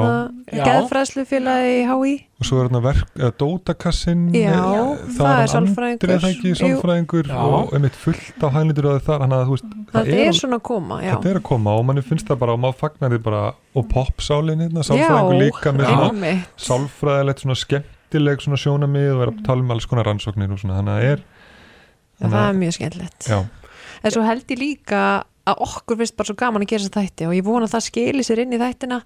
Já. 0.49 0.63
Geðfræðslu 0.65 1.27
félagi 1.29 1.77
í 1.83 1.87
HÍ 1.91 2.17
og 2.41 2.47
svo 2.47 2.57
er 2.57 2.65
hérna 2.71 2.79
verk, 2.81 3.09
eða 3.21 3.33
Dótakassin 3.37 4.21
Já, 4.33 4.49
eh, 4.57 5.01
það 5.13 5.31
er 5.43 5.49
sálfræðingur. 5.51 6.09
er 6.15 6.21
það 6.23 6.31
ekki 6.31 6.49
Jú. 6.49 6.55
sálfræðingur? 6.57 7.27
Og 7.37 7.75
einmitt 7.77 7.99
fullt 8.01 8.45
af 8.47 8.55
hænlindur 8.55 8.87
að 8.89 9.03
þar 9.05 9.21
þannig 9.21 9.35
að 9.37 9.43
þú 9.45 9.53
veist, 9.53 9.67
Það 9.91 10.01
er 10.01 10.15
alveg- 10.15 10.39
svona 10.39 10.57
að 10.57 10.63
koma, 10.71 10.97
já 11.05 11.10
þetta 11.11 11.31
er 11.31 11.39
að 11.39 11.45
koma 11.51 11.73
og 11.77 11.85
manni 11.87 12.03
finnst 12.05 12.27
það 12.29 12.39
bara 12.43 12.55
og 12.57 12.61
maður 12.63 12.79
fagnar 12.81 13.13
því 13.15 13.19
bara 13.27 13.41
og 13.75 13.87
popsálin 13.91 14.63
hérna, 14.65 14.85
sálfræðingur 14.87 15.35
Já, 15.37 15.41
líka 15.45 15.73
með 15.75 15.91
svona 15.91 16.33
sálfræðilegt 16.67 17.43
svona 17.45 17.57
skemmtileg 17.61 18.45
svona 18.45 18.61
sjónamið 18.63 19.09
og 19.13 19.21
vera 19.23 19.35
að 19.35 19.43
tala 19.47 19.65
um 19.65 19.73
alls 19.75 19.87
konar 19.91 20.09
rannsóknir 20.09 20.53
og 20.53 20.61
svona, 20.61 20.79
þannig 20.79 20.93
að 20.93 21.01
það 21.01 21.11
er 21.11 21.25
Já, 22.21 22.27
það 22.29 22.45
er 22.45 22.57
mjög 22.61 22.77
skemmtilegt. 22.77 23.29
En 24.01 24.13
svo 24.13 24.23
held 24.25 24.51
ég 24.53 24.59
líka 24.61 25.01
að 25.49 25.61
okkur 25.65 25.97
finnst 25.97 26.15
bara 26.17 26.29
svo 26.29 26.35
gaman 26.37 26.61
að 26.61 26.69
gera 26.69 26.85
þess 26.85 26.93
þætti 26.93 27.25
og 27.25 27.33
ég 27.33 27.45
vona 27.45 27.65
að 27.65 27.73
það 27.73 27.83
skili 27.87 28.25
sér 28.25 28.41
inn 28.43 28.53
í 28.53 28.59
þættina 28.61 28.97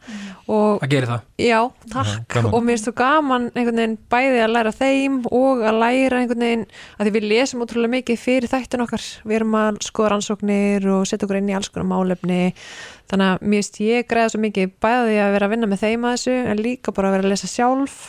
og 0.52 0.82
það 0.82 0.90
gerir 0.92 1.12
það? 1.12 1.22
Já, 1.40 1.60
takk. 1.94 2.26
gaman. 2.34 2.50
og 2.50 2.66
mér 2.66 2.76
finnst 2.76 2.90
svo 2.90 2.94
gaman 3.00 3.46
einhvern 3.54 3.80
veginn 3.80 3.96
bæði 4.12 4.42
að 4.44 4.52
læra 4.52 4.74
þeim 4.76 5.20
og 5.30 5.64
að 5.64 5.80
læra 5.84 6.20
einhvern 6.20 6.44
veginn 6.46 6.66
að 6.98 7.08
því 7.08 7.14
við 7.16 7.28
lesum 7.32 7.64
ótrúlega 7.64 7.94
mikið 7.94 8.20
fyrir 8.20 8.52
þættin 8.52 8.84
okkar. 8.84 9.06
Við 9.24 9.38
erum 9.38 9.56
að 9.62 9.80
skoða 9.88 10.12
rannsóknir 10.16 10.90
og 10.96 11.06
setja 11.08 11.28
okkur 11.28 11.40
inn 11.40 11.54
í 11.54 11.56
alls 11.56 11.72
konar 11.72 11.88
málefni. 11.94 12.42
Þannig 13.12 13.32
að 13.32 13.46
mér 13.46 13.64
finnst 13.64 13.80
ég 13.86 14.10
greiða 14.10 14.34
svo 14.34 14.44
mikið 14.44 14.76
bæði 14.84 15.22
að 15.24 15.38
vera 15.38 15.48
að 15.48 15.56
vinna 15.56 15.72
með 15.72 15.86
þeim 15.86 16.10
að 16.10 16.18
þessu 16.18 16.36
en 16.42 16.66
líka 16.66 16.96
bara 16.96 17.12
að 17.12 17.18
vera 17.18 17.30
að 17.30 17.36
lesa 17.36 17.52
sjálf 17.52 18.02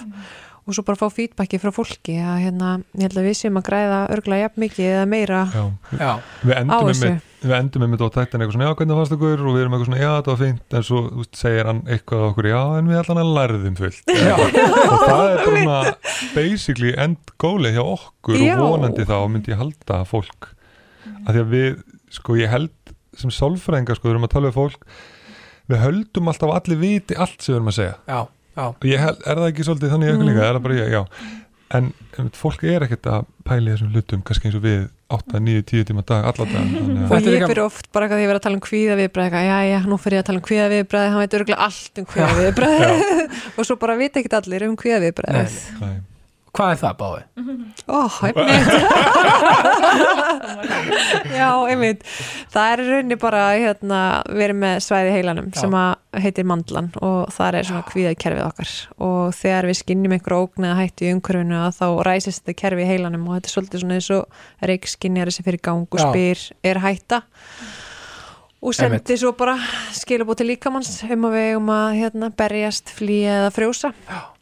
og 0.66 0.74
svo 0.74 0.82
bara 0.82 0.98
fá 0.98 1.06
feedbacki 1.14 1.60
frá 1.62 1.70
fólki 1.74 2.16
að 2.18 2.40
hérna, 2.42 2.72
ég 2.98 3.06
held 3.06 3.20
að 3.20 3.28
við 3.28 3.36
séum 3.38 3.60
að 3.60 3.68
græða 3.68 4.00
örgulega 4.16 4.48
jafn 4.48 4.62
mikið 4.64 4.88
eða 4.90 5.04
meira 5.10 5.42
já. 5.52 5.62
já, 5.94 6.10
við 6.42 6.56
á 6.56 6.58
endum 6.58 6.88
þessu. 6.90 7.10
með 7.12 7.35
við 7.50 7.56
endum 7.58 7.84
með 7.86 8.04
á 8.04 8.08
tættin 8.14 8.42
eitthvað 8.42 8.56
svona, 8.56 8.68
já 8.68 8.76
hvernig 8.80 8.98
fannst 9.00 9.16
okkur 9.16 9.42
og 9.42 9.56
við 9.56 9.62
erum 9.64 9.76
eitthvað 9.76 9.88
svona, 9.90 10.00
já 10.02 10.10
þetta 10.12 10.32
var 10.32 10.40
fínt. 10.42 10.76
En 10.76 10.86
svo 10.86 11.02
veist, 11.06 11.38
segir 11.40 11.70
hann 11.70 11.82
eitthvað 11.86 12.22
á 12.22 12.26
okkur, 12.30 12.48
já 12.50 12.60
en 12.76 12.90
við 12.92 13.00
allan 13.02 13.22
að 13.22 13.32
lærðum 13.38 13.76
fullt. 13.80 14.14
Og 14.86 15.04
það 15.06 15.24
er 15.26 15.42
bara 15.42 15.58
svona 15.64 15.80
basically 16.36 16.94
end 17.06 17.34
góli 17.42 17.74
hjá 17.76 17.82
okkur 17.82 18.40
Já. 18.40 18.54
og 18.56 18.64
vonandi 18.76 19.08
þá 19.08 19.16
myndi 19.32 19.54
ég 19.54 19.60
halda 19.60 20.00
fólk. 20.08 20.50
Að 21.26 21.36
því 21.36 21.44
að 21.44 21.52
við, 21.54 21.76
sko 22.18 22.38
ég 22.38 22.52
held 22.52 22.96
sem 23.16 23.32
sálfræðingar, 23.32 23.98
sko, 23.98 24.10
við 24.10 24.16
erum 24.16 24.26
að 24.28 24.34
tala 24.36 24.50
við 24.50 24.58
fólk 24.58 24.88
við 25.70 25.82
höldum 25.82 26.30
alltaf 26.30 26.52
allir 26.54 26.80
viti 26.80 27.16
allt 27.18 27.40
sem 27.42 27.52
við 27.52 27.58
erum 27.60 27.72
að 27.72 27.78
segja. 27.80 27.96
Já, 28.06 28.20
já. 28.54 28.66
og 28.68 28.86
ég 28.86 29.02
held, 29.02 29.24
er 29.24 29.40
það 29.40 29.48
ekki 29.50 29.66
svolítið 29.66 29.94
þannig 29.94 30.12
mm. 30.12 30.28
líka, 30.28 30.44
er 30.44 30.58
það 30.58 30.66
bara 30.66 30.78
ég, 30.78 30.92
já. 30.94 31.02
En 31.76 31.88
um, 32.22 32.28
fólk 32.36 32.62
er 32.70 32.86
ekkert 32.86 33.08
að 33.10 33.26
pæli 33.46 33.72
þessum 33.72 33.94
hlutum 33.94 34.22
kannski 34.26 34.50
eins 34.50 34.58
og 34.58 34.66
við 34.66 34.84
8, 35.06 35.38
9, 35.38 35.62
10 35.70 35.86
tíma 35.86 36.02
dag 36.02 36.26
allar 36.26 36.48
dag 36.50 36.72
og 37.06 37.14
er 37.20 37.36
ég 37.36 37.46
fyrir 37.46 37.62
oft 37.62 37.86
bara 37.94 38.08
því 38.10 38.16
að 38.16 38.24
ég 38.24 38.30
verið 38.32 38.40
að 38.40 38.46
tala 38.48 38.58
um 38.58 38.64
kvíða 38.64 38.96
viðbræð 38.98 39.36
já, 39.38 39.58
já, 39.70 39.78
nú 39.86 40.00
fyrir 40.02 40.18
ég 40.18 40.24
að 40.24 40.28
tala 40.32 40.42
um 40.42 40.46
kvíða 40.48 40.66
viðbræð 40.72 41.06
hann 41.12 41.22
veit 41.22 41.38
örgulega 41.38 41.68
allt 41.68 42.02
um 42.02 42.08
kvíða 42.10 42.32
viðbræð 42.40 42.82
og 43.56 43.68
svo 43.68 43.78
bara 43.78 43.98
vita 44.00 44.22
ekkert 44.22 44.38
allir 44.40 44.66
um 44.66 44.76
kvíða 44.80 45.00
viðbræð. 45.06 45.58
Hvað 46.56 46.72
er 46.72 46.80
það 46.80 46.94
báði? 47.02 47.22
ó, 47.86 48.00
einmitt 48.26 49.76
já, 51.36 51.48
einmitt. 51.70 52.02
Það 52.52 52.72
er 52.72 52.82
í 52.82 52.86
rauninni 52.90 53.18
bara 53.20 53.42
hérna, 53.58 54.00
verið 54.30 54.58
með 54.62 54.76
svæði 54.86 55.10
í 55.10 55.14
heilanum 55.16 55.48
Já. 55.52 55.60
sem 55.62 55.76
að 55.78 56.22
heitir 56.24 56.46
mandlan 56.48 56.90
og 57.04 57.32
það 57.34 57.58
er 57.60 57.68
svona 57.68 57.86
kvíðað 57.90 58.18
kerfið 58.24 58.44
okkar. 58.46 58.74
Og 59.06 59.36
þegar 59.36 59.68
við 59.70 59.78
skinnjum 59.82 60.16
einhver 60.16 60.36
ógn 60.38 60.68
eða 60.68 60.78
hættu 60.80 61.06
í 61.08 61.12
umhverfinu 61.16 61.58
að 61.66 61.78
þá 61.80 61.86
ræsist 62.08 62.42
þetta 62.44 62.58
kerfi 62.62 62.86
í 62.86 62.90
heilanum 62.90 63.26
og 63.28 63.36
þetta 63.38 63.50
er 63.50 63.56
svolítið 63.56 63.84
svona 63.84 63.98
eins 64.00 64.10
og 64.16 64.68
reikskinjari 64.72 65.36
sem 65.36 65.46
fyrir 65.46 65.62
gang 65.68 65.86
og 65.86 66.00
Já. 66.00 66.06
spyr 66.08 66.46
er 66.72 66.82
hætta. 66.84 67.22
Og 68.66 68.74
sendi 68.74 69.14
svo 69.20 69.34
bara 69.36 69.58
skilabóð 69.94 70.40
til 70.40 70.48
líkamanns 70.54 70.94
um 71.12 71.26
að 71.28 71.36
við 71.36 71.50
um 71.60 71.68
að 71.74 71.88
hérna, 72.00 72.30
berjast, 72.34 72.90
flýja 72.96 73.42
eða 73.42 73.50
frjósa 73.54 73.92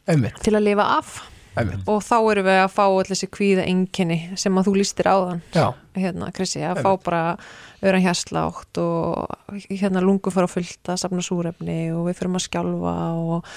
einmitt, 0.09 0.39
til 0.45 0.55
að 0.55 0.65
lifa 0.69 0.85
af 0.95 1.17
og 1.55 2.01
þá 2.03 2.17
erum 2.31 2.47
við 2.47 2.59
að 2.61 2.73
fá 2.75 2.83
allir 2.85 3.11
þessi 3.11 3.29
kvíða 3.31 3.67
enginni 3.69 4.19
sem 4.39 4.57
að 4.59 4.67
þú 4.69 4.75
lístir 4.79 5.09
áðan. 5.09 5.41
Já, 5.55 5.65
hérna 5.95 6.31
Krissi, 6.35 6.61
að 6.61 6.81
Einmitt. 6.81 6.85
fá 6.85 7.07
bara 7.07 7.23
öðran 7.85 8.05
hérslátt 8.05 8.81
og 8.81 9.57
hérna 9.69 10.03
lungu 10.03 10.33
fara 10.33 10.49
að 10.49 10.55
fullta, 10.57 10.97
safna 10.99 11.23
súrefni 11.25 11.79
og 11.95 12.09
við 12.09 12.19
fyrir 12.19 12.37
að 12.39 12.45
skjálfa 12.47 12.95
og 13.15 13.49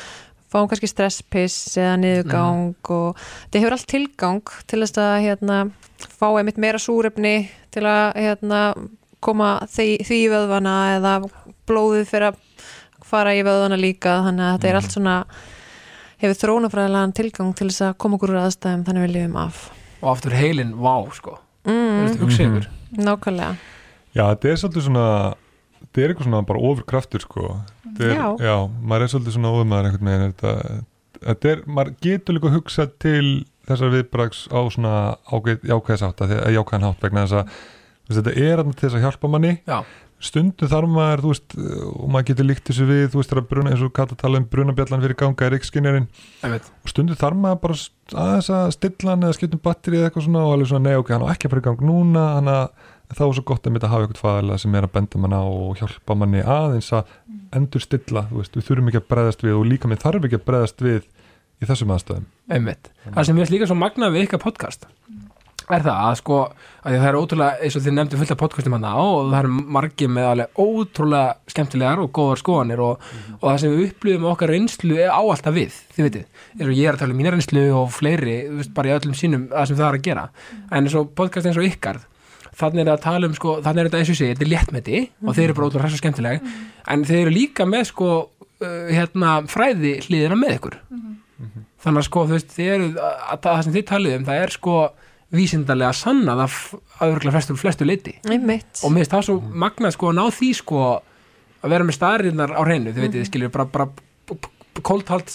fáum 0.49 0.69
kannski 0.71 0.89
stresspiss 0.89 1.77
eða 1.77 1.99
niðurgang 2.03 2.93
og 2.95 3.19
þetta 3.19 3.63
hefur 3.63 3.77
allt 3.77 3.91
tilgang 3.91 4.55
til 4.71 4.81
þess 4.85 5.03
að 5.03 5.17
hérna 5.27 5.59
fá 6.09 6.29
einmitt 6.31 6.61
meira 6.61 6.81
súrefni 6.81 7.51
til 7.75 7.85
að 7.89 8.17
hérna 8.17 8.63
koma 9.25 9.59
því, 9.69 9.89
því 10.07 10.21
í 10.25 10.31
vöðvana 10.33 10.77
eða 10.97 11.15
blóðið 11.69 12.09
fyrir 12.09 12.31
að 12.31 12.43
fara 13.09 13.35
í 13.37 13.45
vöðvana 13.45 13.79
líka 13.81 14.21
þannig 14.27 14.47
að 14.47 14.57
þetta 14.57 14.71
er 14.71 14.79
allt 14.81 14.95
svona 14.95 15.17
hefur 16.23 16.39
þrónafræðilegan 16.43 17.15
tilgang 17.17 17.53
til 17.59 17.69
þess 17.71 17.87
að 17.89 17.99
koma 18.03 18.19
okkur 18.19 18.35
úr 18.35 18.41
aðstæðum 18.45 18.87
þannig 18.87 19.07
við 19.07 19.15
lifum 19.17 19.37
af. 19.43 19.61
Og 20.01 20.09
aftur 20.13 20.37
heilin, 20.39 20.73
vá 20.79 20.95
sko. 21.15 21.37
Mm, 21.69 21.75
mm. 21.75 22.17
hugsa 22.23 22.47
yfir 22.47 22.69
nákvæmlega. 22.97 23.55
Já, 24.17 24.23
þetta 24.33 24.51
er 24.51 24.61
svolítið 24.63 24.87
svona 24.89 25.09
þetta 25.79 26.03
er 26.03 26.13
eitthvað 26.13 26.29
svona 26.29 26.45
bara 26.49 26.65
ofurkraftur 26.71 27.25
sko. 27.25 27.49
Þetta 27.85 28.09
er, 28.09 28.15
Já. 28.15 28.27
já, 28.47 28.57
maður 28.83 29.05
er 29.05 29.13
svolítið 29.13 29.37
svona 29.37 29.53
ofurmaður 29.55 29.89
einhvern 29.89 30.11
veginn 30.11 30.33
þetta, 30.33 30.81
þetta 31.29 31.53
er, 31.53 31.63
maður 31.67 31.95
getur 32.05 32.37
líka 32.37 32.51
að 32.51 32.59
hugsa 32.59 32.87
til 33.03 33.25
þessar 33.69 33.95
viðbrags 33.95 34.45
á 34.49 34.61
svona 34.73 34.93
ágæð, 35.29 35.65
jákvæðsátt 35.69 36.23
jákvæðan 36.55 36.87
hátt 36.89 37.05
vegna 37.05 37.25
þess 37.27 37.41
að 37.43 38.19
þetta 38.19 38.35
er 38.35 38.61
þarna 38.61 38.77
til 38.77 38.87
þess 38.87 38.99
að 38.99 39.05
hjálpa 39.07 39.33
manni. 39.33 39.55
Já, 39.69 39.79
stundum 40.19 40.71
þarf 40.71 40.91
maður, 40.91 41.23
þú 41.23 41.33
veist 41.33 41.57
og 41.89 42.11
maður 42.11 42.29
getur 42.33 42.49
líkt 42.49 42.69
þessu 42.71 42.89
við, 42.89 43.05
þú 43.13 43.21
veist, 43.21 43.33
þegar 43.33 43.49
bruna 43.53 43.73
eins 43.73 43.85
og 43.87 43.95
Kata 43.95 44.19
tala 44.19 44.41
um 44.41 44.49
brunabjallan 44.51 45.05
fyrir 45.05 45.19
ganga 45.21 45.47
er 45.47 45.57
ykkskinjarinn 45.59 46.09
einmitt. 46.43 46.69
Og 46.83 46.93
stundum 46.93 47.19
þarf 47.21 47.39
maður 47.39 47.61
bara 47.65 47.79
aðeins 48.25 48.53
að 48.59 48.71
stilla 48.75 49.15
hann 49.15 49.27
eða 49.29 49.39
skiptum 49.39 49.63
batteri 49.63 50.01
eða 50.01 50.11
eitthvað 50.11 50.27
svona 50.27 50.45
og 50.47 50.55
alveg 50.57 50.73
svona, 50.73 50.91
nei 50.91 50.99
ok, 50.99 51.13
hann 51.15 51.27
á 51.27 51.33
ekki 51.35 51.49
að 51.49 51.55
fara 51.55 51.63
í 51.63 51.69
gang 51.69 51.85
núna 51.87 52.25
hann 52.37 52.51
að 52.53 52.65
þá 53.17 53.23
er 53.25 53.37
svo 53.39 53.45
gott 53.49 53.67
að 53.67 53.75
mynda 53.75 53.89
að 53.89 53.95
hafa 53.95 54.07
eitthvað 54.07 54.25
fæðilega 54.25 54.63
sem 54.63 54.75
er 54.77 54.87
að 54.87 54.95
benda 54.97 55.21
manna 55.23 55.39
og 55.49 55.79
hjálpa 55.81 56.17
manni 56.19 56.43
aðeins 56.45 56.91
að 56.93 57.15
endur 57.57 57.85
stilla 57.85 58.27
þú 58.29 58.43
veist, 58.43 58.59
við 58.59 58.67
þurfum 58.67 58.91
ekki 58.91 59.01
að 59.01 59.07
bregðast 59.13 59.45
við 59.47 59.57
og 59.57 59.65
líka 59.69 59.89
minn 59.89 60.03
þarf 60.03 60.27
ekki 60.29 60.41
að 60.41 60.45
bregðast 60.51 60.85
við 60.85 61.07
í 61.59 61.69
þessum 61.69 61.95
aðstöðum 61.95 62.27
einmitt, 62.53 62.91
það 63.07 63.29
sem 63.31 63.41
við 63.41 63.55
líka 63.55 63.69
svo 63.71 63.79
magnað 63.81 64.15
við 64.15 64.27
ykkar 64.27 64.43
podcast 64.43 64.85
er 65.77 65.85
það 65.85 66.03
að 66.09 66.17
sko 66.21 66.39
að 66.49 66.93
því 66.95 66.99
það 66.99 67.09
er 67.09 67.19
ótrúlega, 67.19 67.63
eins 67.63 67.77
og 67.77 67.85
þið 67.85 67.95
nefndu 67.97 68.21
fullt 68.21 68.33
af 68.35 68.41
podcastum 68.41 68.77
hann 68.77 68.87
og 68.89 69.31
það 69.33 69.39
eru 69.39 69.55
margir 69.77 70.13
með 70.13 70.29
alveg 70.33 70.61
ótrúlega 70.65 71.53
skemmtilegar 71.53 72.03
og 72.03 72.13
góðar 72.17 72.43
skoðanir 72.43 72.85
og, 72.85 73.09
og 73.39 73.47
það 73.47 73.59
sem 73.63 73.75
við 73.75 73.87
upplifum 73.89 74.29
okkar 74.33 74.53
reynslu 74.55 74.99
er 74.99 75.13
á 75.13 75.21
alltaf 75.21 75.57
við, 75.57 75.81
þið 75.97 76.07
veitir 76.09 76.25
eins 76.59 76.69
og 76.69 76.77
ég 76.77 76.85
er 76.89 76.97
að 76.97 77.03
tala 77.03 77.15
um 77.15 77.21
mína 77.21 77.35
reynslu 77.35 77.65
og 77.79 77.91
fleiri 77.95 78.39
veist, 78.59 78.73
bara 78.77 78.93
í 78.93 78.95
öllum 78.97 79.19
sínum 79.19 79.49
það 79.53 79.69
sem 79.71 79.81
það 79.81 79.89
er 79.89 79.99
að 79.99 80.07
gera. 80.09 80.25
En 80.71 80.89
eins 80.89 80.97
og 80.99 81.13
podcast 81.19 81.51
eins 81.51 81.61
og 81.61 81.69
ykkar 81.69 82.01
þannig 82.59 82.85
er 82.85 82.93
að 82.95 83.05
tala 83.05 83.29
um 83.29 83.37
sko, 83.37 83.59
þannig 83.63 83.83
er 83.83 83.91
þetta 83.91 84.01
eins 84.03 84.13
og 84.13 84.19
sé, 84.19 84.31
þetta 84.33 84.47
er 84.47 84.53
léttmeti 84.53 85.03
og 85.23 85.37
þeir 85.37 85.45
eru 85.45 85.59
bara 85.59 85.69
ótrúlega 85.69 85.85
hress 85.85 85.99
og 85.99 86.03
skemmtileg 86.03 86.49
en 86.95 87.05
þeir 87.07 87.21
eru 87.21 87.35
líka 87.35 87.67
með 87.69 87.85
sko 87.93 88.09
uh, 88.25 88.89
hérna 88.91 89.35
fræði 89.51 89.99
hliðina 90.07 90.39
með 90.39 90.57
ykkur. 90.57 90.79
Þannig 91.79 92.01
að 92.01 92.09
sko 92.09 92.25
þú 92.27 92.35
veist 92.35 92.57
það 92.59 93.61
sem 93.63 93.77
þið 93.77 93.85
talið 93.93 94.17
um 94.17 94.27
það 94.27 94.41
er 94.43 94.55
sko 94.57 94.79
vísindarlega 95.35 95.93
sannað 95.97 96.45
af 96.47 96.59
að 96.99 97.13
örgulega 97.13 97.35
flestu, 97.37 97.57
flestu 97.61 97.87
leiti 97.89 98.15
einmitt 98.29 98.81
og 98.83 98.93
mér 98.93 99.05
finnst 99.05 99.15
það 99.17 99.27
svo 99.29 99.37
magnað 99.65 99.97
sko 99.97 100.11
að 100.11 100.19
ná 100.19 100.25
því 100.39 100.51
sko 100.57 100.85
að 100.89 101.73
vera 101.75 101.87
með 101.89 101.99
staðrinnar 101.99 102.55
á 102.57 102.63
hreinu 102.65 102.95
þið 102.95 103.05
veitir, 103.05 103.21
þið 103.21 103.29
skiljum 103.29 103.55
bara, 103.55 103.69
bara 103.75 103.89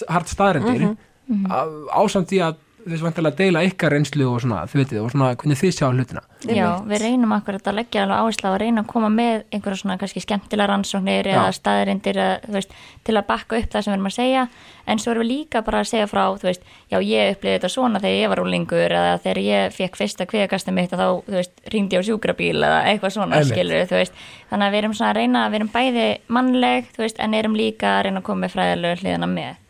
hard 0.08 0.30
staðrindir 0.30 0.88
mm 0.88 0.96
ásamt 1.24 2.28
því 2.28 2.38
að 2.44 2.56
þess 2.84 3.04
vantilega 3.04 3.38
deila 3.38 3.62
ykkar 3.64 3.94
reynslu 3.94 4.26
og 4.28 4.42
svona, 4.44 4.64
þið 4.70 4.80
veitir, 4.80 5.00
og 5.02 5.12
svona 5.12 5.30
hvernig 5.40 5.58
þið 5.60 5.72
sjá 5.76 5.86
hlutina. 5.88 6.22
Já, 6.44 6.66
við 6.84 7.00
reynum 7.00 7.32
akkurat 7.36 7.70
að 7.70 7.78
leggja 7.78 8.04
alveg 8.04 8.20
áherslu 8.20 8.50
á 8.50 8.52
að 8.52 8.58
reyna 8.60 8.84
að 8.84 8.90
koma 8.92 9.10
með 9.12 9.44
einhverja 9.54 9.80
svona 9.80 9.96
kannski 10.00 10.22
skemmtilega 10.24 10.68
rannsóknir 10.70 11.30
eða 11.32 11.46
staðrindir 11.56 12.20
eða, 12.20 12.36
þú 12.44 12.56
veist, 12.58 12.76
til 13.08 13.16
að 13.16 13.26
bakka 13.30 13.60
upp 13.60 13.70
það 13.72 13.86
sem 13.86 13.92
við 13.92 13.96
erum 13.98 14.10
að 14.10 14.16
segja. 14.18 14.44
En 14.84 15.00
svo 15.00 15.14
erum 15.14 15.24
við 15.24 15.30
líka 15.30 15.64
bara 15.64 15.80
að 15.80 15.90
segja 15.94 16.10
frá 16.10 16.22
þú 16.36 16.50
veist, 16.50 16.68
já 16.92 16.98
ég 17.00 17.32
upplifði 17.32 17.56
þetta 17.56 17.72
svona 17.72 18.02
þegar 18.04 18.20
ég 18.20 18.32
var 18.34 18.44
úlingur 18.44 18.96
eða 19.00 19.16
þegar 19.24 19.42
ég 19.46 19.74
fekk 19.78 19.98
fyrsta 20.02 20.28
kviðakastum 20.28 20.76
mitt 20.76 20.92
og 20.92 21.00
þá, 21.00 21.08
þú 21.30 21.38
veist, 21.40 21.56
ringdi 21.72 21.96
ég 21.96 22.04
á 22.04 22.08
sjúkrabíl 22.10 22.60
eða 22.60 22.84
eitthvað 22.92 23.16
svona, 23.16 23.40
skilur 23.48 23.88
þú 23.88 24.00
veist. 24.02 24.24
Þannig 24.52 24.68
að 24.68 24.76
við 24.76 24.82
erum 24.82 24.96
svona 25.00 25.12
að 25.14 25.20
reyna, 25.22 25.48
við 25.48 25.62
erum 25.62 25.72
bæði 25.72 26.08
mannleg, 26.28 26.92
þú 26.92 27.06
veist, 27.06 27.20
en 27.24 27.40
erum 27.40 27.56
líka 27.56 27.96
að 27.96 28.08
reyna 28.08 28.20
að 28.20 28.28
koma 28.28 28.44
með 28.44 28.58
fræðilegu 28.58 29.00
hliðina 29.00 29.30
með 29.30 29.63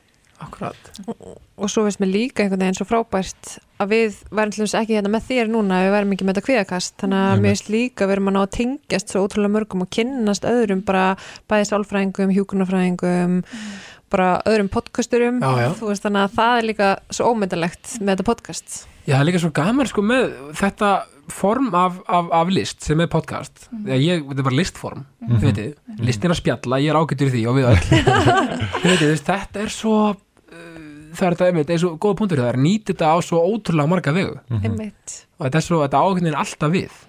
Akkurat. 0.45 0.91
Og 1.09 1.71
svo 1.73 1.87
veist 1.87 2.01
mér 2.03 2.13
líka 2.13 2.45
einhvern 2.45 2.63
veginn 2.65 2.79
svo 2.79 2.87
frábært 2.89 3.57
að 3.83 3.95
við 3.95 4.21
værum 4.31 4.55
til 4.55 4.63
dæmis 4.63 4.77
ekki 4.79 4.97
hérna 4.99 5.13
með 5.13 5.27
þér 5.31 5.51
núna 5.51 5.81
við 5.85 5.95
værum 5.97 6.15
ekki 6.15 6.27
með 6.27 6.37
þetta 6.37 6.47
kviðakast 6.49 6.97
þannig 7.03 7.25
að 7.25 7.43
mér 7.43 7.55
veist 7.55 7.73
líka 7.73 8.09
við 8.09 8.17
erum 8.17 8.31
að 8.31 8.37
ná 8.37 8.41
að 8.43 8.53
tengjast 8.59 9.15
svo 9.15 9.25
ótrúlega 9.25 9.55
mörgum 9.57 9.85
og 9.85 9.91
kynnast 9.95 10.47
öðrum 10.49 10.85
bara 10.87 11.07
bæði 11.51 11.69
sálfræðingum, 11.71 12.35
hjúkunarfræðingum 12.37 13.41
bara 14.15 14.29
öðrum 14.47 14.71
podcasturum. 14.71 15.41
Já, 15.43 15.65
já. 15.65 15.71
þú 15.79 15.91
veist 15.91 16.05
þannig 16.05 16.27
að 16.27 16.37
það 16.37 16.59
er 16.59 16.69
líka 16.71 16.91
svo 17.11 17.33
ómyndalegt 17.33 17.97
með 18.01 18.13
þetta 18.13 18.29
podcast. 18.29 18.77
Já, 19.05 19.17
það 19.17 19.21
er 19.23 19.29
líka 19.31 19.43
svo 19.43 19.53
gaman 19.57 19.91
sko 19.91 20.05
með 20.07 20.31
þetta 20.61 20.93
form 21.33 21.71
af, 21.75 21.97
af, 22.09 22.29
af 22.37 22.53
list 22.53 22.85
sem 22.85 23.01
er 23.01 23.09
podcast. 23.11 23.67
Þegar 23.73 24.03
ég, 24.03 24.25
þetta 24.29 24.43
er 24.43 24.49
bara 24.49 24.59
listform 24.61 25.05
þið 25.25 25.47
veitir, 25.49 25.71
listin 26.05 26.35
að 26.35 26.41
spjalla, 26.41 26.81
ég 26.85 26.93
er 26.93 27.01
ágættur 27.01 27.31
í 27.31 27.35
því 27.35 27.45
og 27.51 27.59
við 27.59 27.69
öll. 27.71 27.81
Þetta 29.31 29.63
er 29.65 29.73
svo 29.73 29.97
það 31.15 31.27
er 31.29 31.35
þetta, 31.37 31.49
einmitt, 31.51 31.71
eins 31.75 31.85
og 31.89 31.99
góða 32.03 32.19
punktur 32.21 32.43
það 32.43 32.51
er 32.53 32.61
nýtt 32.65 32.91
þetta 32.93 33.11
á 33.11 33.17
svo 33.25 33.41
ótrúlega 33.49 33.89
marga 33.95 34.13
vegu. 34.17 34.37
Einmitt, 34.61 35.17
og 35.39 35.47
þetta 35.49 35.61
er 35.61 35.67
svo, 35.69 35.81
þetta 35.85 36.03
ágættin 36.05 36.39
alltaf 36.45 36.73
við. 36.75 37.01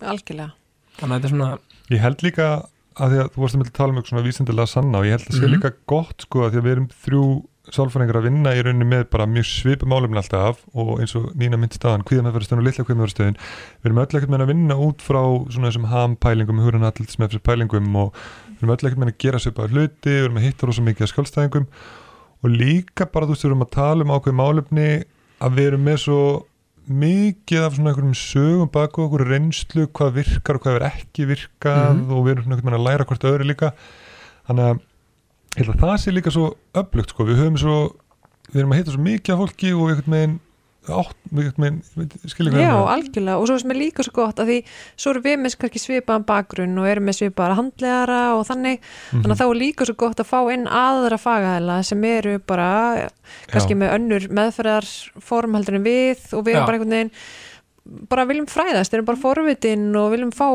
Algjörlega. 0.00 0.52
Þannig 0.98 1.14
að 1.14 1.16
þetta 1.18 1.28
er 1.30 1.34
svona, 1.36 1.52
Ég 1.92 2.00
held 2.00 2.22
líka 2.24 2.44
að 3.02 3.10
því 3.12 3.18
að 3.22 3.30
þú 3.34 3.40
varst 3.42 3.54
að 3.56 3.58
mynda 3.60 3.70
að 3.72 3.78
tala 3.78 3.92
um 3.92 3.96
eitthvað 3.98 4.12
svona 4.12 4.26
vísindilega 4.26 4.68
sanna 4.70 4.98
og 5.00 5.04
ég 5.08 5.14
held 5.16 5.26
að 5.28 5.36
sé 5.38 5.42
Mhm. 5.46 5.52
líka 5.56 5.70
gott 5.88 6.22
sko 6.26 6.38
að 6.46 6.50
því 6.52 6.58
að 6.60 6.66
við 6.66 6.72
erum 6.72 6.88
þrjú 7.02 7.24
sálfræðingar 7.72 8.16
að 8.18 8.24
vinna 8.26 8.50
í 8.58 8.62
rauninni 8.66 8.86
með 8.90 9.04
bara 9.10 9.26
mjög 9.26 9.46
svipa 9.46 9.86
málumni 9.86 10.18
alltaf 10.18 10.58
og 10.74 10.98
eins 11.00 11.14
og 11.16 11.28
Nína 11.38 11.56
mynd 11.56 11.72
staðan 11.76 12.02
kvíðamæðferðastöðun 12.04 12.58
og 12.58 12.66
litla 12.66 12.84
kvíðamæðferðastöðun 12.84 13.36
við 13.38 13.86
erum 13.86 14.00
öll 14.02 14.06
ekkert 14.18 14.32
með 14.34 14.42
að 14.42 14.50
vinna 14.52 14.74
út 14.82 14.98
frá 15.04 15.22
svona 15.52 15.70
þessum 15.70 15.86
ham 15.92 16.16
pælingum, 16.16 16.58
húranallis 16.64 17.18
með 17.22 17.28
þessum 17.30 17.46
pælingum 17.46 17.96
og 18.02 18.12
við 18.12 18.62
erum 18.62 18.74
öll 18.74 18.82
ekkert 18.88 18.98
með 18.98 19.12
að 19.12 19.18
gera 19.24 19.38
svipaða 19.38 19.70
hluti, 19.72 20.10
við 20.10 20.24
erum 20.26 20.36
að 20.40 20.46
hitta 20.48 20.66
rosa 20.66 20.82
mikið 20.82 21.06
að 21.06 21.12
skjálstæðingum 21.14 21.66
og 22.42 22.50
líka 22.50 23.06
bara 23.12 23.26
þú 23.26 23.34
veist 23.36 23.44
við 23.46 23.50
erum 23.52 23.66
að 23.66 23.74
tala 23.76 24.04
um 24.06 24.14
ákveð 24.16 24.34
málumni 24.40 24.88
að 25.42 25.56
við 25.58 25.66
erum 25.72 25.84
með 25.86 25.96
svo 26.04 26.18
mikið 26.92 27.62
af 27.66 27.74
svona 27.76 27.92
einhverjum 27.92 28.14
sögum 28.18 28.70
baku 28.74 29.04
okkur 29.06 29.22
reynslu, 29.30 29.84
hvað 29.94 30.14
virkar 30.18 30.58
og 30.58 30.64
hvað 30.64 30.78
er 30.80 30.86
ekki 30.88 31.26
virkað 31.30 31.82
Mhm. 31.94 32.10
og 32.10 32.24
við 32.26 32.32
erum 32.32 32.44
svona 32.44 32.56
einhvern 32.56 32.72
veginn 32.72 32.80
að 32.80 32.86
læra 32.88 33.04
hvort 33.06 33.26
öðru 33.30 33.46
líka 33.46 33.72
þannig 34.48 34.64
að 34.66 34.80
ég 35.52 35.66
held 35.66 35.74
að 35.76 35.82
það 35.84 35.98
sé 36.02 36.10
líka 36.16 36.30
svo 36.34 36.46
öflugt 36.74 37.10
sko, 37.14 37.24
við 37.24 37.36
höfum 37.38 37.58
svo 37.62 37.76
við 38.52 38.58
erum 38.62 38.72
að 38.72 38.78
hitta 38.82 38.90
svo 38.96 39.02
mikið 39.06 39.32
af 39.34 39.38
fólki 39.42 39.70
og 39.76 39.90
einhvern 39.92 40.16
veginn 40.16 40.40
átt, 40.90 41.16
skilja 42.26 42.50
hvað 42.50 42.58
Já, 42.64 42.72
algjörlega 42.90 43.38
og 43.38 43.46
svo 43.46 43.54
er 43.60 43.66
mér 43.70 43.78
líka 43.78 44.02
svo 44.02 44.12
gott 44.16 44.40
að 44.42 44.48
því 44.50 44.56
svo 44.98 45.12
erum 45.12 45.22
við 45.28 45.36
með 45.44 45.54
kannski 45.62 45.78
svipaðan 45.82 46.24
bakgrunn 46.26 46.78
og 46.82 46.88
erum 46.90 47.06
með 47.06 47.18
svipaðara 47.20 47.58
handlegara 47.60 48.20
og 48.34 48.42
þannig 48.48 48.80
Mhm. 48.82 49.22
þannig 49.22 49.36
að 49.36 49.40
þá 49.42 49.46
er 49.46 49.60
líka 49.62 49.86
svo 49.86 49.94
gott 50.02 50.18
að 50.24 50.30
fá 50.32 50.40
inn 50.52 50.66
aðra 50.66 51.18
fagæðla 51.22 51.76
sem 51.84 52.04
eru 52.04 52.38
bara 52.38 53.10
kannski 53.52 53.76
Já. 53.76 53.80
með 53.84 53.94
önnur 53.98 54.28
meðferðarform 54.40 55.54
heldur 55.54 55.74
en 55.78 55.84
við 55.86 56.18
og 56.34 56.44
við 56.46 56.54
erum 56.56 56.62
Já. 56.62 56.66
bara 56.66 56.78
einhvern 56.78 56.96
veginn 56.96 57.12
bara 58.08 58.24
viljum 58.26 58.46
fræðast, 58.46 58.94
erum 58.94 59.04
bara 59.06 59.18
forvitin 59.18 59.88
og 59.98 60.12
viljum 60.14 60.30
fá 60.34 60.50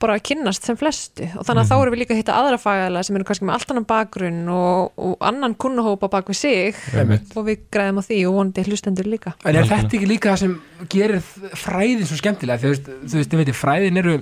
bara 0.00 0.16
að 0.18 0.22
kynnast 0.30 0.64
sem 0.66 0.76
flestu. 0.80 1.26
Og 1.38 1.44
þannig 1.46 1.62
að 1.64 1.70
þá 1.70 1.74
Mhm. 1.76 1.82
erum 1.84 1.94
við 1.94 2.00
líka 2.02 2.14
að 2.14 2.20
hitta 2.20 2.36
aðra 2.40 2.58
fagæðla 2.62 3.02
sem 3.04 3.16
eru 3.16 3.24
kannski 3.28 3.46
með 3.48 3.54
allt 3.58 3.70
annan 3.74 3.86
bakgrunn 3.90 4.48
og, 4.48 4.92
og 4.96 5.16
annan 5.20 5.54
kunnahópa 5.54 6.10
bak 6.10 6.26
við 6.32 6.38
sig. 6.40 6.74
Einmitt. 6.96 7.34
Og 7.36 7.46
við 7.46 7.58
græðum 7.72 8.00
á 8.00 8.02
því 8.08 8.20
og 8.28 8.34
vonandi 8.38 8.64
hlustendur 8.68 9.06
líka. 9.12 9.34
En 9.44 9.56
er 9.60 9.68
þetta 9.68 9.96
ekki 10.00 10.08
líka 10.08 10.32
það 10.32 10.42
sem 10.44 10.56
gerir 10.88 11.20
fræðin 11.54 12.06
svo 12.08 12.16
skemmtilega? 12.20 12.62
Þú 12.64 12.72
veist, 12.74 12.90
þú 13.06 13.20
veist, 13.20 13.36
veitir, 13.42 13.54
fræðin 13.60 13.98
eru 14.02 14.16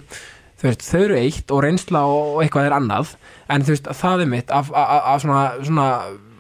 þú 0.59 0.67
veist, 0.67 0.83
þau 0.83 1.01
eru 1.05 1.15
eitt 1.23 1.51
og 1.55 1.61
reynsla 1.63 2.01
og 2.11 2.41
eitthvað 2.43 2.67
er 2.67 2.75
annað, 2.75 3.13
en 3.49 3.63
þú 3.63 3.71
veist, 3.77 3.85
það 3.95 4.23
er 4.25 4.27
mitt 4.27 4.51
af, 4.51 4.73
af, 4.75 5.03
af 5.15 5.21
svona, 5.23 5.43
svona 5.63 5.85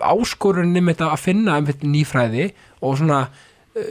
áskorunni 0.02 0.82
mitt 0.82 0.98
að 1.06 1.14
finna 1.22 1.60
nýfræði 1.62 2.48
og 2.82 2.98
svona 2.98 3.20
uh, 3.78 3.84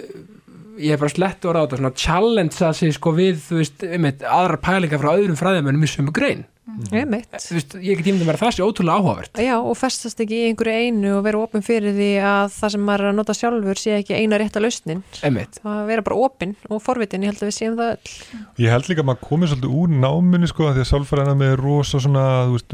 ég 0.79 0.95
er 0.95 1.01
bara 1.01 1.13
slett 1.13 1.47
orða 1.47 1.61
á 1.61 1.65
þetta 1.65 1.79
svona 1.81 1.95
challenge 2.03 2.57
að 2.65 2.77
sig 2.79 2.93
sko 2.97 3.09
við 3.17 3.41
þú 3.47 3.55
veist, 3.61 3.79
einmitt, 3.87 4.19
aðra 4.23 4.57
pælingar 4.61 5.01
frá 5.01 5.11
öðrum 5.15 5.39
fræðimennum 5.39 5.85
í 5.85 5.89
sömu 5.91 6.11
grein. 6.15 6.43
Einmitt. 6.91 7.31
Þú 7.31 7.55
veist, 7.55 7.75
ég 7.79 7.95
get 7.95 8.05
tímið 8.09 8.27
mér 8.27 8.35
að 8.35 8.41
það 8.41 8.51
sé 8.57 8.61
ótrúlega 8.65 8.99
áhugavert. 8.99 9.39
Já, 9.39 9.55
og 9.55 9.77
festast 9.79 10.19
ekki 10.19 10.35
í 10.35 10.47
einhverju 10.49 10.75
einu 10.83 11.13
og 11.15 11.23
vera 11.23 11.39
opinn 11.45 11.63
fyrir 11.63 11.95
því 11.95 12.09
að 12.27 12.51
það 12.57 12.73
sem 12.73 12.83
maður 12.89 13.03
er 13.05 13.09
að 13.11 13.17
nota 13.21 13.35
sjálfur 13.37 13.77
sé 13.79 13.91
ekki 14.01 14.19
eina 14.19 14.39
rétta 14.41 14.59
lausnin. 14.59 14.99
Einmitt, 15.23 15.53
að 15.63 15.87
vera 15.87 16.03
bara 16.03 16.19
opinn 16.27 16.53
og 16.67 16.83
forvitin, 16.83 17.23
ég 17.23 17.31
held 17.31 17.39
að 17.39 17.47
við 17.47 17.55
séum 17.55 17.79
það 17.79 17.93
öll. 17.95 18.07
Ég 18.65 18.75
held 18.75 18.85
líka 18.91 19.01
að 19.05 19.09
maður 19.13 19.23
komið 19.29 19.47
svolítið 19.53 19.79
úr 19.79 19.89
náminni 20.03 20.47
sko, 20.51 20.67
af 20.67 20.75
því 20.75 20.83
að 20.83 20.91
sálfræðina 20.91 21.35
með 21.39 21.53
rosa 21.63 21.97
svona, 22.03 22.25
þú 22.43 22.53
veist, 22.57 22.69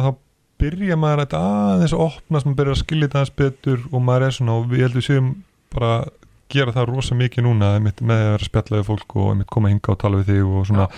við 0.00 0.12
að 0.60 0.68
þetta 0.68 0.76
og 0.76 0.76
að 0.76 0.76
og 0.76 0.78
byrja 0.80 1.00
maður 1.00 1.24
þetta 1.24 1.40
aðeins 1.70 1.94
að 1.94 2.04
opnast, 2.06 2.46
maður 2.46 2.58
byrja 2.60 2.74
að 2.74 2.82
skilja 2.82 3.08
þetta 3.08 3.20
aðeins 3.20 3.36
betur 3.40 3.80
og 3.90 4.04
maður 4.04 4.26
er 4.26 4.36
svona, 4.36 4.58
og 4.58 4.68
við 4.70 4.84
heldum 4.86 5.06
séum 5.06 5.32
bara 5.70 5.90
að 5.96 6.12
gera 6.50 6.74
það 6.74 6.88
rosa 6.90 7.14
mikið 7.14 7.46
núna 7.46 7.74
einmitt, 7.78 8.00
með 8.02 8.20
að 8.20 8.28
vera 8.28 8.38
að 8.40 8.46
spjalla 8.48 8.78
við 8.80 8.86
fólk 8.90 9.16
og 9.16 9.32
einmitt, 9.32 9.50
koma 9.50 9.70
hinga 9.70 9.92
og 9.92 10.00
tala 10.00 10.20
við 10.20 10.32
þig 10.34 10.48
og 10.50 10.66
svona 10.66 10.88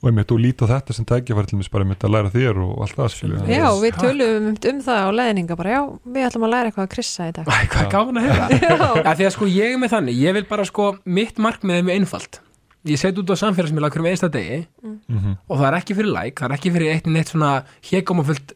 og 0.00 0.08
einmitt, 0.08 0.32
og 0.32 0.40
líta 0.40 0.64
á 0.66 0.72
þetta 0.72 0.96
sem 0.96 1.04
tækja 1.06 1.44
til 1.46 1.58
mér 1.60 1.70
bara 1.70 1.84
einmitt, 1.84 2.04
að 2.04 2.14
læra 2.14 2.30
þér 2.32 2.60
og 2.64 2.82
allt 2.82 2.96
það 2.96 3.10
skilja. 3.14 3.40
Já, 3.52 3.66
við 3.76 3.98
tölum 4.00 4.46
um, 4.48 4.54
um 4.56 4.78
það 4.86 5.00
á 5.04 5.10
leðninga 5.20 5.56
bara, 5.60 5.74
já, 5.76 5.80
við 6.04 6.26
ætlum 6.26 6.46
að 6.48 6.54
læra 6.54 6.70
eitthvað 6.70 6.86
að 6.86 6.94
krissa 6.94 7.28
í 7.28 7.34
dag. 7.36 7.44
Æ, 7.44 7.58
hvað 7.68 7.82
er 7.84 7.90
gaman 7.92 8.20
að 8.20 8.24
heyra. 8.24 8.46
Ja, 9.04 9.12
því 9.12 9.26
að 9.28 9.34
sko 9.36 9.50
ég 9.52 9.74
er 9.74 9.82
með 9.82 9.92
þannig, 9.92 10.22
ég 10.24 10.38
vil 10.38 10.46
bara 10.48 10.64
sko 10.64 10.94
mitt 11.04 11.36
markmið 11.36 11.76
er 11.76 11.84
mjög 11.84 12.00
einfalt. 12.00 12.40
Ég 12.88 12.96
set 12.96 13.18
út 13.20 13.28
á 13.28 13.36
samfélagsmiðla 13.36 13.90
hverjum 13.92 14.08
einsta 14.08 14.30
degi 14.32 14.62
mm. 14.80 15.34
Og 15.52 15.58
það 15.58 15.66
er 15.66 15.74
ekki 15.76 15.96
fyrir 15.98 16.14
like, 16.14 16.40
það 16.40 16.46
er 16.46 16.54
ekki 16.56 16.70
fyrir 16.72 16.92
eitt 16.94 17.10
neitt 17.12 17.28
svona 17.28 17.50
hégumafullt 17.84 18.54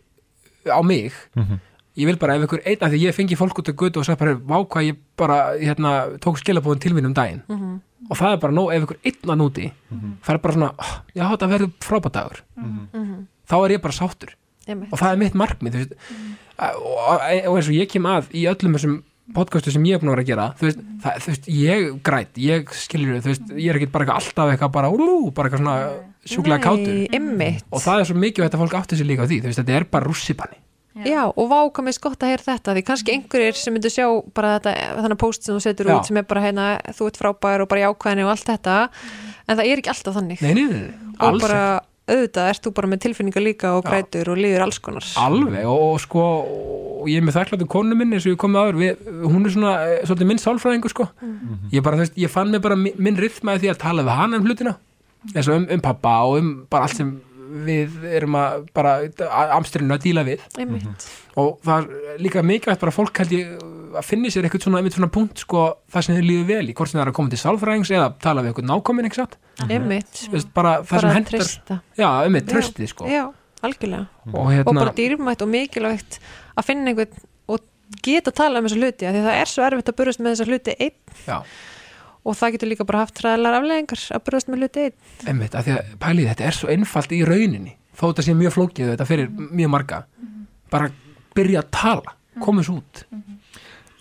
á 0.67 0.83
mig. 0.83 1.13
-hmm. 1.37 1.59
ég 1.97 2.07
vil 2.07 2.17
bara 2.19 2.35
ef 2.35 2.43
ykkur 2.43 2.61
einn 2.67 2.83
af 2.83 2.91
því 2.91 2.99
ég 3.09 3.15
fengi 3.15 3.37
fólk 3.37 3.59
út 3.59 3.69
af 3.69 3.77
gutt 3.77 3.97
og 3.97 4.05
sagði 4.05 4.19
bara, 4.19 4.35
vá 4.35 4.67
hvað 4.67 4.83
ég 4.91 4.97
bara 5.17 5.55
hérna, 5.59 6.19
tók 6.19 6.39
skilabóðin 6.39 6.81
til 6.81 6.93
mín 6.95 7.07
um 7.07 7.15
daginn. 7.15 7.43
Mhm. 7.49 7.81
og 8.11 8.17
það 8.19 8.33
er 8.33 8.37
bara 8.37 8.53
nóg 8.53 8.75
ef 8.75 8.83
ykkur 8.83 8.97
einn 9.05 9.31
að 9.31 9.39
núti 9.41 9.73
það 10.23 10.35
er 10.35 10.39
bara 10.39 10.55
svona, 10.55 10.75
"Ah, 10.79 11.01
já 11.15 11.25
þetta 11.31 11.49
verður 11.49 11.71
frábædagur 11.81 12.41
Mhm. 12.57 13.27
þá 13.49 13.55
er 13.65 13.71
ég 13.79 13.83
bara 13.83 13.93
sáttur. 13.93 14.29
Og 14.93 14.99
það 14.99 15.13
er 15.13 15.17
mitt 15.17 15.35
markmið 15.35 15.93
og, 16.59 17.21
og 17.49 17.57
eins 17.57 17.69
og 17.69 17.75
ég 17.75 17.89
kem 17.89 18.03
að 18.07 18.25
í 18.33 18.45
öllum 18.49 18.75
þessum 18.77 19.03
podcastu 19.33 19.73
sem 19.73 19.85
ég 19.89 19.97
er 19.97 20.03
búin 20.03 20.11
að 20.13 20.19
vera 20.19 20.25
að 20.25 20.31
gera 20.31 20.47
þú 20.59 20.67
veist, 20.69 20.83
það, 21.05 21.23
þú 21.23 21.31
veist 21.33 21.47
ég 21.49 21.87
græt, 22.05 22.41
ég 22.45 22.75
skilur 22.77 23.23
þú 23.25 23.31
veist, 23.33 23.47
ég 23.57 23.71
er 23.71 23.79
ekki 23.79 23.89
bara 23.95 24.05
eitthvað 24.05 24.21
alltaf 24.21 24.53
eitthvað 24.53 24.75
bara, 24.75 24.91
úlú, 24.93 25.17
bara 25.37 25.49
eitthvað 25.49 25.63
svona 25.63 25.77
sjúklega 26.29 26.61
kátur. 26.65 27.01
og 27.71 27.85
það 27.87 28.03
er 28.03 28.11
svo 28.11 28.19
mikið 28.21 28.47
að 28.49 28.61
fólk 28.61 28.77
átti 28.81 29.01
sér 29.01 29.09
líka 29.09 29.25
á 29.25 29.29
því 29.31 29.41
þú 29.41 29.51
veist, 29.51 29.63
þetta 29.63 29.79
er 29.79 29.89
bara 29.89 30.09
rússipanni. 30.11 30.61
Já, 31.03 31.25
og 31.27 31.49
vá 31.51 31.59
hvað 31.75 31.87
mér 31.89 31.97
gott 32.05 32.23
að 32.23 32.31
heyra 32.31 32.45
þetta 32.47 32.75
því 32.77 32.83
kannski 32.87 33.15
einhverjir 33.17 33.57
sem 33.59 33.75
myndu 33.75 33.91
sjá 33.91 34.05
bara 34.37 34.53
þetta 34.61 34.75
þannig 35.01 35.19
post 35.19 35.43
sem 35.43 35.57
þú 35.57 35.63
setur 35.65 35.89
Já. 35.91 35.95
út 35.97 36.07
sem 36.07 36.21
er 36.21 36.27
bara 36.31 36.45
hérna, 36.45 36.67
þú 36.95 37.09
ert 37.11 37.19
frábær 37.19 37.65
og 37.65 37.71
bara 37.73 37.89
jákvæðinni 37.89 38.27
og 38.29 38.31
allt 38.31 38.47
þetta 38.53 38.77
en 39.49 39.59
það 39.59 39.65
er 39.65 39.83
ekki 39.83 39.91
alltaf 39.91 40.15
þannig. 40.21 40.45
Nei, 40.45 40.53
nei, 40.55 40.63
nei, 40.71 40.85
nei, 40.85 41.17
og 41.17 41.27
alls 41.33 41.43
bara 41.43 41.65
auðvitað 42.05 42.49
ert 42.53 42.65
þú 42.67 42.73
bara 42.77 42.89
með 42.93 43.01
tilfinningar 43.07 43.45
líka 43.45 43.71
og 43.79 43.85
grætur 43.87 44.29
og 44.35 44.41
líður 44.41 44.65
alls 44.67 44.79
konar. 44.85 45.07
Alveg 45.23 45.65
og, 45.71 45.85
og 45.95 46.01
sko, 46.05 46.25
og 47.01 47.09
ég 47.09 47.21
er 47.23 47.25
með 47.25 47.39
þakklættum 47.39 47.71
konu 47.73 47.97
minni 47.97 48.19
eins 48.19 48.27
og 48.29 48.35
ég 48.35 48.41
komið 48.43 48.61
áður, 48.61 48.81
við, 48.83 49.13
hún 49.25 49.45
er 49.49 49.55
svona 49.55 49.75
eh, 49.89 50.03
svolítið 50.05 50.29
minn 50.33 50.43
sálfræðingur 50.43 50.93
sko. 50.93 51.07
Ég 51.73 51.85
bara, 51.87 52.01
veist, 52.03 52.17
ég 52.21 52.33
fann 52.33 52.53
mig 52.53 52.61
bara 52.65 52.77
mi- 52.77 52.93
minn 53.01 53.17
rithmaði 53.21 53.65
því 53.65 53.73
að 53.73 53.81
tala 53.87 54.05
við 54.05 54.19
hann 54.21 54.37
um 54.41 54.45
hlutina. 54.49 54.75
Eins 55.33 55.49
og 55.49 55.57
um, 55.63 55.69
um 55.79 55.85
pappa 55.85 56.17
og 56.29 56.39
um 56.43 56.53
bara 56.69 56.85
allt 56.91 56.99
sem 57.01 57.15
við 57.65 58.05
erum 58.19 58.35
að 58.41 58.65
bara 58.75 58.97
amstrinu 59.57 59.95
að 59.97 60.05
díla 60.05 60.25
við. 60.27 60.45
Einmitt, 60.61 61.09
og 61.41 61.57
það 61.65 61.85
er 61.89 62.21
líka 62.25 62.43
mikilvægt 62.45 62.83
bara 62.83 62.93
fólk 62.93 63.21
held 63.23 63.33
ég 63.37 63.53
að 64.01 64.07
finni 64.09 64.31
sér 64.33 64.47
eitthvað 64.47 64.65
svona, 64.67 64.81
einmitt 64.81 64.97
svona 64.97 65.11
punkt 65.15 65.43
sko, 65.45 65.65
það 65.93 66.07
sem 66.07 66.17
þið 66.19 66.27
líður 66.29 66.47
vel 66.51 66.65
í, 66.71 66.75
hvort 66.77 66.91
sem 66.91 66.99
það 66.99 67.05
er 67.05 67.11
að 67.13 67.17
koma 67.19 67.33
til 67.33 67.41
sálfræðings 67.43 67.93
eða 67.95 68.09
tala 68.25 68.45
við 68.45 68.53
eitthvað 68.53 68.69
nákomin, 68.71 69.09
ekki 69.09 69.21
satt? 69.21 69.37
Einmitt. 69.69 70.23
Veist, 70.33 70.51
bara 70.57 70.73
það 70.83 70.95
bara 70.95 71.03
sem 71.05 71.19
hendur 71.19 71.45
já, 72.01 72.09
einmitt, 72.25 72.49
Já. 72.49 72.53
tröstið 72.55 72.91
sko. 72.91 73.11
Já, 73.11 73.23
algjörlega. 73.65 74.09
Og 74.33 74.41
og 74.41 74.51
hérna, 74.53 74.75
bara 74.81 74.97
dýrmætt 74.99 75.45
og 75.47 75.53
mikilvægt 75.53 76.19
að 76.55 76.69
finna 76.71 76.91
einhvern 76.95 77.23
og 77.55 77.63
geta 78.03 78.33
að 78.33 78.39
tala 78.43 78.63
um 78.63 78.69
þessa 78.69 78.81
hluti 78.83 79.07
af 79.09 79.15
því 79.15 79.23
að 79.23 79.29
það 79.31 79.39
er 79.45 79.53
svo 79.53 79.69
erfitt 79.69 79.93
að 79.93 79.99
burðast 80.01 80.25
með 80.25 80.35
þessa 80.35 80.49
hluti 80.51 80.77
einn. 80.81 80.99
Já, 81.29 81.39
og 82.25 82.37
það 82.41 82.55
getur 82.57 82.71
líka 82.73 82.87
bara 82.89 83.05
haft 83.05 83.17
træðlar 83.21 83.59
afleðingar 83.61 84.03
að 84.17 84.23
burðast 84.27 84.49
með 84.51 84.63
hluti 84.65 84.85
einn. 84.89 84.99
Einmitt, 85.29 85.55
að 85.55 85.67
því 85.69 85.75
að 85.77 85.95
pælið 86.01 86.29
þetta 86.33 86.47
er 86.49 86.59
svo 86.59 86.71
einfalt 86.73 87.13
í 87.13 87.23
rauninni, 87.29 87.75
þó 87.95 88.05
þetta 88.09 88.25
sé 88.25 88.37
mjög 88.39 88.55
flókið 88.57 88.93
þetta 88.95 89.09
fyrir 89.11 89.33
mjög 89.35 89.73
marga. 89.75 89.99
Bara 90.73 90.89
byrja 91.37 91.61
að 91.61 91.71
tala, 91.77 92.15
komast 92.43 92.73
út 92.73 93.05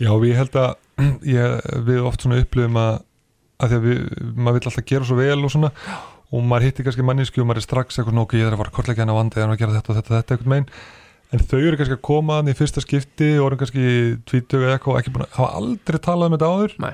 Já, 0.02 0.10
og 0.14 0.26
ég 0.28 0.40
held 0.40 0.58
að 0.60 0.74
ég, 1.36 1.60
við 1.90 2.02
oft 2.08 2.24
svona 2.26 2.42
upplifum 2.42 2.80
að, 2.82 2.98
að 3.60 3.72
því 3.72 3.80
að 3.80 3.88
við, 3.90 4.02
maður 4.34 4.58
vill 4.58 4.72
alltaf 4.72 4.90
gera 4.90 5.10
svo 5.10 5.20
vel 5.20 5.40
og 5.40 5.54
svona 5.54 5.72
og 6.34 6.44
maður 6.50 6.68
hittir 6.70 6.88
kannski 6.88 7.06
manníski 7.06 7.42
og 7.44 7.48
maður 7.50 7.62
er 7.62 7.68
strax 7.68 8.00
eitthvað 8.00 8.18
nokkuð, 8.18 8.42
ég 8.42 8.50
er 8.50 8.56
að 8.56 8.62
fara 8.64 8.72
að 8.72 8.78
kortleika 8.80 9.04
hennar 9.04 9.20
vandi 9.20 9.40
eða 9.40 9.54
að 9.54 9.60
gera 9.62 9.76
þetta 9.76 9.92
og 9.92 9.98
þetta, 10.00 10.14
þetta 10.18 10.36
eitthvað 10.36 10.54
megin 10.54 10.70
en 11.34 11.42
þau 11.42 11.60
eru 11.60 11.80
kannski 11.80 11.98
að 11.98 12.06
koma 12.06 12.38
hann 12.40 12.52
í 12.52 12.56
fyrsta 12.58 12.84
skipti 12.84 13.30
og 13.40 13.50
eru 13.50 13.60
kannski 13.62 13.84
tvítögu 14.30 14.68
eða 14.68 14.78
eitthvað 14.78 14.94
og 14.94 15.02
ekki 15.02 15.14
búin 15.14 15.26
að 15.26 15.38
hafa 15.40 15.60
aldrei 15.60 16.00
talað 16.04 16.30
um 16.30 16.36
þetta 16.36 16.50
áður. 16.54 16.76
Nei. 16.84 16.94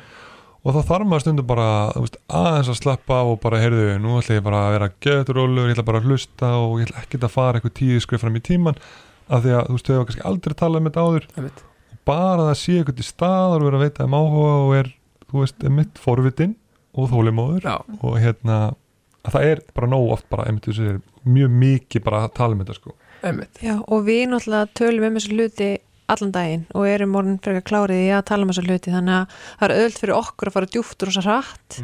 og 0.59 0.75
þá 0.75 0.79
þarf 0.91 1.09
maður 1.09 1.23
stundum 1.25 1.49
bara 1.49 1.67
veist, 1.95 2.19
aðeins 2.39 2.71
að 2.71 2.79
slappa 2.81 3.19
af 3.19 3.31
og 3.33 3.39
bara 3.43 3.61
heyrðu, 3.63 3.89
nú 4.03 4.17
ætla 4.19 4.39
ég 4.39 4.45
bara 4.45 4.63
að 4.65 4.73
vera 4.75 4.89
getur 5.07 5.39
rólegur, 5.39 5.71
ég 5.71 5.75
ætla 5.75 5.87
bara 5.87 6.01
að 6.01 6.09
hlusta 6.09 6.51
og 6.59 6.75
ég 6.81 6.89
ætla 6.89 7.03
ekkert 7.03 7.27
að 7.27 7.35
fara 7.35 7.59
eitthvað 7.59 7.75
tíu 7.79 8.03
skrif 8.03 8.23
fram 8.23 8.39
í 8.39 8.43
tíman 8.43 8.79
af 9.29 9.43
því 9.45 9.55
að 9.55 9.69
þú 9.69 9.77
veist, 9.77 9.89
þau 9.89 9.95
hafa 9.95 10.09
kannski 10.09 10.27
aldrei 10.31 10.57
talað 10.59 10.81
um 10.81 10.89
þetta 10.89 11.05
áður. 11.07 11.27
Einmitt, 11.35 11.63
bara 12.09 12.43
að 12.43 12.49
það 12.49 12.59
sé 12.63 12.77
eitthvað 12.79 12.99
til 12.99 13.07
staðar 13.07 13.61
og 13.61 13.69
vera 13.69 13.79
að 13.79 13.85
veita 13.85 14.07
um 14.09 14.17
áhuga 14.17 14.53
og 14.63 14.75
er, 14.79 14.93
þú 15.29 15.43
veist, 15.43 15.67
mitt 15.79 16.01
forvitin 16.01 16.55
og 16.97 17.11
þólimóður 17.11 17.67
og 17.69 18.15
hérna, 18.19 18.61
að 19.23 19.35
það 19.35 19.51
er 19.51 19.61
bara 19.77 19.91
nóg 19.91 20.15
oft 20.15 20.29
bara, 20.31 20.47
einmitt 20.49 20.69
þú 20.69 20.79
segir, 20.79 21.03
mjög 21.29 21.53
mikið 21.61 22.05
bara 22.07 22.23
að 22.25 22.33
tala 22.39 22.55
um 22.55 22.63
þetta 22.63 22.79
sko. 22.79 22.95
Einmitt. 23.19 23.61
Já, 23.61 23.75
og 23.77 24.03
við 24.07 24.25
náttúrulega 24.31 24.73
tölum 24.79 25.07
um 25.09 25.19
þessu 25.19 25.35
hluti 25.35 25.69
allan 26.09 26.31
daginn 26.33 26.65
og 26.73 26.87
erum 26.89 27.15
orðin 27.19 27.39
frekar 27.43 27.65
klárið 27.69 28.03
í 28.07 28.09
að 28.15 28.25
tala 28.31 28.45
um 28.45 28.51
þessu 28.51 28.65
hluti. 28.65 28.93
Þannig 28.93 29.15
að 29.15 29.35
það 29.59 29.65
er 29.67 29.73
öðult 29.75 29.99
fyrir 30.01 30.15
okkur 30.17 30.49
að 30.49 30.55
fara 30.55 30.69
djúft 30.73 31.05
og 31.05 31.13
svo 31.13 31.23
hratt. 31.25 31.79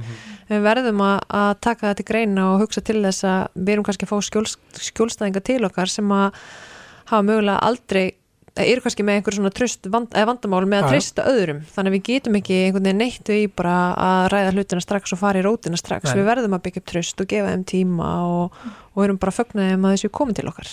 Við 0.50 0.66
verðum 0.66 1.04
að, 1.06 1.18
að 1.42 1.50
taka 1.68 1.88
þetta 1.88 2.00
til 2.00 2.08
greina 2.10 2.48
og 2.52 2.64
hugsa 2.64 2.86
til 2.86 3.02
þess 3.04 3.28
að 3.30 3.42
við 3.60 3.74
erum 3.76 3.88
kannski 3.88 4.08
að 4.08 4.14
fá 4.14 4.30
skjóls, 4.30 4.56
skjólstæðinga 4.90 5.44
til 5.46 5.60
okkar 5.68 5.92
sem 5.92 6.16
að 6.16 6.40
hafa 7.12 7.26
mögulega 7.28 7.62
aldrei 7.70 8.06
eru 8.64 8.84
kannski 8.86 9.04
með 9.06 9.20
einhver 9.20 9.36
svona 9.36 9.52
tröst 9.56 9.90
vand, 9.92 10.14
eða 10.16 10.30
vandamál 10.32 10.62
með 10.70 10.84
að 10.84 10.94
treysta 10.94 11.26
öðrum. 11.32 11.64
Þannig 11.76 11.92
að 11.92 11.98
við 11.98 12.06
getum 12.10 12.38
ekki 12.40 12.60
einhvern 12.62 12.88
veginn 12.88 13.02
neittu 13.04 13.36
í 13.36 13.50
bara 13.52 13.76
að 14.06 14.28
ræða 14.36 14.54
hlutina 14.56 14.86
strax 14.86 15.16
og 15.16 15.22
fara 15.22 15.42
í 15.42 15.46
rótina 15.46 15.80
strax. 15.80 16.08
Nei. 16.12 16.22
við 16.22 16.30
verðum 16.30 16.56
að 16.56 16.64
byggja 16.68 16.84
upp 16.84 16.88
tröst 16.94 17.26
og 17.26 17.30
gefa 17.34 17.52
þeim 17.52 17.68
tíma 17.74 18.14
og, 18.30 18.64
og 18.96 19.04
erum 19.04 19.20
bara 19.20 19.36
fögnuðum 19.36 19.90
að 19.90 19.98
þessu 19.98 20.14
komið 20.16 20.40
til 20.40 20.50
okkar 20.54 20.72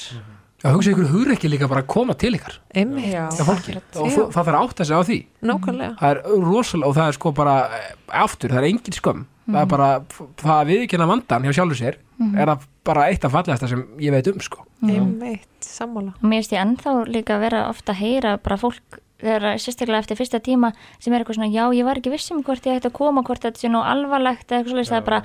já, 0.62 0.68
hugsa 0.70 0.92
ykkur 0.94 1.10
hugur 1.10 1.34
ekki 1.34 1.50
líka 1.50 1.68
bara 1.70 1.82
að 1.84 1.90
koma 1.92 2.16
til 2.18 2.32
ykkar. 2.38 2.60
Já. 2.72 3.26
fólki. 3.42 3.76
Og 3.98 4.08
það 4.14 4.32
þarf 4.38 4.52
að 4.52 4.60
átta 4.62 4.86
sig 4.88 4.96
á 4.96 5.02
því. 5.10 5.18
Nákvæmlega. 5.50 5.92
Það 6.00 6.14
er 6.14 6.46
rosalega 6.46 6.88
og 6.88 6.96
það 6.98 7.10
er 7.10 7.18
sko 7.18 7.34
bara 7.42 7.58
eh, 7.78 7.92
aftur, 8.22 8.54
það 8.54 8.62
er 8.62 8.70
engin 8.70 8.98
skömm. 8.98 9.28
Það 9.42 9.60
er 9.64 9.70
bara, 9.72 9.86
það 10.38 10.54
að 10.54 10.68
viðkynna 10.70 11.06
vandan 11.10 11.46
hjá 11.48 11.56
sjálfur 11.58 11.78
sér 11.80 11.96
er 12.22 12.46
það 12.46 12.66
bara 12.86 13.06
eitt 13.10 13.24
af 13.26 13.32
fallegasta 13.34 13.68
sem 13.70 13.82
ég 14.02 14.14
veit 14.14 14.28
um 14.30 14.42
sko. 14.42 14.66
Einmitt, 14.86 15.48
sammála. 15.66 16.14
Og 16.18 16.26
mér 16.26 16.42
finnst 16.42 16.54
ég 16.54 16.62
ennþá 16.62 16.94
líka 17.08 17.36
að 17.36 17.46
vera 17.46 17.62
ofta 17.70 17.94
að 17.94 18.02
heyra 18.02 18.36
bara 18.42 18.58
fólk 18.60 19.00
þegar 19.22 19.58
sérstaklega 19.62 20.02
eftir 20.02 20.18
fyrsta 20.18 20.40
tíma 20.42 20.72
sem 20.98 21.12
er 21.12 21.22
eitthvað 21.22 21.38
svona, 21.38 21.50
já 21.54 21.64
ég 21.76 21.86
var 21.86 22.00
ekki 22.00 22.12
viss 22.14 22.32
um 22.34 22.42
hvort 22.46 22.66
ég 22.66 22.80
ætti 22.80 22.90
að 22.90 22.96
koma, 22.98 23.22
hvort 23.26 23.44
þetta 23.44 23.62
sé 23.62 23.70
nú 23.70 23.82
alvarlegt 23.86 24.48
eða 24.48 24.62
eitthvað 24.62 24.72
svolítið, 24.72 24.90
það 24.90 25.00
er 25.00 25.08
bara 25.10 25.20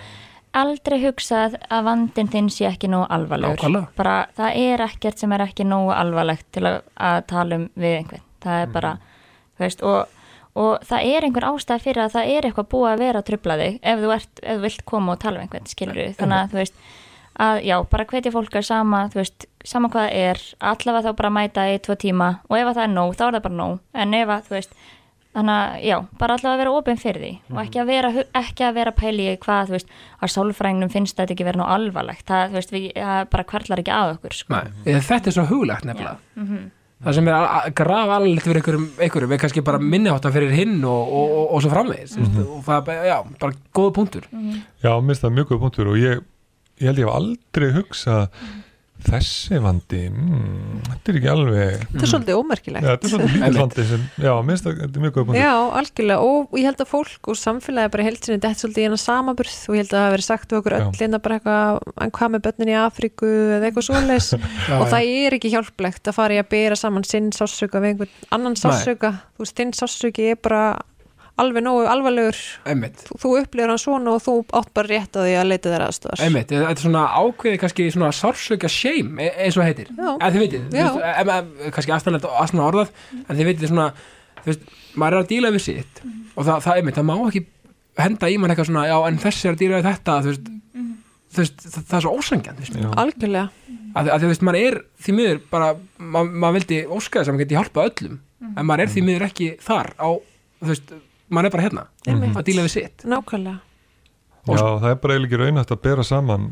aldrei 0.58 0.98
hugsað 1.04 1.58
að 1.70 1.88
vandin 1.88 2.30
þinn 2.34 2.52
sé 2.54 2.68
ekki 2.70 2.90
nógu 2.92 3.08
alvarlegur. 3.14 3.88
Bara 3.98 4.18
það 4.38 4.60
er 4.64 4.86
ekkert 4.88 5.20
sem 5.20 5.34
er 5.36 5.46
ekki 5.48 5.66
nógu 5.68 5.92
alvarlegt 5.96 6.48
til 6.56 6.66
að, 6.70 6.78
að 6.96 7.18
tala 7.32 7.60
um 7.62 7.66
við 7.76 7.98
einhvern. 8.02 8.24
Það 8.44 8.62
er 8.62 8.72
bara, 8.76 8.94
þú 9.58 9.66
veist 9.66 9.84
og, 9.84 10.22
og 10.58 10.88
það 10.88 11.10
er 11.16 11.28
einhver 11.28 11.50
ástæð 11.50 11.84
fyrir 11.88 12.06
að 12.06 12.16
það 12.16 12.32
er 12.36 12.48
eitthvað 12.48 12.72
búið 12.74 12.92
að 12.92 13.04
vera 13.04 13.24
að 13.24 13.28
trubla 13.32 13.60
þig 13.62 13.82
ef 13.82 14.00
þú, 14.04 14.14
ert, 14.16 14.42
ef 14.44 14.56
þú 14.56 14.66
vilt 14.68 14.86
koma 14.94 15.14
og 15.16 15.22
tala 15.24 15.40
um 15.40 15.46
einhvern 15.46 15.70
skilur 15.70 16.02
þannig 16.18 16.40
að 16.40 16.54
þú 16.54 16.62
veist 16.62 16.82
að 17.38 17.60
já, 17.68 17.76
bara 17.86 18.06
hvetja 18.10 18.34
fólk 18.34 18.56
að 18.58 18.66
sama, 18.66 19.04
þú 19.14 19.22
veist, 19.22 19.46
sama 19.68 19.90
hvað 19.94 20.08
það 20.08 20.22
er, 20.26 20.44
allavega 20.72 21.06
þá 21.06 21.18
bara 21.20 21.34
mæta 21.34 21.66
í 21.70 21.76
tvo 21.86 21.98
tíma 22.00 22.30
og 22.48 22.58
ef 22.58 22.70
að 22.72 22.80
það 22.80 22.86
er 22.88 22.94
nóg, 22.96 23.12
þá 23.14 23.24
er 23.28 23.36
það 23.36 23.44
bara 23.46 23.58
nóg. 23.60 23.76
En 23.94 24.16
ef 24.18 24.32
að, 24.34 24.48
þú 24.48 24.56
veist, 24.56 24.80
þannig 25.38 25.54
að 25.58 25.84
já, 25.88 25.98
bara 26.18 26.36
allavega 26.38 26.56
að 26.56 26.62
vera 26.64 26.72
opinn 26.80 26.98
fyrir 27.02 27.22
því 27.24 27.32
og 27.54 27.60
ekki 27.64 27.82
að 27.84 27.90
vera, 27.92 28.10
ekki 28.42 28.66
að 28.68 28.78
vera 28.80 28.94
pæli 28.98 29.28
í 29.30 29.36
hvað, 29.44 29.68
þú 29.70 29.76
veist, 29.78 29.92
að 30.26 30.34
sálfræðingnum 30.34 30.92
finnst 30.96 31.20
þetta 31.20 31.36
ekki 31.36 31.46
vera 31.48 31.62
nú 31.62 31.68
alvarlegt, 31.78 32.26
það, 32.28 32.48
þú 32.50 32.60
veist, 32.60 32.74
við, 32.76 32.88
það 32.98 33.30
bara 33.36 33.46
kvarlar 33.52 33.84
ekki 33.84 33.94
að 33.98 34.16
okkur, 34.18 34.36
sko. 34.40 34.58
Nei, 34.58 34.98
þetta 35.12 35.32
er 35.32 35.38
svo 35.38 35.46
huglegt 35.52 35.86
nefnilega. 35.88 36.18
Það 37.06 37.14
sem 37.14 37.28
er 37.30 37.36
að- 37.38 37.74
grafa 37.78 38.16
alveg 38.18 38.40
fyrir 38.42 38.58
einhverjum, 38.58 38.86
einhverjum 39.06 39.34
er 39.36 39.42
kannski 39.44 39.62
bara 39.62 39.78
minniháttan 39.78 40.34
fyrir 40.34 40.50
hinn 40.58 40.80
og, 40.82 41.12
og, 41.14 41.34
og, 41.38 41.44
og 41.54 41.62
svo 41.62 41.70
framvegis 41.70 42.16
mm 42.18 42.40
og 42.42 42.64
það 42.66 42.78
er 42.80 42.86
bara, 42.88 43.04
já, 43.06 43.18
bara 43.44 43.54
góða 43.78 43.94
punktur. 44.00 44.26
Já, 44.82 44.94
minnst 45.06 45.22
það 45.22 45.36
mjög 45.38 45.52
góð 45.52 45.60
punktur 45.62 45.92
og 45.92 46.00
ég, 46.02 46.24
ég 46.82 46.90
held 46.90 46.98
ég 47.04 47.06
hef 47.06 47.14
aldrei 47.20 47.70
hugsað 47.76 48.26
þessi 49.08 49.60
vandi 49.64 50.02
mm, 50.10 50.82
þetta 50.88 51.12
er 51.12 51.20
ekki 51.20 51.30
alveg 51.32 51.84
þetta 51.84 52.04
er 52.04 52.12
svolítið 52.12 52.40
ómerkilegt. 52.42 52.88
Þetta 52.88 53.08
er 53.08 53.14
svona 53.14 53.30
lítið 53.34 53.60
vandi 53.62 53.86
sem, 53.92 54.04
já, 54.28 54.32
minnst 54.48 54.68
að 54.68 54.82
þetta 54.84 55.00
er 55.00 55.06
mjög 55.06 55.16
góð 55.16 55.28
punktur. 55.30 55.42
Já, 55.42 55.54
algjörlega. 55.82 56.28
Og 56.28 56.58
ég 56.60 56.68
held 56.70 56.84
að 56.84 56.92
fólk 56.92 57.32
og 57.32 57.40
samfélagi 57.40 57.94
bara 57.96 58.08
held 58.08 58.20
sinni 58.22 58.38
þetta 58.38 58.62
svolítið 58.62 58.84
í 58.84 58.88
hana 58.88 59.00
samaburð 59.02 59.56
og 59.68 59.78
ég 59.78 59.84
held 59.84 59.94
að 59.94 59.98
það 59.98 60.06
hafi 60.08 60.16
verið 60.18 60.28
sagt 60.28 60.52
við 60.52 60.60
okkur 60.62 60.78
öll 60.78 60.88
eitthvað 60.98 61.80
en 62.04 62.14
hvað 62.18 62.34
með 62.34 62.46
börnin 62.48 62.74
í 62.74 62.78
Afríku? 62.82 63.32
eða 63.58 63.70
eitthvað 63.70 63.88
svoleiðis. 63.88 64.30
Já, 64.68 64.76
og 64.78 64.86
það 64.92 65.14
er 65.16 65.38
ekki 65.38 65.54
hjálplegt 65.54 66.12
að 66.12 66.18
fara 66.18 66.38
í 66.38 66.42
að 66.42 66.52
bera 66.54 66.78
saman 66.80 67.08
sinn 67.08 67.32
sássöka 67.36 67.82
við 67.84 67.94
einhvern 67.94 68.30
annan 68.38 68.60
sássöka 68.60 69.14
þú 69.36 69.46
veist, 69.46 69.58
þinn 69.58 69.74
sássöki 69.78 70.32
er 70.34 70.40
bara 70.42 70.62
alveg 71.42 71.64
nógu 71.66 71.86
alvarlegur. 71.92 72.38
Einmitt, 72.66 73.02
þú, 73.08 73.18
þú 73.22 73.32
upplifir 73.42 73.70
hann 73.74 73.82
svona 73.82 74.14
og 74.16 74.22
þú 74.26 74.36
átt 74.58 74.72
bara 74.78 74.90
rétt 74.92 75.18
á 75.18 75.22
því 75.22 75.34
að 75.38 75.50
leita 75.52 75.72
þér 75.74 75.86
aðstöðar 75.88 76.24
einmitt, 76.26 76.52
þetta 76.54 76.72
er 76.74 76.82
svona 76.84 77.04
ákveði 77.22 77.60
kannski 77.64 77.88
svona 77.94 78.10
sársöka 78.18 78.72
shame 78.74 79.28
e- 79.28 79.34
eins 79.46 79.58
og 79.60 79.66
heitir. 79.68 79.92
En 79.94 80.34
þið 80.34 80.56
em, 80.74 81.52
kannski 81.76 81.94
aðstæðanlegt 81.96 82.26
og 82.30 82.40
aðstæðanlega 82.42 82.72
orðað 82.72 82.90
en 83.22 83.38
þið 83.42 83.50
vitið 83.52 83.72
svona, 83.74 83.88
þú 84.42 84.52
veist, 84.52 84.68
maður 84.98 85.18
er 85.20 85.24
að 85.26 85.32
díla 85.34 85.54
við 85.58 85.66
sitt 85.68 86.02
og 86.38 86.46
það, 86.48 86.58
það 86.68 86.82
einmitt, 86.82 86.98
það 86.98 87.08
má 87.12 87.16
ekki 87.30 87.44
henda 87.98 88.30
í 88.30 88.38
mann 88.42 88.54
eitthvað 88.54 88.70
svona, 88.72 88.86
já 88.90 88.98
en 89.10 89.22
þessi 89.24 89.48
er 89.50 89.56
að 89.56 89.62
díla 89.64 89.80
við 89.82 89.88
þetta, 89.92 90.18
þú 90.26 90.32
veist, 90.34 90.50
þú 91.34 91.42
veist 91.44 91.64
það, 91.68 91.84
það 91.90 91.98
er 91.98 92.06
svo 92.06 92.14
ósangjan, 92.18 92.60
algjörlega. 93.02 93.50
Að, 93.98 94.10
að 94.14 94.22
þú 94.24 94.28
veist, 94.30 94.44
maður 94.46 94.66
er 94.68 94.76
því 95.02 95.14
miður 95.18 95.40
bara, 95.52 95.70
ma- 95.98 96.22
maður 96.28 96.58
vildi 96.60 96.78
óska 96.94 97.22
þess 97.24 97.32
að 97.32 97.34
maður 97.38 97.46
geti 97.46 97.58
hjálpað 97.58 97.88
öllum, 97.92 98.18
en 98.54 98.68
maður 98.70 98.84
er 98.86 98.92
því 98.94 99.04
miður 99.08 99.26
ekki 99.28 99.48
þar 99.66 99.90
á, 99.98 100.10
þú 100.62 100.70
veist, 100.70 100.94
maður 101.30 101.46
er 101.50 101.54
bara 101.56 101.64
hérna 101.68 101.84
Einmitt. 102.08 102.36
að 102.38 102.46
díla 102.50 102.64
við 102.68 102.74
sitt. 102.76 103.04
Nákvæmlega. 103.06 103.60
Já, 104.48 104.62
það 104.64 104.86
er 104.94 104.96
bara 105.04 105.14
eiginlega 105.18 105.28
ekki 105.28 105.40
raunætt 105.42 105.72
að 105.76 105.82
bera 105.84 106.04
saman 106.08 106.44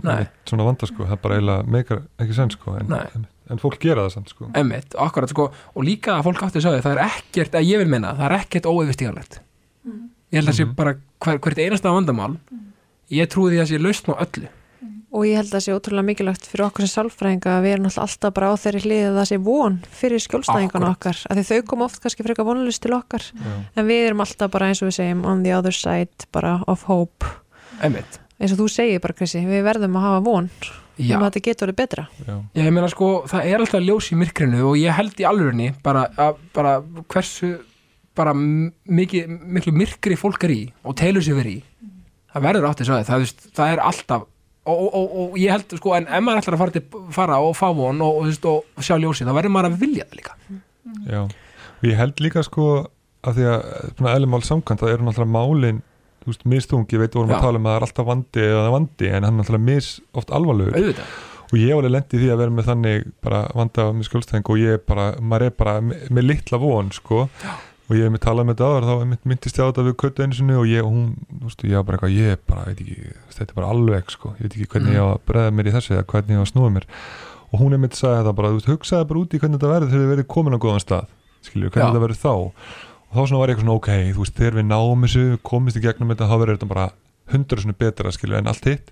svona 0.43 0.65
vanda 0.67 0.87
sko, 0.89 1.05
það 1.07 1.13
er 1.15 1.21
bara 1.23 1.35
eiginlega 1.37 1.69
meikar 1.71 2.01
ekki 2.19 2.33
senn 2.35 2.51
sko, 2.51 2.73
en, 2.75 2.91
en, 3.15 3.27
en 3.55 3.61
fólk 3.61 3.77
gera 3.79 4.03
það 4.03 4.11
samt 4.17 4.33
sko. 4.33 4.49
Emmitt, 4.53 4.97
akkurat 4.99 5.31
sko. 5.31 5.45
Og 5.75 5.85
líka 5.87 6.17
að 6.17 6.25
fólk 6.27 6.43
átti 6.43 6.59
að 6.59 6.65
sagði, 6.67 6.81
það 6.83 6.97
er 6.97 7.03
ekkert 7.05 7.55
að 7.55 7.69
ég 7.69 7.79
vil 7.79 7.87
meina, 7.93 8.11
það 8.17 8.25
er 8.27 8.35
ekkert 8.41 8.67
óyfirstíganlegt. 8.67 9.39
Ég 10.33 10.41
held 10.41 10.49
að 10.51 10.57
sé 10.59 10.65
Mhm. 10.65 10.75
bara 10.75 10.95
hver, 11.23 11.39
hvert 11.39 11.57
einasta 11.63 11.93
vandamál. 11.95 12.35
Ég 13.11 13.27
trúi 13.31 13.53
því 13.53 13.61
að 13.63 13.69
sé 13.71 13.79
lausn 13.79 14.11
á 14.11 14.15
öllu 14.25 14.47
og 15.15 15.23
ég 15.23 15.39
held 15.39 15.47
að 15.47 15.55
það 15.55 15.63
sé 15.63 15.75
ótrúlega 15.75 16.07
mikilvægt 16.09 16.47
fyrir 16.51 16.65
okkur 16.65 16.83
sem 16.83 16.91
sálfræðinga 16.91 17.53
að 17.55 17.65
við 17.65 17.73
erum 17.75 17.87
alltaf 18.03 18.33
bara 18.35 18.51
á 18.51 18.55
þeirri 18.59 18.81
hlið 18.83 19.03
að 19.07 19.19
það 19.19 19.27
sé 19.29 19.37
von 19.45 19.77
fyrir 19.95 20.23
skjólstæðingan 20.25 20.87
okkar. 20.89 21.21
Að 21.29 21.39
því 21.39 21.45
þau 21.49 21.69
koma 21.71 21.87
oft 21.87 22.01
kannski 22.03 22.25
frekar 22.25 22.47
vonlust 22.49 22.83
til 22.83 22.95
okkar. 22.97 23.27
Já. 23.31 23.53
en 23.75 23.87
við 23.87 24.07
erum 24.09 24.23
alltaf 24.25 24.51
bara 24.51 24.69
eins 24.69 24.81
og 24.83 24.89
við 24.89 24.97
segjum 24.99 25.21
on 25.31 25.43
the 25.45 25.53
other 25.55 25.75
side 25.75 26.27
bara 26.35 26.57
of 26.67 26.83
hope. 26.89 27.29
Emmitt, 27.85 28.19
eins 28.39 28.55
og 28.55 28.59
þú 28.59 28.67
segir 28.75 29.03
bara 29.03 29.15
Krissi, 29.15 29.45
við 29.47 29.63
verðum 29.69 29.95
að 29.99 30.07
hafa 30.09 30.25
von 30.25 30.51
já, 30.99 31.15
um 31.15 31.23
að 31.23 31.29
þetta 31.29 31.45
getur 31.47 31.69
verið 31.69 31.79
betra. 31.79 32.07
Já. 32.25 32.35
ég 32.59 32.75
meina 32.75 32.91
sko 32.91 33.13
það 33.31 33.49
er 33.53 33.63
alltaf 33.63 33.87
ljós 33.87 34.11
í 34.11 34.19
myrkrinu 34.19 34.61
og 34.67 34.77
ég 34.81 34.99
held 34.99 35.23
í 35.23 35.27
alvörinni 35.27 35.71
bara, 35.85 36.09
að, 36.19 36.43
bara 36.55 36.77
hversu 37.07 37.55
bara 38.15 38.31
mikið, 38.35 39.27
miklu 39.27 39.73
myrkri 39.75 40.15
fólk 40.19 40.47
er 40.47 40.55
í 40.55 40.61
og 40.83 40.95
telur 40.99 41.23
sér 41.23 41.39
verið 41.39 41.59
í. 41.59 41.91
Það 42.35 42.47
verður 42.49 42.69
átti 42.69 42.83
að 42.83 42.89
sagði, 42.89 43.07
það, 43.07 43.51
það 43.55 43.73
er 43.73 43.81
alltaf 43.89 44.23
og, 44.65 44.85
og, 44.85 45.15
og, 45.21 45.39
ég 45.39 45.53
held 45.53 45.77
sko 45.79 45.95
en 45.97 46.07
ef 46.09 46.23
maður 46.25 46.41
ætlar 46.41 46.57
að 46.57 46.63
fara, 46.63 46.75
til, 46.75 47.01
fara 47.15 47.39
og 47.45 47.55
fá 47.57 47.67
von 47.77 48.01
og, 48.05 48.21
og, 48.25 48.79
sjá 48.81 48.95
ljósið, 48.97 49.29
þá 49.29 49.37
verður 49.37 49.55
maður 49.55 49.71
að 49.71 49.81
vilja 49.83 50.07
það 50.07 50.21
líka. 50.21 50.37
Já, 51.05 51.21
og 51.25 51.85
ég 51.89 51.99
held 51.99 52.23
líka 52.25 52.45
sko 52.45 52.69
að 53.25 53.39
því 53.39 53.51
að 53.51 54.09
eðlumál 54.13 54.41
samkvæmt 54.45 54.81
það 54.83 54.95
eru 54.95 55.07
náttúrulega 55.07 55.33
málin 55.35 55.83
þú 56.25 56.33
veist, 56.33 56.45
mistungi, 56.49 56.97
veit, 56.97 57.13
vorum 57.13 57.29
Já. 57.29 57.37
að 57.37 57.45
tala 57.45 57.59
um 57.61 57.67
að 57.67 57.71
það 57.71 57.77
er 57.77 57.85
alltaf 57.85 58.09
vandi 58.09 58.41
eða 58.41 58.57
það 58.57 58.67
er 58.67 58.75
vandi, 58.75 59.07
en 59.09 59.27
hann 59.27 59.33
er 59.35 59.39
náttúrulega 59.39 59.65
mis 59.67 59.89
oft 60.17 60.33
alvarlegur. 60.33 60.77
Auðvitað. 60.79 61.15
Og 61.45 61.55
ég 61.61 61.69
hef 61.69 61.77
alveg 61.77 61.93
lendið 61.93 62.23
því 62.23 62.29
að 62.33 62.39
vera 62.41 62.53
með 62.55 62.69
þannig 62.71 63.05
bara 63.21 63.41
vanda 63.53 63.85
með 63.93 64.07
skjólstæðing 64.07 64.49
og 64.49 64.61
ég 64.63 64.85
bara, 64.89 65.05
maður 65.21 65.45
er 65.45 65.55
bara 65.59 65.75
með, 65.85 66.07
með 66.17 66.27
litla 66.31 66.59
von 66.63 66.89
sko. 66.95 67.27
Já. 67.43 67.53
Og 67.85 67.93
ég 67.93 68.01
hef 68.07 68.13
með 68.15 68.21
talað 68.25 68.47
með 68.49 68.55
þetta 68.55 68.67
áður 68.71 68.85
þá 68.89 69.25
myndist 69.29 69.57
ég 69.59 69.61
á 69.61 69.69
þetta 69.69 69.83
við 69.85 69.95
köttu 70.01 70.25
sinni 70.33 70.55
og 70.57 70.65
ég, 70.69 70.85
hún, 70.89 71.03
þú 71.29 71.49
veist, 71.49 71.63
ég 71.69 71.75
var 71.77 71.85
bara 71.85 71.97
eitthvað, 71.99 72.15
ég 72.17 72.31
er 72.33 72.39
bara, 72.49 72.63
veit 72.65 72.81
ekki, 72.81 73.11
þetta 73.35 73.51
er 73.53 73.57
bara 73.59 73.69
alveg 73.75 74.09
sko, 74.15 74.31
ég 74.39 74.41
veit 74.47 74.55
ekki 74.57 74.69
hvernig 74.73 74.89
Mm. 74.89 74.95
ég 74.95 75.05
á 75.05 75.07
að 75.13 75.21
breða 75.29 75.51
mér 75.53 75.69
í 75.69 75.73
þessu 75.75 75.93
eða 75.93 76.05
hvernig 76.09 76.33
ég 76.33 76.41
á 76.41 76.45
að 76.45 76.51
snúa 76.53 76.71
mér. 76.73 76.87
Og 77.53 77.59
hún 77.61 77.75
einmitt 77.77 77.93
sagði 77.95 78.17
þetta 78.23 78.33
bara, 78.35 78.49
þú 78.49 78.57
veist, 78.57 78.71
hugsaði 78.73 79.07
bara 79.11 79.19
út 79.21 79.33
í 79.35 79.39
hvernig 79.39 79.59
þetta 79.59 79.71
verður 79.75 79.91
þegar 79.93 80.03
þið 80.05 80.13
verið 80.15 80.27
komin 80.33 80.57
á 80.57 80.63
góðan 80.65 80.83
stað 80.85 81.05
skilju, 81.45 81.69
hvernig 81.69 81.91
þetta 81.93 82.03
verður 82.05 82.21
þá. 82.25 82.33
Og 82.35 83.13
þá 83.13 83.21
svona 83.29 83.39
var 83.39 83.49
ég 83.49 83.55
eitthvað 83.55 83.67
svona, 83.69 83.77
ok, 83.79 83.89
þú 84.15 84.23
veist, 84.25 84.35
þegar 84.41 84.57
við 84.59 84.65
náum 84.73 85.05
þessu 85.05 85.25
komist 85.45 85.77
í 85.77 85.83
gegnum 85.85 86.09
þetta, 86.11 86.25
þá 86.31 86.35
verður 86.41 86.57
þetta 86.57 86.71
bara 86.73 86.87
hundra 87.31 87.61
svona 87.61 87.77
betra, 87.85 88.11
skilju, 88.17 88.37
en 88.41 88.49
allt 88.49 88.65
hitt 88.65 88.91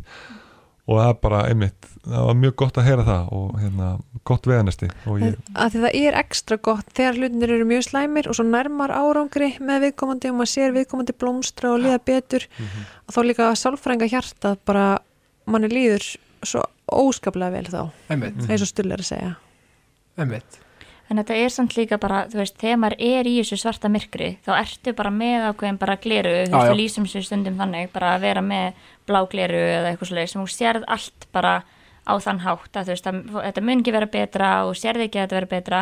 og 0.88 0.98
það 1.00 1.10
er 1.10 1.20
bara, 1.24 1.38
einmitt, 1.48 1.86
það 2.04 2.26
var 2.28 2.36
mjög 2.42 2.56
gott 2.60 2.78
að 2.82 2.88
heyra 2.90 3.04
það 3.08 3.30
og 3.38 3.54
hérna, 3.62 3.90
gott 4.28 4.48
veganesti 4.50 4.90
og 5.08 5.22
ég, 5.24 5.38
að 5.56 5.70
því 5.76 5.84
það 5.86 5.96
er 6.02 6.18
ekstra 6.20 6.58
gott 6.68 6.90
þegar 6.98 7.20
hlutinir 7.22 7.54
eru 7.56 7.68
mjög 7.70 7.86
slæmir 7.88 8.28
og 8.28 8.36
svo 8.36 8.44
nærmar 8.48 8.92
árangri 8.92 9.50
með 9.64 9.86
viðkomandi 9.88 10.32
og 10.34 10.36
maður 10.42 10.52
sér 10.54 10.76
viðkomandi 10.76 11.16
blómstra 11.24 11.72
og 11.72 11.80
líða 11.86 12.00
betur 12.06 12.48
Mhm. 12.60 12.84
og 13.08 13.16
þá 13.16 13.20
líka 13.30 13.48
sálfrænga 13.56 14.10
hjarta 14.12 14.58
bara 14.66 15.00
manni 15.46 15.68
líður 15.72 16.04
svo 16.44 16.64
óskaplega 16.92 17.52
vel 17.52 17.66
þá 17.72 17.92
eins 18.52 18.62
og 18.62 18.68
stull 18.68 18.92
er 18.92 19.00
að 19.00 19.08
segja. 19.14 19.36
Emmitt 20.18 20.60
En 21.12 21.20
þetta 21.20 21.36
er 21.36 21.52
samt 21.52 21.76
líka 21.76 21.98
bara, 22.02 22.24
þú 22.32 22.40
veist, 22.40 22.56
þegar 22.62 22.80
maður 22.80 22.96
er 23.04 23.28
í 23.28 23.34
þessu 23.42 23.58
svarta 23.60 23.90
myrkri, 23.92 24.30
þá 24.46 24.52
ertu 24.62 24.94
bara 24.96 25.12
með 25.14 25.48
ákveðin 25.50 25.80
bara 25.82 25.98
gleru, 26.02 26.32
þú 26.48 26.56
veist, 26.56 26.72
við 26.72 26.80
lýsum 26.80 27.08
sér 27.12 27.26
stundum 27.28 27.60
þannig, 27.60 27.92
bara 27.94 28.14
að 28.16 28.24
vera 28.24 28.44
með 28.46 28.80
blá 29.10 29.20
gleru 29.30 29.60
eða 29.60 29.92
eitthvað 29.92 30.10
svoleið 30.10 30.32
sem 30.32 30.42
þú 30.42 30.54
sérð 30.54 30.88
allt 30.96 31.28
bara 31.36 31.54
á 32.08 32.14
þann 32.24 32.42
hátt 32.44 32.80
að 32.80 32.88
þú 32.90 32.96
veist, 32.96 33.08
að 33.12 33.22
þetta 33.36 33.64
mun 33.68 33.84
ekki 33.84 33.96
vera 33.96 34.12
betra 34.16 34.50
og 34.68 34.76
sérði 34.80 35.08
ekki 35.08 35.20
að 35.20 35.26
þetta 35.28 35.40
vera 35.40 35.52
betra. 35.54 35.82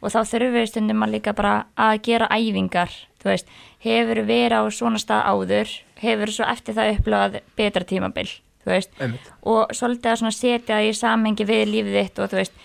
Og 0.00 0.14
þá 0.14 0.20
þurfum 0.30 0.54
við 0.56 0.68
stundum 0.70 1.04
að 1.04 1.12
líka 1.12 1.32
bara 1.36 1.54
að 1.76 1.98
gera 2.06 2.28
æfingar, 2.32 2.94
þú 3.20 3.28
veist, 3.28 3.50
hefur 3.84 4.22
verið 4.24 4.54
á 4.56 4.62
svona 4.72 5.00
stað 5.02 5.26
áður, 5.28 5.74
hefur 6.00 6.32
svo 6.32 6.46
eftir 6.48 6.78
það 6.78 6.92
upplöðað 6.94 7.36
betra 7.58 7.84
tímabil, 7.84 8.24
þú 8.64 8.72
veist, 8.72 8.94
Emmitt, 8.96 9.28
og 9.44 9.74
svolítið 9.76 10.14
að 10.14 10.32
setja 10.38 10.80
í 10.80 10.94
samhengi 10.96 11.44
við 11.44 11.66
lífið 11.74 11.98
þitt 11.98 12.22
og 12.24 12.32
þú 12.32 12.40
veist, 12.40 12.56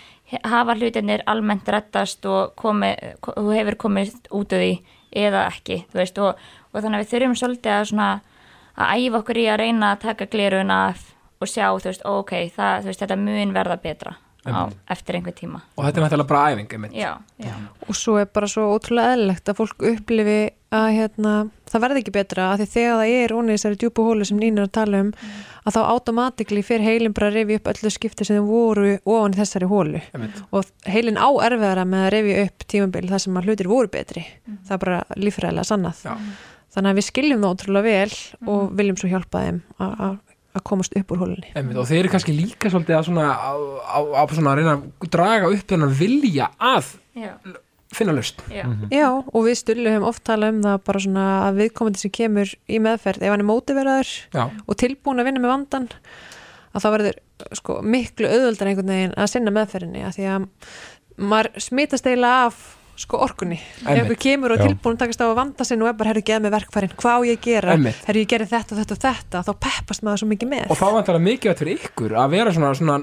hafa 0.44 0.76
hlutinir 0.76 1.22
almennt 1.30 1.68
rettast 1.70 2.26
og 2.26 2.56
komi, 2.60 2.94
ko- 3.22 3.36
þú 3.38 3.52
hefur 3.56 3.76
komið 3.86 4.14
út 4.32 4.54
af 4.54 4.60
því 4.64 4.72
eða 5.16 5.44
ekki, 5.52 5.78
þú 5.94 6.00
veist, 6.02 6.18
og, 6.20 6.36
og 6.74 6.82
þannig 6.82 7.00
að 7.00 7.04
við 7.06 7.12
þurfum 7.14 7.36
svolítið 7.40 7.72
að 7.78 7.86
svona 7.92 8.10
að 8.76 9.00
æfa 9.06 9.20
okkur 9.22 9.38
í 9.40 9.46
að 9.48 9.60
reyna 9.62 9.92
að 9.96 10.02
taka 10.10 10.26
glerun 10.34 10.72
af 10.76 11.04
og 11.42 11.48
sjá, 11.52 11.68
þú 11.78 11.90
veist, 11.92 12.06
ok, 12.06 12.32
það, 12.56 12.82
þú 12.82 12.90
veist, 12.92 13.04
þetta 13.06 13.18
mun 13.22 13.54
verða 13.56 13.78
betra 13.84 14.16
á, 14.46 14.70
eftir 14.94 15.16
einhver 15.18 15.34
tíma. 15.38 15.62
og 15.78 15.86
þetta 15.86 16.02
er 16.02 16.04
náttúrulega 16.06 16.28
bara 16.34 16.52
æfing 16.54 16.74
emmitt 16.78 16.94
Já, 16.94 17.14
já. 17.42 17.54
og 17.88 17.96
svo 17.96 18.18
er 18.22 18.26
bara 18.34 18.48
svo 18.48 18.68
ótrúlega 18.76 19.14
eðlilegt 19.16 19.50
að 19.50 19.58
fólk 19.62 19.88
upplifi 19.94 20.40
að 20.74 20.88
hérna, 20.96 21.34
það 21.70 21.82
verði 21.86 22.02
ekki 22.02 22.14
betra 22.16 22.46
að 22.54 22.62
því 22.64 22.66
þegar 22.74 22.96
það 23.00 23.12
er 23.20 23.34
onni 23.38 23.54
þessari 23.56 23.78
djúpu 23.84 24.06
hólu 24.08 24.26
sem 24.28 24.40
Nín 24.42 24.58
er 24.60 24.66
að 24.66 24.72
tala 24.76 25.02
um 25.06 25.12
að 25.66 25.76
þá 25.76 25.80
automatikli 25.94 26.64
fyrir 26.66 26.84
heilin 26.90 27.14
bara 27.16 27.30
að 27.30 27.38
revi 27.40 27.56
upp 27.60 27.70
öllu 27.72 27.92
skipti 27.94 28.26
sem 28.28 28.38
þau 28.42 28.50
voru 28.50 28.98
ofan 29.06 29.34
í 29.36 29.40
þessari 29.40 29.70
hólu. 29.70 30.02
Emmitt, 30.18 30.42
og 30.52 30.66
heilin 30.90 31.18
á 31.22 31.30
erfiðara 31.48 31.86
með 31.90 32.04
að 32.08 32.12
revi 32.18 32.36
upp 32.44 32.68
tímabil 32.68 33.08
þar 33.14 33.24
sem 33.26 33.38
að 33.40 33.48
hlutir 33.50 33.68
voru 33.72 33.88
betri. 33.94 34.26
Það 34.68 34.76
er 34.78 34.84
bara 34.86 35.00
líffræðilega 35.16 35.70
sannað. 35.72 36.04
Já, 36.06 36.14
þannig 36.76 36.92
að 36.92 37.00
við 37.00 37.08
skiljum 37.10 37.42
það 37.46 37.56
ótrúlega 37.56 37.90
vel 37.90 38.50
og 38.56 38.76
viljum 38.82 38.98
svo 39.00 39.10
hjálpa 39.14 39.46
þeim 39.48 39.62
að- 39.80 40.00
að 40.10 40.16
að 40.56 40.64
komast 40.64 40.94
upp 40.96 41.10
úr 41.12 41.18
hólunni. 41.20 41.50
Emmitt 41.60 41.76
og 41.82 41.84
þeir 41.90 42.00
eru 42.00 42.10
kannski 42.14 42.32
líka 42.32 42.70
svolítið 42.72 42.96
að 42.96 43.08
svona 43.10 43.26
á, 43.36 43.52
á, 43.92 44.00
á 44.16 44.24
svona 44.32 44.54
að 44.54 44.60
reyna 44.62 44.76
að 44.80 45.10
draga 45.12 45.50
upp 45.52 45.66
þennan 45.68 45.92
vilja 46.00 46.48
að 46.64 46.94
Já, 47.16 47.34
finna 47.94 48.16
lust 48.16 48.42
já. 48.50 48.66
Já, 48.92 49.10
og 49.12 49.46
við 49.46 49.60
stullu 49.60 49.92
hefum 49.92 50.08
oft 50.10 50.24
talað 50.28 50.56
um 50.56 50.62
það 50.66 50.80
bara 50.90 51.02
svona 51.06 51.26
að 51.48 51.60
viðkomandi 51.62 52.02
sem 52.02 52.14
kemur 52.16 52.56
í 52.66 52.80
meðferð 52.82 53.26
ef 53.26 53.34
hann 53.36 53.44
er 53.44 53.50
mótiveraður 53.50 54.14
og 54.66 54.80
tilbúin 54.82 55.22
að 55.22 55.30
vinna 55.30 55.44
með 55.44 55.54
vandan 55.54 55.88
að 56.76 56.84
það 56.84 56.96
verður 56.98 57.20
sko, 57.60 57.78
miklu 57.84 58.32
auðvöldar 58.32 58.72
einhvern 58.72 58.92
veginn 58.96 59.16
að 59.16 59.32
sinna 59.32 59.54
meðferðinni 59.56 60.04
að 60.08 60.18
því 60.18 60.28
að 60.34 60.48
maður 61.32 61.64
smitast 61.64 62.10
eiginlega 62.10 62.50
af 62.50 62.64
sko 63.00 63.20
orkunni. 63.26 63.58
Ef 63.84 63.90
einhver 63.92 64.20
kemur 64.20 64.56
og 64.56 64.62
tilbúin 64.64 65.00
takast 65.00 65.24
á 65.24 65.28
að 65.28 65.36
vanda 65.40 65.68
sinn 65.68 65.84
og 65.84 65.90
er 65.92 65.98
bara, 66.00 66.14
herru, 66.14 66.24
geð 66.26 66.44
með 66.46 66.56
verkfærin, 66.56 66.94
hvað 67.00 67.18
á 67.18 67.20
ég 67.28 67.40
að 67.40 67.48
gera? 67.48 67.78
Herru, 68.08 68.22
ég 68.24 68.30
gerði 68.32 68.50
þetta 68.54 68.76
og 68.76 68.82
þetta 68.82 68.96
og 68.96 69.02
þetta. 69.06 69.42
Þá 69.48 69.52
peppast 69.68 70.06
maður 70.06 70.22
svo 70.24 70.30
mikið 70.32 70.52
með. 70.54 70.68
Og 70.70 70.80
þá 70.80 70.86
vantar 70.96 71.18
það 71.18 71.26
mikið 71.30 71.60
fyrir 71.62 71.84
ykkur 71.90 72.16
að 72.22 72.38
vera 72.38 72.56
svona, 72.56 72.72
svona 72.80 73.00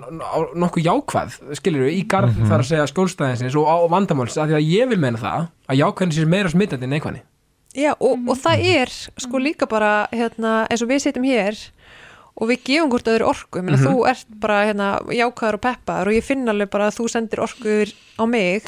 nokkuð 0.65 0.89
jákvæð 0.89 1.37
skilur 1.61 1.87
við, 1.87 1.99
í 1.99 2.07
garð 2.09 2.41
þar 2.47 2.59
að 2.61 2.71
segja 2.71 2.89
skólstæðinsins 2.91 3.59
og 3.61 3.69
á 3.69 3.77
vandamáls, 3.93 4.39
af 4.39 4.49
því 4.51 4.59
að 4.59 4.73
ég 4.73 4.91
vil 4.93 5.01
meina 5.03 5.21
það 5.21 5.51
að 5.69 5.83
jákvæðin 5.83 6.17
sé 6.17 6.27
meira 6.29 6.53
smittandi 6.53 6.89
en 6.89 6.95
neikvæðni 6.97 7.23
Já, 7.73 7.95
og, 7.97 8.19
og 8.29 8.37
það 8.37 8.65
er 8.69 8.91
sko 8.93 9.41
líka 9.41 9.65
bara 9.69 10.05
hérna, 10.13 10.67
eins 10.69 10.83
og 10.85 10.91
við 10.91 11.07
sitjum 11.07 11.25
hér 11.25 11.57
og 12.43 12.49
við 12.51 12.63
gefum 12.67 12.91
hvort 12.91 13.07
öðru 13.13 13.29
orku. 13.31 13.63
Mm 13.63 13.71
Mhm. 13.73 13.85
þú 13.87 14.07
ert 14.11 14.27
bara 14.43 14.61
hérna, 14.67 14.89
jákvæður 15.15 15.55
og 15.61 15.63
peppaður 15.69 16.11
og 16.11 16.17
ég 16.19 16.25
finn 16.27 16.49
alveg 16.51 16.71
bara 16.75 16.89
að 16.91 16.97
þú 16.99 17.09
sendir 17.15 17.39
orku 17.45 17.69
yfir 17.71 17.93
á 18.19 18.25
mig. 18.27 18.63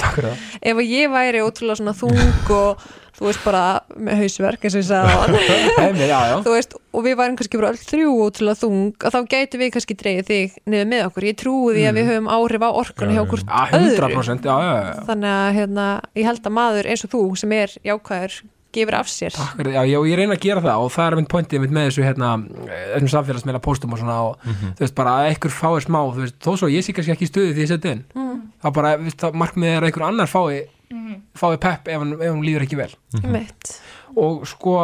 Ef 0.62 0.76
ég 0.86 1.10
væri 1.10 1.42
ótrúlega 1.42 1.80
svona 1.82 1.94
þung 1.98 2.50
og 2.54 2.78
þú 3.14 3.28
veist 3.28 3.44
bara 3.44 3.80
með 3.94 4.16
hausverk 4.24 4.64
eins 4.66 4.74
og 4.74 4.82
ég 4.82 4.88
sagði 4.90 5.74
þú 6.44 6.54
veist, 6.54 6.72
og 6.94 7.04
við 7.04 7.14
værum 7.20 7.36
kannski 7.38 7.58
bara 7.60 7.70
öll 7.70 7.78
þrjú 7.78 8.14
ótrúlega 8.24 8.58
þung, 8.58 8.94
að 9.06 9.14
þá 9.14 9.20
gætu 9.34 9.60
við 9.60 9.70
kannski 9.76 9.96
dreigið 10.00 10.26
þig 10.30 10.56
niður 10.66 10.88
með 10.90 11.04
okkur, 11.08 11.26
ég 11.28 11.36
trúi 11.38 11.74
því 11.76 11.84
að 11.90 11.94
við 12.00 12.08
höfum 12.10 12.28
áhrif 12.34 12.64
á 12.66 12.70
orkunni 12.74 13.14
Já, 13.14 13.18
hjá 13.18 13.22
já. 13.22 13.30
hvort 13.30 13.46
öðru. 13.78 14.08
100% 14.18 14.48
já, 14.50 14.56
já, 14.66 14.74
já. 14.88 15.04
þannig 15.10 15.30
að 15.34 15.54
hérna, 15.58 15.86
ég 16.18 16.24
held 16.30 16.42
að 16.50 16.56
maður 16.58 16.90
eins 16.90 17.04
og 17.06 17.10
þú 17.14 17.22
sem 17.38 17.52
er 17.60 17.76
jákvæður 17.86 18.34
gefur 18.74 18.96
af 18.98 19.10
sér. 19.10 19.34
Takk 19.34 19.62
já, 19.70 19.80
já, 19.88 19.98
ég 20.08 20.18
reyna 20.18 20.36
að 20.36 20.44
gera 20.44 20.62
það 20.64 20.84
og 20.84 20.92
það 20.94 21.06
er 21.06 21.16
mynd 21.18 21.30
pointið 21.32 21.62
mitt 21.62 21.74
með 21.74 21.88
þessu 21.88 22.04
hérna, 22.04 22.30
þessum 22.68 23.10
samfélagsmeila 23.14 23.62
póstum 23.64 23.94
og 23.94 24.00
svona 24.02 24.18
og 24.28 24.44
þú 24.44 24.84
veist 24.84 24.96
bara 24.98 25.16
að 25.20 25.30
einhver 25.30 25.54
fái 25.54 25.84
smá 25.86 26.00
þú 26.02 26.22
veist, 26.24 26.38
þó 26.44 26.50
svo 26.60 26.70
ég 26.72 26.86
sé 26.86 26.94
kannski 26.96 27.14
ekki 27.14 27.28
í 27.28 27.30
stuði 27.30 27.56
því 27.56 27.64
ég 27.64 27.72
seti 27.72 27.92
inn 27.94 28.04
mm. 28.14 28.38
þá 28.64 28.68
bara, 28.78 28.94
þú 28.98 29.08
veist, 29.08 29.20
það 29.24 29.40
markmið 29.44 29.72
er 29.72 29.80
að 29.80 29.90
einhver 29.90 30.06
annar 30.08 30.30
fái, 30.30 30.62
fái 31.40 31.50
pepp 31.66 31.90
ef 31.90 32.04
hann, 32.04 32.14
ef 32.18 32.30
hann 32.30 32.46
líður 32.46 32.66
ekki 32.66 32.80
vel. 32.80 32.90
Mitt 33.24 33.76
og 34.14 34.44
sko 34.48 34.78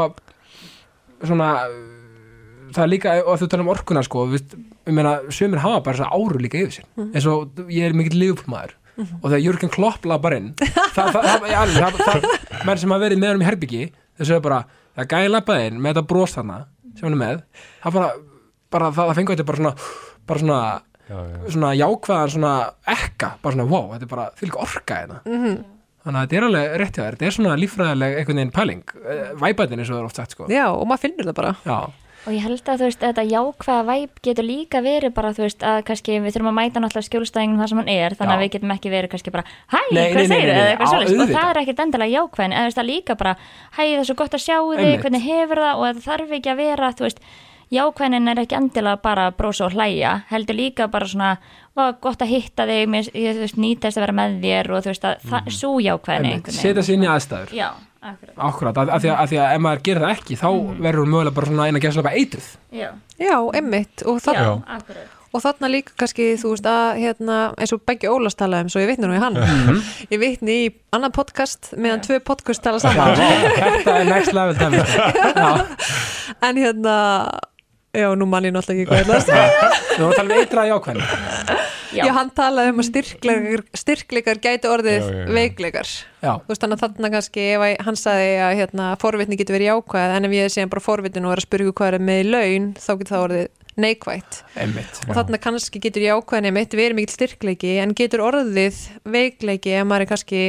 svona 1.20 1.52
það 2.74 2.84
er 2.84 2.92
líka, 2.92 3.14
og 3.24 3.40
þú 3.40 3.48
tala 3.50 3.66
um 3.66 3.72
orkuna 3.72 4.02
sko, 4.06 4.26
þú 4.28 4.36
veist, 4.36 4.58
ég 4.86 4.96
meina, 4.96 5.16
sömur 5.34 5.62
hafa 5.62 5.82
bara 5.86 5.98
þessa 5.98 6.12
áru 6.14 6.42
líka 6.42 6.60
yfir 6.60 6.80
sér, 6.80 6.90
eins 7.10 7.26
og 7.30 7.64
ég 7.70 7.88
er 7.88 7.96
mikill 7.96 8.20
liðupmaður 8.20 8.76
og 9.00 9.26
þegar 9.30 9.42
Jörgen 9.46 9.72
Klopp 9.74 10.04
laði 10.10 10.22
bara 10.26 10.36
inn 10.40 10.50
það, 10.60 11.14
það, 11.14 11.14
það, 11.14 11.72
það, 11.76 11.98
það 12.04 12.66
menn 12.68 12.82
sem 12.82 12.94
hafa 12.94 13.04
verið 13.06 13.22
með 13.22 13.32
honum 13.32 13.44
í 13.44 13.48
herbyggi 13.50 13.82
þau 14.20 14.24
segja 14.28 14.42
bara, 14.44 14.60
það 14.98 15.10
gæði 15.14 15.32
lappaði 15.34 15.66
inn 15.70 15.80
með 15.80 15.94
þetta 15.94 16.06
bros 16.12 16.36
þarna 16.36 16.58
sem 16.98 17.06
hann 17.08 17.16
er 17.16 17.20
með 17.24 17.42
það 17.84 17.96
bara, 17.98 18.08
bara 18.76 18.90
það, 18.92 19.10
það 19.10 19.18
fengur 19.20 19.36
þetta 19.38 19.48
bara 19.50 19.60
svona 19.62 19.74
bara 20.30 20.42
svona, 20.44 20.60
já, 21.10 21.18
já. 21.18 21.38
svona 21.56 21.70
jákvæðan 21.80 22.32
svona 22.36 22.54
ekka, 22.94 23.30
bara 23.42 23.56
svona 23.56 23.68
wow, 23.70 23.86
þetta 23.94 24.06
er 24.08 24.12
bara 24.14 24.26
líka 24.44 24.64
orka 24.66 24.98
hérna 25.02 25.20
Mhm. 25.26 25.54
þannig 26.00 26.16
að 26.16 26.26
þetta 26.26 26.36
er 26.40 26.44
alveg 26.50 26.76
rétt 26.80 26.94
hjá 26.96 27.02
þér, 27.04 27.16
þetta 27.16 27.26
er 27.30 27.34
svona 27.36 27.56
líffræðileg 27.60 28.14
einhvern 28.20 28.38
veginn 28.40 28.52
pæling, 28.56 28.84
væpætin 29.42 29.80
eins 29.82 29.90
og 29.90 29.96
það 29.96 30.00
er 30.00 30.06
oft 30.10 30.16
sagt 30.20 30.32
sko. 30.36 30.46
já, 30.48 30.64
og 30.72 30.86
maður 30.88 31.02
finnur 31.06 31.28
það 31.28 31.36
bara 31.40 31.50
já, 31.66 31.78
Og 32.28 32.34
ég 32.36 32.42
held 32.44 32.60
að 32.68 32.82
þú 32.82 32.84
veist, 32.84 33.00
þetta 33.00 33.22
jákvæða 33.30 33.84
væp 33.88 34.18
getur 34.26 34.44
líka 34.44 34.80
verið 34.84 35.12
bara, 35.16 35.30
þú 35.32 35.44
veist, 35.46 35.62
að 35.64 35.78
kannski 35.88 36.18
við 36.20 36.34
þurfum 36.34 36.50
að 36.50 36.56
mæta 36.58 36.82
náttúrulega 36.84 37.08
skjólstæðingum 37.08 37.60
þar 37.62 37.70
sem 37.72 37.78
hann 37.80 37.88
er, 37.94 38.16
þannig 38.18 38.34
Já. 38.34 38.36
að 38.36 38.42
við 38.44 38.50
getum 38.56 38.74
ekki 38.74 38.92
verið 38.92 39.10
kannski 39.14 39.32
bara, 39.32 39.44
hæ, 39.72 39.78
hvað 39.88 40.28
segir 40.28 40.50
svolítið, 40.84 41.22
og 41.24 41.32
það 41.32 41.50
er 41.54 41.60
ekkit 41.62 41.80
endilega 41.86 42.14
jákvæðin, 42.20 42.52
eða 42.52 42.60
þú 42.60 42.68
veist, 42.68 42.80
það 42.80 42.90
líka 42.92 43.16
bara, 43.22 43.32
hæ, 43.72 43.80
það 43.80 44.02
er 44.02 44.08
svo 44.10 44.18
gott 44.20 44.36
að 44.36 44.44
sjá 44.44 44.58
þig, 44.60 45.00
hvernig 45.00 45.24
hefur 45.30 45.62
það, 45.64 45.72
og 45.80 45.86
það 45.88 46.04
þarf 46.10 46.36
ekki 46.40 46.52
að 46.52 46.60
vera, 46.60 46.92
þú 47.00 47.06
veist, 47.08 47.24
jákvæðin 47.70 48.28
er 48.34 48.42
ekki 48.44 48.56
endilega 48.60 49.00
bara 49.08 49.26
að 49.30 49.36
brósa 49.40 49.64
og 49.70 49.72
hlæja, 49.78 50.12
heldur 50.28 50.56
líka 50.60 50.88
bara 50.92 51.06
svona, 51.08 51.32
gott 52.04 52.20
að 52.20 52.32
hitta 52.36 52.66
þig, 52.68 52.84
mér, 52.90 53.08
ég, 53.16 53.38
veist, 53.46 53.56
nýtast 53.56 53.96
að 53.96 54.04
vera 54.04 54.18
með 54.20 54.40
þér 54.44 54.70
og 54.76 54.82
þú 54.84 54.92
veist, 54.92 55.06
að 55.08 55.22
það, 55.30 55.50
svo 55.56 55.76
jákvæðin 55.80 56.26
Mhm. 56.26 56.32
einmitt, 56.36 56.52
setja 56.52 56.82
sér 56.84 56.94
inn 56.98 57.06
í 57.06 57.10
aðstæður. 57.16 57.54
Já, 57.56 57.68
akkurat. 58.00 58.34
Akkurat, 58.48 58.78
af, 58.80 58.88
af, 58.96 59.02
því 59.04 59.08
að, 59.12 59.16
af 59.22 59.28
því 59.30 59.38
að 59.44 59.54
ef 59.54 59.60
maður 59.66 59.80
gerir 59.86 60.04
það 60.06 60.12
ekki 60.16 60.36
þá 60.40 60.48
verður 60.80 61.00
hún 61.04 61.10
mögulega 61.14 61.34
bara 61.36 61.48
svona 61.50 61.66
eina 61.68 61.82
gæslega 61.84 62.12
eitruð 62.16 62.46
Já, 62.80 62.90
já, 63.20 63.36
emmitt 63.60 64.04
og, 64.06 64.20
já, 64.20 64.24
þarna- 64.28 64.76
akkurat. 64.78 65.16
og 65.34 65.42
þarna 65.44 65.68
líka 65.74 65.92
kannski 66.00 66.28
þú 66.40 66.54
veist 66.54 66.68
að 66.70 67.00
hérna, 67.04 67.36
eins 67.60 67.74
og 67.76 67.82
Beggi 67.86 68.08
Ólafs 68.10 68.38
talaði 68.40 68.66
um 68.66 68.72
svo 68.72 68.80
ég 68.82 68.88
vitni 68.90 69.06
nú 69.10 69.14
í 69.14 69.20
hann. 69.22 69.36
Ég 70.10 70.18
vitni 70.22 70.56
í 70.64 70.70
annað 70.96 71.12
podcast 71.20 71.70
meðan 71.76 72.02
tvö 72.06 72.18
podcast 72.24 72.64
tala 72.64 72.80
saman. 72.82 73.14
Þetta 73.20 73.98
er 74.00 74.08
next 74.10 74.32
level 74.34 74.56
en 76.40 76.56
hérna 76.56 76.96
já, 77.92 78.08
nú 78.16 78.26
mann 78.30 78.48
ég 78.48 78.54
náttúrulega 78.54 78.80
ekki 78.80 78.88
hvað 78.90 78.98
ég 78.98 79.04
ætla 79.04 79.18
að 79.18 79.26
segja. 79.28 79.70
Við 79.90 80.00
vorum 80.00 80.10
að 80.10 80.16
tala 80.16 80.30
um 80.30 80.40
eitraði 80.40 80.74
ákveðin 80.78 81.68
Já. 81.90 82.04
já, 82.06 82.12
hann 82.14 82.30
talaði 82.36 82.72
um 82.74 82.82
að 82.82 82.88
styrkleikar, 82.90 83.62
styrkleikar 83.82 84.40
gæti 84.44 84.68
orðið 84.70 84.98
Já, 85.00 85.06
já, 85.10 85.20
já. 85.20 85.30
veikleikar 85.38 85.88
Já, 86.20 86.32
þú 86.44 86.52
veist 86.52 86.64
þannig 86.64 86.76
að 86.76 86.84
þarna 86.84 87.10
kannski 87.14 87.46
hann 87.86 87.98
sagði 87.98 88.28
að 88.46 88.58
hérna, 88.60 88.90
forvitni 89.00 89.38
getur 89.40 89.56
verið 89.56 89.72
jákvæð 89.72 90.16
en 90.18 90.28
ef 90.28 90.36
ég 90.36 90.52
sé 90.54 90.66
bara 90.70 90.84
forvitin 90.84 91.26
og 91.26 91.34
er 91.34 91.42
að 91.42 91.48
spyrja 91.48 91.70
ykkur 91.70 91.78
hvað 91.80 91.96
er 91.98 92.06
með 92.10 92.22
laun 92.34 92.68
þá 92.78 92.90
getur 93.00 93.14
það 93.14 93.24
orðið 93.28 93.48
neikvætt 93.80 94.38
einmitt 94.60 94.98
og 95.06 95.14
þarna 95.16 95.38
kannski 95.40 95.80
getur 95.80 96.04
jákvæðin 96.04 96.48
einmitt 96.50 96.74
verið 96.76 96.98
mikill 96.98 97.14
styrkleiki 97.14 97.70
en 97.80 97.94
getur 97.96 98.22
orðið 98.26 98.80
veikleiki 99.08 99.72
ef 99.78 99.86
maður 99.88 100.04
er 100.04 100.10
kannski 100.10 100.42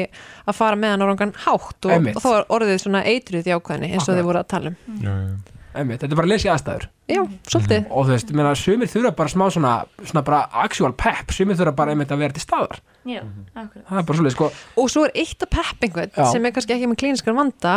að 0.46 0.58
fara 0.58 0.80
með 0.82 0.96
hann 0.96 1.06
á 1.06 1.08
rangan 1.12 1.34
hátt 1.46 1.88
og, 1.88 2.10
og 2.12 2.20
þá 2.26 2.30
er 2.34 2.50
orðið 2.58 2.82
svona 2.84 3.04
eitruð 3.08 3.48
jákvæðin 3.54 3.88
eins 3.88 4.02
og 4.02 4.02
Akkurat. 4.02 4.18
þið 4.20 4.28
voru 4.32 4.42
að 4.42 4.50
tala 4.56 4.74
um 4.74 5.02
já, 5.06 5.14
já. 5.14 5.61
Einmitt, 5.72 6.02
þetta 6.02 6.12
er 6.12 6.20
bara 6.20 6.28
að 6.28 6.32
lesa 6.34 6.48
í 6.48 6.52
aðstæður. 6.52 6.86
Já, 7.12 7.22
svolítið. 7.48 7.86
Og 7.96 8.08
þú 8.08 8.12
veist, 8.16 8.32
meina, 8.36 8.52
sumir 8.60 8.90
þurfa 8.92 9.12
bara 9.22 9.32
smá 9.32 9.44
svona, 9.56 9.74
svona 10.04 10.24
bara 10.28 10.42
actual 10.66 10.92
pep, 11.00 11.32
sumir 11.36 11.56
þurfa 11.60 11.74
bara 11.78 11.94
einmitt 11.96 12.12
að 12.12 12.24
vera 12.26 12.36
til 12.36 12.44
staðar. 12.44 12.82
Já, 13.08 13.22
akkurat. 13.56 13.86
það 13.88 14.02
er 14.02 14.08
bara 14.10 14.20
svolítið, 14.20 14.36
sko, 14.36 14.50
og 14.84 14.90
svo 14.92 15.06
er 15.08 15.14
eitt 15.24 15.46
að 15.48 15.52
pepp 15.56 15.86
einhvern 15.88 16.12
Já. 16.18 16.26
sem 16.34 16.46
er 16.46 16.56
kannski 16.58 16.76
ekki 16.76 16.90
með 16.92 17.00
klíniskan 17.04 17.38
vanda. 17.40 17.76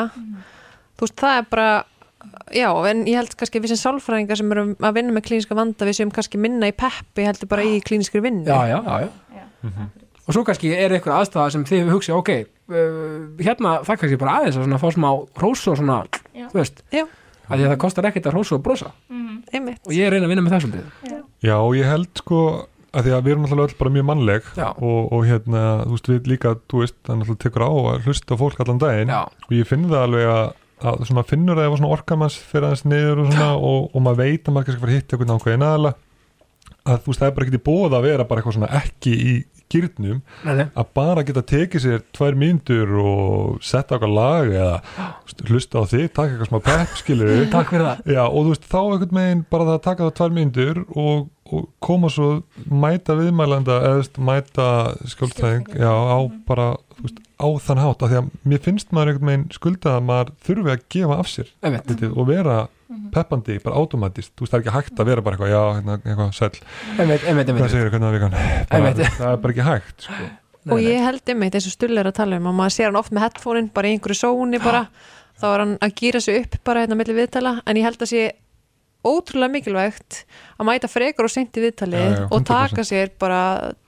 Þú 0.99 1.07
veist, 1.07 1.17
það 1.23 1.39
er 1.39 1.47
bara 1.55 1.69
já, 2.55 2.69
en 2.91 3.05
ég 3.07 3.19
held 3.21 3.37
kannski 3.39 3.63
við 3.63 3.75
sem 3.75 3.81
sálfræðingar 3.85 4.41
sem 4.41 4.53
erum 4.55 4.75
að 4.81 4.99
vinna 4.99 5.15
með 5.17 5.27
klíniska 5.29 5.57
vanda 5.59 5.89
við 5.89 5.99
sem 6.01 6.13
kannski 6.15 6.41
minna 6.41 6.71
í 6.71 6.75
peppi 6.77 7.27
heldur 7.29 7.51
bara 7.51 7.67
í 7.67 7.79
klíniskri 7.85 8.23
vinnu. 8.25 8.47
Já, 8.49 8.75
já, 8.75 8.79
já, 8.83 9.07
já. 9.07 9.11
Já, 9.39 9.89
og 10.25 10.33
svo 10.37 10.45
kannski 10.47 10.71
er 10.73 10.95
eitthvað 10.97 11.21
aðstæða 11.23 11.51
sem 11.53 11.67
þið 11.69 11.83
hefur 11.83 11.99
hugsað, 11.99 12.21
ok, 12.23 12.31
uh, 12.73 13.43
hérna 13.45 13.75
það 13.85 14.01
kannski 14.01 14.21
bara 14.23 14.39
aðeins 14.41 14.57
að 14.57 14.65
svona 14.67 14.81
fá 14.81 14.89
smá 14.95 15.09
hrós 15.41 15.67
og 15.69 15.77
svona, 15.81 15.99
Já. 16.33 16.47
þú 16.49 16.61
veist. 16.63 16.81
Já. 16.95 17.05
Að 17.49 17.57
því 17.59 17.65
að 17.65 17.73
það 17.73 17.81
kostar 17.85 18.09
ekkert 18.11 18.29
að 18.31 18.37
hrósa 18.39 18.57
og 18.59 18.63
brosa. 18.65 18.93
Mhm. 19.11 19.35
einmitt. 19.55 19.81
Og 19.87 19.93
ég 19.93 20.07
er 20.07 20.15
reyna 20.15 20.27
að 20.27 20.33
vinna 20.35 20.45
með 20.45 20.55
það 20.55 20.65
svolítið. 20.65 21.21
Já, 21.45 21.57
og 21.61 21.75
ég 21.77 21.85
held 21.91 22.09
sko 22.19 22.41
að 22.95 23.07
því 23.07 23.15
að 23.15 23.25
við 23.25 23.33
erum 23.35 23.45
náttúrulega 23.45 23.69
öll 23.69 23.79
bara 23.79 23.95
mjög 23.95 24.07
mannleg 24.09 24.51
og, 24.79 25.01
og 25.13 25.25
hérna, 25.27 25.63
þú 25.85 25.97
veist, 25.97 26.11
við 26.13 26.29
líka 26.31 26.53
þú 26.71 26.83
veist, 26.85 26.97
það 27.05 27.19
náttúrulega 27.21 27.43
tekur 27.45 27.65
á 27.67 27.71
að 27.75 28.07
hlusta 28.07 28.35
á 28.39 28.41
fólk 28.41 28.61
allan 28.63 28.83
daginn 28.83 29.11
Já. 29.15 29.21
og 29.27 29.55
ég 29.55 29.67
finn 29.69 29.89
það 29.91 30.05
alveg 30.07 30.31
að, 30.31 30.45
að 30.85 31.05
svona 31.09 31.25
finnur 31.27 31.59
að 31.59 31.67
ef 31.69 31.77
svona 31.81 31.95
orkamanns 31.97 32.39
fyrir 32.53 32.69
aðeins 32.69 32.85
niður 32.87 33.23
og 33.25 33.33
svona 33.33 33.51
og, 33.59 33.89
og 33.91 34.05
maður 34.07 34.21
veit 34.23 34.47
að 34.47 34.55
maður 34.55 34.69
kannski 34.69 34.85
fara 34.85 34.95
að 34.95 34.99
hitta 35.01 35.17
einhvern 35.19 35.35
ákveðin 35.35 35.67
aðala 35.69 35.95
að 36.85 37.03
þú 37.05 37.11
veist, 37.13 37.21
það 37.23 37.29
er 37.31 37.35
bara 37.39 37.47
ekki 37.49 37.59
í 37.61 37.65
bóða 37.69 37.99
að 37.99 38.07
vera 38.11 38.27
bara 38.29 38.43
eitthvað 38.43 38.57
svona 38.59 38.73
ekki 38.83 39.13
í 39.15 39.35
gýrnum 39.73 40.19
Nei, 40.45 40.55
nei. 40.59 40.67
að 40.77 40.91
bara 40.95 41.23
geta 41.27 41.43
tekið 41.49 41.83
sér 41.83 42.03
tvær 42.15 42.37
mínútur 42.39 42.91
og 43.01 43.63
setja 43.65 43.97
okkar 43.97 44.13
lag 44.13 44.51
eða 44.53 44.75
hlusta 45.49 45.81
á 45.81 45.85
þig, 45.89 46.11
taka 46.15 46.35
eitthvað 46.35 46.51
smá 46.51 46.61
pepp 46.69 46.99
skilur 47.01 47.33
Takk 47.55 47.73
fyrir 47.73 47.87
það. 47.89 48.03
Já, 48.15 48.23
og 48.27 48.37
þú 48.45 48.53
veist, 48.53 48.69
þá 48.71 48.79
einhvern 48.83 49.19
veginn 49.21 49.45
bara 49.51 49.69
það 49.71 49.79
að 49.79 49.85
taka 49.89 50.05
það 50.09 50.15
tvær 50.21 50.37
mínútur 50.39 50.83
og, 50.93 51.25
og 51.55 51.67
koma 51.89 52.13
svo 52.13 52.29
mæta 52.85 53.17
viðmælanda 53.19 53.81
eða 53.91 54.27
mæta 54.29 54.69
skjöldfræðing 55.15 55.73
já, 55.81 55.91
á 55.91 56.19
bara, 56.47 56.69
þú 56.99 57.09
veist, 57.09 57.21
á 57.41 57.49
þann 57.67 57.83
hátt 57.83 58.05
af 58.07 58.13
því 58.13 58.21
að 58.21 58.31
mér 58.53 58.65
finnst 58.69 58.93
maður 58.95 59.15
einhvern 59.15 59.33
veginn 59.33 59.49
skuldað 59.57 59.97
að 59.99 60.09
maður 60.13 60.35
þurfi 60.47 60.75
að 60.77 60.87
gefa 60.95 61.19
af 61.25 61.33
sér 61.33 61.53
vitið, 61.65 62.13
og 62.13 62.29
vera 62.31 62.61
peppandi 63.15 63.59
bara 63.65 63.81
automatist, 63.81 64.33
þú 64.35 64.45
veist, 64.45 64.53
það 64.53 64.59
er 64.59 64.65
ekki 64.65 64.75
hægt 64.77 65.03
að 65.03 65.11
vera 65.11 65.25
bara 65.27 65.37
eitthvað, 65.37 65.53
já, 65.55 65.63
hérna, 65.79 65.99
eitthvað, 66.05 66.61
einmitt, 66.99 67.53
hvað 67.59 67.75
segir 67.75 67.91
hvernig 67.91 68.07
það 68.09 68.17
vikan? 68.19 68.39
Það 68.71 69.29
er 69.31 69.43
bara 69.43 69.55
ekki 69.55 69.69
hægt 69.69 70.07
sko. 70.09 70.31
og 70.71 70.81
ég 70.85 71.05
held 71.05 71.35
einmitt 71.35 71.59
eins 71.59 71.69
og 71.69 71.75
Stull 71.77 71.99
er 72.01 72.09
að 72.09 72.17
tala 72.21 72.39
um 72.41 72.49
og 72.53 72.57
maður 72.61 72.77
sér 72.79 72.91
hann 72.91 73.01
oft 73.01 73.13
með 73.13 73.27
headphone-in 73.27 73.69
bara 73.75 73.91
í 73.91 73.97
einhverju 73.97 74.21
sóni 74.21 74.63
bara. 74.63 74.87
Þá 75.35 75.47
er 75.51 75.63
hann 75.65 75.75
að 75.83 75.95
gýra 75.99 76.21
sig 76.23 76.41
upp 76.45 76.57
bara 76.65 76.85
hérna 76.85 76.97
milli 76.99 77.17
viðtala 77.17 77.57
en 77.67 77.79
ég 77.81 77.87
held 77.89 78.03
að 78.05 78.13
sé 78.13 78.25
ótrúlega 79.05 79.53
mikilvægt 79.53 80.19
að 80.59 80.67
mæta 80.69 80.89
frekar 80.89 81.27
og 81.29 81.33
seint 81.33 81.57
í 81.59 81.63
viðtali 81.65 81.99
Já, 82.01 82.05
já, 82.15 82.23
og 82.31 82.41
100%. 82.41 82.47
taka 82.49 82.85
sér 82.89 83.11
bara 83.21 83.41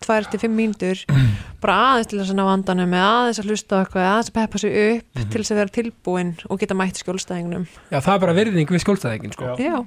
2-5 0.04 0.48
mínútur 0.52 1.02
bara 1.62 1.76
aðeins 1.92 2.10
til 2.12 2.20
þess 2.20 2.34
að 2.34 2.38
ná 2.40 2.44
andanum 2.52 2.92
eða 2.96 3.12
aðeins 3.22 3.40
að 3.42 3.48
hlusta 3.50 3.76
á 3.76 3.80
eitthvað, 3.84 4.08
aðeins 4.12 4.30
að 4.32 4.36
peppa 4.40 4.58
sig 4.62 4.76
upp 4.86 5.04
Mhm. 5.16 5.30
til 5.32 5.40
þess 5.42 5.52
að 5.54 5.60
vera 5.62 5.74
tilbúin 5.78 6.32
og 6.50 6.58
geta 6.60 6.74
mætt 6.76 6.98
skjólstæðingnum. 7.00 7.64
Já, 7.90 7.98
það 8.00 8.14
er 8.14 8.20
bara 8.26 8.34
virðing 8.36 8.68
við 8.74 8.82
skjólstæðingin 8.84 9.32
sko. 9.32 9.44
Já. 9.56 9.64
Já, 9.64 9.78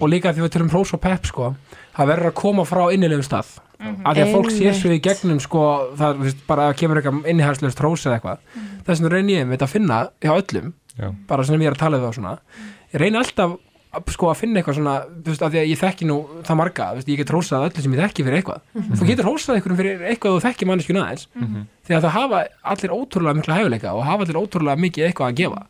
og 0.00 0.08
líka 0.08 0.32
því 0.32 0.42
við 0.46 0.52
tölum 0.56 0.70
hrós 0.72 0.92
og 0.96 1.00
pepp 1.00 1.26
sko, 1.28 1.54
það 1.96 2.08
verður 2.12 2.30
að 2.32 2.34
koma 2.40 2.64
frá 2.68 2.82
innilegum 2.92 3.24
stað. 3.24 3.52
Af 3.82 4.14
því 4.16 4.22
að 4.22 4.32
fólk 4.32 4.50
sé 4.54 4.72
svo 4.78 4.90
í 4.94 5.00
gegnum 5.02 5.40
sko, 5.42 5.62
það 5.98 6.18
veist, 6.22 6.42
bara 6.46 6.68
að 6.70 6.76
kemur 6.78 7.00
eitthvað 7.00 7.26
innihælslegust 7.32 7.80
hrós 7.82 8.04
eða 8.06 8.18
eitthvað. 8.20 8.38
Þess 8.86 9.00
vegna 9.02 9.10
reyni 9.16 9.32
ég 9.38 9.46
með 9.50 9.64
að 9.66 9.72
finna 9.72 9.98
hjá 10.22 10.32
öllum 10.36 10.72
já, 10.98 11.08
bara 11.26 11.44
sem 11.44 11.60
ég 11.60 11.66
er 11.66 11.74
að 11.74 11.82
tala 11.82 11.98
að, 13.92 14.12
sko, 14.14 14.28
að 14.32 14.38
finna 14.40 14.60
eitthvað 14.60 14.76
svona 14.78 14.94
þú 15.08 15.32
veist, 15.32 15.42
af 15.44 15.52
því 15.52 15.60
að 15.60 15.70
ég 15.70 15.80
þekki 15.82 16.08
nú 16.08 16.16
það 16.46 16.58
marga 16.60 16.86
þú 16.92 16.98
veist, 16.98 17.10
ég 17.12 17.20
get 17.20 17.32
hrósað 17.32 17.66
öllu 17.68 17.84
sem 17.84 17.94
ég 17.96 18.02
þekki 18.02 18.26
fyrir 18.26 18.38
eitthvað. 18.40 18.60
Þú 18.92 19.08
getur 19.10 19.28
hrósað 19.28 19.58
einhverjum 19.58 19.80
fyrir 19.82 20.04
eitthvað 20.10 20.36
þú 20.36 20.42
þekki 20.46 20.68
manneskjuna 20.70 21.04
aðeins 21.06 21.24
því 21.82 21.96
að 21.96 22.06
það 22.06 22.16
hafa 22.16 22.42
allir 22.72 22.94
ótrúlega 22.96 23.38
mikla 23.38 23.58
hæfuleika 23.58 23.94
og 23.96 24.04
hafa 24.08 24.26
allir 24.26 24.40
ótrúlega 24.40 24.82
mikið 24.86 25.08
eitthvað 25.08 25.28
að 25.28 25.38
gefa. 25.42 25.62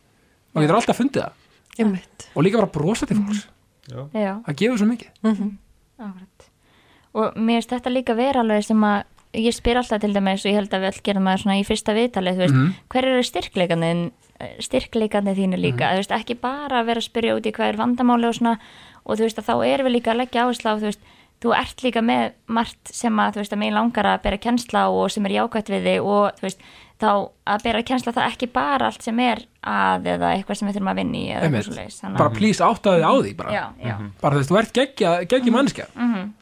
Og 0.53 0.61
getur 0.63 0.77
alltaf 0.79 0.99
fundið 1.01 1.21
það. 1.23 1.33
Einmitt. 1.83 2.27
Og 2.33 2.45
líka 2.45 2.59
bara 2.61 2.73
brosa 2.73 3.09
til 3.09 3.17
fólks. 3.17 3.47
Já, 3.89 3.99
Já, 4.15 4.33
það 4.45 4.59
gefur 4.61 4.77
svo 4.79 4.87
mikið. 4.91 5.09
Akkurat. 5.99 6.47
Og 7.13 7.35
mér 7.37 7.59
finnst 7.59 7.73
þetta 7.73 7.93
líka 7.93 8.15
vera 8.17 8.41
alveg 8.41 8.63
sem 8.65 8.85
að 8.87 9.03
ég 9.33 9.53
spyr 9.55 9.79
alltaf 9.81 10.01
til 10.01 10.13
dæmis 10.13 10.45
og 10.45 10.51
ég 10.51 10.57
held 10.61 10.73
að 10.73 10.83
við 10.85 10.89
all 10.91 11.01
gerum 11.07 11.29
svona 11.41 11.57
í 11.57 11.65
fyrsta 11.65 11.95
viðtalið, 11.97 12.37
Mhm. 14.39 14.59
styrkleikandinn 14.59 14.63
styrkleikandinn 14.65 15.37
þínu 15.39 15.57
líka, 15.61 15.91
þú 15.93 16.01
veist, 16.01 16.11
ekki 16.11 16.35
bara 16.41 16.81
að 16.81 16.85
vera 16.85 16.99
að 16.99 17.09
spyrja 17.09 17.35
út 17.37 17.45
í 17.45 17.51
hvað 17.55 17.69
er 17.73 17.77
vandamáli 17.77 18.27
og 18.27 18.35
svona 18.35 18.57
og 19.05 19.17
þú 19.17 19.27
veist 19.27 19.39
að 19.39 19.47
þá 19.49 19.55
erum 19.67 19.85
við 19.87 19.95
líka 19.97 20.11
að 20.13 20.17
leggja 20.23 20.43
áherslu 20.45 20.69
á 20.69 20.75
þú 20.79 20.87
veist, 20.89 20.99
þú 21.43 21.51
ert 21.59 21.83
líka 21.83 22.01
með 22.01 22.31
margt 22.47 22.87
sem 22.95 23.19
að 23.19 23.33
þú 23.33 23.41
veist 23.43 23.53
að 23.53 23.59
mig 23.59 23.73
langar 23.73 24.05
að 24.05 24.21
bera 24.23 24.37
kennsla 24.37 24.85
á 24.87 24.89
og 24.89 25.11
sem 25.11 25.25
er 25.27 25.35
jákvætt 25.37 25.69
við 25.73 25.83
þig 25.83 26.01
og 26.07 26.39
þú 26.39 26.41
veist, 26.47 26.61
þá 27.03 27.09
að 27.51 27.63
bera 27.63 27.81
kennsla 27.83 28.13
það 28.15 28.27
ekki 28.31 28.47
bara 28.53 28.85
allt 28.87 29.03
sem 29.03 29.19
er 29.19 29.41
að 29.63 30.05
eða 30.13 30.29
eitthvað 30.37 30.55
sem 30.59 30.67
við 30.69 30.75
þurfum 30.77 30.91
að 30.93 30.99
vinna 31.01 31.17
í 31.17 31.23
eða 31.33 31.41
eitthvað 31.43 31.65
svo 31.67 31.75
leis 31.75 32.01
bara 32.17 32.29
please 32.29 32.63
áttaði 32.63 33.03
á 33.03 33.11
því 33.19 33.33
bara. 33.35 33.51
Já, 33.51 33.63
já, 33.83 33.95
bara 34.21 34.35
þú 34.35 34.39
veist, 34.39 34.51
þú 34.53 34.59
ert 34.61 34.73
geggja, 34.73 35.11
geggja 35.27 35.51
mannskja 35.51 35.87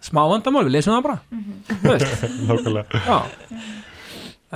smá 0.01 0.21
vandamál, 0.29 0.65
við 0.69 0.75
leysum 0.77 0.93
það 0.93 1.07
bara 1.07 1.19
þú 1.81 1.95
veist, 1.95 2.27
nákvæmlega 2.45 3.01
já 3.09 3.19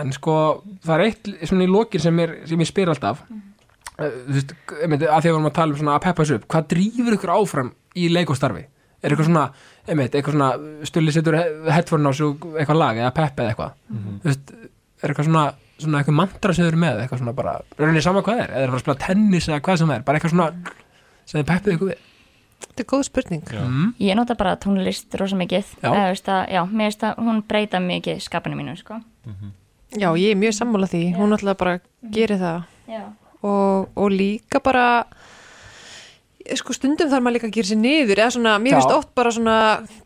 en 0.01 0.13
sko, 0.15 0.37
það 0.85 0.95
er 0.95 1.03
eitt 1.07 1.31
svona 1.49 1.65
í 1.65 1.71
lokin 1.71 2.03
sem, 2.03 2.21
er, 2.23 2.37
sem 2.49 2.61
ég 2.61 2.69
spyr 2.69 2.91
alltaf 2.93 3.23
uh, 3.25 4.05
þú 4.05 4.37
veist, 4.37 4.55
að 4.55 4.95
því 4.95 5.09
að 5.09 5.27
við 5.27 5.35
vorum 5.35 5.49
að 5.51 5.57
tala 5.59 5.75
um 5.75 5.81
svona 5.81 5.97
að 5.97 6.05
peppa 6.07 6.23
þessu 6.23 6.39
upp, 6.39 6.47
hvað 6.53 6.71
drífur 6.75 7.17
ykkur 7.17 7.35
áfram 7.35 7.73
í 7.95 8.07
leik 8.11 8.33
og 8.33 8.39
starfi? 8.39 8.65
Er 9.05 9.13
eitthvað 9.13 9.29
svona 9.29 9.45
einmitt, 9.85 10.15
eitthvað 10.15 10.35
svona, 10.35 10.49
stulli 10.89 11.13
setur 11.13 11.37
headphone 11.69 12.09
á 12.09 12.11
og 12.25 12.47
eitthvað 12.55 12.81
lag 12.81 13.03
eða 13.03 13.13
peppa 13.15 13.43
eða 13.43 13.53
eitthvað 13.53 13.77
þú 14.23 14.31
veist, 14.31 14.55
er 15.03 15.13
eitthvað 15.13 15.29
svona 15.29 15.45
svona 15.75 15.99
eitthvað 15.99 16.17
mantra 16.21 16.55
sem 16.55 16.63
þau 16.63 16.71
eru 16.71 16.81
með, 16.81 16.99
eitthvað 17.03 17.21
svona 17.21 17.35
bara 17.35 17.55
rauninni 17.75 18.03
sama 18.03 18.23
hvað 18.25 18.41
er, 18.45 18.51
eða 18.53 18.63
er 18.63 18.71
það 18.71 18.77
að 18.77 18.83
spila 18.85 18.99
tennis 19.03 19.47
eða 19.49 19.61
hvað 19.65 19.79
sem 19.81 19.89
það 19.91 19.97
er, 19.97 20.05
bara 20.07 20.19
eitthvað 20.19 20.33
svona 20.33 20.75
sem 21.25 21.39
þið 21.39 21.49
peppið 21.51 21.77
ykkur 21.77 21.91
við 21.91 22.03
Þetta 22.65 22.81
er 22.81 22.87
góð 22.87 23.01
spurning 23.07 23.49
mm. 23.51 23.89
Ég 24.03 24.17
nota 24.17 24.35
bara 24.39 24.55
tónlist 24.59 25.15
rosa 25.19 25.35
mikið 25.37 25.73
Já. 25.81 25.89
Eða, 25.89 26.05
veist 26.13 26.29
að, 26.31 26.41
já, 26.55 26.61
mér 26.71 26.89
veist 26.89 27.03
að 27.07 27.19
hún 27.27 27.41
breyta 27.47 27.81
mikið 27.83 28.21
skapinu 28.23 28.57
mínu 28.59 28.75
sko. 28.79 29.01
Já, 29.95 30.09
ég 30.19 30.33
er 30.33 30.39
mjög 30.39 30.57
sammála 30.57 30.89
því, 30.91 31.03
hún 31.15 31.35
alltaf 31.35 31.59
bara 31.59 31.77
gerir 32.11 32.41
það. 32.41 32.65
Já, 32.91 33.03
og, 33.45 33.87
og 33.95 34.11
líka 34.13 34.61
bara 34.63 34.85
sko 36.59 36.75
stundum 36.77 37.09
þarf 37.09 37.23
maður 37.25 37.37
líka 37.39 37.47
að 37.49 37.55
gera 37.57 37.69
sér 37.71 37.79
niður. 37.81 38.19
Eða 38.21 38.33
svona, 38.35 38.57
mér 38.61 38.75
Já. 38.75 38.77
finnst 38.77 38.93
oft 38.93 39.11
bara 39.17 39.31
svona 39.33 39.57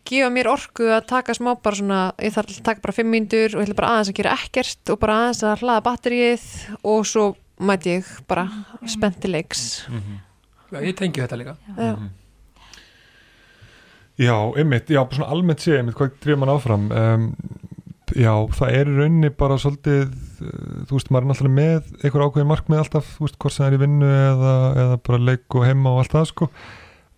gefa 0.07 0.29
mér 0.31 0.49
orku 0.53 0.87
að 0.87 1.09
taka 1.09 1.35
smá 1.35 1.51
bara 1.59 1.79
svona 1.81 1.99
ég 2.21 2.35
þarf 2.35 2.53
að 2.53 2.63
taka 2.69 2.85
bara 2.85 2.95
fimm 2.95 3.11
mínútur 3.11 3.57
og 3.57 3.63
ég 3.63 3.67
ætla 3.67 3.79
bara 3.81 3.91
aðeins 3.95 4.13
að 4.13 4.19
gera 4.21 4.37
ekkert 4.37 4.93
og 4.93 5.01
bara 5.01 5.17
aðeins 5.25 5.43
að 5.43 5.65
hlaða 5.65 5.85
batterið 5.89 6.47
og 6.93 7.03
svo 7.09 7.25
mæti 7.59 7.97
ég 7.97 8.13
bara 8.29 8.47
spenntilegs 8.87 9.65
Já, 10.69 10.79
ég 10.85 10.95
tengi 10.95 11.19
þetta 11.19 11.39
líka. 11.41 11.57
Já, 11.75 11.93
Já, 14.19 14.35
einmitt, 14.59 14.89
já, 14.91 14.99
bara 14.99 15.15
svona 15.15 15.31
almennt 15.31 15.63
sé 15.63 15.77
einmitt, 15.77 15.95
hvað 15.95 16.17
drifur 16.19 16.39
mann 16.41 16.51
áfram? 16.51 16.89
Um, 16.91 17.27
Já, 18.17 18.31
það 18.57 18.77
er 18.79 18.89
í 18.89 18.95
rauninni 18.97 19.31
bara 19.39 19.59
svolítið, 19.61 20.15
uh, 20.41 20.53
þú 20.89 20.97
veist, 20.97 21.11
maður 21.11 21.27
er 21.27 21.29
náttúrulega 21.33 21.57
með 21.59 21.91
einhver 21.99 22.25
ákveðin 22.25 22.49
markmið 22.49 22.81
alltaf, 22.83 23.11
þú 23.17 23.25
veist, 23.25 23.37
hvort 23.41 23.55
sem 23.55 23.65
það 23.65 23.69
er 23.69 23.77
í 23.77 23.83
vinnu 23.83 24.09
eða, 24.15 24.55
eða 24.85 24.97
bara 25.09 25.21
leik 25.27 25.59
og 25.59 25.67
heima 25.67 25.93
og 25.93 26.01
allt 26.03 26.15
það, 26.17 26.31
sko. 26.33 26.49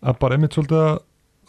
Að 0.01 0.19
bara 0.23 0.37
einmitt 0.37 0.57
svolítið 0.57 0.81
að 0.81 0.93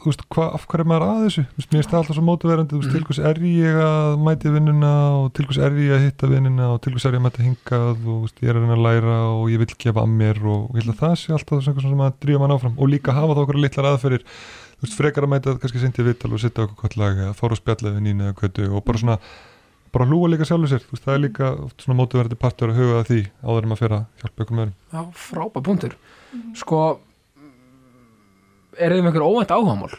þú 0.02 0.10
veist, 0.10 0.22
hva, 0.34 0.46
af 0.56 0.64
hverju 0.66 0.82
er 0.82 0.88
maður 0.90 1.04
að 1.06 1.20
þessu? 1.22 1.42
Þú 1.46 1.60
veist, 1.60 1.72
mér 1.72 1.86
það 1.86 1.98
alltaf 2.00 2.16
svo 2.16 2.24
mótuverandi, 2.26 2.74
þú 2.74 2.80
veist, 2.80 2.94
til 2.96 3.04
hvers 3.06 3.20
er 3.30 3.40
ég 3.46 3.78
að 3.82 4.16
mæti 4.26 4.52
vinnuna 4.52 4.92
og 5.18 5.28
til 5.36 5.46
hvers 5.46 5.60
er 5.62 5.76
ég 5.78 5.94
að 5.96 6.06
hitta 6.06 6.30
vinnuna 6.32 6.70
og 6.72 6.80
til 6.82 6.94
hvers 6.94 7.06
er 7.06 7.14
ég 7.14 7.22
að 7.22 7.26
mæti 7.28 7.46
hingað 7.46 7.86
og 7.86 8.00
þú 8.02 8.16
veist, 8.24 8.42
ég 8.42 8.50
er 8.50 8.58
að 8.62 8.82
læra 8.86 9.18
og 9.36 9.44
ég 9.52 9.62
vil 9.62 9.70
gefa 9.84 10.02
að 10.02 10.16
mér 10.18 10.42
og 10.42 10.74
ég 10.74 10.82
held 10.82 10.94
að 10.94 11.00
það 11.04 11.14
sé 11.22 11.36
alltaf 11.36 11.62
svona 11.68 11.84
sem 11.86 12.04
að 12.08 12.18
drífa 12.24 12.42
mann 12.42 12.56
áfram 12.56 12.76
og 12.78 12.90
líka 12.90 13.14
hafa 13.14 13.36
þá 13.38 13.42
okkur 13.44 13.60
litlar 13.62 13.90
aðferðir 13.92 14.26
þú 14.82 14.88
veist, 14.88 14.98
frekar 14.98 15.26
að 15.28 15.30
mæta 15.30 15.54
kannski 15.62 15.78
seint 15.78 16.02
í 16.02 16.04
vital 16.08 16.32
og 16.34 16.42
sitta 16.42 16.66
okkur 16.66 16.82
gott 16.82 16.98
lag 16.98 17.20
eða 17.22 17.36
fóra 17.38 17.54
og 17.54 17.60
spjalla 17.60 17.92
við 17.94 18.02
nýna 18.08 18.28
eða 18.28 18.38
kvötu 18.40 18.66
og 18.66 18.82
bara 18.82 18.98
svona 18.98 19.18
bara 19.92 20.08
hlúa 20.08 20.30
líka 20.32 20.48
sjálfur 20.48 20.72
sér, 20.72 20.82
þú 20.82 20.96
veist, 20.96 21.04
það 21.04 21.14
er 21.14 21.22
líka 21.22 21.50
oft 21.68 21.84
svona 21.84 21.98
mótuverandi 22.00 22.38
partur 22.40 22.72
að 22.72 22.80
huga 22.80 22.98
að 22.98 23.08
því 23.10 23.20
áður 23.44 23.62
en 23.62 23.70
maður 23.70 23.82
fer 23.82 23.94
að 23.94 24.04
hjálpa 24.22 24.44
ykkur 24.44 24.56
með 24.58 24.64
öðrum. 24.64 24.76
Já, 24.90 25.02
frábæð 25.28 25.66
punktur. 25.68 25.96
Sko 26.58 26.80
er 28.80 28.94
þið 28.96 29.04
með 29.04 29.10
einhver 29.12 29.26
óvænt 29.28 29.52
áhugamál 29.52 29.92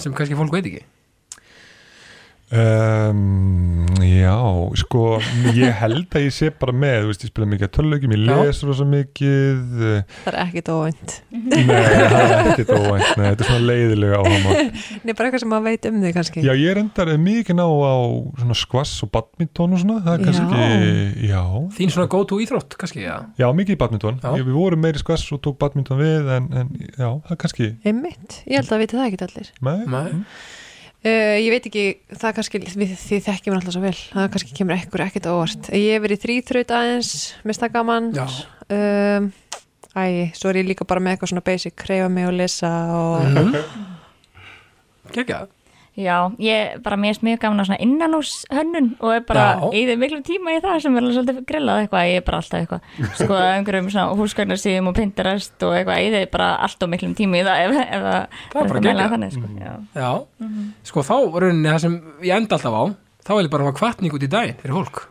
sem 0.00 0.14
kannski 0.14 0.38
fólk 0.38 0.54
veit 0.54 0.68
ekki 0.70 0.84
Um, 2.54 3.82
já, 3.98 4.34
sko 4.78 5.16
ég 5.56 5.72
held 5.80 6.12
að 6.14 6.22
ég 6.28 6.34
sé 6.36 6.50
bara 6.54 6.70
með 6.76 7.00
þú 7.02 7.08
veist, 7.08 7.24
ég 7.26 7.30
spila 7.32 7.48
mikið 7.50 7.66
að 7.66 7.72
tölulegjum, 7.74 8.12
ég 8.14 8.20
Já. 8.28 8.36
les 8.46 8.60
rosa 8.68 8.86
mikið 8.86 9.82
eh, 9.88 10.14
það 10.22 10.28
er 10.30 10.38
ekkit 10.44 10.70
óvænt. 10.70 11.14
Nei, 11.34 11.64
það 11.64 12.14
er 12.20 12.50
ekkert 12.52 12.72
óvænt 12.76 13.10
nei, 13.18 13.24
þetta 13.26 13.44
er 13.44 13.50
svona 13.50 13.66
leiðilega 13.72 14.20
áhamál 14.22 14.54
Nei, 14.54 15.10
bara 15.10 15.26
eitthvað 15.26 15.42
sem 15.42 15.52
maður 15.54 15.66
veit 15.66 15.88
um 15.90 15.98
þig 16.04 16.16
kannski. 16.20 16.44
Já, 16.46 16.52
ég 16.54 16.70
er 16.76 16.82
endar 16.84 17.12
mikið 17.26 17.58
ná 17.58 17.64
á 17.66 17.96
svona 18.38 18.58
skvass 18.62 18.94
og 19.02 19.12
badminton 19.18 19.74
og 19.74 19.82
svona, 19.82 20.00
það 20.06 20.14
er 20.14 20.24
Já. 20.24 20.26
kannski 20.30 21.28
já, 21.34 21.42
Þín 21.80 21.94
svona 21.98 22.10
go 22.14 22.22
to 22.30 22.40
íþrótt 22.44 22.78
kannski, 22.80 23.02
já? 23.08 23.16
Já, 23.40 23.48
mikið 23.50 23.74
í 23.74 23.80
badminton. 23.82 24.22
Já. 24.22 24.30
ég, 24.38 24.46
við 24.46 24.60
vorum 24.62 24.84
meiri 24.86 25.02
skvass 25.02 25.26
og 25.34 25.42
tók 25.42 25.58
badminton 25.58 25.98
við 25.98 26.30
en, 26.38 26.50
en 26.62 26.70
já, 26.86 27.08
það 27.10 27.34
er 27.34 27.42
kannski 27.48 27.72
Einmitt, 27.82 28.42
ég 28.46 28.62
held 28.62 28.76
að 28.78 28.84
viti 28.86 29.00
það 29.00 29.08
ekki 29.10 29.24
allir. 29.26 29.56
Nei, 29.64 29.80
Nei. 29.90 30.24
Uh, 31.04 31.36
ég 31.36 31.50
veit 31.52 31.66
ekki, 31.68 31.84
það 32.16 32.36
kannski 32.38 32.60
við, 32.64 32.92
þið 32.96 33.26
þekkjum 33.26 33.56
alltaf 33.58 33.74
svo 33.74 33.82
vel, 33.82 33.96
það 34.08 34.28
kannski 34.32 34.54
kemur 34.56 34.76
ekkur 34.78 35.02
ekkert 35.04 35.26
óvart. 35.28 35.66
Ég 35.76 35.98
hef 35.98 36.04
verið 36.06 36.16
í 36.16 36.22
þrýþraut 36.22 36.72
aðeins 36.78 37.10
mist 37.44 37.60
það 37.60 37.74
gaman 37.74 38.06
um, 38.16 39.26
Æ, 39.94 40.32
svo 40.34 40.48
er 40.50 40.58
ég 40.58 40.70
líka 40.70 40.86
bara 40.88 41.02
með 41.04 41.14
eitthvað 41.14 41.30
svona 41.30 41.44
basic, 41.46 41.76
hreyfa 41.84 42.08
mig 42.10 42.24
og 42.26 42.34
lesa 42.34 42.70
og 42.96 43.28
mm. 43.28 43.52
Já 45.94 46.34
ég 46.42 46.80
bara 46.82 46.96
mér 46.98 47.12
finnst 47.14 47.22
mjög 47.22 47.38
gaman 47.44 47.62
að 47.62 47.68
svona 47.68 47.84
innanús 47.84 48.30
hönnun 48.50 48.88
og 48.98 49.12
er 49.14 49.20
bara 49.28 49.44
eða 49.70 49.94
miklu 50.00 50.18
tíma 50.26 50.56
í 50.56 50.62
það 50.64 50.80
sem 50.82 50.96
er 50.96 51.04
alveg 51.04 51.14
svolítið 51.14 51.44
grillað 51.46 51.82
eitthvað, 51.84 52.06
ég 52.10 52.18
er 52.18 52.24
bara 52.26 52.40
alltaf 52.40 52.64
eitthvað 52.64 53.12
sko 53.20 53.36
að 53.38 53.50
einhverjum 53.54 53.90
svona 53.94 54.16
húsgagnarsíðum 54.18 54.90
og 54.90 54.96
Pinterest 54.98 55.66
og 55.68 55.76
eitthvað, 55.78 56.00
ég 56.02 56.16
er 56.18 56.26
bara 56.32 56.48
alltaf 56.66 56.90
miklum 56.90 57.14
tíma 57.14 57.38
í 57.38 57.44
það 57.46 57.62
ef, 57.62 57.78
ef 57.84 58.02
það 58.08 58.58
er 58.64 58.74
mæla 58.74 58.90
geggjað. 58.90 59.14
þannig 59.14 59.36
sko, 59.36 59.52
já. 59.62 59.72
Já, 59.94 60.10
sko 60.90 61.06
þá 61.06 61.14
rauninni 61.44 61.70
það 61.70 61.80
sem 61.86 61.96
ég 62.26 62.36
enda 62.40 62.58
alltaf 62.58 62.74
á 62.74 62.84
þá 63.24 63.32
vil 63.36 63.46
ég 63.46 63.54
bara 63.54 63.68
hafa 63.68 63.78
kvartning 63.78 64.18
út 64.18 64.26
í 64.26 64.32
daginn 64.34 64.58
fyrir 64.64 64.78
fólk. 64.80 65.02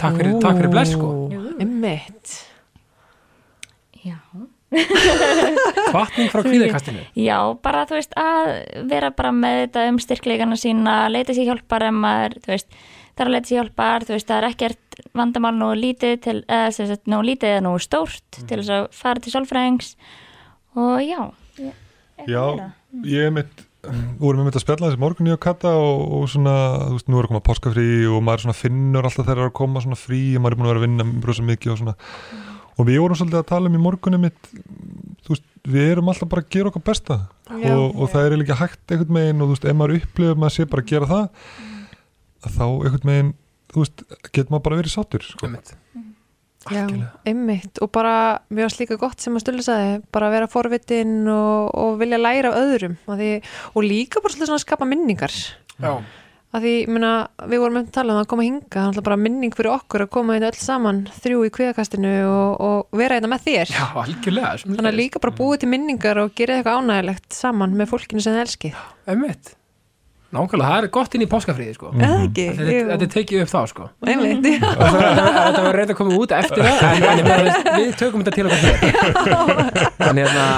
Takk 0.00 0.16
fyrir, 0.16 0.40
takk 0.40 0.62
fyrir 0.62 0.72
bless 0.72 0.96
sko. 0.96 1.12
Einmitt. 1.60 2.38
Já 4.00 4.16
Kvartning 5.92 6.30
frá 6.32 6.42
kvíðarkastinu 6.46 7.04
Já, 7.18 7.38
bara 7.64 7.84
þú 7.88 7.98
veist 7.98 8.16
að 8.20 8.50
vera 8.90 9.10
bara 9.14 9.32
með 9.36 9.60
þetta 9.62 9.86
um 9.90 10.00
styrkleikana 10.02 10.58
sína, 10.60 10.96
leita 11.12 11.36
sér 11.36 11.50
hjálpar 11.52 11.86
ef 11.88 11.98
maður, 11.98 12.38
þú 12.44 12.54
veist, 12.54 12.78
það 13.14 13.24
er 13.24 13.30
að 13.30 13.36
leita 13.36 13.50
sér 13.50 13.60
hjálpar, 13.60 14.08
þú 14.08 14.16
veist, 14.16 14.30
það 14.30 14.40
er 14.40 14.48
ekkert 14.50 14.98
vandamál 15.18 15.54
nú 15.58 15.70
lítið 15.78 16.16
til, 16.26 16.38
eða 16.46 16.72
sem 16.76 16.90
sagt, 16.90 17.06
nú 17.10 17.20
lítið 17.26 17.56
eða 17.56 17.66
nú 17.68 17.76
stórt 17.82 18.40
til 18.40 18.58
þess 18.60 18.74
að 18.78 18.88
fara 18.94 19.22
til 19.22 19.34
sálfræðings. 19.34 19.94
Og 20.78 20.98
já, 21.02 21.20
ég, 21.62 21.78
Já, 22.30 22.42
ég 23.02 23.28
er 23.28 23.34
mitt 23.34 23.64
vorum 24.20 24.42
við 24.42 24.48
mitt 24.48 24.58
að 24.58 24.64
spjalla 24.64 24.88
þessi 24.88 25.00
morgun 25.02 25.28
ég 25.28 25.36
og 25.36 25.42
Kata 25.44 25.74
og, 25.76 26.02
og 26.18 26.24
svona, 26.32 26.54
þú 26.88 26.96
veist, 26.96 27.10
nú 27.10 27.18
er 27.18 27.26
að 27.26 27.32
koma 27.32 27.44
páskafrí 27.44 27.86
og 28.08 28.24
maður 28.24 28.44
svona 28.46 28.56
finnur 28.58 29.08
alltaf 29.08 29.26
þegar 29.26 29.42
er 29.42 29.50
að 29.50 29.56
koma 29.58 29.82
svona 29.84 29.98
frí 29.98 30.20
og 30.38 30.44
maður 30.44 30.56
er 30.56 30.60
búin 30.60 30.68
að 30.68 30.72
vera 30.72 30.82
að 30.82 30.86
vinna 30.86 31.06
brosa 31.24 31.46
mikið 31.48 31.74
og 31.74 31.80
svona 31.82 31.96
og 32.74 32.88
við 32.88 33.00
vorum 33.02 33.18
svolítið 33.18 33.40
að 33.40 33.50
tala 33.52 33.70
um 33.70 33.78
í 33.78 33.82
morgunum 33.84 34.24
mitt 34.26 34.50
þú 35.24 35.34
veist, 35.34 35.46
við 35.74 35.92
erum 35.94 36.10
alltaf 36.12 36.30
bara 36.32 36.44
að 36.44 36.50
gera 36.56 36.70
okkar 36.72 36.84
besta 36.88 37.20
Já. 37.48 37.70
og, 37.74 37.94
og 37.94 38.10
það 38.12 38.26
er 38.26 38.36
líka 38.40 38.58
hægt 38.60 38.92
einhvern 38.94 39.16
megin 39.18 39.44
og 39.44 39.48
þú 39.48 39.56
veist, 39.56 39.68
ef 39.70 39.78
maður 39.78 39.96
upplifir 40.00 40.42
maður 40.42 40.56
sé 40.56 40.66
bara 40.72 40.84
að 40.84 40.90
gera 40.92 41.10
það 41.12 41.24
að 42.44 42.58
þá 42.58 42.66
einhvern 42.66 43.10
megin 43.10 43.32
þú 43.74 43.84
veist, 43.84 44.04
getur 44.30 44.52
maður 44.52 44.66
bara 44.68 44.80
verið 44.82 44.94
sáttur 44.94 45.24
sko. 45.26 45.48
Einmitt. 45.48 45.74
Já, 46.64 46.80
Algjörlega. 46.80 47.08
einmitt 47.28 47.78
og 47.84 47.90
bara, 47.92 48.12
mér 48.48 48.64
varst 48.68 48.80
líka 48.80 48.96
gott 49.00 49.20
sem 49.20 49.34
að 49.36 49.42
stulli 49.44 49.64
sagði, 49.66 49.98
bara 50.16 50.30
vera 50.32 50.48
forvitin 50.48 51.26
og, 51.28 51.74
og 51.76 51.98
vilja 52.00 52.16
læra 52.20 52.54
af 52.54 52.60
öðrum 52.62 52.94
og, 53.04 53.18
því, 53.20 53.30
og 53.74 53.84
líka 53.84 54.22
bara 54.24 54.32
svolítið 54.32 54.48
svona 54.48 54.60
að 54.62 54.64
skapa 54.64 54.88
minningar 54.88 55.34
Já, 55.34 55.90
að 56.54 56.66
því, 56.66 56.74
meina, 56.94 57.10
við 57.50 57.62
vorum 57.64 57.76
með 57.78 57.88
að 57.88 57.96
tala 57.96 58.14
um 58.14 58.20
að 58.20 58.28
koma 58.30 58.46
hinga, 58.46 58.84
það 58.84 59.00
er 59.00 59.06
bara 59.08 59.18
minning 59.24 59.56
fyrir 59.56 59.72
okkur 59.74 60.04
að 60.04 60.12
koma 60.14 60.36
hérna 60.36 60.52
öll 60.52 60.60
saman, 60.60 61.02
þrjú 61.24 61.42
í 61.48 61.50
kviðakastinu 61.56 62.14
og, 62.28 62.62
og 62.68 63.00
vera 63.00 63.18
hérna 63.18 63.32
með 63.32 63.44
þér. 63.48 63.74
Já, 63.74 63.84
algjörlega 64.04 64.54
þannig 64.62 64.92
að 64.92 65.00
líka 65.00 65.24
bara 65.24 65.36
búið 65.40 65.64
til 65.64 65.72
minningar 65.72 66.22
og 66.22 66.32
gera 66.38 66.60
eitthvað 66.60 66.80
ánægilegt 66.84 67.28
saman 67.34 67.76
með 67.78 67.92
fólkinu 67.94 68.24
sem 68.24 68.36
þið 68.36 68.46
elskið. 68.46 68.80
Einmitt. 69.10 69.54
Nákvæmlega, 70.34 70.70
það 70.70 70.80
er 70.80 70.90
gott 70.94 71.12
inn 71.14 71.22
í 71.22 71.28
páskafríði 71.30 71.74
sko. 71.76 71.90
Eða 71.94 72.14
ekki, 72.24 72.46
Þetta 72.58 73.06
tekið 73.12 73.42
upp 73.44 73.50
þá 73.52 73.60
sko. 73.70 73.84
Einmitt 74.02 74.48
já. 74.50 74.64
Þetta 74.64 75.60
var 75.62 75.76
reynd 75.78 75.92
að 75.94 75.98
koma 76.00 76.16
út 76.18 76.34
eftir 76.34 76.64
það 76.64 77.04
en, 77.10 77.20
en, 77.20 77.52
við, 77.68 77.92
tökum 78.00 78.24
þetta 78.24 78.34
til 78.34 78.48
okkur 78.48 78.64
hér. 78.64 79.92
Þannig 80.00 80.26
hérna 80.26 80.48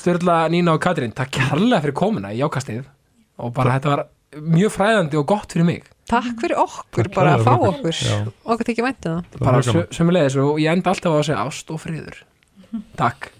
Sturla, 0.00 0.38
Nína 0.52 0.72
og 0.78 0.80
Katrín, 0.80 1.12
takk 1.12 1.34
kærlega 1.36 1.82
fyrir 1.84 1.96
komuna 2.00 2.32
í 2.32 2.40
jákastið. 2.40 2.86
Og 3.44 3.52
bara 3.56 3.76
þetta 3.76 3.92
var 3.92 4.06
mjög 4.36 4.74
fræðandi 4.76 5.18
og 5.20 5.26
gott 5.30 5.54
fyrir 5.54 5.66
mig. 5.68 5.90
Takk 6.10 6.40
fyrir 6.42 6.58
okkur, 6.58 7.06
Takk 7.06 7.14
bara 7.14 7.36
að 7.36 7.44
fá 7.46 7.52
okkur. 7.70 7.98
Já. 8.02 8.16
okkur 8.44 8.68
tekið 8.70 8.86
væntu 8.86 9.10
það 9.10 9.18
Það. 9.34 9.44
Bara 9.46 9.84
sömulegis 9.94 10.38
og 10.42 10.58
ég 10.62 10.72
enda 10.74 10.90
alltaf 10.94 11.14
á 11.14 11.18
að 11.18 11.26
segja 11.28 11.44
ást 11.46 11.70
og 11.70 11.82
friður. 11.82 12.18
Takk 13.00 13.30